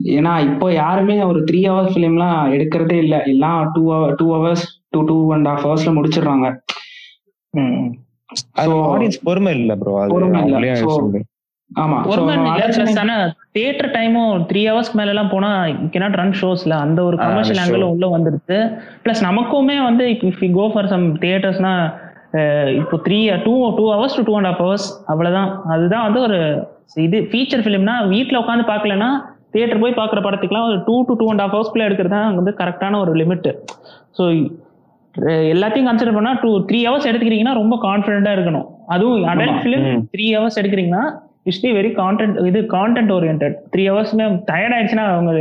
ஏன்னா 0.00 0.32
இப்போ 0.48 0.66
யாருமே 0.74 1.14
ஒரு 1.22 1.40
த்ரீ 1.44 1.60
ஹவர்ஸ் 1.68 1.92
ஃபிலிம்லாம் 1.92 2.50
எடுக்கிறதே 2.56 2.96
இல்லை. 3.04 3.18
எல்லாம் 3.26 3.70
two 3.74 3.82
hour 3.92 4.12
two 4.14 4.26
hours 4.34 4.62
two 4.90 5.00
two 5.08 5.16
and 5.34 5.48
half 5.48 5.64
ஹவர்ஸ்ல 5.64 5.92
முடிச்சிடுறாங்க. 5.96 6.46
ஆடியன்ஸ் 8.92 9.18
பொறுமை 9.24 9.52
இல்ல 9.58 9.74
ப்ரோ 9.76 9.94
பொறுமை 10.14 10.40
இல்ல. 10.44 10.60
ஆமா. 11.70 11.96
பிளஸ் 12.76 13.00
ஆனா 13.02 13.16
தியேட்டர் 13.56 13.90
டைமும் 13.96 14.44
த்ரீ 14.50 14.62
ஹவர்ஸ்க்கு 14.68 14.98
மேல 15.00 15.12
எல்லாம் 15.14 15.32
போனா 15.34 15.50
கேனாட் 15.94 16.18
ரன் 16.20 16.36
ஷோஸ்ல 16.40 16.76
அந்த 16.84 17.00
ஒரு 17.04 17.16
கமர்ஷியல். 17.24 17.60
ஆங்கிள் 17.64 17.90
உள்ள 17.92 18.06
வந்துருது 18.14 18.58
பிளஸ் 19.04 19.22
நமக்குமே 19.28 19.78
வந்து 19.88 20.06
if 20.28 20.42
you 20.44 20.50
go 20.54 20.66
for 20.74 20.90
some 20.94 21.06
தியேட்டர்ஸ்னா 21.24 21.72
இப்போ 22.80 22.96
three 23.04 23.18
two 23.44 23.54
two 23.76 23.84
hours 23.92 24.16
to 24.16 24.22
two 24.22 24.34
and 24.38 24.48
half 24.48 24.62
hours 24.64 24.88
அவ்வளவுதான் 25.12 25.50
அதுதான் 25.72 26.06
வந்து 26.06 26.20
ஒரு 26.26 26.38
இது 27.06 27.18
ஃபீச்சர் 27.30 27.62
ஃபிலிம்னா 27.64 27.96
வீட்டில் 28.08 28.40
உட்காந்து 28.40 28.64
பார்க்கலன்னா 28.68 29.10
தியேட்டர் 29.52 29.82
போய் 29.82 29.98
பார்க்குற 29.98 30.20
படத்துக்குலாம் 30.24 30.66
ஒரு 30.68 30.78
two 30.88 30.96
to 31.08 31.14
two 31.20 31.26
and 31.30 31.42
half 31.44 31.54
ஹவர்ஸ்க்குள்ள 31.54 31.86
எடுக்கிறது 31.88 32.14
தான் 32.16 32.36
வந்து 32.36 32.52
கரெக்டான 32.60 32.98
ஒரு 33.04 33.12
லிமிட் 33.14 33.48
ஸோ 34.18 34.24
எல்லாத்தையும் 35.52 35.88
கன்சிடர் 35.88 36.16
பண்ணா 36.18 36.32
டூ 36.42 36.50
த்ரீ 36.68 36.80
ஹவர்ஸ் 36.86 37.08
எடுத்துக்கிறீங்கன்னா 37.10 37.54
ரொம்ப 37.60 37.76
கான்ஃபிடென்ட்டா 37.86 38.34
இருக்கணும் 38.36 38.66
அதுவும் 38.88 39.24
அடல்ட். 39.30 39.58
ஃபிலிம். 39.62 39.86
த்ரீ 40.12 40.26
ஹவர்ஸ் 40.34 40.58
எடுக்கிறீங்கன்னா 40.60 41.02
யூஸ்லி 41.46 41.70
வெரி 41.76 41.90
கான்டென்ட் 41.98 42.36
இது 42.48 42.60
கான்டென்ட் 42.74 43.12
ஓரியன்ட் 43.16 43.44
த்ரீ 43.72 43.84
ஹவர்ஸ்மே 43.88 44.26
டயர்ட் 44.50 44.74
ஆயிடுச்சுன்னா 44.76 45.06
அவங்க 45.12 45.32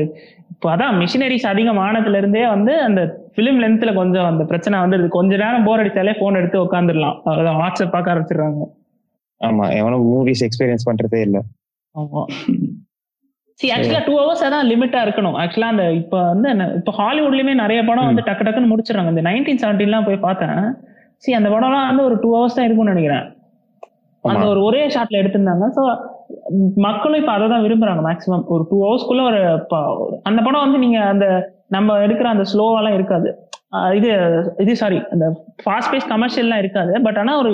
இப்போ 0.58 0.70
அதான் 0.74 0.96
மிஷினரிஸ் 1.02 1.46
அதிகமானதுல 1.50 2.20
இருந்தே 2.22 2.44
வந்து 2.54 2.74
அந்த 2.86 3.02
ஃபிலிம் 3.34 3.60
லென்த்ல 3.64 3.92
கொஞ்சம் 4.00 4.28
அந்த 4.30 4.44
பிரச்சனை 4.52 4.76
வந்துருது 4.84 5.08
கொஞ்ச 5.16 5.32
நேரம் 5.42 5.66
போர் 5.68 5.82
அடிச்சாலே 5.82 6.14
ஃபோன் 6.20 6.38
எடுத்து 6.40 6.58
உட்காந்துடலாம் 6.66 7.18
அதான் 7.34 7.60
வாட்ஸ்அப் 7.62 7.94
பார்க்க 7.96 8.14
ஆரம்பிச்சிடுறாங்க. 8.14 8.64
ஆமா 9.42 9.66
எவனும் 9.80 10.06
மூவிஸ் 10.12 10.44
எக்ஸ்பீரியன்ஸ் 10.48 10.88
பண்றதே 10.90 11.20
இல்ல. 11.28 11.38
ஆமா. 11.96 12.22
சி 13.60 13.68
ஆக்சுவலா 13.76 14.02
டூ 14.08 14.16
ஹவர்ஸ் 14.22 14.44
அதான் 14.48 14.68
லிமிட்டா 14.72 15.00
இருக்கணும். 15.06 15.38
ஆக்சுவலா 15.44 15.70
அந்த 15.74 15.86
இப்ப 16.02 16.16
வந்து 16.32 16.50
இப்ப 16.80 16.92
ஹாலிவுட்லயுமே 17.00 17.54
நிறைய 17.64 17.80
படம் 17.90 18.10
வந்து 18.10 18.26
டக்கு 18.28 18.46
டக்குன்னு 18.48 18.72
முடிச்சிடறாங்க. 18.74 19.14
இந்த 19.16 19.26
நைன்டீன் 19.30 19.62
செவன்டீன்லாம் 19.64 20.08
போய் 20.10 20.26
பார்த்தேன். 20.28 20.60
சி 21.24 21.40
அந்த 21.40 21.50
படம்லாம் 21.56 21.90
வந்து 21.92 22.06
ஒரு 22.10 22.18
டூ 22.24 22.32
ஹவர்ஸ் 22.38 22.58
தான் 22.60 22.68
இருக்கும்னு 22.68 22.96
நினைக்கிறேன். 22.96 23.26
அந்த 24.24 24.46
ஒரு 24.54 24.62
ஒரே 24.70 24.84
ஷாட்ல 24.96 25.22
எடுத்திருந்தாங்க. 25.22 25.68
ஸோ 25.78 25.84
மக்களும் 26.76 27.20
இப்ப 27.20 27.32
அதை 27.32 27.50
தான் 27.50 27.64
விரும்புறாங்க 27.64 28.02
மேக்ஸிமம் 28.10 28.46
ஒரு 28.46 28.68
டூ 28.70 28.78
ஹவர்ஸ்க்குள்ள 28.86 29.24
ஒரு 29.24 29.42
அந்த 30.24 30.42
படம் 30.42 30.62
வந்து 30.62 30.78
நீங்க 30.78 31.00
அந்த 31.00 31.26
நம்ம 31.68 31.98
எடுக்கிற 31.98 32.24
அந்த 32.24 32.44
ஸ்லோவாலாம் 32.54 32.94
இருக்காது. 32.94 33.30
இது 33.96 34.10
இது 34.58 34.76
சாரி 34.76 35.02
அந்த 35.12 35.26
ஃபாஸ்ட் 35.66 35.92
பேஸ் 35.94 36.12
கமர்ஷியல்லாம் 36.12 36.58
இருக்காது. 36.58 37.02
பட் 37.02 37.18
ஆனா 37.18 37.38
ஒரு 37.38 37.52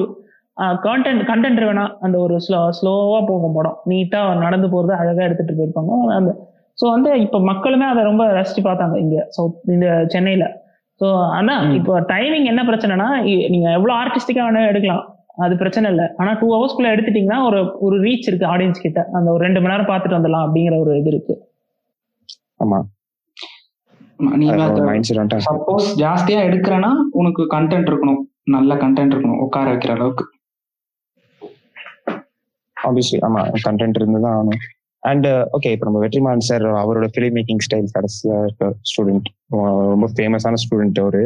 கான்டென்ட் 0.57 1.23
கண்டென்ட் 1.23 1.67
வேணா 1.69 1.95
அந்த 1.99 2.17
ஒரு 2.17 2.39
ஸ்லோ 2.47 2.69
ஸ்லோவா 2.79 3.25
போகும் 3.25 3.53
படம். 3.53 3.77
நீட்டா 3.89 4.37
நடந்து 4.37 4.67
போறது 4.67 4.91
அழகா 4.91 5.23
எடுத்துட்டு 5.23 5.53
போயிருப்பாங்க. 5.53 6.13
அந்த 6.13 6.31
ஸோ 6.77 6.89
வந்து 6.89 7.19
இப்ப 7.19 7.39
மக்களுமே 7.39 7.85
அதை 7.85 8.03
ரொம்ப 8.03 8.25
ரசிச்சு 8.31 8.61
பார்த்தாங்க 8.63 8.97
இங்க 8.97 9.25
சவுத் 9.29 9.59
இந்த 9.65 10.05
சென்னையில. 10.07 10.45
ஸோ 11.01 11.07
ஆனா 11.29 11.59
ம். 11.61 11.73
இப்போ 11.73 11.99
டைமிங் 12.01 12.43
என்ன 12.43 12.63
பிரச்சனைனா 12.63 13.07
இ- 13.23 13.49
நீங்க 13.49 13.71
எவ்வளவு 13.71 13.99
ஆர்டிஸ்டிக்கா 13.99 14.43
வேணா 14.43 14.67
எடுக்கலாம். 14.67 15.03
அது 15.37 15.53
பிரச்சனை 15.61 15.89
இல்லை. 15.91 16.05
ஆனா 16.17 16.31
டூ 16.39 16.47
ஹவர்ஸ்க்குள்ள 16.53 16.89
எடுத்துட்டீங்கன்னா 16.93 17.37
ஒரு 17.45 17.59
ஒரு 17.85 17.95
ரீச் 18.01 18.27
இருக்கு 18.29 18.45
ஆடியன்ஸ் 18.53 18.83
கிட்ட. 18.85 19.09
அந்த 19.13 19.27
ஒரு 19.31 19.41
ரெண்டு 19.43 19.61
மணி 19.61 19.73
நேரம் 19.73 19.89
பார்த்துட்டு 19.91 20.17
வந்துடலாம் 20.17 20.45
அப்படிங்கிற 20.47 20.75
ஒரு 20.79 20.91
இது 20.99 21.09
இருக்கு. 21.13 21.35
ஆமா. 22.63 22.79
சப்போஸ் 25.47 25.87
ஜாஸ்தியா 26.03 26.41
எடுக்கிறேன்னா 26.49 26.91
உனக்கு 27.21 27.43
கண்டென்ட் 27.55 27.89
இருக்கணும். 27.91 28.21
நல்ல 28.55 28.75
கண்டென்ட் 28.75 29.13
இருக்கணும். 29.13 29.41
உட்கார 29.45 29.71
வைக்கிற 29.73 29.91
அளவுக்கு. 29.97 30.25
ஆப்வியஸ்லி 32.87 33.19
ஆமா 33.27 33.41
கண்டென்ட் 33.67 33.99
இருந்து 33.99 34.21
தான் 34.25 34.35
ஆகணும். 34.37 34.63
அண்ட் 34.99 35.27
ஓகே 35.27 35.71
இப்போ 35.75 35.85
நம்ம 35.87 36.01
வெற்றிமாறன் 36.05 36.47
சார் 36.49 36.65
அவரோட 36.83 37.07
ஃபிலிம் 37.13 37.35
மேக்கிங் 37.37 37.63
ஸ்டைல் 37.65 37.89
கடைசியா 37.95 38.37
இருக்க 38.45 38.73
ஸ்டூடெண்ட் 38.91 39.27
ரொம்ப 39.93 40.07
ஃபேமஸான 40.15 40.59
ஸ்டூடெண்ட் 40.63 41.01
அவரு. 41.03 41.23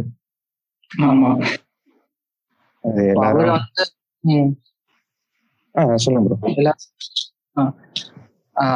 சொல்லுங்க 6.04 6.28
ப்ரோ 6.28 7.66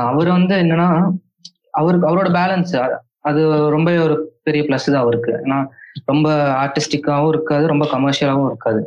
அவர் 0.09 0.29
வந்து 0.37 0.55
என்னன்னா 0.63 0.87
அவருக்கு 1.79 2.09
அவரோட 2.09 2.29
பேலன்ஸ் 2.39 2.73
அது 3.29 3.41
ரொம்ப 3.75 3.89
ஒரு 4.05 4.15
பெரிய 4.47 4.61
பிளஸ் 4.67 4.87
தான் 4.93 5.03
அவருக்கு. 5.03 5.31
ஏன்னா 5.43 5.57
ரொம்ப 6.11 6.27
ஆர்டிஸ்டிக்காவும் 6.63 7.31
இருக்காது 7.33 7.63
ரொம்ப 7.71 7.85
கமர்ஷியலாவும் 7.93 8.47
இருக்காது. 8.51 8.81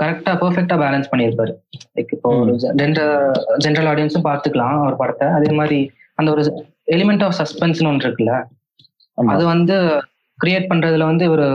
கரெக்டா 0.00 0.32
பெர்ஃபெக்டா 0.40 0.76
பேலன்ஸ் 0.82 1.10
பண்ணியிருப்பாரு. 1.12 1.52
லைக் 1.96 2.12
இப்போ 2.16 2.30
ஒரு 2.42 2.52
ஜென்ரல் 3.64 3.88
ஆடியன்ஸும் 3.92 4.26
பார்த்துக்கலாம் 4.28 4.76
அவர் 4.82 5.00
படத்தை. 5.02 5.28
அதே 5.38 5.50
மாதிரி 5.60 5.78
அந்த 6.20 6.28
ஒரு 6.34 6.44
எலிமெண்ட் 6.96 7.24
ஆஃப் 7.26 7.36
சஸ்பென்ஸ்னு 7.40 7.90
ஒன்று 7.92 8.08
இருக்குல்ல 8.08 8.34
அது 9.34 9.44
வந்து 9.54 9.76
கிரியேட் 10.42 10.68
பண்றதுல 10.70 11.04
வந்து 11.10 11.24
ஒரு 11.34 11.46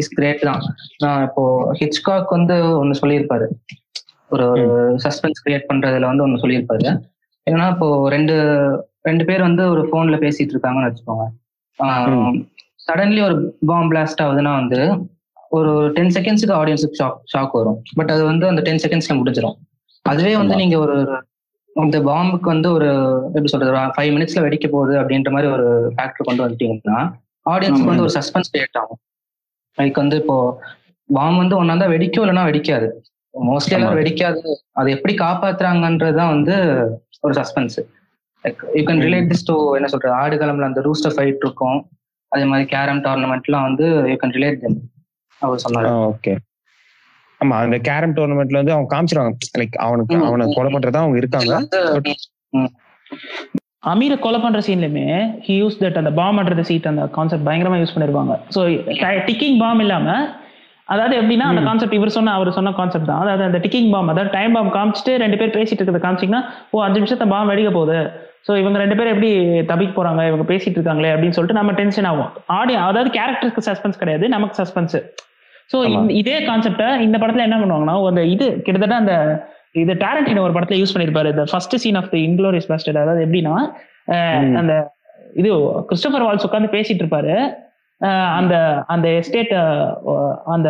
இஸ் 0.00 0.12
கிரேட் 0.16 0.42
தான். 0.48 0.62
நான் 1.04 1.24
இப்போ 1.28 1.42
ஹிச்காக் 1.80 2.34
வந்து 2.36 2.56
ஒன்னு 2.80 3.00
சொல்லியிருப்பாரு. 3.02 3.46
ஒரு 4.34 4.46
சஸ்பென்ஸ் 5.04 5.42
கிரியேட் 5.46 5.68
பண்றதுல 5.70 6.08
வந்து 6.10 6.24
ஒன்னு 6.26 6.42
சொல்லியிருப்பாரு. 6.42 6.88
என்னன்னா 7.46 7.68
இப்போ 7.74 7.88
ரெண்டு 8.14 8.34
ரெண்டு 9.08 9.24
பேர் 9.28 9.46
வந்து 9.48 9.62
ஒரு 9.74 9.82
போன்ல 9.92 10.16
பேசிட்டு 10.24 10.54
இருக்காங்கன்னு 10.54 10.88
வச்சுக்கோங்க. 10.88 11.26
சடன்லி 12.86 13.20
ஒரு 13.28 13.36
பாம் 13.70 13.90
பிளாஸ்ட் 13.92 14.22
ஆகுதுன்னா 14.24 14.52
வந்து 14.60 14.80
ஒரு 15.58 15.70
டென் 15.96 16.12
செகண்ட்ஸ்க்கு 16.16 16.54
ஆடியன்ஸுக்கு 16.58 16.98
ஷாக் 17.00 17.18
ஷாக் 17.32 17.56
வரும். 17.58 17.78
பட் 17.98 18.12
அது 18.14 18.22
வந்து 18.30 18.44
அந்த 18.50 18.62
டென் 18.66 18.82
செகண்ட்ஸ்ல 18.84 19.16
முடிஞ்சிடும் 19.20 19.56
அதுவே 20.04 20.32
வந்து. 20.40 20.54
நீங்க 20.62 20.76
ஒரு 20.84 20.96
இந்த 21.76 21.98
பாம்புக்கு 22.08 22.48
வந்து 22.54 22.68
ஒரு 22.76 22.88
எப்படி 23.34 23.50
சொல்றது 23.52 23.72
ஃபைவ் 23.96 24.12
மினிட்ஸ்ல 24.14 24.44
வெடிக்க 24.44 24.66
போகுது 24.74 24.94
அப்படின்ற 25.00 25.30
மாதிரி 25.34 25.50
ஒரு 25.56 25.66
ஃபேக்டர் 25.96 26.28
கொண்டு 26.28 26.44
வந்துட்டீங்கன்னா 26.44 27.00
ஆடியன்ஸ்க்கு 27.46 27.90
வந்து 27.90 28.02
ஒரு 28.02 28.14
சஸ்பென்ஸ் 28.14 28.50
கிரியேட் 28.52 28.78
ஆகும். 28.78 29.00
லைக் 29.78 30.00
வந்து 30.02 30.16
இப்போ 30.16 30.36
பாம் 31.10 31.36
வந்து 31.36 31.64
ஒன்னா 31.64 31.78
தான் 31.78 31.90
வெடிக்கும் 31.90 32.24
இல்லைன்னா 32.24 32.44
வெடிக்காது. 32.50 32.88
மோஸ்ட்லி 33.34 33.70
எல்லாரும் 33.70 33.96
ஆமா. 33.96 34.00
வெடிக்காது. 34.00 34.40
அதை 34.70 34.92
எப்படி 34.94 35.14
காப்பாத்துறாங்கன்றதுதான் 35.14 36.32
வந்து 36.34 36.54
ஒரு 37.20 37.34
suspense 37.34 37.78
like 38.44 38.60
you 38.74 38.82
can 38.84 39.02
relate 39.06 39.30
this 39.32 39.44
to 39.44 39.74
என்ன 39.74 39.88
சொல்றது 39.88 40.14
ஆடுகளம்ல 40.14 40.68
அந்த 40.70 40.80
ரூஸ்டர் 40.80 41.14
ஃபைட் 41.16 41.42
இருக்கும். 41.44 41.78
அதே 42.32 42.44
மாதிரி 42.44 42.68
கேரம் 42.68 43.02
டோர்னமெண்ட்லாம் 43.04 43.66
வந்து 43.68 43.86
யூ 44.10 44.16
கேன் 44.22 44.36
ரிலேட் 44.36 44.60
தெம் 44.60 44.78
அவர் 45.42 45.62
சொன்னாரு. 45.64 45.90
ஓகே 46.10 46.32
ஆமா 47.40 47.56
அந்த 47.64 47.76
கேரம் 47.78 48.14
டோர்னமெண்ட்ல 48.14 48.60
வந்து 48.60 48.72
அவங்க 48.72 48.88
காமிச்சிருவாங்க. 48.94 49.34
லைக் 49.58 49.76
அவனுக்கு 49.86 50.16
அவனை. 50.24 50.46
கொலை 50.54 50.70
பண்றதா 50.72 51.02
அவங்க 51.04 51.16
இருக்காங்க. 51.16 51.52
அமீரை 53.88 54.16
கொலை 54.24 54.38
பண்ற 54.40 54.58
சீன்லயுமே 54.66 55.04
ஹி 55.44 55.54
யூஸ் 55.60 55.78
தட் 55.82 55.98
அந்த 56.00 56.10
பாம் 56.18 56.38
அட்றது 56.40 56.64
சீட் 56.70 56.88
அந்த 56.90 57.02
கான்செப்ட் 57.16 57.46
பயங்கரமா 57.46 57.76
யூஸ் 57.82 57.94
பண்ணிருப்பாங்க. 57.94 58.32
ஸோ 58.54 58.60
டிக்கிங் 59.28 59.56
பாம் 59.62 59.80
இல்லாம 59.84 60.08
அதாவது 60.92 61.14
எப்படின்னா 61.20 61.46
அந்த 61.52 61.62
கான்செப்ட் 61.68 61.96
இவர் 61.98 62.12
சொன்ன 62.16 62.32
அவர் 62.38 62.48
சொன்ன 62.56 62.72
கான்செப்ட் 62.78 63.08
தான். 63.10 63.22
அதாவது 63.24 63.44
அந்த 63.48 63.58
டிக்கிங் 63.64 63.88
பாம் 63.94 64.10
அதாவது 64.12 64.32
டைம் 64.36 64.54
பாம் 64.56 64.70
காமிச்சிட்டு 64.76 65.12
ரெண்டு 65.22 65.36
பேர் 65.40 65.54
பேசிட்டு 65.56 65.80
இருக்கிறத 65.80 66.02
காமிச்சிங்கன்னா 66.06 66.42
ஓ 66.74 66.82
அஞ்சு 66.86 67.00
நிமிஷத்தை 67.00 67.26
பாம் 67.32 67.50
வெடிக்க 67.52 67.70
போகுது. 67.78 67.98
ஸோ 68.46 68.52
இவங்க 68.62 68.76
ரெண்டு 68.82 68.96
பேரும் 68.98 69.14
எப்படி 69.14 69.30
தப்பிக்க 69.70 69.92
போறாங்க 69.98 70.22
இவங்க 70.30 70.44
பேசிட்டு 70.52 70.78
இருக்காங்களே 70.78 71.12
அப்படின்னு 71.14 71.36
சொல்லிட்டு 71.36 71.58
நம்ம 71.60 71.72
டென்ஷன் 71.80 72.08
ஆகும். 72.10 72.30
ஆடி 72.58 72.74
அதாவது 72.88 73.10
கேரக்டருக்கு 73.18 73.66
சஸ்பென்ஸ் 73.68 74.00
கிடையாது 74.02 74.28
நமக்கு 74.34 74.58
சஸ்பென்ஸ் 74.60 74.98
ஸோ. 75.72 75.78
இதே 76.20 76.36
கான்செப்டை 76.50 76.88
இந்த 77.06 77.16
படத்துல 77.22 77.46
என்ன 77.48 77.58
பண்ணுவாங்கன்னா 77.62 77.96
அந்த 78.12 78.24
இது 78.34 78.46
கிட்டத்தட்ட 78.66 78.96
அந்த 79.02 79.14
இது 79.74 79.92
டேரண்டினோ 80.04 80.44
ஒரு 80.46 80.54
படத்துல 80.54 80.78
யூஸ் 80.80 80.94
பண்ணிருப்பாரு. 80.94 81.28
இந்த 81.34 81.44
first 81.50 81.76
scene 81.82 81.98
of 82.00 82.10
the 82.14 82.20
Inglourious 82.28 82.70
Basterd 82.70 83.02
அதாவது 83.02 83.24
எப்படின்னா. 83.26 83.56
அந்த 84.60 84.72
இது 85.40 85.50
கிறிஸ்டோபர் 85.90 86.24
வால்ஸ் 86.26 86.46
உட்காந்து 86.48 86.74
பேசிட்டு 86.76 87.02
இருப்பாரு. 87.04 87.34
அந்த 88.38 88.54
அந்த 88.94 89.06
எஸ்டேட் 89.20 89.54
அந்த 90.54 90.68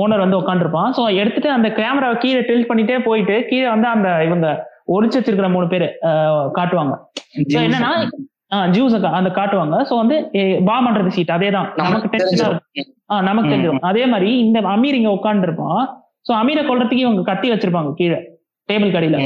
ஓனர் 0.00 0.22
வந்து 0.24 0.38
உட்காந்துருப்பான் 0.40 0.94
ஸோ 0.96 1.02
எடுத்துட்டு 1.20 1.50
அந்த 1.56 1.68
கேமராவை 1.80 2.16
கீழே 2.24 2.40
டில்ட் 2.48 2.70
பண்ணிட்டே 2.70 2.96
போயிட்டு 3.08 3.36
கீழே 3.50 3.68
வந்து 3.74 3.88
அந்த 3.96 4.08
இவங்க 4.28 4.46
ஒளிச்சு 4.94 5.18
வச்சிருக்கிற 5.18 5.48
மூணு 5.54 5.66
பேர் 5.72 5.86
காட்டுவாங்க. 6.58 6.94
ஸோ 7.52 7.58
என்னன்னா 7.66 7.92
ஜூஸ் 8.74 8.94
அந்த 9.18 9.30
காட்டுவாங்க. 9.38 9.76
ஸோ 9.88 9.94
வந்து 10.02 10.16
பாம் 10.68 10.86
பண்றது 10.86 11.14
சீட் 11.16 11.36
அதே 11.36 11.48
தான் 11.56 11.68
நமக்கு 11.82 12.10
டென்ஷனா 12.12 12.30
தெரிஞ்சிடும். 12.30 12.92
ஆ 13.10 13.20
நமக்கு. 13.28 13.50
தெரிஞ்சிடும். 13.52 13.84
அதே 13.90 14.04
மாதிரி 14.12 14.30
இந்த 14.44 14.60
அமீர் 14.74 14.98
இங்க 15.00 15.10
உட்காந்துருப்பான் 15.18 15.82
சோ 16.28 16.32
அமீரை 16.40 16.62
கொல்றதுக்கு 16.70 17.04
இவங்க 17.06 17.22
கத்தி 17.30 17.48
வச்சிருப்பாங்க 17.52 17.92
கீழே 18.00 18.18
டேபிள் 18.68 18.94
கடியில. 18.94 19.18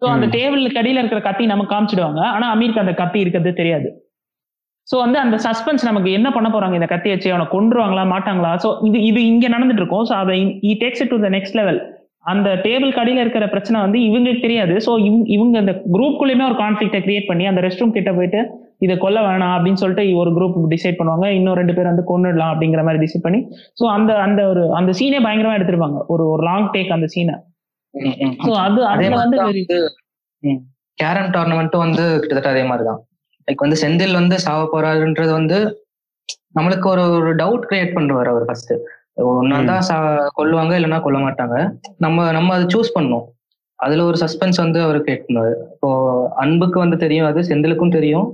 சோ 0.00 0.06
அந்த. 0.14 0.26
டேபிள் 0.36 0.64
கடியில 0.76 1.02
இருக்கிற 1.02 1.20
கத்தி 1.26 1.44
நமக்கு 1.52 1.72
காமிச்சிடுவாங்க. 1.74 2.20
ஆனா 2.36 2.46
அமீருக்கு 2.54 2.82
அந்த 2.84 2.94
கத்தி 3.02 3.18
இருக்கிறது 3.24 3.52
தெரியாது. 3.60 3.88
ஸோ 4.88 4.96
வந்து 5.04 5.18
அந்த 5.24 5.36
சஸ்பென்ஸ் 5.44 5.86
நமக்கு 5.88 6.10
என்ன 6.18 6.28
பண்ண 6.36 6.48
போறாங்க? 6.54 6.74
இந்த 6.78 6.88
கத்தி 6.92 7.10
வச்சு 7.12 7.28
அவனை 7.34 7.46
கொண்டுருவாங்களா 7.54 8.02
மாட்டாங்களா? 8.14 8.50
ஸோ 8.64 8.70
இது 8.88 8.98
இது 9.10 9.20
இங்க 9.32 9.46
நடந்துட்டு 9.54 9.82
இருக்கும் 9.82 10.06
ஸோ 10.10 10.14
அதை 10.22 10.34
he 10.70 10.72
takes 10.82 11.02
it 11.04 11.12
to 11.14 11.18
the 11.24 11.30
next 11.36 11.58
level 11.60 11.78
அந்த 12.32 12.48
டேபிள் 12.66 12.92
கடையில 12.98 13.22
இருக்கிற 13.24 13.46
பிரச்சனை 13.54 13.78
வந்து 13.86 13.98
இவங்களுக்கு 14.08 14.44
தெரியாது. 14.46 14.74
ஸோ 14.86 14.92
இவங்க 15.36 15.56
அந்த 15.62 15.72
குரூப்குள்ளேயுமே 15.94 16.46
ஒரு 16.50 16.58
கான்ஃபிளிக்டை 16.62 17.00
கிரியேட் 17.06 17.30
பண்ணி 17.30 17.46
அந்த 17.52 17.62
ரெஸ்ட் 17.66 17.82
ரூம் 17.82 17.96
கிட்ட 17.98 18.12
போயிட்டு 18.18 18.42
இதை 18.84 18.94
கொல்ல 19.04 19.18
வேணாம் 19.28 19.54
அப்படின்னு 19.56 19.80
சொல்லிட்டு 19.82 20.04
ஒரு 20.20 20.30
குரூப் 20.36 20.56
டிசைட் 20.74 20.98
பண்ணுவாங்க. 21.00 21.26
இன்னும் 21.38 21.58
ரெண்டு 21.60 21.74
பேர் 21.76 21.90
வந்து 21.92 22.04
கொண்டுடலாம் 22.10 22.52
அப்படிங்கிற 22.54 22.82
மாதிரி 22.86 23.02
டிசைட் 23.04 23.26
பண்ணி 23.26 23.40
ஸோ 23.80 23.84
அந்த 23.96 24.12
அந்த 24.26 24.40
ஒரு 24.52 24.62
அந்த 24.80 24.92
சீனே 25.00 25.20
பயங்கரமா 25.26 25.56
எடுத்திருப்பாங்க. 25.58 25.98
ஒரு 26.14 26.26
ஒரு 26.34 26.44
லாங் 26.50 26.70
டேக் 26.76 26.96
அந்த 26.98 27.08
சீனை 27.14 27.36
ஸோ 28.46 28.52
அது 28.66 28.80
அதே 28.92 29.06
அதுல 29.08 29.18
மாதிரி 29.20 29.42
வந்து 29.50 29.78
கேரம் 30.98 31.30
டோர்னமெண்ட்டும் 31.34 31.84
வந்து 31.86 32.04
கிட்டத்தட்ட 32.22 32.50
அதே 32.54 32.64
மாதிரி 32.70 32.84
தான் 32.88 33.00
லைக் 33.48 33.64
வந்து 33.64 33.78
செந்தில் 33.84 34.18
வந்து 34.20 34.36
சாவ 34.46 34.60
போறாருன்றது 34.72 35.32
வந்து 35.40 35.58
நம்மளுக்கு 36.58 36.86
ஒரு 36.94 37.04
ஒரு 37.18 37.30
டவுட் 37.40 37.64
கிரியேட் 37.70 37.96
பண்ணுவார் 37.96 38.28
அவர் 38.32 38.44
ஃபர்ஸ்ட் 38.48 38.72
ஒன்னா 39.30 39.58
தான் 39.70 39.84
சா 39.88 39.96
கொல்லுவாங்க 40.38 40.72
இல்லைன்னா 40.78 40.98
கொல்ல 41.04 41.18
மாட்டாங்க. 41.24 41.56
நம்ம 42.04 42.24
நம்ம 42.36 42.54
அதை 42.56 42.66
சூஸ் 42.74 42.94
பண்ணோம். 42.96 43.24
அதுல 43.78 44.04
ஒரு 44.10 44.18
சஸ்பென்ஸ் 44.22 44.58
வந்து 44.62 44.78
அவர் 44.84 44.98
கிரியேட் 45.04 45.26
பண்ணுவார். 45.26 45.54
இப்போ 45.74 45.90
அன்புக்கு 46.42 46.78
வந்து 46.84 46.96
தெரியும் 47.04 47.28
அது 47.30 47.42
செந்திலுக்கும் 47.50 47.94
தெரியும். 47.98 48.26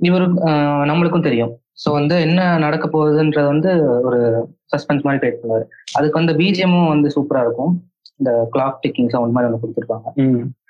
ஆஹ் 0.00 0.84
நம்மளுக்கும் 0.86 1.20
தெரியும். 1.20 1.60
ஸோ 1.86 1.90
வந்து 1.90 2.20
என்ன 2.20 2.58
நடக்க 2.58 2.88
போகுதுன்றது 2.88 3.46
வந்து 3.46 4.00
ஒரு 4.02 4.48
சஸ்பென்ஸ் 4.76 5.02
மாதிரி 5.02 5.18
கிரியேட் 5.22 5.40
பண்ணுவார். 5.42 5.64
அதுக்கு 5.94 6.24
வந்து 6.24 6.32
பிஜிஎமும் 6.32 6.88
வந்து 6.88 7.08
சூப்பரா 7.08 7.40
இருக்கும். 7.40 7.82
இந்த 8.16 8.48
கிளாக் 8.52 8.78
டிக்கிங் 8.86 9.08
சவுண்ட் 9.08 9.32
மாதிரி 9.32 9.52
ஒன்று 9.52 9.66
கொடுத்துருப்பாங்க. 9.66 10.06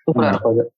சூப்பரா 0.06 0.28
இருக்கும் 0.28 0.52
அது. 0.52 0.70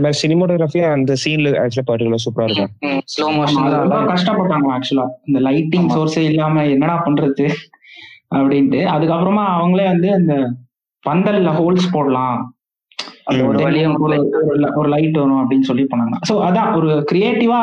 மாதிரி 0.00 0.18
சினிமோட்டோகிராஃபியும் 0.22 0.92
அந்த 0.92 1.12
சீன்ல 1.24 1.64
ஆக்சுவலா 1.64 1.86
பர்டிகுலர் 1.86 2.24
சூப்பரா 2.24 2.44
இருக்கும். 2.44 3.02
ஸ்லோ 3.14 3.28
மோஷன் 3.36 3.70
கஷ்டப்பட்டாங்க 4.06 4.78
ஆக்சுவலா 4.78 5.08
இந்த 5.24 5.50
லைட்டிங். 5.50 5.88
சோர்ஸே 5.88 6.18
இல்லாம 6.18 6.66
என்னடா 6.66 7.02
பண்றது? 7.04 7.48
அப்படின்ட்டு. 8.34 8.78
அதுக்கப்புறமா 8.78 9.44
அவங்களே 9.60 9.84
வந்து 9.84 10.12
அந்த 10.12 10.52
பந்தல்ல 11.06 11.52
ஹோல்ஸ் 11.52 11.92
போடலாம். 11.92 12.51
ஒரு 13.26 14.88
லைட் 14.88 15.18
வரும். 15.18 15.40
அப்படின்னு 15.40 15.68
சொல்லி 15.70 15.84
பண்ணாங்க 15.84 16.16
சோ 16.28 16.34
அதான் 16.46 16.74
ஒரு 16.74 16.90
கிரியேட்டிவா 17.12 17.60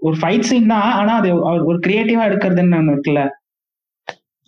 ஒரு 0.00 0.16
ஃபைட் 0.20 0.48
சீன் 0.50 0.66
தான் 0.66 0.88
ஆனா 0.92 1.12
அது 1.14 1.30
ஒரு 1.64 1.78
கிரியேட்டிவா 1.86 2.24
எடுக்கிறதுன்னு 2.28 2.78
ஒண்ணு 2.80 2.94
இருக்குல்ல. 2.94 3.22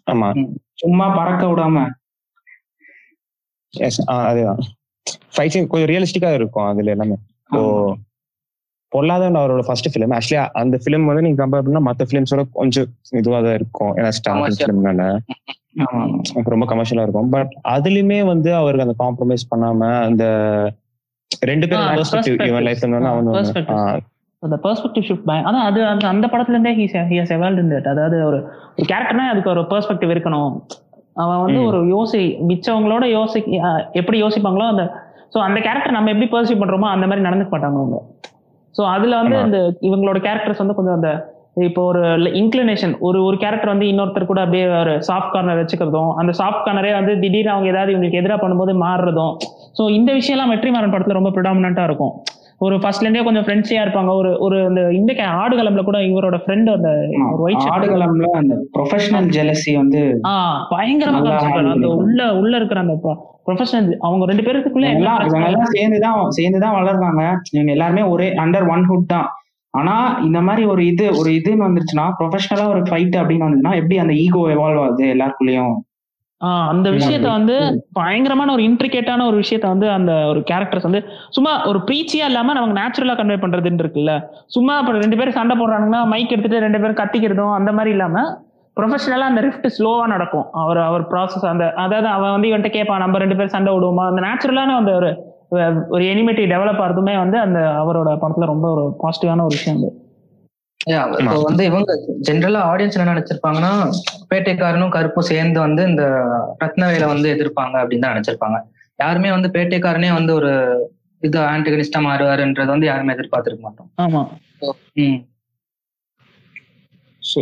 ஆமா. 0.06 0.28
சும்மா 0.74 1.06
பறக்க 1.16 1.42
விடாம. 1.46 1.76
எஸ் 3.74 4.00
அதுதான். 4.14 4.62
ஃபைட் 5.34 5.48
சீன் 5.48 5.66
கொஞ்சம் 5.66 5.90
ரியலிஸ்டிக்கா 5.90 6.32
இருக்கும் 6.34 6.66
அதுல 6.66 6.90
எல்லாமே. 6.90 7.16
ஓ 7.50 7.60
பொல்லாதவன் 8.92 9.38
அவரோட 9.40 9.62
ஃபர்ஸ்ட் 9.66 9.88
ஃபிலிம் 9.92 10.14
ஆக்சுவலி 10.16 10.40
அந்த 10.60 10.76
ஃபிலிம் 10.82 11.06
வந்து 11.08 11.24
நீங்க 11.24 11.38
கம்பேர் 11.42 11.64
பண்ணா 11.66 11.82
மத்த 11.86 12.06
ஃபிலிம்ஸோட 12.08 12.42
கொஞ்சம் 12.56 12.88
இதுவா 13.20 13.38
தான் 13.46 13.56
இருக்கும். 13.58 13.92
ஏன்னா 13.96 14.10
Commercial. 14.28 14.62
ஃபிலிம்னால. 14.62 15.04
ரொம்ப 16.52 16.64
கமர்ஷியலா 16.70 17.04
இருக்கும். 17.06 17.30
பட் 17.34 17.52
அதுலயுமே 17.74 18.18
வந்து 18.30 18.50
அவருக்கு 18.58 18.86
அந்த 18.86 18.96
காம்ப்ரமைஸ் 19.02 19.44
பண்ணாம 19.52 19.90
அந்த 20.08 20.24
ரெண்டு 21.46 21.66
பேரும் 21.68 21.94
பெர்ஸ்பெக்டிவ் 21.98 22.36
இவன் 22.48 22.68
ஆ, 23.00 23.12
அவன் 23.12 23.30
அந்த 24.42 24.56
பெர்ஸ்பெக்டிவ் 24.62 25.06
ஷிஃப்ட் 25.08 25.28
ஆனா 25.48 25.58
அது 25.66 25.80
அந்த 25.90 26.04
அந்த 26.12 26.26
படத்துல 26.32 26.56
இருந்தே 26.56 26.72
ஹீஸ் 26.78 26.96
ஹியஸ் 27.10 27.32
இன் 27.34 27.72
தட் 27.72 27.90
அதாவது 27.92 28.16
ஒரு 28.28 28.38
ஒரு 28.72 28.86
கேரக்டர்னா 28.88 29.26
அதுக்கு 29.32 29.52
ஒரு 29.52 29.62
பெர்ஸ்பெக்டிவ் 29.70 30.12
இருக்கணும். 30.14 30.52
அவன் 31.16 31.40
வந்து. 31.42 31.60
ஒரு 31.68 31.78
யோசி 31.90 32.20
மிச்சவங்களோட 32.48 33.04
யோசி 33.14 33.40
எப்படி 33.94 34.16
யோசிப்பாங்களோ 34.22 34.66
அந்த 34.72 34.84
ஸோ 35.34 35.40
அந்த 35.40 35.58
கேரக்டர் 35.66 35.96
நம்ம 35.96 36.10
எப்படி 36.12 36.28
பெர்சீவ் 36.32 36.60
பண்றோமோ 36.62 36.88
அந்த 36.94 37.04
மாதிரி 37.06 37.26
நடந்துக்க 37.26 37.52
மாட்டாங்க 37.54 37.78
அவங்க. 37.82 37.98
ஸோ 38.74 38.82
அதுல 38.94 39.14
வந்து. 39.16 39.36
இந்த 39.46 39.58
இவங்களோட 39.80 40.18
கேரக்டர்ஸ் 40.26 40.62
வந்து 40.62 40.74
கொஞ்சம் 40.74 40.98
அந்த 40.98 41.10
இப்போ 41.62 41.80
ஒரு 41.84 42.02
இன்க்ளினேஷன் 42.40 42.94
ஒரு 43.00 43.18
ஒரு 43.24 43.36
கேரக்டர் 43.36 43.72
வந்து 43.72 43.88
இன்னொருத்தர் 43.88 44.30
கூட 44.30 44.40
அப்படியே 44.40 44.66
ஒரு 44.76 44.92
சாஃப்ட் 45.08 45.32
கார்னர் 45.32 45.60
வச்சுக்கிறதும் 45.60 46.12
அந்த 46.16 46.32
சாஃப்ட் 46.38 46.64
கார்னரே 46.66 46.92
வந்து 46.92 47.14
திடீர்னு 47.14 47.52
அவங்க 47.52 47.68
ஏதாவது 47.68 47.92
இவங்களுக்கு 47.92 48.20
எதிராக 48.20 48.40
பண்ணும்போது 48.44 48.74
மாறுறதும் 48.84 49.34
ஸோ 49.78 49.84
இந்த 49.90 50.10
விஷயம்லாம் 50.12 50.52
வெற்றிமாறன் 50.52 50.94
படத்துல 50.94 51.18
ரொம்ப 51.18 51.32
ப்ரிடாமினா 51.34 51.84
இருக்கும் 51.84 52.14
ஒரு 52.62 52.76
ஃபர்ஸ்ட்ல 52.76 53.00
இருந்தே 53.00 53.22
கொஞ்சம் 53.22 53.44
ஃப்ரெண்ட்ஸியா 53.44 53.82
இருப்பாங்க. 53.82 54.14
ஒரு 54.14 54.38
ஒரு 54.38 54.64
இந்த 54.64 54.92
இந்த 54.92 55.12
கே- 55.12 55.40
ஆடுகளம்ல 55.42 55.84
கூட 55.84 55.98
இவரோட 55.98 56.38
ஃப்ரெண்ட் 56.46 56.72
அந்த 56.72 56.88
ஒரு 57.32 57.38
ஒயிட் 57.38 57.58
ஆடுகளம்ல 57.58 58.22
அந்த 58.22 58.54
ப்ரொஃபஷனல் 58.78 59.30
ஜெலசி 59.36 59.74
வந்து 59.74 60.20
ஆ 60.24 60.66
பயங்கரமா 60.70 61.10
நல்லா 61.10 61.42
காமிச்சிருப்பாரு. 61.42 61.70
அந்த 61.70 61.88
உள்ள 61.88 62.34
உள்ள 62.36 62.56
இருக்கிற 62.56 62.80
அந்த 62.80 63.18
ப்ரொஃபஷனல் 63.46 63.96
அவங்க 63.98 64.24
ரெண்டு 64.24 64.42
பேருக்குள்ள 64.42 64.94
எல்லாம் 64.94 65.16
பிரச்சனை? 65.16 65.46
எல்லாம் 65.46 65.64
சேர்ந்துதான் 65.64 66.30
சேர்ந்துதான் 66.30 66.74
வளர்றாங்க. 66.74 67.36
இவங்க 67.52 67.72
எல்லாருமே 67.72 68.02
ஒரே 68.02 68.28
அண்டர் 68.28 68.70
ஒன் 68.70 68.88
ஹுட் 68.88 69.06
தான். 69.06 69.26
ஆனா 69.70 70.18
இந்த 70.24 70.40
மாதிரி 70.40 70.66
ஒரு 70.66 70.86
இது 70.86 71.16
ஒரு 71.16 71.30
இதுன்னு 71.30 71.64
வந்துருச்சுன்னா 71.64 72.12
ப்ரொஃபஷனலா 72.18 72.68
ஒரு 72.68 72.80
ஃபைட் 72.80 73.16
அப்படின்னு 73.16 73.46
வந்துச்சுன்னா 73.46 73.74
எப்படி 73.74 73.98
அந்த 73.98 74.12
ஈகோ 74.14 74.48
எவால்வ் 74.48 74.82
ஆகுது 74.82 75.04
எல்லாருக்குள்ளயும்? 75.04 75.74
அந்த 76.42 76.90
விஷயத்த 76.90 77.28
வந்து 77.28 77.56
பயங்கரமான 77.92 78.52
ஒரு 78.52 78.62
இன்ட்ரிகேட்டான 78.62 79.26
ஒரு 79.26 79.36
விஷயத்த 79.36 79.66
வந்து 79.66 79.90
அந்த 79.90 80.12
ஒரு 80.30 80.40
கேரக்டர்ஸ் 80.50 80.82
வந்து 80.82 81.00
சும்மா 81.30 81.52
ஒரு 81.66 81.78
ப்ரீச்சியா 81.78 82.24
இல்லாம 82.24 82.54
நமக்கு 82.54 82.78
நேச்சுரலா 82.80 83.14
கன்வே 83.20 83.36
பண்றதுன்னு 83.36 83.82
இருக்குல்ல. 83.84 84.14
சும்மா 84.46 84.78
இப்ப 84.78 84.92
ரெண்டு 84.98 85.16
பேரும் 85.16 85.32
சண்டை 85.32 85.56
போடுறாங்கன்னா 85.56 86.00
மைக் 86.04 86.32
எடுத்துட்டு 86.32 86.64
ரெண்டு 86.66 86.80
பேரும் 86.80 87.00
கத்திக்கிறதும் 87.02 87.54
அந்த 87.58 87.72
மாதிரி 87.72 87.90
இல்லாம 87.90 88.24
ப்ரொஃபஷனலா 88.76 89.26
அந்த 89.30 89.40
ரிஃப்ட் 89.40 89.66
ஸ்லோவா 89.76 90.06
நடக்கும். 90.06 90.46
அவர் 90.52 90.78
அவர் 90.78 91.02
ப்ராசஸ் 91.10 91.44
அந்த 91.44 91.64
அதாவது 91.76 92.08
அவன் 92.08 92.30
வந்து 92.30 92.48
இவன்ட்ட 92.48 92.70
கேட்பான் 92.70 93.00
நம்ம 93.00 93.18
ரெண்டு 93.18 93.36
பேரும் 93.36 93.50
சண்டை 93.50 93.72
விடுவோமா 93.74 94.06
அந்த 94.06 94.20
நேச்சுரலான 94.20 94.76
அந்த 94.76 94.92
ஒரு 94.92 95.10
ஒரு 95.88 96.04
எனிமிட்டி 96.04 96.44
டெவலப் 96.46 96.82
ஆகிறதுமே 96.82 97.16
வந்து 97.18 97.38
அந்த 97.38 97.58
அவரோட 97.80 98.10
படத்துல 98.22 98.46
ரொம்ப 98.46 98.68
ஒரு 98.74 98.84
பாசிட்டிவான 99.02 99.42
ஒரு 99.42 99.56
விஷயம் 99.58 99.78
அது. 99.80 99.90
இப்போ 101.22 101.40
வந்து 101.44 101.64
இவங்க 101.66 101.92
ஜென்ரலா 102.26 102.60
ஆடியன்ஸ் 102.68 102.96
என்ன 102.96 103.12
நினைச்சிருப்பாங்கன்னா 103.12 103.72
பேட்டைக்காரனும் 104.30 104.94
கருப்பும் 104.94 105.28
சேர்ந்து 105.28 105.58
வந்து 105.60 105.82
இந்த 105.90 106.04
ரத்னவேலை 106.62 107.08
வந்து 107.12 107.28
எதிர்ப்பாங்க 107.34 107.76
அப்படின்னு 107.82 108.04
தான் 108.04 108.14
நினைச்சிருப்பாங்க 108.14 108.58
யாருமே 108.98 109.30
வந்து 109.32 109.48
பேட்டைக்காரனே 109.54 110.10
வந்து 110.16 110.32
ஒரு 110.38 110.50
இது 111.22 111.38
ஆன்டகனிஸ்டா 111.48 112.00
மாறுவாருன்றது 112.06 112.74
வந்து 112.74 112.88
யாருமே 112.88 113.14
எதிர்பார்த்திருக்க 113.16 113.64
மாட்டோம் 113.66 113.90
ஆமா 114.04 114.22
ம். 115.02 115.20
ஸோ 117.22 117.40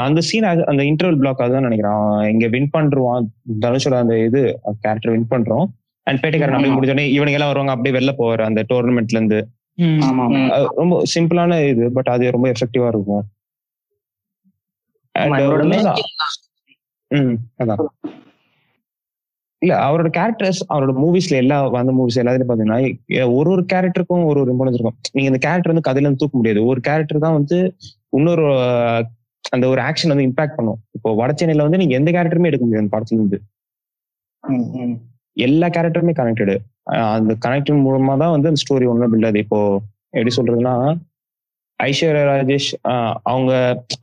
அந்த 0.00 0.20
சீன் 0.28 0.46
அந்த 0.70 0.82
இன்டர்வல் 0.88 1.20
பிளாக் 1.20 1.44
அதுதான் 1.44 1.66
நினைக்கிறேன் 1.66 2.00
இங்க 2.32 2.46
வின் 2.54 2.72
பண்றான் 2.72 3.26
தனுஷோட 3.62 3.96
அந்த 4.02 4.16
இது 4.24 4.40
கேரக்டர் 4.82 5.12
வின் 5.12 5.30
பண்றோம் 5.30 5.66
அண்ட் 6.06 6.20
பேட்டைக்காரன் 6.22 6.56
அப்படியே. 6.56 6.74
முடிஞ்சோடனே 6.76 7.06
இவனுங்க 7.14 7.38
எல்லாம் 7.38 7.52
வருவாங்க 7.52 7.74
அப்படியே 7.74 7.94
வெளில 7.96 8.12
போவாரு 8.16 8.42
அந்த 8.46 8.60
டோர்னமெண்ட்ல 8.70 9.18
இருந்து. 9.18 9.38
அது 9.40 9.59
ரொம்ப 10.80 10.94
சிம்பிளான 11.14 11.58
இது 11.72 11.84
பட் 11.96 12.10
அது 12.14 12.34
ரொம்ப 12.36 12.48
எஃபெக்டிவா 12.54 12.88
இருக்கும். 12.94 13.24
அதான். 17.62 17.82
இல்ல 19.62 19.72
அவரோட 19.86 20.08
கேரக்டர்ஸ் 20.18 20.60
அவரோட 20.72 20.92
மூவிஸ்ல 21.02 21.34
எல்லா 21.42 21.56
வந்த 21.74 21.92
மூவிஸ் 21.92 22.18
எல்லாத்துலயும் 22.20 22.50
பாத்தீங்கன்னா 22.50 22.78
ஒரு 23.38 23.48
ஒரு 23.54 23.62
கேரக்டருக்கும் 23.72 24.24
ஒரு 24.30 24.38
ஒரு 24.42 24.52
இம்பார்ட்டன்ஸ் 24.52 24.78
இருக்கும். 24.78 24.98
நீங்க 25.14 25.28
இந்த 25.30 25.40
கேரக்டர் 25.46 25.72
வந்து 25.72 25.86
கதையில 25.88 26.06
இருந்து 26.06 26.22
தூக்க 26.22 26.36
முடியாது. 26.38 26.60
ஒரு 26.70 26.80
கேரக்டர் 26.88 27.24
தான் 27.26 27.36
வந்து 27.38 27.58
இன்னொரு 28.18 28.46
அந்த 29.52 29.66
ஒரு 29.72 29.80
ஆக்ஷன் 29.88 30.12
வந்து 30.12 30.28
இம்பாக்ட் 30.28 30.56
பண்ணும். 30.58 30.80
இப்போ 30.96 31.10
வட 31.20 31.30
சென்னையில 31.40 31.66
வந்து 31.66 31.80
நீங்க 31.82 31.94
எந்த 32.00 32.10
கேரக்டருமே 32.16 32.50
எடுக்க 32.50 32.64
முடியாது 32.66 32.84
அந்த 32.84 32.94
படத்துல 32.96 33.20
இருந்து. 33.20 33.38
எல்லா 35.36 35.66
கேரக்டருமே 35.76 36.14
கனெக்டடு 36.20 36.56
அந்த 37.16 37.32
கனெக்டிங் 37.44 37.82
மூலமா 37.86 38.14
தான் 38.22 38.34
வந்து 38.34 38.50
அந்த 38.50 38.60
ஸ்டோரி 38.62 38.86
ஒன்றும் 38.92 39.12
பில்ட் 39.12 39.28
ஆகுது. 39.28 39.42
இப்போ 39.44 39.58
எப்படி 40.16 40.32
சொல்றதுன்னா 40.36 40.74
ஐஸ்வர்யா 41.80 42.24
ராஜேஷ் 42.30 42.70
அவங்க 43.32 43.52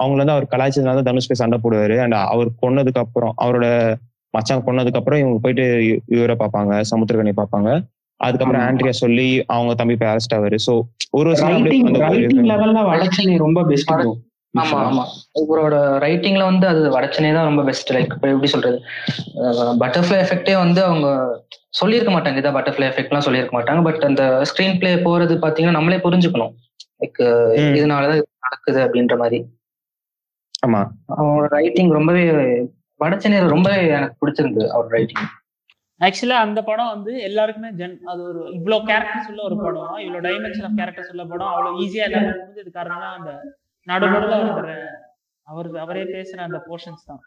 அவங்கள 0.02 0.20
வந்து 0.22 0.36
அவர் 0.36 0.52
கலாய்ச்சதுனால 0.54 0.98
தான் 1.00 1.10
தனுஷ் 1.10 1.30
போய் 1.30 1.42
சண்டை 1.42 1.58
போடுவாரு. 1.64 1.96
அண்ட் 2.04 2.18
அவர் 2.34 2.50
கொன்னதுக்கு 2.62 3.02
அப்புறம் 3.04 3.34
அவரோட 3.44 3.68
மச்சான் 4.34 4.64
கொன்னதுக்கு 4.68 5.00
அப்புறம் 5.00 5.22
இவங்க 5.24 5.40
போயிட்டு 5.44 5.66
இவரை 6.16 6.36
பார்ப்பாங்க 6.42 6.80
சமுத்திரகனி 6.92 7.34
பார்ப்பாங்க. 7.42 7.70
அதுக்கப்புறம். 8.20 8.64
ஆண்ட்ரியா 8.68 8.94
சொல்லி 9.04 9.28
அவங்க 9.56 9.74
தம்பி 9.82 9.96
போய் 10.00 10.12
அரெஸ்ட் 10.14 10.36
ஆவாரு. 10.38 10.58
சோ 10.68 10.74
ஒரு 11.18 11.30
வடச்சென்னை 12.92 13.36
ரொம்ப 13.46 13.60
பெஸ்ட் 13.72 13.94
ஆமா 14.62 14.78
ஆமா. 14.88 15.04
இவரோட 15.42 15.76
ரைட்டிங்ல 16.04 16.44
வந்து 16.50 16.66
அது 16.68 16.82
வடச்சனே 16.96 17.32
தான் 17.34 17.48
ரொம்ப 17.50 17.64
பெஸ்ட் 17.64 17.92
லைக் 17.96 18.14
இப்போ 18.16 18.28
எப்படி 18.34 18.50
சொல்றது? 18.54 18.78
பட்டர்ஃப்ளை 19.84 20.18
எஃபெக்டே 20.24 20.56
வந்து 20.64 20.82
அவங்க 20.84 21.08
சொல்லியிருக்க 21.80 22.12
மாட்டாங்க. 22.14 22.42
இதான் 22.42 22.58
பட்டர்ஃப்ளை 22.58 22.88
எஃபெக்ட்லாம் 22.92 23.26
சொல்லியிருக்க 23.28 23.56
மாட்டாங்க. 23.58 23.84
பட் 23.88 24.06
அந்த 24.10 24.24
ஸ்கிரீன் 24.52 24.80
பிளே 24.82 24.94
போறது 25.08 25.36
பாத்தீங்கன்னா 25.46 25.78
நம்மளே 25.78 26.00
புரிஞ்சுக்கணும். 26.06 26.54
லைக். 27.02 27.22
இதனாலதான் 27.80 28.20
இது 28.20 28.28
நடக்குது 28.48 28.80
அப்படின்ற 28.86 29.18
மாதிரி. 29.24 29.40
ஆமா. 30.66 30.82
அவரோட 31.18 31.48
ரைட்டிங் 31.58 31.92
ரொம்பவே 31.92 32.24
வடச்சென்னையில 33.00 33.50
ரொம்பவே 33.56 33.82
எனக்கு 33.98 34.20
பிடிச்சிருந்தது 34.22 34.70
அவர் 34.70 34.96
ரைட்டிங் 34.96 35.26
ஆக்சுவலா 36.02 36.40
அந்த 36.46 36.60
படம் 36.64 36.92
வந்து 36.94 37.12
எல்லாருக்குமே 37.28 37.70
ஜென் 37.72 37.96
அது 38.06 38.22
ஒரு 38.24 38.42
இவ்வளோ 38.58 38.78
கேரக்டர்ஸ் 38.90 39.30
உள்ள 39.32 39.42
ஒரு 39.44 39.56
படம். 39.58 39.94
இவ்வளோ 40.04 40.20
டைமென்ஷன் 40.26 40.66
ஆஃப் 40.66 40.76
கேரக்டர்ஸ் 40.80 41.12
உள்ள 41.14 41.24
படம். 41.26 41.52
அவ்வளோ 41.54 41.70
ஈஸியா 41.84 42.06
எல்லாருக்கும் 42.08 42.44
முடிஞ்சது 42.44 42.72
காரணம் 42.72 43.16
அந்த 43.20 43.32
நடுநடுல 43.88 44.44
இருக்கிற 44.44 44.90
அவர் 45.42 45.78
அவரே 45.78 46.04
பேசுற 46.04 46.38
அந்த 46.38 46.64
போர்ஷன்ஸ் 46.70 47.06
தான். 47.06 47.20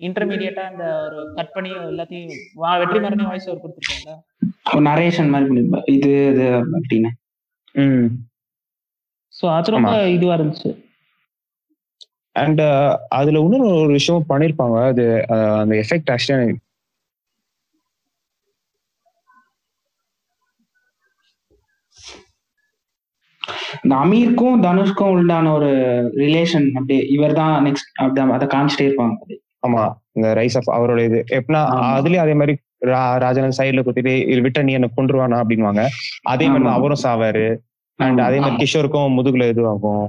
இன்டர்மீடியட்டா 0.00 0.58
அந்த 0.58 1.02
ஒரு 1.02 1.32
கட் 1.34 1.52
பண்ணி 1.52 1.70
எல்லாத்தையும் 1.70 2.30
வா- 2.56 2.78
வெற்றி 2.78 2.98
மரணி 2.98 3.26
வாய்ஸ் 3.26 3.48
அவர் 3.48 3.60
கொடுத்துருக்காங்க 3.60 4.10
ஒரு 4.74 4.84
நரேஷன் 4.84 5.28
மாதிரி 5.28 5.50
பண்ணிருப்பாரு 5.50 5.82
இது 5.84 6.28
இது 6.28 6.42
அப்படின்னு. 6.42 7.08
ம். 7.72 8.06
ஸோ 9.40 9.54
அது 9.54 9.70
ரொம்ப 9.70 10.08
இதுவா 10.08 10.34
இருந்துச்சு. 10.34 10.84
அண்ட் 12.32 12.60
அதுல 13.08 13.38
இன்னொரு 13.38 13.74
ஒரு 13.74 13.92
விஷயம் 13.92 14.24
பண்ணிருப்பாங்க. 14.28 14.86
அது 14.86 15.24
அந்த 15.28 15.74
எஃபெக்ட் 15.74 16.10
ஆக்சுவலி 16.10 16.54
இந்த 23.82 23.96
அமீருக்கும் 23.96 24.62
தனுஷ்க்கும் 24.62 25.10
உண்டான 25.10 25.52
ஒரு 25.52 25.66
ரிலேஷன் 26.16 26.70
அப்படி 26.70 26.96
இவர் 26.98 27.32
தான் 27.32 27.64
நெக்ஸ்ட் 27.64 27.92
அப்படி 27.94 28.30
அதை 28.30 28.48
காமிச்சிட்டே 28.48 28.82
இருப்பாங்க. 28.82 29.16
ஆமா 29.66 29.92
இந்த 30.12 30.34
ரைஸ் 30.34 30.58
ஆஃப் 30.64 30.80
அவரோட 30.80 31.04
இது. 31.04 31.24
எப்படின்னா. 31.30 31.62
அதுலயும் 31.88 32.16
அதே 32.16 32.34
மாதிரி 32.34 32.56
ரா- 32.86 33.18
ராஜன் 33.18 33.52
சைடுல 33.56 33.82
குத்திட்டு 33.82 34.40
விட்ட 34.40 34.62
நீ 34.62 34.72
என்ன 34.72 34.88
கொண்டுருவானா 34.96 35.42
அப்படின்வாங்க 35.42 35.86
அதே 36.22 36.46
மாதிரி. 36.46 36.68
அவரும் 36.68 37.02
சாவாரு. 37.02 37.56
அண்ட் 37.94 38.20
அதே 38.20 38.38
மாதிரி. 38.38 38.56
கிஷோருக்கும் 38.56 39.16
முதுகுல 39.16 39.44
இதுவாகும். 39.52 40.06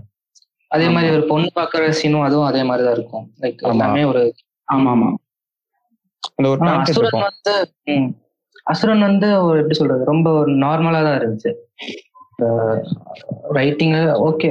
அதே 0.67 0.89
மாதிரி 0.89 1.13
ஒரு 1.13 1.27
பொண்ணு 1.27 1.49
பாக்குற 1.55 1.93
சீனும் 2.03 2.21
அதுவும் 2.21 2.45
அதே 2.45 2.63
மாதிரி 2.63 2.87
தான் 2.87 2.95
இருக்கும். 2.95 3.31
லைக் 3.41 3.61
ஆமா. 3.61 3.69
எல்லாமே 3.69 4.03
ஒரு 4.03 4.33
ஆமா 4.73 4.93
ஆமா. 4.95 5.13
அந்த 6.35 6.49
ஒரு 6.49 6.59
அசுரன் 6.69 7.21
வந்து 7.21 7.53
அசுரன் 8.63 8.99
வந்து 8.99 9.43
ஒரு 9.43 9.55
எப்படி 9.57 9.73
சொல்றது? 9.73 10.05
ரொம்ப 10.05 10.31
ஒரு 10.31 10.51
நார்மலா 10.55 11.03
தான் 11.03 11.19
இருந்துச்சு. 11.19 11.53
ரைட்டிங் 13.51 13.93
ஓகே 14.25 14.49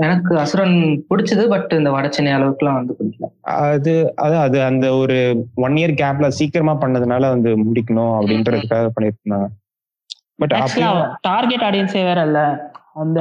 எனக்கு 0.00 0.32
அசுரன் 0.38 0.76
பிடிச்சது 1.10 1.42
பட் 1.48 1.72
இந்த 1.72 1.90
வடச்சென்னை 1.90 2.32
அளவுக்குலாம் 2.32 2.78
வந்து 2.78 2.96
பிடிக்கல. 2.98 3.28
அது 3.68 3.92
அது 4.18 4.36
அது 4.38 4.58
அந்த 4.62 4.86
ஒரு 4.96 5.16
ஒன் 5.62 5.78
இயர் 5.80 5.94
கேப்ல 6.00 6.28
சீக்கிரமா 6.38 6.74
பண்ணதுனால 6.82 7.30
வந்து 7.30 7.50
முடிக்கணும் 7.62 8.14
அப்படின்றதுக்காக 8.18 8.90
பண்ணிருந்தாங்க 8.96 9.48
பட் 10.38 10.54
டார்கெட் 11.26 11.66
ஆடியன்ஸே 11.68 12.04
வேற 12.04 12.20
இல்ல. 12.28 12.40
அந்த 12.96 13.18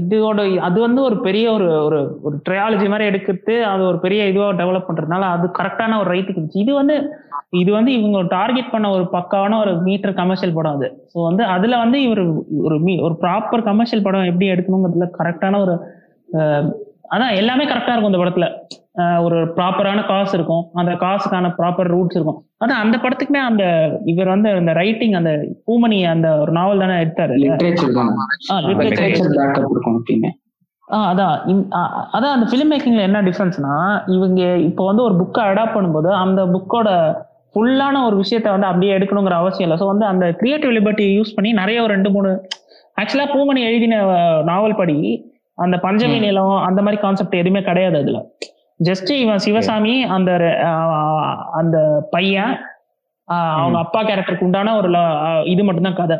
இதோட 0.00 0.40
அது 0.60 0.78
வந்து 0.80 1.00
ஒரு 1.02 1.16
பெரிய 1.20 1.44
ஒரு 1.52 1.68
ஒரு 1.84 1.98
ஒரு 2.22 2.36
ட்ரையாலஜி 2.46 2.86
மாதிரி 2.88 3.08
எடுக்கிறது 3.10 3.54
அது 3.68 3.82
ஒரு 3.90 3.98
பெரிய 4.00 4.24
இதுவா 4.26 4.48
டெவலப் 4.58 4.88
பண்றதுனால 4.88 5.28
அது 5.36 5.46
கரெக்டான 5.58 5.98
ஒரு 6.00 6.10
ரைட்டுக்கு 6.10 6.60
இது 6.62 6.72
வந்து 6.74 6.96
இது 7.52 7.70
வந்து 7.76 7.90
இவங்க 7.92 8.18
டார்கெட் 8.34 8.70
பண்ண 8.74 8.86
ஒரு 8.96 9.04
பக்காவான 9.14 9.56
ஒரு 9.62 9.72
மீட்டர் 9.86 10.18
கமர்ஷியல் 10.20 10.54
படம் 10.58 10.76
அது. 10.76 10.88
ஸோ 11.12 11.18
வந்து 11.28 11.42
அதுல 11.54 11.78
வந்து 11.84 11.98
இவர் 12.06 12.22
ஒரு 12.66 12.76
மீ 12.86 12.92
ஒரு 13.06 13.14
ப்ராப்பர் 13.24 13.66
கமர்ஷியல் 13.66 14.04
படம் 14.06 14.28
எப்படி 14.30 14.46
எடுக்கணுங்கிறதுல 14.52 15.08
கரெக்டான 15.18 15.58
ஒரு 15.64 15.74
அதான் 17.14 17.34
எல்லாமே 17.40 17.64
கரெக்டா 17.70 17.92
இருக்கும் 17.92 18.12
இந்த 18.12 18.20
படத்துல. 18.22 18.46
ஒரு 19.24 19.36
ப்ராப்பரான 19.56 20.00
காசு 20.10 20.32
இருக்கும். 20.38 20.64
அந்த 20.80 20.92
காசுக்கான 21.02 21.50
ப்ராப்பர் 21.58 21.90
ரூட்ஸ் 21.94 22.16
இருக்கும். 22.18 22.38
ஆனா 22.62 22.74
அந்த 22.84 22.96
படத்துக்குமே 23.02 23.40
அந்த 23.50 23.64
இவர் 24.12 24.32
வந்து 24.34 24.48
அந்த 24.60 24.72
ரைட்டிங் 24.80 25.16
அந்த 25.20 25.30
பூமணி 25.66 25.98
அந்த 26.12 26.28
ஒரு 26.42 26.52
நாவல் 26.58 26.82
தானே 26.84 26.96
எடுத்தாரு 27.04 27.34
அதான். 31.08 31.36
அதான் 32.14 32.34
அந்த 32.36 32.46
ஃபிலிம் 32.50 32.70
மேக்கிங்ல 32.72 33.04
என்ன 33.08 33.20
டிஃபரன்ஸ்னா 33.28 33.74
இவங்க 34.16 34.40
இப்போ 34.68 34.82
வந்து 34.90 35.04
ஒரு 35.08 35.14
புக்கை 35.20 35.44
அடாப்ட் 35.50 35.76
பண்ணும்போது 35.76 36.10
அந்த 36.22 36.40
புக்கோட 36.54 36.88
ஃபுல்லான 37.54 37.96
ஒரு 38.08 38.16
விஷயத்த 38.22 38.48
வந்து 38.54 38.68
அப்படியே 38.70 38.92
எடுக்கணுங்கிற 38.98 39.36
அவசியம் 39.42 39.66
இல்லை. 39.66 39.78
ஸோ 39.82 39.86
வந்து 39.92 40.04
அந்த 40.12 40.24
கிரியேட்டிவ் 40.40 40.72
லிபர்ட்டி 40.78 41.06
யூஸ் 41.18 41.34
பண்ணி 41.36 41.50
நிறைய 41.60 41.78
ஒரு 41.84 41.92
ரெண்டு 41.96 42.10
மூணு 42.16 42.30
ஆக்சுவலா 43.00 43.26
பூமணி 43.34 43.60
எழுதின 43.68 44.00
நாவல் 44.50 44.78
படி 44.80 44.96
அந்த 45.64 45.76
பஞ்சமி. 45.84 46.18
நிலம் 46.26 46.56
அந்த 46.68 46.80
மாதிரி 46.84 46.98
கான்செப்ட் 47.04 47.40
எதுவுமே 47.42 47.62
கிடையாது 47.68 47.96
அதுல. 48.02 48.18
ஜஸ்ட் 48.80 49.10
இவன் 49.22 49.42
சிவசாமி 49.46 49.94
அந்த 50.16 50.30
அந்த 51.60 51.76
பையன் 52.14 52.54
அவங்க 53.56 53.78
அப்பா 53.84 54.00
கேரக்டருக்கு 54.08 54.46
உண்டான 54.48 54.74
ஒரு 54.80 54.88
இது 55.52 55.62
மட்டும்தான் 55.66 56.00
கதை. 56.00 56.16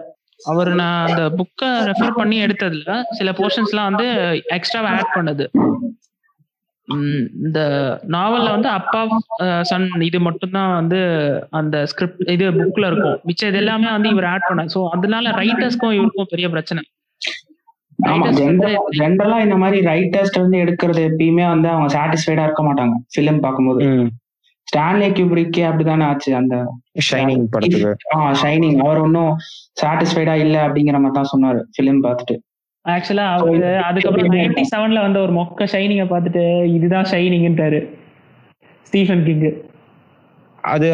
அவர் 0.50 0.70
நான் 0.80 1.02
அந்த 1.09 1.22
புக்கை 1.38 1.70
ரெஃபர் 1.88 2.18
பண்ணி 2.20 2.36
எடுத்ததுல 2.44 2.94
சில 3.18 3.30
போர்ஷன்ஸ்லாம் 3.40 3.90
வந்து 3.90 4.06
எக்ஸ்ட்ரா 4.56 4.80
ஆட் 4.94 5.16
பண்ணது. 5.16 5.44
இந்த 7.46 7.60
நாவல்ல 8.14 8.48
வந்து 8.54 8.68
அப்பா 8.78 9.00
சன் 9.70 9.86
இது 10.09 10.18
மட்டும்தான் 10.28 10.72
வந்து 10.78 10.98
அந்த 11.60 11.76
ஸ்கிரிப்ட் 11.90 12.30
இது 12.34 12.46
புக்ல 12.60 12.88
இருக்கும். 12.90 13.18
மிச்சம் 13.28 13.50
இது 13.50 13.60
எல்லாமே 13.62 13.88
வந்து 13.96 14.10
இவர் 14.14 14.30
ஆட் 14.32 14.48
பண்ண 14.48 14.64
சோ 14.74 14.80
அதனால 14.96 15.34
ரைட்டர்ஸ்க்கும் 15.42 15.96
இவருக்கும் 15.98 16.32
பெரிய 16.32 16.48
பிரச்சனை. 16.54 16.82
ஜென்ரலா 19.00 19.36
இந்த 19.46 19.56
மாதிரி 19.62 19.78
ரைட்டர்ஸ்ட் 19.90 20.42
வந்து 20.42 20.59
எடுக்கிறது 20.64 21.02
எப்பயுமே 21.10 21.46
வந்து 21.54 21.68
அவங்க 21.74 21.88
சாட்டிஸ்ஃபைடா 21.96 22.44
இருக்க 22.46 22.62
மாட்டாங்க 22.68 22.94
ஃபிலிம் 23.14 23.42
பார்க்கும்போது. 23.46 23.80
ஸ்டான்லி 24.68 25.09
கியூப்ரிக்கே 25.16 25.64
அப்படிதானே 25.68 26.04
ஆச்சு 26.10 26.30
அந்த 26.40 26.56
ஷைனிங் 27.09 27.46
படத்துக்கு. 27.54 27.90
ஷைனிங் 28.42 28.78
அவர் 28.84 29.02
ஒன்றும் 29.06 29.32
சாட்டிஸ்ஃபைடா 29.82 30.34
இல்ல 30.44 30.56
அப்படிங்கிற 30.66 30.98
மாதிரி 31.02 31.18
தான் 31.18 31.32
சொன்னாரு 31.34 31.60
ஃபிலிம் 31.74 32.00
பார்த்துட்டு. 32.06 32.36
ஆக்சுவலா 32.84 33.24
அவரு 33.34 33.68
அதுக்கப்புறம் 33.78 34.32
நைன்டி 34.34 34.62
செவன்ல 34.62 35.00
வந்து 35.00 35.20
ஒரு 35.20 35.32
மொக்க 35.32 35.64
ஷைனிங்க 35.64 36.04
பார்த்துட்டு 36.04 36.42
இதுதான் 36.66 37.04
ஷைனிங்ன்றாரு 37.04 37.80
ஸ்டீஃபன் 38.86 39.24
கிங் 39.24 39.44
அது 40.64 40.88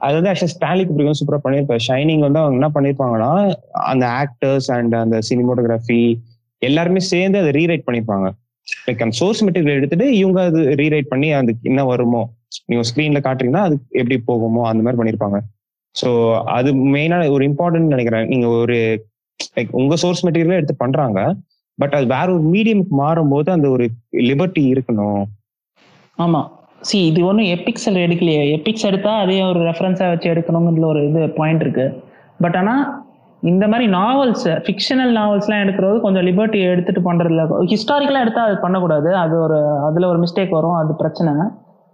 அது 0.00 0.14
வந்து 0.16 0.30
ஆக்சுவலி 0.30 0.52
ஸ்டான்லி 0.54 0.84
குப்ரிக் 0.84 1.18
சூப்பரா 1.20 1.40
பண்ணியிருப்பாரு. 1.44 1.82
ஷைனிங் 1.88 2.20
வந்து 2.20 2.40
அவங்க 2.40 2.56
என்ன 2.56 2.70
பண்ணிருப்பாங்கன்னா 2.74 3.30
அந்த 3.72 4.06
ஆக்டர்ஸ் 4.06 4.70
அண்ட் 4.70 4.94
அந்த 4.94 5.18
சினிமோட்டோகிராஃபி 5.30 6.00
எல்லாருமே 6.62 6.98
சேர்ந்து 6.98 7.38
அதை 7.38 7.50
ரீரைட் 7.50 7.86
பண்ணிருப்பாங்க 7.86 8.28
லைக் 8.88 9.02
அந்த 9.02 9.14
சோர்ஸ் 9.14 9.44
மெட்டீரியல் 9.44 9.78
எடுத்துட்டு 9.78 10.06
இவங்க 10.16 10.40
அது 10.42 10.60
ரீரைட் 10.74 11.08
பண்ணி 11.08 11.32
அதுக்கு 11.32 11.68
என்ன 11.70 11.84
வருமோ 11.84 12.22
நீங்க 12.68 12.82
ஸ்கிரீன்ல 12.82 13.20
காட்டுறீங்கன்னா 13.26 13.64
அது 13.68 13.76
எப்படி 13.92 14.16
போகுமோ 14.26 14.62
அந்த 14.68 14.82
மாதிரி 14.82 15.00
பண்ணிருப்பாங்க 15.00 15.38
ஸோ 15.94 16.08
அது 16.46 16.70
மெயினா 16.94 17.18
ஒரு 17.30 17.44
இம்பார்ட்டன்ட் 17.50 17.94
நினைக்கிறேன். 17.94 18.28
நீங்க 18.28 18.48
ஒரு 18.48 18.78
லைக் 19.60 19.68
உங்க 19.70 19.96
சோர்ஸ் 19.96 20.26
மெட்டீரியல் 20.26 20.52
எடுத்து 20.52 20.74
பண்றாங்க. 20.76 21.34
பட் 21.74 21.92
அது 21.92 22.06
வேற 22.06 22.32
ஒரு 22.32 22.42
மீடியமுக்கு 22.42 22.94
மாறும்போது 22.98 23.50
அந்த 23.50 23.68
ஒரு 23.68 23.90
லிபர்ட்டி 24.12 24.58
இருக்கணும். 24.58 25.22
ஆமா. 26.18 26.48
சி 26.80 27.06
இது 27.06 27.26
ஒன்றும் 27.26 27.46
எபிக்ஸல் 27.46 28.02
எடுக்கலையே. 28.04 28.54
எபிக்ஸ் 28.56 28.82
எடுத்தா 28.82 29.18
அதே 29.18 29.42
ஒரு 29.42 29.60
ரெஃபரன்ஸா 29.60 30.08
வச்சு 30.08 30.30
எடுக்கணுங்கிற 30.30 30.84
ஒரு 30.84 31.08
இது 31.08 31.30
பாயிண்ட் 31.30 31.60
இருக்கு. 31.60 32.02
பட் 32.40 32.56
ஆனா 32.56 33.04
இந்த 33.40 33.68
மாதிரி 33.68 33.92
நாவல்ஸ் 33.92 34.44
ஃபிக்ஷனல் 34.44 35.14
நாவல்ஸ்லாம் 35.16 35.64
எடுக்கிறது 35.64 36.00
கொஞ்சம் 36.00 36.26
லிபர்ட்டி 36.26 36.60
எடுத்துட்டு 36.70 37.12
பண்றதுல 37.12 37.46
ஹிஸ்டாரிக்கலாக 37.60 38.20
எடுத்தா 38.20 38.44
அது 38.44 38.58
பண்ணக்கூடாது. 38.58 39.16
அது 39.16 39.40
ஒரு 39.40 39.78
அதுல 39.78 40.08
ஒரு 40.08 40.18
மிஸ்டேக் 40.18 40.48
வரும் 40.48 40.72
அது 40.72 40.96
பிரச்சனை. 40.96 41.32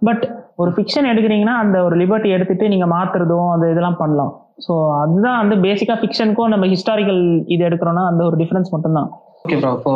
பட் 0.01 0.41
ஒரு 0.59 0.70
ஃபிக்ஷன் 0.74 1.09
எடுக்கிறீங்கன்னா 1.12 1.55
அந்த 1.65 1.77
ஒரு 1.85 1.95
லிபர்ட்டி 1.97 2.29
எடுத்துட்டு 2.29 2.65
நீங்க 2.69 2.87
மாத்துறதும் 2.87 3.51
அந்த 3.53 3.66
இதெல்லாம் 3.73 4.01
பண்ணலாம். 4.03 4.33
ஸோ 4.66 4.73
அதுதான் 5.03 5.39
வந்து 5.43 5.57
பேசிக்கா 5.66 5.95
ஃபிக்ஷனுக்கும் 6.01 6.53
நம்ம 6.55 6.66
ஹிஸ்டாரிக்கல் 6.66 7.23
இது 7.55 7.62
எடுக்கிறோம்னா 7.69 8.05
அந்த 8.11 8.23
ஒரு 8.24 8.37
டிஃபரன்ஸ் 8.43 8.73
மட்டும்தான். 8.74 9.09
ஓகே 9.45 9.57
ப்ரோ 9.61 9.70
இப்போ 9.79 9.95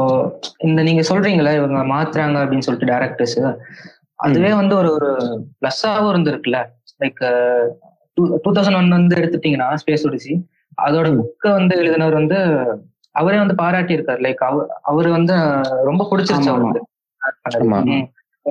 இந்த 0.59 0.81
நீங்க 0.83 1.03
சொல்றீங்களா 1.11 1.53
இவங்க 1.59 1.81
மாத்துறாங்க 1.95 2.39
அப்படின்னு 2.43 2.67
சொல்லிட்டு 2.67 2.91
டேரக்டர்ஸ் 2.93 3.39
அதுவே 4.19 4.51
வந்து 4.61 4.75
ஒரு 4.77 4.91
ஒரு 4.97 5.11
பிளஸ்ஸாவும் 5.61 6.11
இருந்திருக்குல்ல. 6.13 6.61
லைக் 7.03 7.23
டூ 8.45 8.51
தௌசண்ட் 8.57 8.79
ஒன் 8.81 8.97
வந்து 8.99 9.17
எடுத்துட்டீங்கன்னா 9.21 9.69
ஸ்பேஸ் 9.83 10.07
ஒடிசி 10.09 10.35
அதோட 10.79 11.09
புக்கை 11.19 11.51
வந்து 11.53 11.75
எழுதினவர் 11.83 12.21
வந்து 12.21 12.39
அவரே 13.15 13.39
வந்து 13.43 13.55
பாராட்டி 13.61 13.93
இருக்காரு 13.97 14.21
லைக் 14.27 14.43
அவர் 14.49 14.69
அவரு 14.83 15.11
வந்து 15.11 15.35
ரொம்ப 15.91 16.03
பிடிச்சிருச்சு 16.11 16.51
அவருக்கு. 16.53 16.83
ஆமா. 17.67 17.79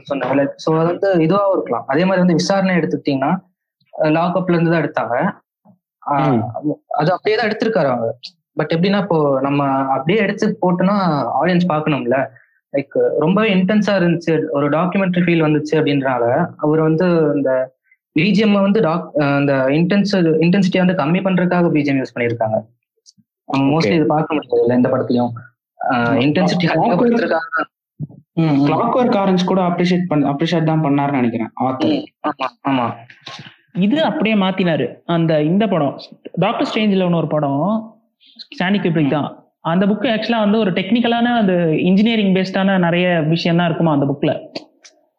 சொன்னாங்க 0.10 0.36
லைக் 0.40 0.56
ஸோ 0.64 0.70
அது 0.80 0.90
வந்து 0.94 1.10
இதுவாகவும் 1.26 1.56
இருக்கலாம். 1.58 1.86
அதே 1.92 2.06
மாதிரி 2.08 2.24
வந்து 2.24 2.40
விசாரணை 2.42 2.74
எடுத்துக்கிட்டீங்கன்னா 2.80 3.32
லாக்அப்ல 4.18 4.56
இருந்து 4.56 4.74
தான் 4.74 4.84
எடுத்தாங்க. 4.84 5.16
அது 7.00 7.10
அப்படியே 7.16 7.36
தான் 7.38 7.48
எடுத்திருக்காரு 7.50 7.90
அவங்க. 7.94 8.10
பட் 8.60 8.74
எப்படின்னா 8.76 9.00
இப்போ 9.06 9.20
நம்ம 9.46 9.62
அப்படியே 9.96 10.20
எடுத்து 10.26 10.46
போட்டோம்னா 10.64 10.98
ஆடியன்ஸ் 11.40 11.72
பார்க்கணும்ல. 11.72 12.18
லைக் 12.74 12.96
ரொம்பவே 13.24 13.48
இன்டென்ஸா 13.56 13.94
இருந்துச்சு. 14.00 14.34
ஒரு 14.58 14.68
டாக்குமெண்ட்ரி 14.78 15.24
ஃபீல் 15.26 15.46
வந்துச்சு 15.48 15.74
அப்படின்றனால 15.80 16.24
அவர் 16.66 16.82
வந்து 16.88 17.08
இந்த 17.38 17.52
பிஜிஎம் 18.16 18.56
வந்து 18.68 18.82
டாக் 18.88 19.08
அந்த 19.40 19.54
இன்டென்ஸ் 19.78 20.14
இன்டென்சிட்டி 20.46 20.82
வந்து 20.84 21.00
கம்மி 21.02 21.22
பண்றதுக்காக 21.26 21.72
பிஜிஎம் 21.76 22.00
யூஸ் 22.02 22.14
பண்ணியிருக்காங்க. 22.16 22.58
மோஸ்ட்லி 23.72 23.96
இது 24.00 24.08
பார்க்க 24.14 24.36
முடியாது 24.38 24.76
எந்த 24.78 24.90
படத்துலயும். 24.94 25.34
இன்டென்சிட்டி. 26.26 26.68
கிளாக் 28.64 28.96
ஒர்க் 28.98 29.18
ஆரஞ்ச் 29.20 29.44
கூட 29.46 29.60
அப்ரிஷியேட் 29.68 30.10
பண்ண 30.10 30.30
அப்ரிஷியேட் 30.32 30.70
தான் 30.70 30.84
பண்ணாருன்னு 30.86 31.22
நினைக்கிறேன் 31.22 31.52
ஆத்தர் 31.66 31.94
ஆமா 32.30 32.48
ஆமா. 32.70 32.86
இது 33.86 33.98
அப்படியே 34.10 34.36
மாத்தினாரு 34.42 34.86
அந்த 35.16 35.32
இந்த 35.44 35.64
படம். 35.68 35.96
டாக்டர் 36.44 36.68
ஸ்ட்ரேஞ்சில் 36.68 37.06
ஒன்று 37.06 37.22
ஒரு 37.22 37.30
படம் 37.34 37.64
ஸ்டானி 38.46 38.78
கிப்ரிக் 38.80 39.16
தான். 39.16 39.28
அந்த 39.66 39.84
புக்கு 39.90 40.08
ஆக்சுவலா 40.12 40.40
வந்து 40.44 40.58
ஒரு 40.64 40.72
டெக்னிக்கலான 40.78 41.34
அந்த 41.40 41.54
இன்ஜினியரிங் 41.90 42.34
பேஸ்டான 42.36 42.78
நிறைய 42.80 43.06
விஷயம் 43.32 43.60
தான் 43.60 43.70
இருக்குமா 43.70 43.96
அந்த 43.96 44.06
புக்ல 44.12 44.32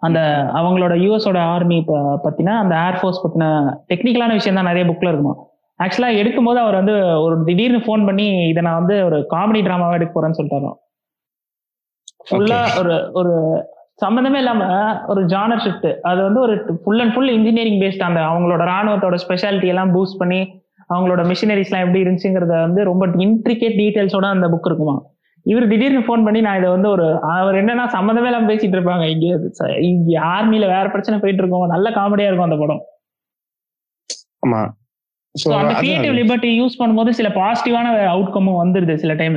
அந்த 0.03 0.19
அவங்களோட 0.59 0.95
யூஎஸோட 1.03 1.39
ஆர்மி 1.53 1.79
பத்தின 2.25 2.55
அந்த 2.63 2.75
ஏர்ஃபோர்ஸ் 2.87 3.23
பத்தின 3.23 3.45
டெக்னிக்கலான 3.91 4.35
விஷயம் 4.35 4.59
தான் 4.59 4.71
நிறைய 4.71 4.85
புக்ல 4.91 5.11
இருக்குமா. 5.13 5.35
ஆக்சுவலா 5.81 6.11
எடுக்கும்போது 6.21 6.59
அவர் 6.63 6.79
வந்து 6.81 6.95
ஒரு 7.25 7.35
திடீர்னு 7.49 7.81
ஃபோன் 7.85 8.05
பண்ணி 8.09 8.27
இதை 8.51 8.61
நான் 8.67 8.81
வந்து 8.81 8.97
ஒரு 9.09 9.19
காமெடி 9.33 9.61
டிராமாவா 9.67 9.97
எடுக்க 9.99 10.13
போறேன்னு 10.13 10.39
சொல்லிட்டாரு 10.39 10.71
ஃபுல்லா 12.27 12.61
ஒரு 12.81 12.95
ஒரு 13.13 13.33
சம்மந்தமே 14.03 14.39
இல்லாம 14.43 14.63
ஒரு 15.07 15.21
ஜானர் 15.25 15.63
ஷிஃப்ட் 15.65 15.91
அது 16.09 16.21
வந்து 16.23 16.41
ஒரு 16.41 16.55
full 16.83 17.03
and 17.03 17.15
full 17.15 17.33
engineering 17.37 17.81
based 17.83 18.07
அந்த 18.09 18.21
அவங்களோட 18.31 18.63
ராணுவத்தோட 18.73 19.17
ஸ்பெஷாலிட்டி 19.25 19.69
எல்லாம் 19.75 19.93
பூஸ்ட் 19.95 20.21
பண்ணி 20.23 20.41
அவங்களோட 20.91 21.23
மிஷினரிஸ்லாம் 21.31 21.85
எப்படி 21.85 22.03
இருந்துச்சுங்கிறத 22.05 22.57
வந்து 22.67 22.81
ரொம்ப 22.91 23.05
இன்ட்ரிகேட் 23.27 23.79
டீடைல்ஸோட 23.81 24.27
அந்த 24.35 24.49
புக் 24.53 24.69
இருக்குமா? 24.71 24.97
இவர் 25.47 25.71
திடீர்னு 25.73 26.03
ஃபோன் 26.07 26.25
பண்ணி 26.27 26.41
நான் 26.47 26.59
இதை 26.61 26.69
வந்து 26.75 26.89
ஒரு 26.95 27.07
அவர் 27.35 27.59
என்னன்னா 27.61 27.85
சம்மந்தமே 27.97 28.29
இல்லாம 28.31 28.49
பேசிட்டு 28.51 28.77
இருப்பாங்க. 28.79 29.05
இங்க 29.15 29.27
இங்க 29.89 30.13
ஆர்மில 30.35 30.67
வேற 30.75 30.87
பிரச்சனை 30.95 31.17
போயிட்டு 31.23 31.43
இருக்கோம். 31.43 31.67
நல்ல 31.75 31.91
காமெடியா 31.99 32.29
இருக்கும் 32.29 32.49
அந்த 32.49 32.59
படம். 32.63 32.83
ஆமா. 34.47 34.61
ஸோ 35.35 35.49
அந்த 35.61 35.73
கிரியேட்டிவ் 35.81 36.15
லிபர்ட்டி 36.21 36.51
யூஸ் 36.61 36.79
பண்ணும்போது 36.81 37.11
சில 37.19 37.29
பாசிட்டிவான 37.39 37.89
அவுட்கமும் 38.15 38.61
வந்துருது 38.63 38.95
சில 39.05 39.15
டைம் 39.15 39.37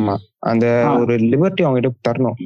ஆமா. 0.00 0.14
அந்த. 0.50 0.66
ஒரு 1.00 1.14
லிபர்ட்டி 1.32 1.62
அவங்க 1.64 1.78
கிட்ட 1.80 2.08
தரணும் 2.08 2.36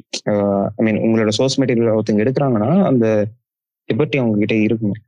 ஐ 0.78 0.84
மீன் 0.86 1.00
உங்களோட 1.04 1.32
சோர்ஸ் 1.38 1.58
மெட்டீரியல் 1.60 1.96
ஒருத்தங்க 1.96 2.24
எடுக்கிறாங்கன்னா 2.24 2.70
அந்த 2.90 3.06
லிபர்ட்டி 3.88 4.20
அவங்க 4.20 4.38
கிட்ட 4.42 4.56
இருக்கணும் 4.66 5.00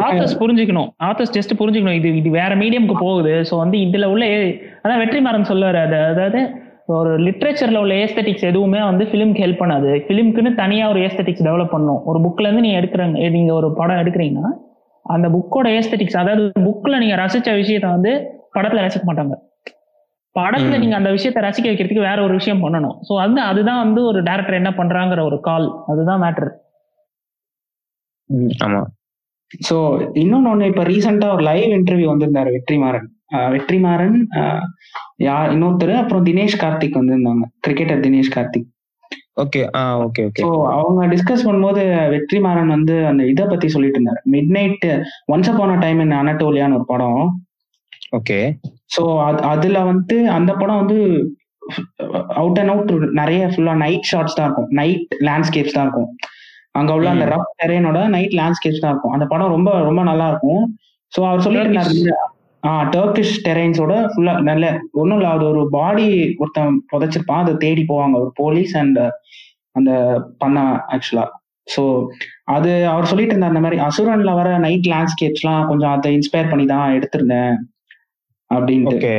ஆத்தர்ஸ் 0.00 0.40
புரிஞ்சுக்கணும். 0.40 0.90
ஆத்தர்ஸ் 1.06 1.32
ஜஸ்ட் 1.36 1.52
புரிஞ்சுக்கணும். 1.60 1.98
இது 2.00 2.08
இது 2.18 2.30
வேற 2.36 2.52
மீடியம்க்கு 2.60 2.96
போகுது. 3.00 3.32
ஸோ 3.48 3.54
வந்து 3.62 3.76
இதுல 3.86 4.08
உள்ள 4.12 4.24
அதான் 4.82 5.00
வெற்றிமாறன் 5.02 5.48
சொல்லுவாரு 5.48 5.78
அது. 5.86 5.96
அதாவது 6.10 6.40
ஒரு 6.94 7.10
லிட்ரேச்சர்ல 7.26 7.80
உள்ள 7.82 7.94
ஏஸ்தட்டிக்ஸ் 8.04 8.46
எதுவுமே 8.48 8.80
வந்து 8.88 9.04
ஃபிலிம்க்கு 9.10 9.42
ஹெல்ப் 9.44 9.62
பண்ணாது. 9.62 9.90
ஃபிலிம்க்குன்னு 10.06 10.52
தனியா 10.54 10.84
ஒரு 10.92 11.00
ஏஸ்தட்டிக்ஸ் 11.06 11.44
டெவலப் 11.48 11.74
பண்ணணும். 11.74 12.00
ஒரு 12.10 12.18
புக்ல 12.24 12.46
இருந்து 12.46 12.64
நீங்க 12.66 12.80
எடுக்கிறங்க 12.80 13.28
நீங்க 13.36 13.52
ஒரு 13.54 13.70
படம் 13.74 14.00
எடுக்கிறீங்கன்னா 14.02 14.52
அந்த 15.06 15.26
புக்கோட 15.34 15.68
ஏஸ்தட்டிக்ஸ் 15.78 16.18
அதாவது 16.22 16.64
புக்ல 16.66 16.98
நீங்க 16.98 17.16
ரசிச்ச 17.16 17.50
விஷயத்த 17.60 17.88
வந்து 17.96 18.12
படத்துல 18.56 18.84
ரசிக்க 18.86 19.04
மாட்டாங்க. 19.06 19.34
படத்துல. 20.36 20.78
நீங்க 20.82 20.96
அந்த 20.98 21.10
விஷயத்த 21.16 21.44
ரசிக்க 21.46 21.66
வைக்கிறதுக்கு 21.70 22.08
வேற 22.08 22.18
ஒரு 22.26 22.34
விஷயம் 22.40 22.62
பண்ணணும். 22.64 22.96
ஸோ 23.08 23.12
வந்து 23.24 23.40
அதுதான் 23.50 23.82
வந்து 23.84 24.00
ஒரு 24.10 24.20
டேரக்டர் 24.28 24.60
என்ன 24.60 24.72
பண்றாங்கிற 24.80 25.22
ஒரு 25.30 25.38
கால் 25.48 25.68
அதுதான் 25.92 26.22
மேட்டர் 26.24 26.50
ஆமா. 28.64 28.82
ஸோ 29.68 29.76
இன்னொன்னு 30.22 30.50
ஒண்ணு 30.50 30.68
இப்ப 30.72 30.82
ரீசெண்டா 30.90 31.28
ஒரு 31.36 31.42
லைவ் 31.48 31.70
இன்டர்வியூ 31.78 32.08
வந்திருந்தாரு 32.10 32.50
வெற்றிமாறன். 32.56 33.08
வெற்றிமாறன் 33.54 34.18
யார் 35.26 35.50
இன்னொருத்தர் 35.54 35.94
அப்புறம் 36.02 36.26
தினேஷ் 36.28 36.60
கார்த்திக் 36.62 36.98
வந்திருந்தாங்க. 37.00 37.44
Cricketer 37.66 38.04
Dinesh 38.06 38.34
Karthik. 38.36 38.68
Okay 39.42 39.60
ah 39.78 39.82
okay 40.04 40.22
okay 40.28 40.42
so 40.44 40.48
அவங்க 40.76 41.02
டிஸ்கஸ் 41.12 41.44
பண்ணும்போது 41.46 41.82
வெற்றிமாறன் 42.14 42.72
வந்து 42.76 42.94
அந்த 43.10 43.22
இதை 43.32 43.44
பத்தி 43.52 43.68
சொல்லிட்டு 43.74 43.98
இருந்தாரு. 43.98 44.20
Midnight 44.56 44.86
once 45.34 45.50
upon a 45.52 45.76
time 45.84 46.00
in 46.04 46.18
அனட்டோலியான்னு 46.22 46.78
ஒரு 46.78 46.86
படம். 46.92 47.22
ஓகே 48.12 48.38
ஸோ 48.94 49.02
அதுல 49.52 49.78
வந்து 49.90 50.16
அந்த 50.36 50.50
படம் 50.60 50.80
வந்து 50.82 50.98
அவுட் 52.40 52.58
அண்ட் 52.60 52.72
அவுட் 52.72 52.92
நிறைய 53.20 53.42
ஃபுல்லா 53.52 53.74
நைட் 53.84 54.08
ஷாட்ஸ் 54.10 54.36
தான் 54.38 54.46
இருக்கும். 54.48 54.70
நைட் 54.80 55.12
லேண்ட்ஸ்கேப்ஸ் 55.28 55.76
தான் 55.76 55.86
இருக்கும். 55.86 56.10
அங்க 56.78 56.90
உள்ள 56.96 57.08
அந்த. 57.12 57.24
ரஃப் 57.34 57.52
டெரேனோட 57.60 58.00
நைட் 58.14 58.34
லேண்ட்ஸ்கேப்ஸ் 58.40 58.82
தான் 58.82 58.92
இருக்கும். 58.92 59.14
அந்த 59.16 59.26
படம் 59.32 59.54
ரொம்ப 59.56 59.70
ரொம்ப 59.88 60.02
நல்லா 60.10 60.26
இருக்கும். 60.32 60.62
ஸோ 61.12 61.20
அவர் 61.28 61.44
சொல்லிட்டு 61.46 61.68
இருந்தாரு 61.68 62.16
ஆ 62.62 62.70
டர்கிஷ் 62.94 63.36
டெரைன்ஸோட 63.46 63.92
ஃபுல்லா 64.12 64.32
நல்ல 64.48 64.64
ஒன்றும் 65.00 65.18
இல்லை 65.18 65.30
அது 65.36 65.44
ஒரு 65.50 65.62
பாடி 65.76 66.08
ஒருத்தன் 66.42 66.74
புதைச்சிருப்பான். 66.92 67.42
அதை 67.44 67.52
தேடி 67.64 67.82
போவாங்க. 67.90 68.16
ஒரு 68.24 68.32
போலீஸ் 68.42 68.74
அண்ட் 68.82 69.00
அந்த 69.76 69.90
பண்ண 70.38 70.58
ஆக்சுவலா 70.94 71.26
ஸோ 71.66 71.82
அது 72.54 72.70
அவர் 72.92 73.10
சொல்லிட்டு 73.10 73.34
இருந்தார் 73.34 73.52
அந்த 73.52 73.62
மாதிரி 73.64 73.78
அசுரன்ல 73.86 74.32
வர 74.38 74.48
நைட் 74.64 74.88
லேண்ட்ஸ்கேப்ஸ்லாம் 74.92 75.68
கொஞ்சம் 75.70 75.92
அதை 75.92 76.10
இன்ஸ்பயர் 76.16 76.50
பண்ணி 76.52 76.66
தான் 76.66 76.94
எடுத்திருந்தேன். 76.96 77.54
அப்படின்ட்டு. 78.50 78.96
ஓகே. 78.96 79.14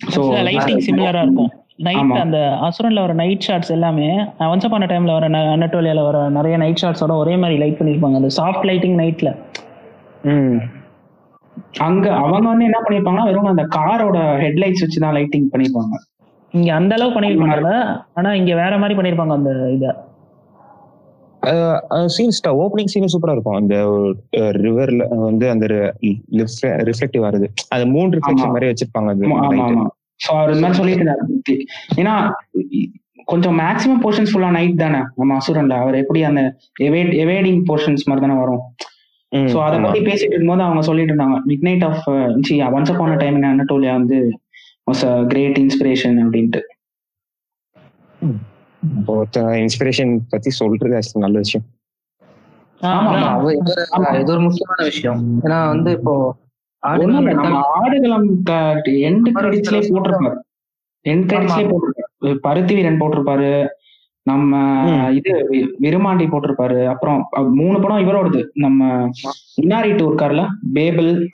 ஸோ 0.00 0.20
லைட்டிங் 0.48 0.84
சிமிலரா 0.84 1.22
இருக்கும். 1.24 1.50
நைட். 1.86 2.12
அந்த 2.22 2.38
அசுரன்ல 2.66 3.02
வர 3.04 3.12
நைட் 3.14 3.46
ஷாட்ஸ் 3.46 3.72
எல்லாமே 3.76 4.08
ஒன்ஸ் 4.48 4.66
அப்பான 4.66 4.86
டைம்ல 4.86 5.14
வர 5.16 5.26
அனட்டோலியால 5.52 6.02
வர 6.06 6.18
நிறைய 6.30 6.54
நைட் 6.56 6.82
ஷாட்ஸோட 6.82 7.14
ஒரே 7.22 7.34
மாதிரி 7.36 7.56
லைட் 7.58 7.78
பண்ணிருப்பாங்க 7.78 8.18
அந்த 8.20 8.30
சாஃப்ட் 8.38 8.66
லைட்டிங் 8.70 8.98
நைட்ல 9.00 9.30
ம். 10.30 10.58
அங்க 11.84 12.06
அவங்க 12.20 12.46
வந்து 12.48 12.68
என்ன 12.68 12.78
பண்ணிருப்பாங்கன்னா 12.84 13.26
வெறும் 13.28 13.52
அந்த 13.52 13.64
காரோட 13.76 14.18
ஹெட்லைட்ஸ் 14.42 14.84
வச்சு 14.84 15.00
தான் 15.00 15.16
லைட்டிங் 15.18 15.48
பண்ணிருப்பாங்க 15.52 15.96
இங்க 16.54 16.70
அந்த 16.74 16.92
அளவு 16.94 17.14
பண்ணிருப்பாங்கல்ல 17.16 17.72
ஆனா 18.14 18.30
இங்க 18.34 18.52
வேற 18.54 18.72
மாதிரி 18.78 18.96
பண்ணிருப்பாங்க 18.98 19.34
அந்த 19.34 19.50
இத. 19.76 19.84
சீன் 22.14 22.34
ஸ்டா 22.38 22.50
ஓப்பனிங் 22.62 22.90
சீன் 22.92 23.12
சூப்பரா 23.14 23.34
இருக்கும். 23.36 23.58
அந்த 23.60 23.74
ரிவர்ல 24.66 25.02
வந்து 25.26 25.46
அந்த 25.54 25.66
ரிஃப்ளெக்டிவ் 26.90 27.24
வருது 27.28 27.46
அந்த 27.74 27.84
மூணு 27.94 28.08
ரிஃப்ளெக்ஷன். 28.18 28.54
மாதிரி 28.54 28.70
வச்சிருப்பாங்க 28.70 29.10
அது 30.40 30.74
சொல்லிட்டு 30.80 31.54
ஏன்னா 32.00 32.14
கொஞ்சம் 33.28 33.56
மேக்ஸிமம் 33.62 34.00
போர்ஷன்ஸ் 34.04 34.32
ஃபுல்லா 34.32 34.50
நைட் 34.56 34.80
தானே? 34.82 35.00
நம்ம 35.20 35.32
அசுரன்ல 35.40 35.74
அவர் 35.82 36.00
எப்படி 36.02 36.20
அந்த 36.30 36.40
எவேட் 36.86 37.12
எவேடிங் 37.24 37.60
போர்ஷன்ஸ் 37.68 38.06
மாதிரி 38.08 38.24
தானே 38.26 38.36
வரும்? 38.40 38.62
ஸோ 39.32 39.58
அதை. 39.66 39.76
பத்தி 39.84 40.00
பேசிட்டு 40.08 40.32
இருக்கும்போது 40.32 40.66
அவங்க 40.66 40.82
சொல்லிட்டு 40.88 41.12
இருந்தாங்க 41.12 41.38
midnight 41.68 41.84
of 41.88 42.02
once 42.76 42.92
upon a 42.94 43.16
time 43.22 43.36
in 43.40 43.50
Anatolia 43.52 43.92
வந்து 44.00 44.18
வாஸ் 44.90 45.04
அ 45.10 45.12
கிரேட் 45.32 45.60
இன்ஸ்பிரேஷன் 45.64 46.18
அப்படின்ட்டு. 46.24 46.62
ஒருத்தன் 49.06 49.44
இன்ஸ்பிரேஷன் 49.44 50.18
பத்தி 50.28 50.50
சொல்றது 50.50 50.98
நல்ல 51.14 51.38
விஷயம். 51.38 51.66
இது- 52.82 54.28
ஒரு 54.28 54.40
முக்கியமான 54.40 54.84
விஷயம். 54.84 55.40
ஏன்னா 55.42 55.66
வந்து 55.66 55.90
இப்போ 55.90 56.36
ஆடுகளம் 57.58 58.42
எண்ட் 58.44 59.22
கிரெடிட்ஸ்லயே 59.34 59.90
போட்டிருப்பாரு. 59.90 60.36
எண்ட் 61.08 61.32
கிரெடிட்ஸ்லயே. 61.32 61.74
போட்டிருப்பாரு 62.20 62.34
பருத்தி 62.34 62.74
வீரன் 62.74 63.00
போட்டிருப்பாரு. 63.00 63.66
நம்ம. 64.22 64.82
இது 65.12 65.48
விருமாண்டி 65.80 66.26
போட்டிருப்பாரு. 66.26 66.86
அப்புறம் 66.86 67.28
மூணு 67.30 67.80
படம் 67.80 68.08
இவரோடது. 68.08 68.44
நம்ம 68.54 69.08
இன்னாரிட்டு 69.62 70.02
இருக்காருல? 70.02 70.48
பேபிள் 70.74 71.26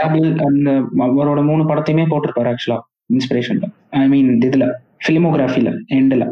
பேபிள் 0.00 0.44
அந்த 0.44 0.70
அவரோட 0.96 1.44
மூணு 1.44 1.64
படத்தையுமே 1.64 2.06
போட்டிருப்பாரு 2.06 2.54
ஆக்சுவலா 2.54 2.80
இன்ஸ்பிரேஷன்ல 3.12 3.72
ஐ 3.90 4.08
மீன் 4.08 4.38
இதுல. 4.38 4.72
பிலிமோகிராஃபில 5.00 5.68
எண்ட்ல 5.96 6.24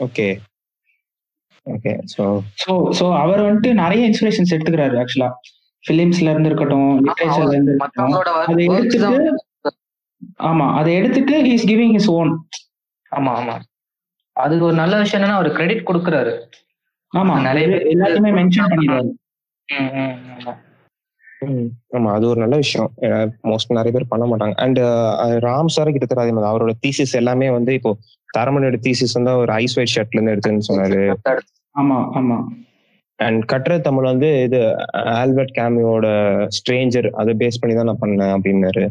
okay 0.00 0.26
okay 1.66 1.92
so 2.12 2.24
so 2.62 2.72
so 2.98 3.06
அவர் 3.18 3.42
வந்துட்டு 3.42 3.72
நிறைய 3.74 4.02
இன்ஸ்பிரேஷன்ஸ் 4.06 4.54
எடுத்துக்கிறாரு 4.54 4.96
ஆக்சுவலா 5.00 5.30
பிலிம்ஸ்ல 5.84 6.30
இருந்து 6.32 6.50
இருக்கட்டும் 6.50 6.88
லிட்ரேச்சர்ல 7.04 7.52
இருந்து 7.52 7.72
இருக்கட்டும் 7.72 8.16
அதை 8.46 8.64
எடுத்துட்டு 8.70 9.32
ஆமா 10.48 10.66
அதை 10.78 10.90
எடுத்துட்டு 10.94 11.34
இஸ் 11.50 11.66
கிவிங் 11.68 11.94
ஹிஸ் 11.94 12.10
ஓன் 12.14 12.32
ஆமா 13.12 13.30
ஆமா. 13.36 13.54
அதுக்கு 14.36 14.64
ஒரு 14.64 14.76
நல்ல 14.76 14.94
விஷயம் 14.98 15.18
என்னன்னா 15.18 15.38
அவர் 15.38 15.56
கிரெடிட் 15.56 15.88
கொடுக்குறாரு. 15.88 16.32
ஆமா 17.12 17.34
நிறைய 17.40 17.64
எல்லாத்தையுமே 17.92 18.30
மென்ஷன் 18.32 18.70
பண்ணிடுறாரு 18.70 19.10
ஆமா 21.96 22.10
அது 22.16 22.24
ஒரு 22.28 22.38
நல்ல 22.40 22.56
விஷயம். 22.62 22.88
மோஸ்ட் 23.50 23.76
நிறைய 23.76 23.92
பேர் 23.96 24.10
பண்ண 24.12 24.24
மாட்டாங்க. 24.30 24.54
அண்ட் 24.64 24.80
ராம் 25.46 25.74
சார் 25.76 25.92
கிட்டத்தட்ட 25.94 26.24
அதே 26.24 26.32
மாதிரி 26.36 26.50
அவரோட 26.52 26.72
தீசிஸ் 26.84 27.14
எல்லாமே 27.20 27.50
வந்து 27.56 27.74
இப்போ 27.78 27.92
தரமனோட 28.38 28.78
தீசிஸ் 28.86 29.14
வந்து 29.18 29.32
ஒரு 29.42 29.52
ஐஸ் 29.62 29.76
ஒயிட் 29.78 29.94
ஷர்ட்ல 29.94 30.18
இருந்து 30.18 30.34
எடுத்துன்னு 30.34 30.68
சொன்னாரு. 30.70 31.00
ஆமா 31.76 31.98
ஆமா. 32.20 32.38
அண்ட் 33.18 33.40
கட்டுற 33.52 33.72
தமிழ் 33.86 34.10
வந்து 34.10 34.28
இது 34.42 34.58
ஆல்பர்ட் 35.20 35.56
கேமியோட 35.58 36.06
ஸ்ட்ரேஞ்சர் 36.58 37.08
அதை 37.22 37.32
பேஸ் 37.42 37.60
பண்ணி 37.60 37.74
தான் 37.76 37.88
நான் 37.90 38.02
பண்ணேன் 38.04 38.34
அப்படின்னாரு. 38.36 38.84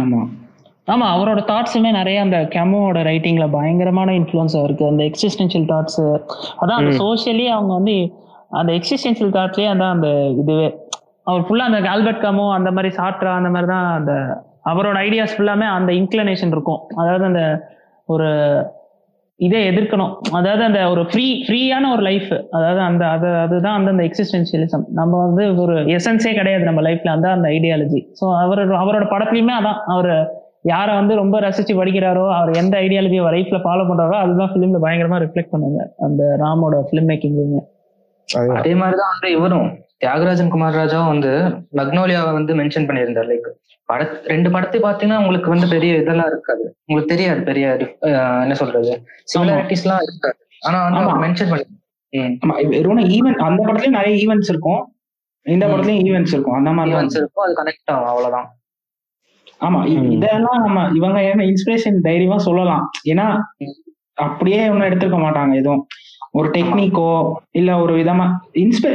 ஆமா. 0.00 0.20
ஆமா 0.88 1.06
அவரோட 1.14 1.40
தாட்ஸுமே 1.50 1.90
நிறைய 1.98 2.18
அந்த 2.24 2.38
கெமோட 2.54 3.02
ரைட்டிங்ல 3.08 3.44
பயங்கரமான 3.50 4.14
இன்ஃப்ளூயன்ஸ் 4.20 4.56
இருக்கு. 4.64 4.84
அந்த 4.92 5.02
எக்ஸிஸ்டென்ஷியல் 5.10 5.66
தாட்ஸ் 5.72 6.00
அதான் 6.62 6.78
அந்த. 6.80 6.94
சோஷியலி 7.02 7.46
அவங்க 7.56 7.72
வந்து 7.78 7.96
அந்த 8.60 8.70
எக்ஸிஸ்டென்ஷியல் 8.78 9.34
தாட்ஸ்லயே 9.36 9.68
அதான் 9.74 9.94
அந்த 9.96 10.08
இதுவே. 10.42 10.68
அவர் 11.30 11.44
ஃபுல்லா 11.46 11.66
அந்த 11.70 11.80
ஆல்பர்ட் 11.90 12.24
கமோ 12.24 12.46
அந்த 12.54 12.70
மாதிரி 12.70 12.90
சாட்ரா 12.94 13.32
அந்த 13.36 13.50
மாதிரி 13.50 13.68
தான் 13.68 13.88
அந்த 13.94 14.12
அவரோட 14.64 14.96
ஐடியாஸ் 15.06 15.34
ஃபுல்லாமே 15.36 15.66
அந்த 15.76 15.90
இன்க்ளனேஷன் 15.92 16.52
இருக்கும். 16.52 16.80
அதாவது 16.96 17.24
அந்த 17.24 17.42
ஒரு 18.08 18.28
இதை 19.40 19.60
எதிர்க்கணும். 19.68 20.10
அதாவது 20.32 20.62
அந்த 20.64 20.80
ஒரு 20.90 21.02
ஃப்ரீ 21.04 21.26
ஃப்ரீயான 21.44 21.84
ஒரு 21.92 22.02
லைஃப் 22.02 22.32
அதாவது 22.50 22.80
அந்த 22.80 23.04
அது 23.08 23.28
அதுதான் 23.36 23.76
அந்த 23.78 23.90
அந்த 23.90 24.04
எக்ஸிஸ்டென்ஷியலிசம் 24.08 24.84
நம்ம 24.90 25.12
வந்து 25.24 25.44
ஒரு 25.62 25.76
எசன்ஸே 25.96 26.32
கிடையாது 26.34 26.64
நம்ம 26.64 26.82
லைஃப்ல 26.82 27.10
அந்த 27.10 27.28
அந்த 27.30 27.48
ஐடியாலஜி 27.48 28.00
ஸோ 28.20 28.26
அவரோட 28.42 28.74
அவரோட 28.80 29.06
படத்துலையுமே 29.10 29.54
அதான். 29.60 29.80
அவர் 29.86 30.12
யாரை 30.64 30.92
வந்து 30.94 31.14
ரொம்ப 31.14 31.36
ரசிச்சு 31.40 31.74
படிக்கிறாரோ 31.76 32.24
அவர் 32.34 32.58
எந்த 32.58 32.74
ஐடியாலஜியை 32.80 33.22
லைஃப்ல 33.28 33.60
ஃபாலோ 33.62 33.84
பண்றாரோ 33.88 34.16
அதுதான் 34.22 34.50
ஃபிலிம்ல 34.52 34.80
பயங்கரமா 34.84 35.20
ரிஃப்ளெக்ட் 35.24 35.52
பண்ணுங்க 35.52 35.78
அந்த 35.98 36.22
ராமோட 36.42 36.82
ஃபிலிம் 36.88 37.08
மேக்கிங் 37.10 37.38
அதே 38.58 38.74
மாதிரிதான் 38.74 39.12
வந்து 39.14 39.30
இவரும் 39.36 39.68
தியாகராஜன் 40.04 40.48
குமார் 40.48 40.74
ராஜாவும் 40.74 41.06
வந்து 41.06 41.30
மக்னோலியாவை 41.76 42.32
வந்து 42.32 42.54
மென்ஷன் 42.54 42.86
பண்ணியிருந்தார். 42.90 43.28
லைக் 43.32 43.48
பட 43.84 44.20
ரெண்டு 44.24 44.50
படத்தை 44.50 44.80
பாத்தீங்கன்னா 44.80 45.18
உங்களுக்கு 45.18 45.48
வந்து 45.48 45.68
பெரிய 45.68 45.96
இதெல்லாம் 45.96 46.26
இருக்காது. 46.26 46.64
உங்களுக்கு 46.86 47.14
தெரியாது 47.14 47.42
பெரிய 47.42 47.76
என்ன 48.40 48.54
சொல்றது? 48.54 48.92
சிமிலாரிட்டிஸ் 49.34 49.82
எல்லாம் 49.82 50.02
இருக்காது. 50.02 50.38
ஆனா 50.60 50.88
வந்து. 50.88 51.26
மென்ஷன் 51.26 51.50
பண்ணி 51.50 53.20
ஈவென்ட் 53.20 53.42
அந்த 53.48 53.64
படத்துலயும் 53.66 53.98
நிறைய 53.98 54.14
ஈவெண்ட்ஸ் 54.24 54.50
இருக்கும். 54.54 54.80
இந்த. 55.46 55.66
படத்துலயும் 55.66 56.06
ஈவெண்ட்ஸ் 56.10 56.34
இருக்கும். 56.36 56.54
அந்த 56.54 56.70
மாதிரி 56.70 56.96
ஈவெண்ட்ஸ் 56.96 57.18
இருக்கும் 57.22 57.44
அது 57.44 57.54
கனெக்ட் 57.62 57.90
ஆகும் 57.90 58.08
அவ்வளவுதான். 58.08 58.48
ஆமா. 59.60 59.80
இதெல்லாம் 60.10 60.62
நம்ம 60.64 60.90
இவங்க 60.94 61.22
என்ன 61.22 61.44
இன்ஸ்பிரேஷன் 61.44 62.00
தைரியமா 62.00 62.38
சொல்லலாம். 62.38 62.90
ஏன்னா 63.04 63.26
அப்படியே 64.14 64.68
ஒன்னும் 64.68 64.88
எடுத்துக்க 64.88 65.18
மாட்டாங்க 65.26 65.54
எதுவும். 65.54 65.86
ஒரு 66.34 66.48
டெக்னிக்கோ 66.54 67.08
இல்ல 67.52 67.70
ஒரு 67.82 67.92
விதமா 67.96 68.26
இன்ஸ்பை 68.62 68.90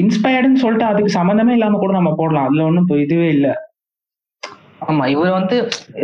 இன்ஸ்பயர்டுன்னு 0.00 0.62
சொல்லிட்டு 0.62 0.86
அதுக்கு 0.86 1.10
சம்மந்தமே 1.16 1.52
இல்லாம 1.52 1.78
கூட 1.78 1.92
நம்ம 1.92 2.10
போடலாம். 2.14 2.46
அதுல 2.46 2.64
ஒண்ணும் 2.64 2.84
இப்ப 2.84 2.96
இதுவே 2.98 3.28
இல்ல. 3.28 3.48
ஆமா 4.82 5.04
இவர் 5.06 5.36
வந்து 5.36 5.56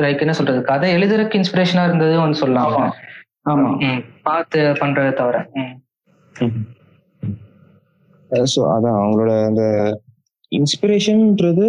லைக் 0.02 0.22
என்ன 0.24 0.34
சொல்றது 0.36 0.60
கதை 0.68 0.88
எழுதுறதுக்கு 0.96 1.40
இன்ஸ்பிரேஷனா 1.40 1.82
இருந்தது 1.84 2.14
ஒன்று 2.22 2.40
சொல்லலாம். 2.42 2.92
ஆமா. 3.50 3.68
பார்த்து 4.22 4.60
பண்றதை 4.80 5.12
தவிர 5.14 5.36
ம். 5.56 5.74
ஸோ 8.48 8.60
அதான் 8.74 8.98
அவங்களோட 8.98 9.32
அந்த 9.48 9.62
இன்ஸ்பிரேஷன்ன்றது 10.52 11.66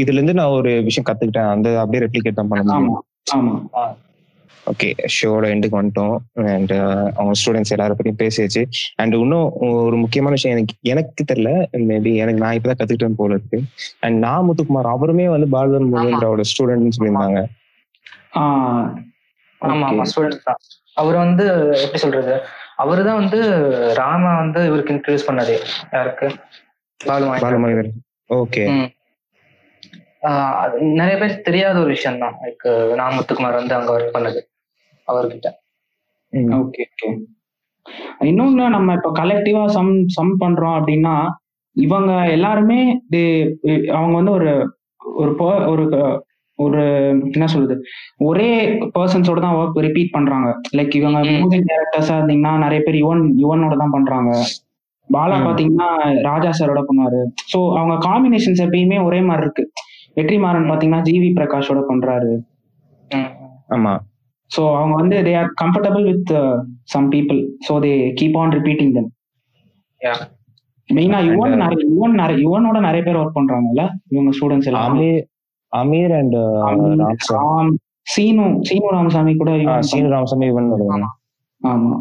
இதுல 0.00 0.18
இருந்து 0.18 0.34
நான் 0.34 0.56
ஒரு 0.58 0.70
விஷயம் 0.86 1.08
கத்துக்கிட்டேன். 1.08 1.52
அந்த 1.54 1.68
அப்படியே 1.82 2.02
ரெப்ளிகேட் 2.04 2.40
தான் 2.40 2.50
பண்ண 2.50 2.72
ஆமா 2.72 2.78
முடியும் 2.80 3.04
ஆமா 3.36 3.54
ஓகே 4.70 4.88
ஷோட 5.16 5.44
எண்டுக்கு 5.54 5.78
வந்துட்டோம். 5.78 6.16
அண்ட் 6.54 6.72
அவங்க 7.18 7.34
ஸ்டூடெண்ட்ஸ் 7.40 7.72
எல்லாரும் 7.74 7.98
பத்தியும் 7.98 8.20
பேசியாச்சு. 8.22 8.62
அண்ட் 9.00 9.14
இன்னும் 9.22 9.46
ஒரு 9.86 9.96
முக்கியமான 10.02 10.36
விஷயம் 10.36 10.56
எனக்கு 10.56 10.74
எனக்கு 10.92 11.24
தெரியல. 11.30 11.52
மேபி 11.90 12.12
எனக்கு 12.24 12.42
நான் 12.44 12.56
இப்பதான் 12.58 12.80
கத்துக்கிட்டேன் 12.80 13.18
போல 13.20 13.38
இருக்கு. 13.38 13.60
அண்ட் 14.06 14.18
நான் 14.26 14.46
முத்துக்குமார் 14.48 14.90
அவருமே 14.94 15.28
வந்து 15.34 15.48
பாலதன் 15.56 15.90
முகேந்திராவோட 15.94 16.44
ஸ்டூடெண்ட்னு 16.52 16.96
சொல்லியிருந்தாங்க 16.98 17.40
அவர் 21.00 21.16
வந்து 21.24 21.44
எப்படி 21.84 22.00
சொல்றது? 22.04 22.34
அவரு 22.82 23.00
தான் 23.06 23.20
வந்து 23.22 23.38
ராமா 23.98 24.32
வந்து 24.42 24.60
இவருக்கு 24.68 24.94
இன்ட்ரடியூஸ் 24.94 25.28
பண்ணது 25.28 25.54
யாருக்கு? 25.96 26.26
பாலுமாய் 27.00 27.90
ஓகே 28.40 28.64
நிறைய 30.98 31.16
பேர் 31.18 31.34
தெரியாத 31.48 31.76
ஒரு 31.82 31.90
விஷயம் 31.96 32.20
தான் 32.22 32.36
லைக் 32.44 32.64
நாமத்துக்குமார் 33.00 33.58
வந்து 33.60 33.76
அங்க 33.76 33.90
ஒர்க் 33.96 34.14
பண்ணது. 34.16 34.40
அவர்கிட்ட. 35.08 35.48
ஓகே 36.60 36.84
ஓகே 36.88 37.10
இன்னொன்னு 38.20 38.64
நம்ம 38.68 38.94
இப்ப 38.98 39.10
கலெக்டிவா 39.18 39.62
சம் 39.76 39.92
சம் 40.16 40.32
பண்றோம் 40.40 40.76
அப்படின்னா 40.78 41.14
இவங்க 41.76 42.12
எல்லாருமே 42.36 42.78
அவங்க 43.98 44.14
வந்து 44.20 44.32
ஒரு 44.36 44.50
ஒரு 45.20 45.32
ஒரு 45.72 45.84
ஒரு 46.58 46.80
என்ன 47.34 47.46
சொல்றது 47.46 47.74
ஒரே 48.18 48.48
பர்சன்ஸோட 48.96 49.40
தான் 49.40 49.58
ஒர்க் 49.58 49.76
ரிப்பீட் 49.86 50.14
பண்றாங்க. 50.16 50.48
லைக் 50.76 50.94
இவங்க. 51.00 51.18
மியூசிக் 51.28 51.68
டைரக்டர்ஸா 51.70 52.14
இருந்தீங்கன்னா 52.18 52.52
நிறைய 52.64 52.80
பேர் 52.86 52.98
யுவன் 53.02 53.22
யுவனோட 53.42 53.76
தான் 53.76 53.94
பண்றாங்க. 53.96 54.30
பாலா. 55.10 55.36
பாத்தீங்கன்னா 55.46 55.88
ராஜா 56.28 56.50
சாரோட 56.58 56.80
பண்ணுவாரு. 56.88 57.20
சோ 57.52 57.58
அவங்க 57.78 57.94
காம்பினேஷன்ஸ் 58.08 58.64
எப்பயுமே 58.66 58.98
ஒரே 59.04 59.20
மாதிரி 59.20 59.44
இருக்கு. 59.46 59.64
வெற்றிமாறன் 60.16 60.70
பாத்தீங்கன்னா 60.70 61.02
ஜிவி 61.08 61.30
பிரகாஷோட 61.38 61.82
பண்றாரு. 61.92 62.32
ஆமா. 63.68 63.94
ஸோ 64.50 64.62
அவங்க 64.76 64.94
வந்து 64.94 65.16
they 65.26 65.32
are 65.36 65.50
comfortable 65.62 66.04
with 66.10 66.32
some 66.94 67.08
people 67.14 67.40
so 67.68 67.74
they 67.80 67.92
keep 68.20 68.38
on 68.42 68.54
repeating 68.58 68.92
then 68.98 69.10
Yeah. 70.00 70.18
மெயினா 70.88 71.18
யுவன் 71.24 71.54
uh, 71.54 71.58
நிறைய 71.62 71.80
யுவன் 71.86 72.14
நிறைய 72.20 72.36
யுவனோட 72.44 72.78
நிறைய 72.80 73.02
பேர் 73.04 73.18
ஒர்க் 73.20 73.34
பண்றாங்கல்ல? 73.38 73.82
இவங்க 74.08 74.30
ஸ்டூடெண்ட்ஸ் 74.36 74.68
எல்லாம். 74.70 74.94
அமீர் 75.72 76.12
அண்ட் 76.18 76.36
அமீர், 76.68 77.02
ராம் 77.32 77.72
சீனு 78.06 78.44
சீனு 78.68 78.92
ராமசாமி 78.94 79.32
கூட 79.36 79.50
சீனு 79.90 80.08
ராமசாமி 80.08 80.46
இவன் 80.46 80.70
ஆமா. 81.60 81.98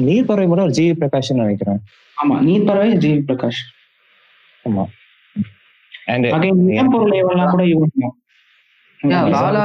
நீர் 0.00 0.28
பறவை 0.28 0.46
கூட 0.46 0.62
ஒரு 0.62 0.74
ஜி 0.78 0.84
பிரகாஷ் 0.92 1.30
நினைக்கிறேன். 1.34 1.80
ஆமா 2.16 2.36
நீர் 2.40 2.66
பறவை 2.68 2.90
ஜி 2.96 3.12
பிரகாஷ். 3.28 3.62
ஆமா. 4.64 4.84
அண்ட் 6.08 6.26
அகைன் 6.36 6.92
கூட 6.94 7.62
Okay. 7.94 8.10
பாலா 9.02 9.62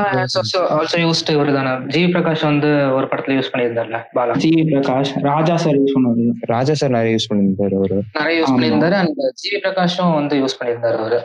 ஆல்சோ 0.73 0.97
யூஸ்டு 1.01 1.33
இவர் 1.33 1.49
தானே 1.53 1.71
ஜிவி 1.93 2.07
பிரகாஷ் 2.13 2.43
வந்து 2.43 2.69
ஒரு 2.91 3.07
படத்துல 3.11 3.35
use 3.37 3.51
பண்ணியிருந்தார்ல 3.53 3.97
Bala? 4.15 4.33
G 4.43 4.49
Prakash 4.69 5.11
Raja 5.27 5.55
sir 5.63 5.77
use 5.79 5.95
பண்ணாரு 5.97 6.25
ராஜா 6.49 6.73
சார் 6.73 6.93
நிறைய 6.95 7.11
யூஸ் 7.15 7.29
பண்ணிருந்தாரு 7.31 7.75
அவரு. 7.79 7.97
நிறைய 8.15 8.35
யூஸ். 8.39 8.53
பண்ணியிருந்தாரு 8.53 8.97
அண்ட் 8.99 9.13
ஜிவி 9.41 9.59
பிரகாஷும் 9.65 10.13
வந்து 10.13 10.35
யூஸ் 10.41 10.57
பண்ணியிருந்தாரு 10.59 10.99
அவரு. 10.99 11.19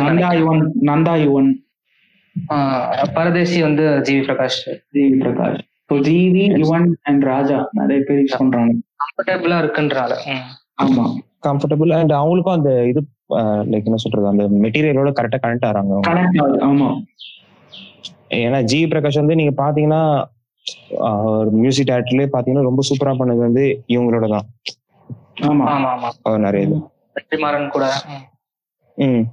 நந்தா. 0.00 0.30
யுவன் 0.40 0.62
நந்தா 0.88 1.14
யுவன். 1.24 1.50
ஆஹ் 2.36 2.86
பரதேசி 3.16 3.58
வந்து 3.62 3.84
GV 4.06 4.22
Prakash. 4.26 4.60
G 4.94 5.04
Prakash. 5.20 5.60
So 5.90 5.96
GV 6.06 6.44
Yuvan 6.62 6.88
and 7.02 7.24
Raja 7.26 7.58
நிறைய 7.72 8.00
பேர் 8.06 8.20
யூஸ் 8.22 8.38
பண்றாங்க. 8.40 8.72
கம்ஃபர்டபுளா 9.02 9.58
இருக்குன்றனால 9.62 10.12
ம். 10.30 10.44
ஆமா. 10.82 11.04
கம்ஃபர்டபுள் 11.44 11.92
அண்ட் 11.96 12.12
அவங்களுக்கும் 12.12 12.56
அந்த 12.56 12.70
இது 12.90 13.00
லைக் 13.70 13.88
என்ன 13.90 14.00
சொல்றது 14.02 14.32
அந்த 14.32 14.44
மெட்டீரியலோட 14.64 15.12
கரெக்டா 15.18 15.40
கனெக்ட் 15.44 15.68
ஆறாங்க 15.70 15.94
ஆமா. 16.68 16.88
ஏன்னா 18.38 18.58
ஜி 18.70 18.78
பிரகாஷ் 18.92 19.20
வந்து 19.20 19.38
நீங்க 19.40 19.54
பாத்தீங்கன்னா 19.60 20.02
மியூசிக் 21.58 21.88
டேரக்டர்லயே 21.88 22.28
பாத்தீங்கன்னா 22.34 22.68
ரொம்ப 22.68 22.82
சூப்பரா 22.88 23.12
பண்ணது 23.18 23.40
வந்து 23.40 23.64
இவங்களோட 23.94 24.26
தான். 24.34 24.46
ஆமா. 25.48 25.64
ஆமா 25.70 25.88
ஆமா. 25.94 26.10
அவர் 26.26 26.44
நிறைய 26.46 26.66
இது. 26.66 26.76
வெற்றிமாறன் 27.16 27.72
கூட. 27.74 27.86
ம். 28.98 29.24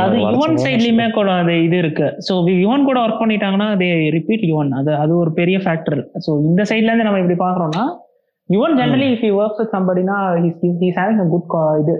அது 0.00 0.16
யுவன். 0.24 0.56
சைட்லயுமே 0.64 1.06
கூட 1.10 1.28
அது 1.40 1.52
இது 1.66 1.76
இருக்கு. 1.82 2.08
ஸோ 2.26 2.32
யுவன் 2.56 2.86
கூட 2.88 2.98
ஒர்க் 3.04 3.22
பண்ணிட்டாங்கன்னா 3.22 3.68
அது 3.74 3.86
ரிப்பீட் 4.16 4.44
யுவன் 4.50 4.70
அது 4.80 4.90
அது 4.96 5.12
ஒரு 5.22 5.30
பெரிய 5.38 5.56
ஃபேக்டர் 5.64 6.00
ஸோ 6.24 6.30
இந்த 6.48 6.62
சைட்ல 6.70 6.90
இருந்து 6.90 7.08
நம்ம 7.08 7.20
இப்படி 7.22 7.38
பாக்குறோம்னா 7.40 7.84
Yuvan 8.48 8.74
generally 8.78 9.08
if 9.12 9.24
you 9.26 9.34
work 9.40 9.60
with 9.60 9.72
சம்படினா 9.74 10.16
he's 10.80 10.98
having 10.98 11.22
a 11.24 11.28
good 11.32 11.48
இது. 11.82 11.94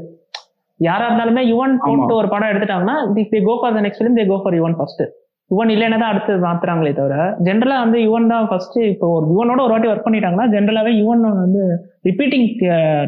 யாரா 0.81 1.05
இருந்தாலுமே 1.09 1.43
யுவன் 1.51 1.75
போட்டு 1.83 2.15
ஒரு 2.21 2.29
படம் 2.31 2.51
எடுத்துட்டாங்கன்னா 2.53 2.97
they 3.17 3.41
go 3.47 3.55
for 3.61 3.75
the 3.77 3.83
next 3.85 4.01
film 4.01 4.17
they 4.19 4.25
go 4.31 4.39
for 4.43 4.57
Yuvan 4.59 4.77
first 4.79 5.03
Yuvan 5.51 5.71
இல்லைன்னா 5.75 5.99
தான் 6.03 6.13
அடுத்து 6.13 6.33
மாத்துறாங்களே 6.45 6.93
தவிர 6.99 7.15
ஜென்ரலா 7.47 7.77
வந்து 7.85 7.99
யுவன் 8.05 8.31
தான் 8.33 8.47
ஃபர்ஸ்ட் 8.51 8.79
இப்போ 8.93 9.07
ஒரு 9.17 9.27
யுவனோட 9.33 9.61
ஒரு 9.65 9.75
வாட்டி 9.75 9.91
ஒர்க் 9.91 10.07
பண்ணிட்டாங்கன்னா 10.07 10.47
ஜென்ரலாவே 10.55 10.93
யுவன் 11.01 11.25
வந்து 11.39 11.63
ரிப்பீட்டிங் 12.09 12.47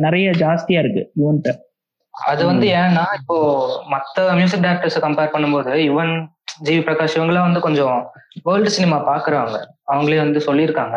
நிறைய 0.06 0.26
ஜாஸ்தியா 0.42 0.80
இருக்கு 0.84 1.02
யுவன்ட்ட 1.20 1.52
அது 2.14 2.42
வந்து 2.50 2.66
ஏன்னா 2.80 3.04
இப்போ 3.18 3.36
மத்த 3.92 4.26
மியூசிக் 4.38 4.64
டைரக்டர்ஸ் 4.64 5.04
கம்பேர் 5.04 5.32
பண்ணும்போது 5.34 5.72
யுவன் 5.88 6.12
ஜிவி 6.66 6.82
பிரகாஷ் 6.86 7.16
இவங்கெல்லாம் 7.18 7.48
வந்து 7.48 7.62
கொஞ்சம் 7.66 7.96
வேர்ல்டு 8.46 8.70
சினிமா 8.74 8.98
பாக்குறவங்க. 9.08 9.56
அவங்களே 9.90 10.18
வந்து 10.22 10.40
சொல்லியிருக்காங்க. 10.46 10.96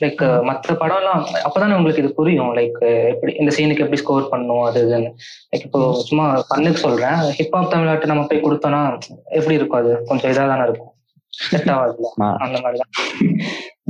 லைக் 0.00 0.22
மத்த 0.22 0.62
படம்லாம் 0.68 1.24
அப்பதானே 1.44 1.76
உங்களுக்கு 1.76 2.02
இது 2.02 2.14
புரியும். 2.14 2.56
லைக் 2.56 3.08
எப்படி 3.08 3.34
இந்த 3.34 3.56
சீனுக்கு 3.56 3.78
எப்படி 3.78 3.96
ஸ்கோர் 3.96 4.28
பண்ணும் 4.28 4.60
அது 4.60 4.86
இதுன்னு. 4.88 5.12
லைக் 5.56 5.64
இப்போ 5.64 5.94
சும்மா 5.94 6.44
பண்ணுக்கு 6.56 6.72
சொல்றேன். 6.72 7.08
ஹிப்ஹாப் 7.08 7.68
தமிழ்நாட்டு 7.68 8.06
நம்ம 8.06 8.26
போய் 8.26 8.42
கொடுத்தோம்னா 8.42 8.98
எப்படி 9.24 9.54
இருக்கும் 9.54 9.80
அது? 9.80 10.02
கொஞ்சம் 10.04 10.30
இதா 10.30 10.46
தானே 10.48 10.62
இருக்கும். 10.62 10.92
செட் 11.28 11.60
ஆகாதுல்ல. 11.60 12.22
ஆ. 12.22 12.36
அந்த 12.38 12.60
மாதிரிதான். 12.60 12.90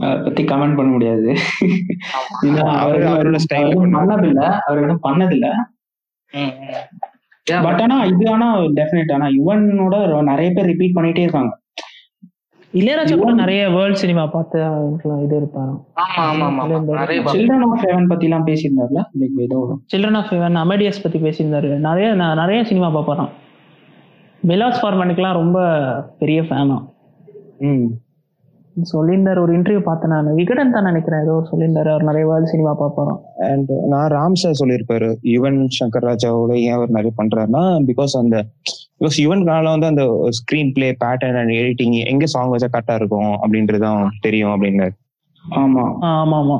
அதை 0.00 0.16
பத்தி 0.24 0.44
கமெண்ட் 0.44 0.76
பண்ண 0.76 0.92
முடியாது. 0.92 1.34
அவரு-. 2.42 3.38
பண்ணதில்ல. 3.90 4.58
அவர் 4.66 4.82
எதுவும் 4.82 5.02
பண்ணதில்ல. 5.02 5.54
பட் 7.62 7.80
ஆனா 7.80 8.04
இது 8.04 8.30
ஆனா 8.30 8.58
டெஃபினட் 8.58 9.12
ஆனா 9.12 9.26
யுவனோட 9.26 10.22
நிறைய 10.22 10.50
பேர் 10.50 10.64
ரிப்பீட் 10.64 10.94
பண்ணிட்டே 10.94 11.18
இருக்காங்க. 11.18 11.60
இளையராஜா 12.80 13.14
கூட 13.20 13.32
நிறைய 13.40 13.62
வேர்ல்ட் 13.74 13.98
சினிமா 14.02 14.22
பார்த்து 14.34 14.58
இது 15.24 15.38
படம். 15.56 15.80
சில்ட்ரன் 17.32 17.64
ஆஃப் 17.66 17.82
ஹெவன் 17.84 18.06
பத்தி 18.12 18.26
எல்லாம் 18.28 18.46
பேசியிருந்தார்ல? 18.46 19.00
ஏதோ 19.46 19.58
சில்ட்ரன் 19.92 20.18
ஆஃப் 20.20 20.30
ஹெவன் 20.34 20.56
அமெடியஸ் 20.62 21.02
பத்தி 21.04 21.18
பேசியிருந்தாரு. 21.26 21.70
நிறைய 21.88 22.06
நான் 22.20 22.40
நிறைய 22.42 22.60
சினிமா 22.70 22.88
பார்ப்பறான் 22.96 23.30
மிலாஸ் 24.50 24.80
ஃபார்மனுக்குலாம் 24.82 25.38
ரொம்ப 25.40 25.58
பெரிய 26.22 26.40
ஃபேனா 26.46 26.78
சொல்லியிருந்தாரு 28.76 29.40
ஒரு 29.44 29.52
இன்டர்வியூ 29.56 29.80
பார்த்தேன் 29.86 30.12
நான். 30.12 30.28
விகடன் 30.38 30.72
தான் 30.74 30.86
நினைக்கிறேன். 30.88 31.24
ஏதோ 31.24 31.34
சொல்லியிருந்தாரு 31.50 31.90
அவர் 31.94 32.06
நிறைய 32.08 32.24
வேர்ல்ட் 32.30 32.52
சினிமா 32.52 32.72
பார்ப்பறான் 32.78 33.18
அண்ட் 33.50 33.72
நான் 33.92 34.12
ராம் 34.14 34.38
சார் 34.42 34.60
சொல்லியிருப்பாரு. 34.60 35.10
யுவன் 35.34 35.58
சங்கர் 35.78 36.06
ராஜாவோட 36.10 36.54
ஏன் 36.66 36.76
அவர் 36.78 36.96
நிறைய 36.96 37.12
பண்றாருன்னா 37.20 37.64
பிகாஸ் 37.90 38.14
அந்த 38.22 38.38
பிகாஸ் 39.02 39.16
யுவன் 39.22 39.46
காலம் 39.46 39.72
வந்து 39.74 39.86
அந்த 39.86 40.02
screen 40.30 40.72
play 40.74 40.88
pattern 41.00 41.38
and 41.38 41.52
editing 41.52 41.94
எங்க 42.06 42.26
சாங் 42.26 42.52
வச்சா 42.52 42.68
கரெக்டா 42.68 42.94
இருக்கும் 42.94 43.32
அப்படின்றது 43.42 43.80
தான் 43.80 44.02
தெரியும் 44.20 44.52
அப்படின்னு. 44.54 44.86
ஆமா. 45.44 45.84
ஆமா 46.10 46.36
ஆமா. 46.38 46.58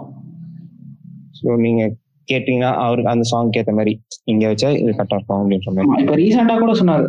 ஸோ 1.39 1.57
நீங்க 1.57 1.83
கேட்டீங்கன்னா 2.29 2.71
அவருக்கு 2.83 3.13
அந்த 3.13 3.25
சாங்க்கு 3.31 3.61
ஏத்த 3.61 3.73
மாதிரி 3.73 3.93
இங்க 4.25 4.45
வச்சா 4.49 4.69
இது 4.73 4.91
கரெக்டா 4.91 5.17
இருக்கும் 5.17 5.41
அப்படின்ற 5.41 5.71
மாதிரி. 5.77 6.03
இப்ப 6.03 6.17
ரீசெண்டா 6.17 6.57
கூட 6.59 6.73
சொன்னாரு. 6.73 7.07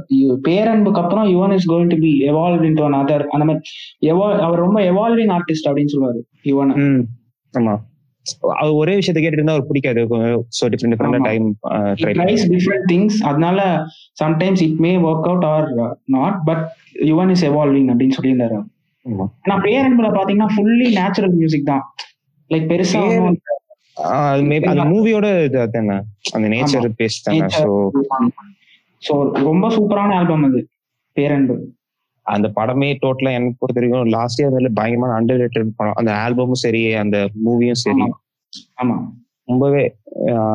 பேரன்புக்கு 0.48 1.02
அப்புறம் 1.02 1.28
Yuvan 1.34 1.56
is 1.58 1.70
going 1.72 1.92
to 1.94 1.98
be 1.98 2.12
evolve 2.30 2.64
into 2.64 2.86
an 2.86 3.00
other 3.02 3.26
அந்த 3.32 3.46
மாதிரி 3.46 3.64
எவால் 4.08 4.40
அவர் 4.40 4.60
ரொம்ப 4.60 4.82
எவால்விங் 4.92 5.34
ஆர்டிஸ்ட் 5.38 5.70
அப்படின்னு 5.70 5.94
சொல்லுவாரு 5.96 6.22
யுவன் 6.44 6.74
ஆமா. 7.54 7.76
அவர் 8.62 8.78
ஒரே 8.82 8.94
விஷயத்த 9.00 9.20
கேட்டுட்டு 9.22 9.42
இருந்தா 9.42 9.56
அவர் 9.56 9.70
பிடிக்காது 9.70 10.02
ஸோ 10.58 10.70
டிஃப்ரெண்ட் 10.74 10.94
டிஃப்ரெண்டா. 10.96 11.20
Time 11.30 11.48
try 12.02 12.12
tries 12.20 12.46
different 12.54 12.88
things 12.92 13.18
அதனால 13.30 13.60
sometimes 14.22 14.64
it 14.68 14.80
may 14.86 14.92
work 15.10 15.28
out 15.32 15.48
or 15.54 15.68
not 16.18 16.38
but 16.50 16.64
Yuvan 17.12 17.34
is 17.36 17.46
evolving 17.52 17.90
அப்படின்னு 17.94 18.18
சொல்லியிருந்தாரு. 18.20 18.60
ஆனா 19.46 19.58
பேரன்புல 19.68 20.10
பாத்தீங்கன்னா 20.18 20.50
ஃபுல்லி 20.56 20.88
நேச்சுரல் 21.00 21.36
மியூசிக் 21.40 21.70
தான். 21.72 21.84
லைக் 22.50 22.68
பெருசா 22.72 23.02
அது 24.30 24.44
மூவியோட 24.94 25.28
தானே 25.76 25.98
அந்த 26.36 26.46
நேச்சர் 26.54 26.88
பேஸ் 27.02 27.24
தானே. 27.28 27.48
ஸோ 27.60 27.72
ஸோ 29.04 29.14
ரொம்ப 29.50 29.66
சூப்பரான 29.76 30.16
ஆல்பம் 30.20 30.46
அது 30.48 30.60
பேரன்பு. 31.18 31.56
அந்த 32.26 32.48
படமே 32.56 32.90
டோட்டலா 33.02 33.32
எனக்கு 33.32 33.60
பொறுத்த 33.60 33.80
வரைக்கும் 33.80 34.12
லாஸ்ட் 34.14 34.40
இயர் 34.42 34.56
வந்து 34.58 34.72
பயங்கரமான 34.74 35.16
அண்டர் 35.20 35.42
ரேட்டட் 35.42 35.76
படம். 35.78 35.98
அந்த 36.02 36.12
ஆல்பமும் 36.16 36.62
சரி 36.64 36.82
அந்த 36.96 37.18
மூவியும் 37.48 37.82
சரி. 37.84 38.06
ஆமா. 38.82 38.96
ரொம்பவே 39.48 39.82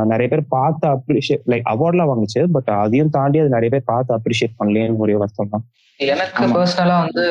நிறைய 0.04 0.26
பேர் 0.28 0.42
பார்த்து 0.48 0.84
அப்ரிஷியேட் 0.88 1.48
லைக் 1.52 1.66
அவார்ட்லாம் 1.72 2.10
வாங்குச்சு 2.10 2.42
பட் 2.54 2.70
அதையும் 2.82 3.10
தாண்டி 3.10 3.38
அது 3.38 3.54
நிறைய 3.56 3.70
பேர் 3.70 3.90
பார்த்து 3.90 4.16
அப்ரிஷியேட் 4.16 4.58
பண்ணலேன்னு 4.60 5.02
ஒரே 5.04 5.14
வருத்தம் 5.14 5.52
தான். 5.54 5.64
எனக்கு. 6.00 6.48
பர்சனலா 6.56 6.96
வந்து 7.04 7.24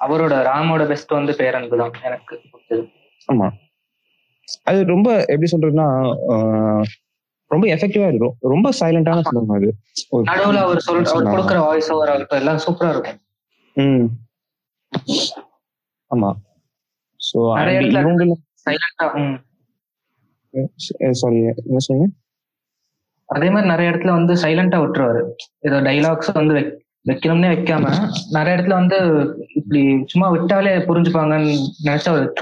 அவரோட 0.00 0.34
ராமோட 0.48 0.82
பெஸ்ட் 0.88 1.18
வந்து 1.18 1.32
பேரன்பு 1.40 1.78
தான் 1.78 1.96
எனக்கு. 2.02 2.36
ஆமா. 3.28 3.48
அது 4.64 4.78
ரொம்ப 4.84 5.08
எப்படி 5.32 5.48
சொல்றதுன்னா 5.52 5.88
ரொம்ப 7.50 7.64
எஃபெக்டிவா 7.74 8.06
இருக்கும். 8.08 8.34
ரொம்ப 8.52 8.68
சைலண்டான 8.80 9.22
ஃபிலிம் 9.26 9.52
அது. 9.56 9.68
நடுவுல 10.30 10.60
அவர் 10.66 10.80
சொல் 10.80 11.00
அவர் 11.12 11.32
கொடுக்குற 11.32 11.58
வாய்ஸ் 11.66 11.90
ஓவர் 11.94 12.10
ஆகட்டும் 12.10 12.40
எல்லாம் 12.42 12.60
சூப்பரா 12.66 12.90
இருக்கும். 12.94 13.18
ம். 13.74 14.06
ஆமா. 16.14 16.32
இவங்க 18.10 18.36
சைலண்டா 18.64 19.30
சாரி 21.10 21.38
என்ன 21.38 21.76
சொன்னீங்க? 21.76 22.12
அதே 23.24 23.50
மாதிரி 23.50 23.68
நிறைய 23.68 23.90
இடத்துல 23.90 24.10
வந்து 24.10 24.34
சைலண்டா 24.34 24.80
விட்டுருவாரு. 24.80 25.30
ஏதோ 25.58 25.80
டைலாக்ஸ் 25.80 26.32
வந்து 26.32 26.54
வைக்- 26.54 26.78
வைக்கணும்னே 27.08 27.50
வைக்காம 27.50 28.08
நிறைய 28.30 28.62
இடத்துல 28.62 28.68
வந்து 28.68 28.96
இப்படி 29.54 30.02
சும்மா 30.06 30.30
விட்டாலே 30.30 30.76
புரிஞ்சுப்பாங்கன்னு 30.76 31.64
நினைச்சா 31.84 32.32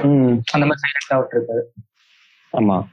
அந்த 0.52 0.62
மாதிரி 0.66 0.72
சைலண்டா 0.84 1.14
விட்டுருக்காரு 1.14 1.62
ஆமா. 2.52 2.86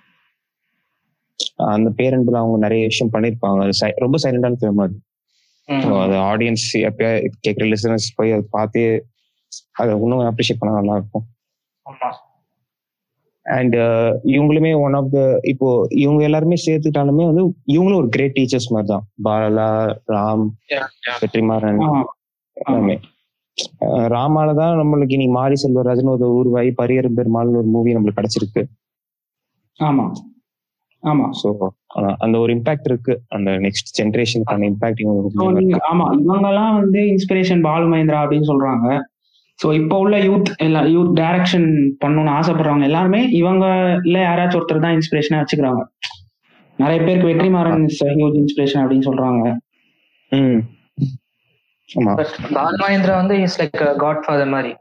அந்த 1.56 1.92
பேரண்ட்ல 1.98 2.14
அவங்க 2.14 2.58
நிறைய 2.58 2.86
விஷயம் 2.86 3.14
பண்ணிருப்பாங்க. 3.14 3.72
ரொம்ப 3.96 4.18
சைலண்டான 4.24 4.56
ஃபிலிம் 4.62 4.82
அது. 4.82 5.02
அது 6.04 6.16
ஆடியன்ஸ் 6.32 6.68
எப்பயா 6.90 7.12
கேட்குற 7.46 7.66
லிசனர்ஸ் 7.72 8.10
போய் 8.18 8.34
அதை 8.36 8.46
பார்த்து 8.50 8.82
அதை 9.82 9.92
இன்னும் 9.98 10.30
அப்ரிஷியேட் 10.30 10.62
பண்ணா 10.62 10.80
நல்லா 10.80 10.96
இருக்கும். 11.00 11.26
அண்ட் 13.46 13.76
இவங்களுமே 14.34 14.72
ஒன் 14.86 14.96
ஆஃப் 15.00 15.10
த 15.10 15.20
இப்போ 15.52 15.68
இவங்க 16.04 16.22
எல்லாருமே 16.24 16.58
சேர்த்துட்டாலுமே 16.66 17.26
வந்து 17.30 17.44
இவங்களும் 17.76 18.00
ஒரு 18.02 18.10
கிரேட் 18.16 18.38
டீச்சர்ஸ் 18.38 18.72
மாதிரி 18.74 18.90
தான் 18.94 19.06
பாலா 19.28 19.68
ராம். 20.16 20.46
வெற்றிமாறன். 21.24 21.82
எல்லாமே. 22.58 22.96
ராமால 24.14 24.54
தான் 24.54 24.80
நம்மளுக்கு 24.80 25.16
இனி 25.18 25.28
மாரி 25.38 25.58
செல்வராஜன் 25.62 26.14
ஒரு 26.16 26.28
உருவாகி 26.40 26.72
பரியரும் 26.80 27.18
பெருமாள்னு 27.20 27.62
ஒரு 27.62 27.70
மூவி 27.76 27.96
நம்மளுக்கு 27.96 28.20
கிடைச்சிருக்கு. 28.22 28.64
ஆமா. 29.80 30.06
ஆமா. 31.04 31.28
ஸோ 31.42 31.50
அந்த 32.24 32.36
ஒரு 32.40 32.52
இம்பாக்ட் 32.56 32.88
இருக்கு. 32.92 33.14
அந்த 33.30 33.50
நெக்ஸ்ட் 33.66 33.92
ஜென்ரேஷனுக்கான 34.00 34.68
இம்பாக்ட் 34.72 35.02
ஆமா. 35.92 36.06
இவங்கெல்லாம் 36.22 36.74
வந்து 36.82 37.02
இன்ஸ்பிரேஷன் 37.14 37.62
பாலு 37.68 37.86
மகேந்திரா 37.92 38.22
அப்படின்னு 38.24 38.50
சொல்றாங்க. 38.52 38.88
ஸோ 39.60 39.68
இப்போ 39.74 39.96
உள்ள 39.98 40.16
யூத் 40.20 40.50
எல்லாம் 40.58 40.88
யூத் 40.94 41.12
டைரக்ஷன் 41.20 41.68
பண்ணணும்னு 42.04 42.32
ஆசைப்படுறவங்க 42.40 42.88
எல்லாருமே 42.90 43.22
இவங்க 43.42 43.66
இல்ல 44.08 44.18
யாராச்சும் 44.26 44.60
ஒருத்தர் 44.60 44.86
தான் 44.86 44.98
இன்ஸ்பிரேஷனா 44.98 45.40
வச்சுக்கிறாங்க. 45.42 45.84
நிறைய 46.80 47.00
பேருக்கு 47.04 47.30
வெற்றிமாறன் 47.32 47.86
ஹியூஜ் 48.18 48.40
இன்ஸ்பிரேஷன் 48.42 48.82
அப்படின்னு 48.84 49.08
சொல்றாங்க. 49.10 49.44
பால் 52.58 52.80
மகேந்திரா 52.84 53.16
வந்து 53.22 53.36
இஸ் 53.46 53.58
லைக் 53.62 53.78
காட் 54.04 54.24
ஃபாதர் 54.26 54.54
மாதிரி. 54.56 54.74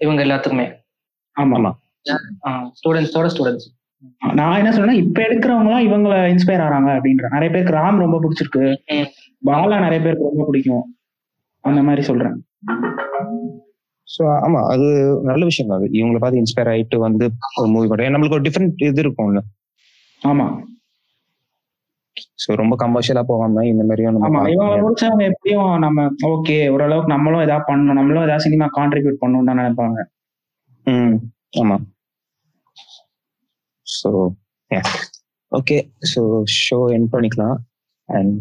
இவங்க 0.00 0.20
எல்லாத்துக்குமே. 0.26 0.66
ஆமா. 1.36 1.56
ஆமா. 1.56 1.72
ஸ்டூடெண்ட்ஸோட 2.78 3.28
ஸ்டூடெண்ட்ஸ் 3.34 3.66
நான் 4.38 4.58
என்ன 4.60 4.70
சொல்றேன் 4.72 5.00
இப்ப 5.02 5.18
எடுக்கிறவங்க 5.26 5.70
எல்லாம் 5.70 5.86
இவங்கள 5.88 6.14
இன்ஸ்பயர் 6.32 6.64
ஆறாங்க 6.66 6.90
அப்படின்ற. 6.96 7.26
நிறைய 7.34 7.48
பேருக்கு 7.50 7.76
ராம் 7.78 8.02
ரொம்ப 8.04 8.18
பிடிச்சிருக்கு. 8.22 8.64
பாலா 9.42 9.76
நிறைய 9.86 10.00
பேருக்கு 10.04 10.30
ரொம்ப 10.30 10.44
பிடிக்கும். 10.48 10.84
அந்த 11.64 11.80
மாதிரி 11.82 12.02
சொல்றேன். 12.10 12.36
ஸோ 14.08 14.22
ஆமா 14.46 14.60
அது 14.72 14.86
நல்ல 15.28 15.42
விஷயம் 15.44 15.68
தான். 15.70 15.78
அது 15.80 15.88
இவங்களை 15.98 16.20
பார்த்து 16.20 16.42
இன்ஸ்பயர் 16.42 16.70
ஆயிட்டு 16.72 16.96
வந்து 16.98 17.24
ஒரு 17.58 17.68
மூவி 17.74 17.88
பண்ணுறேன் 17.90 18.14
நம்மளுக்கு 18.14 18.38
ஒரு 18.38 18.46
டிஃப்ரெண்ட் 18.48 18.82
இது 18.88 19.02
இருக்கும்ல. 19.04 19.42
ஆமா. 20.22 20.46
ஸோ 22.42 22.54
ரொம்ப 22.54 22.74
கமர்ஷியலா 22.76 23.22
போகாம 23.30 23.64
இந்த 23.72 23.82
மாதிரியும் 23.84 24.16
நம்ம. 24.16 24.40
முடிச்சவங்க 24.84 25.24
எப்படியும் 25.30 25.70
நம்ம 25.78 26.08
ஓகே 26.32 26.56
ஓரளவுக்கு 26.74 27.14
நம்மளும் 27.14 27.44
ஏதாவது 27.46 27.68
பண்ணணும் 27.70 27.98
நம்மளும் 28.00 28.26
ஏதாவது 28.26 28.46
சினிமா 28.46 28.66
கான்ட்ரிபியூட் 28.78 29.22
பண்ணணும் 29.22 29.48
தான் 29.50 29.60
நினைப்பாங்க. 29.62 30.00
ம் 30.86 31.16
ஆமா. 31.62 31.76
So 33.92 34.10
okay 35.52 35.76
so 36.10 36.20
show 36.58 36.78
end 36.92 37.08
பண்ணிக்கலாம் 37.12 37.58
and 38.08 38.34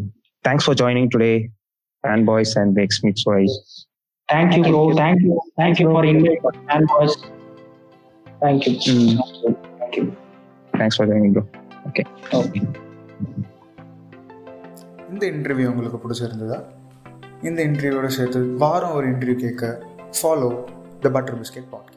thanks 0.46 0.66
for 0.66 0.80
joining 0.82 1.10
today 1.14 1.32
fan 2.04 2.26
boys 2.26 2.54
and 2.60 2.78
X 2.84 3.02
mix 3.06 3.28
voice 3.30 3.56
thank you 4.30 4.64
bro 4.68 4.82
thank you 5.00 5.36
thank you 5.58 5.88
for 5.92 6.08
invite 6.12 6.44
and 6.70 6.90
voice 6.94 7.18
thank you 8.42 8.74
thank you 9.78 10.04
thanks 10.74 10.98
for 10.98 11.10
joining 11.12 11.36
bro 11.38 11.46
okay 11.88 12.04
இந்த 15.10 15.24
interview 15.32 15.68
உங்களுக்கு 15.70 16.00
பிடிச்சிருந்ததா? 16.02 16.58
இந்த 17.44 17.60
இன்டர்வியூவோட 17.64 18.10
சேர்த்து 18.16 18.40
வாரம் 18.58 18.96
ஒரு 18.96 19.08
interview 19.12 19.38
கேட்க 19.40 19.66
follow 20.18 20.50
the 21.00 21.10
butter 21.10 21.38
biscuit 21.40 21.70
pod 21.72 21.89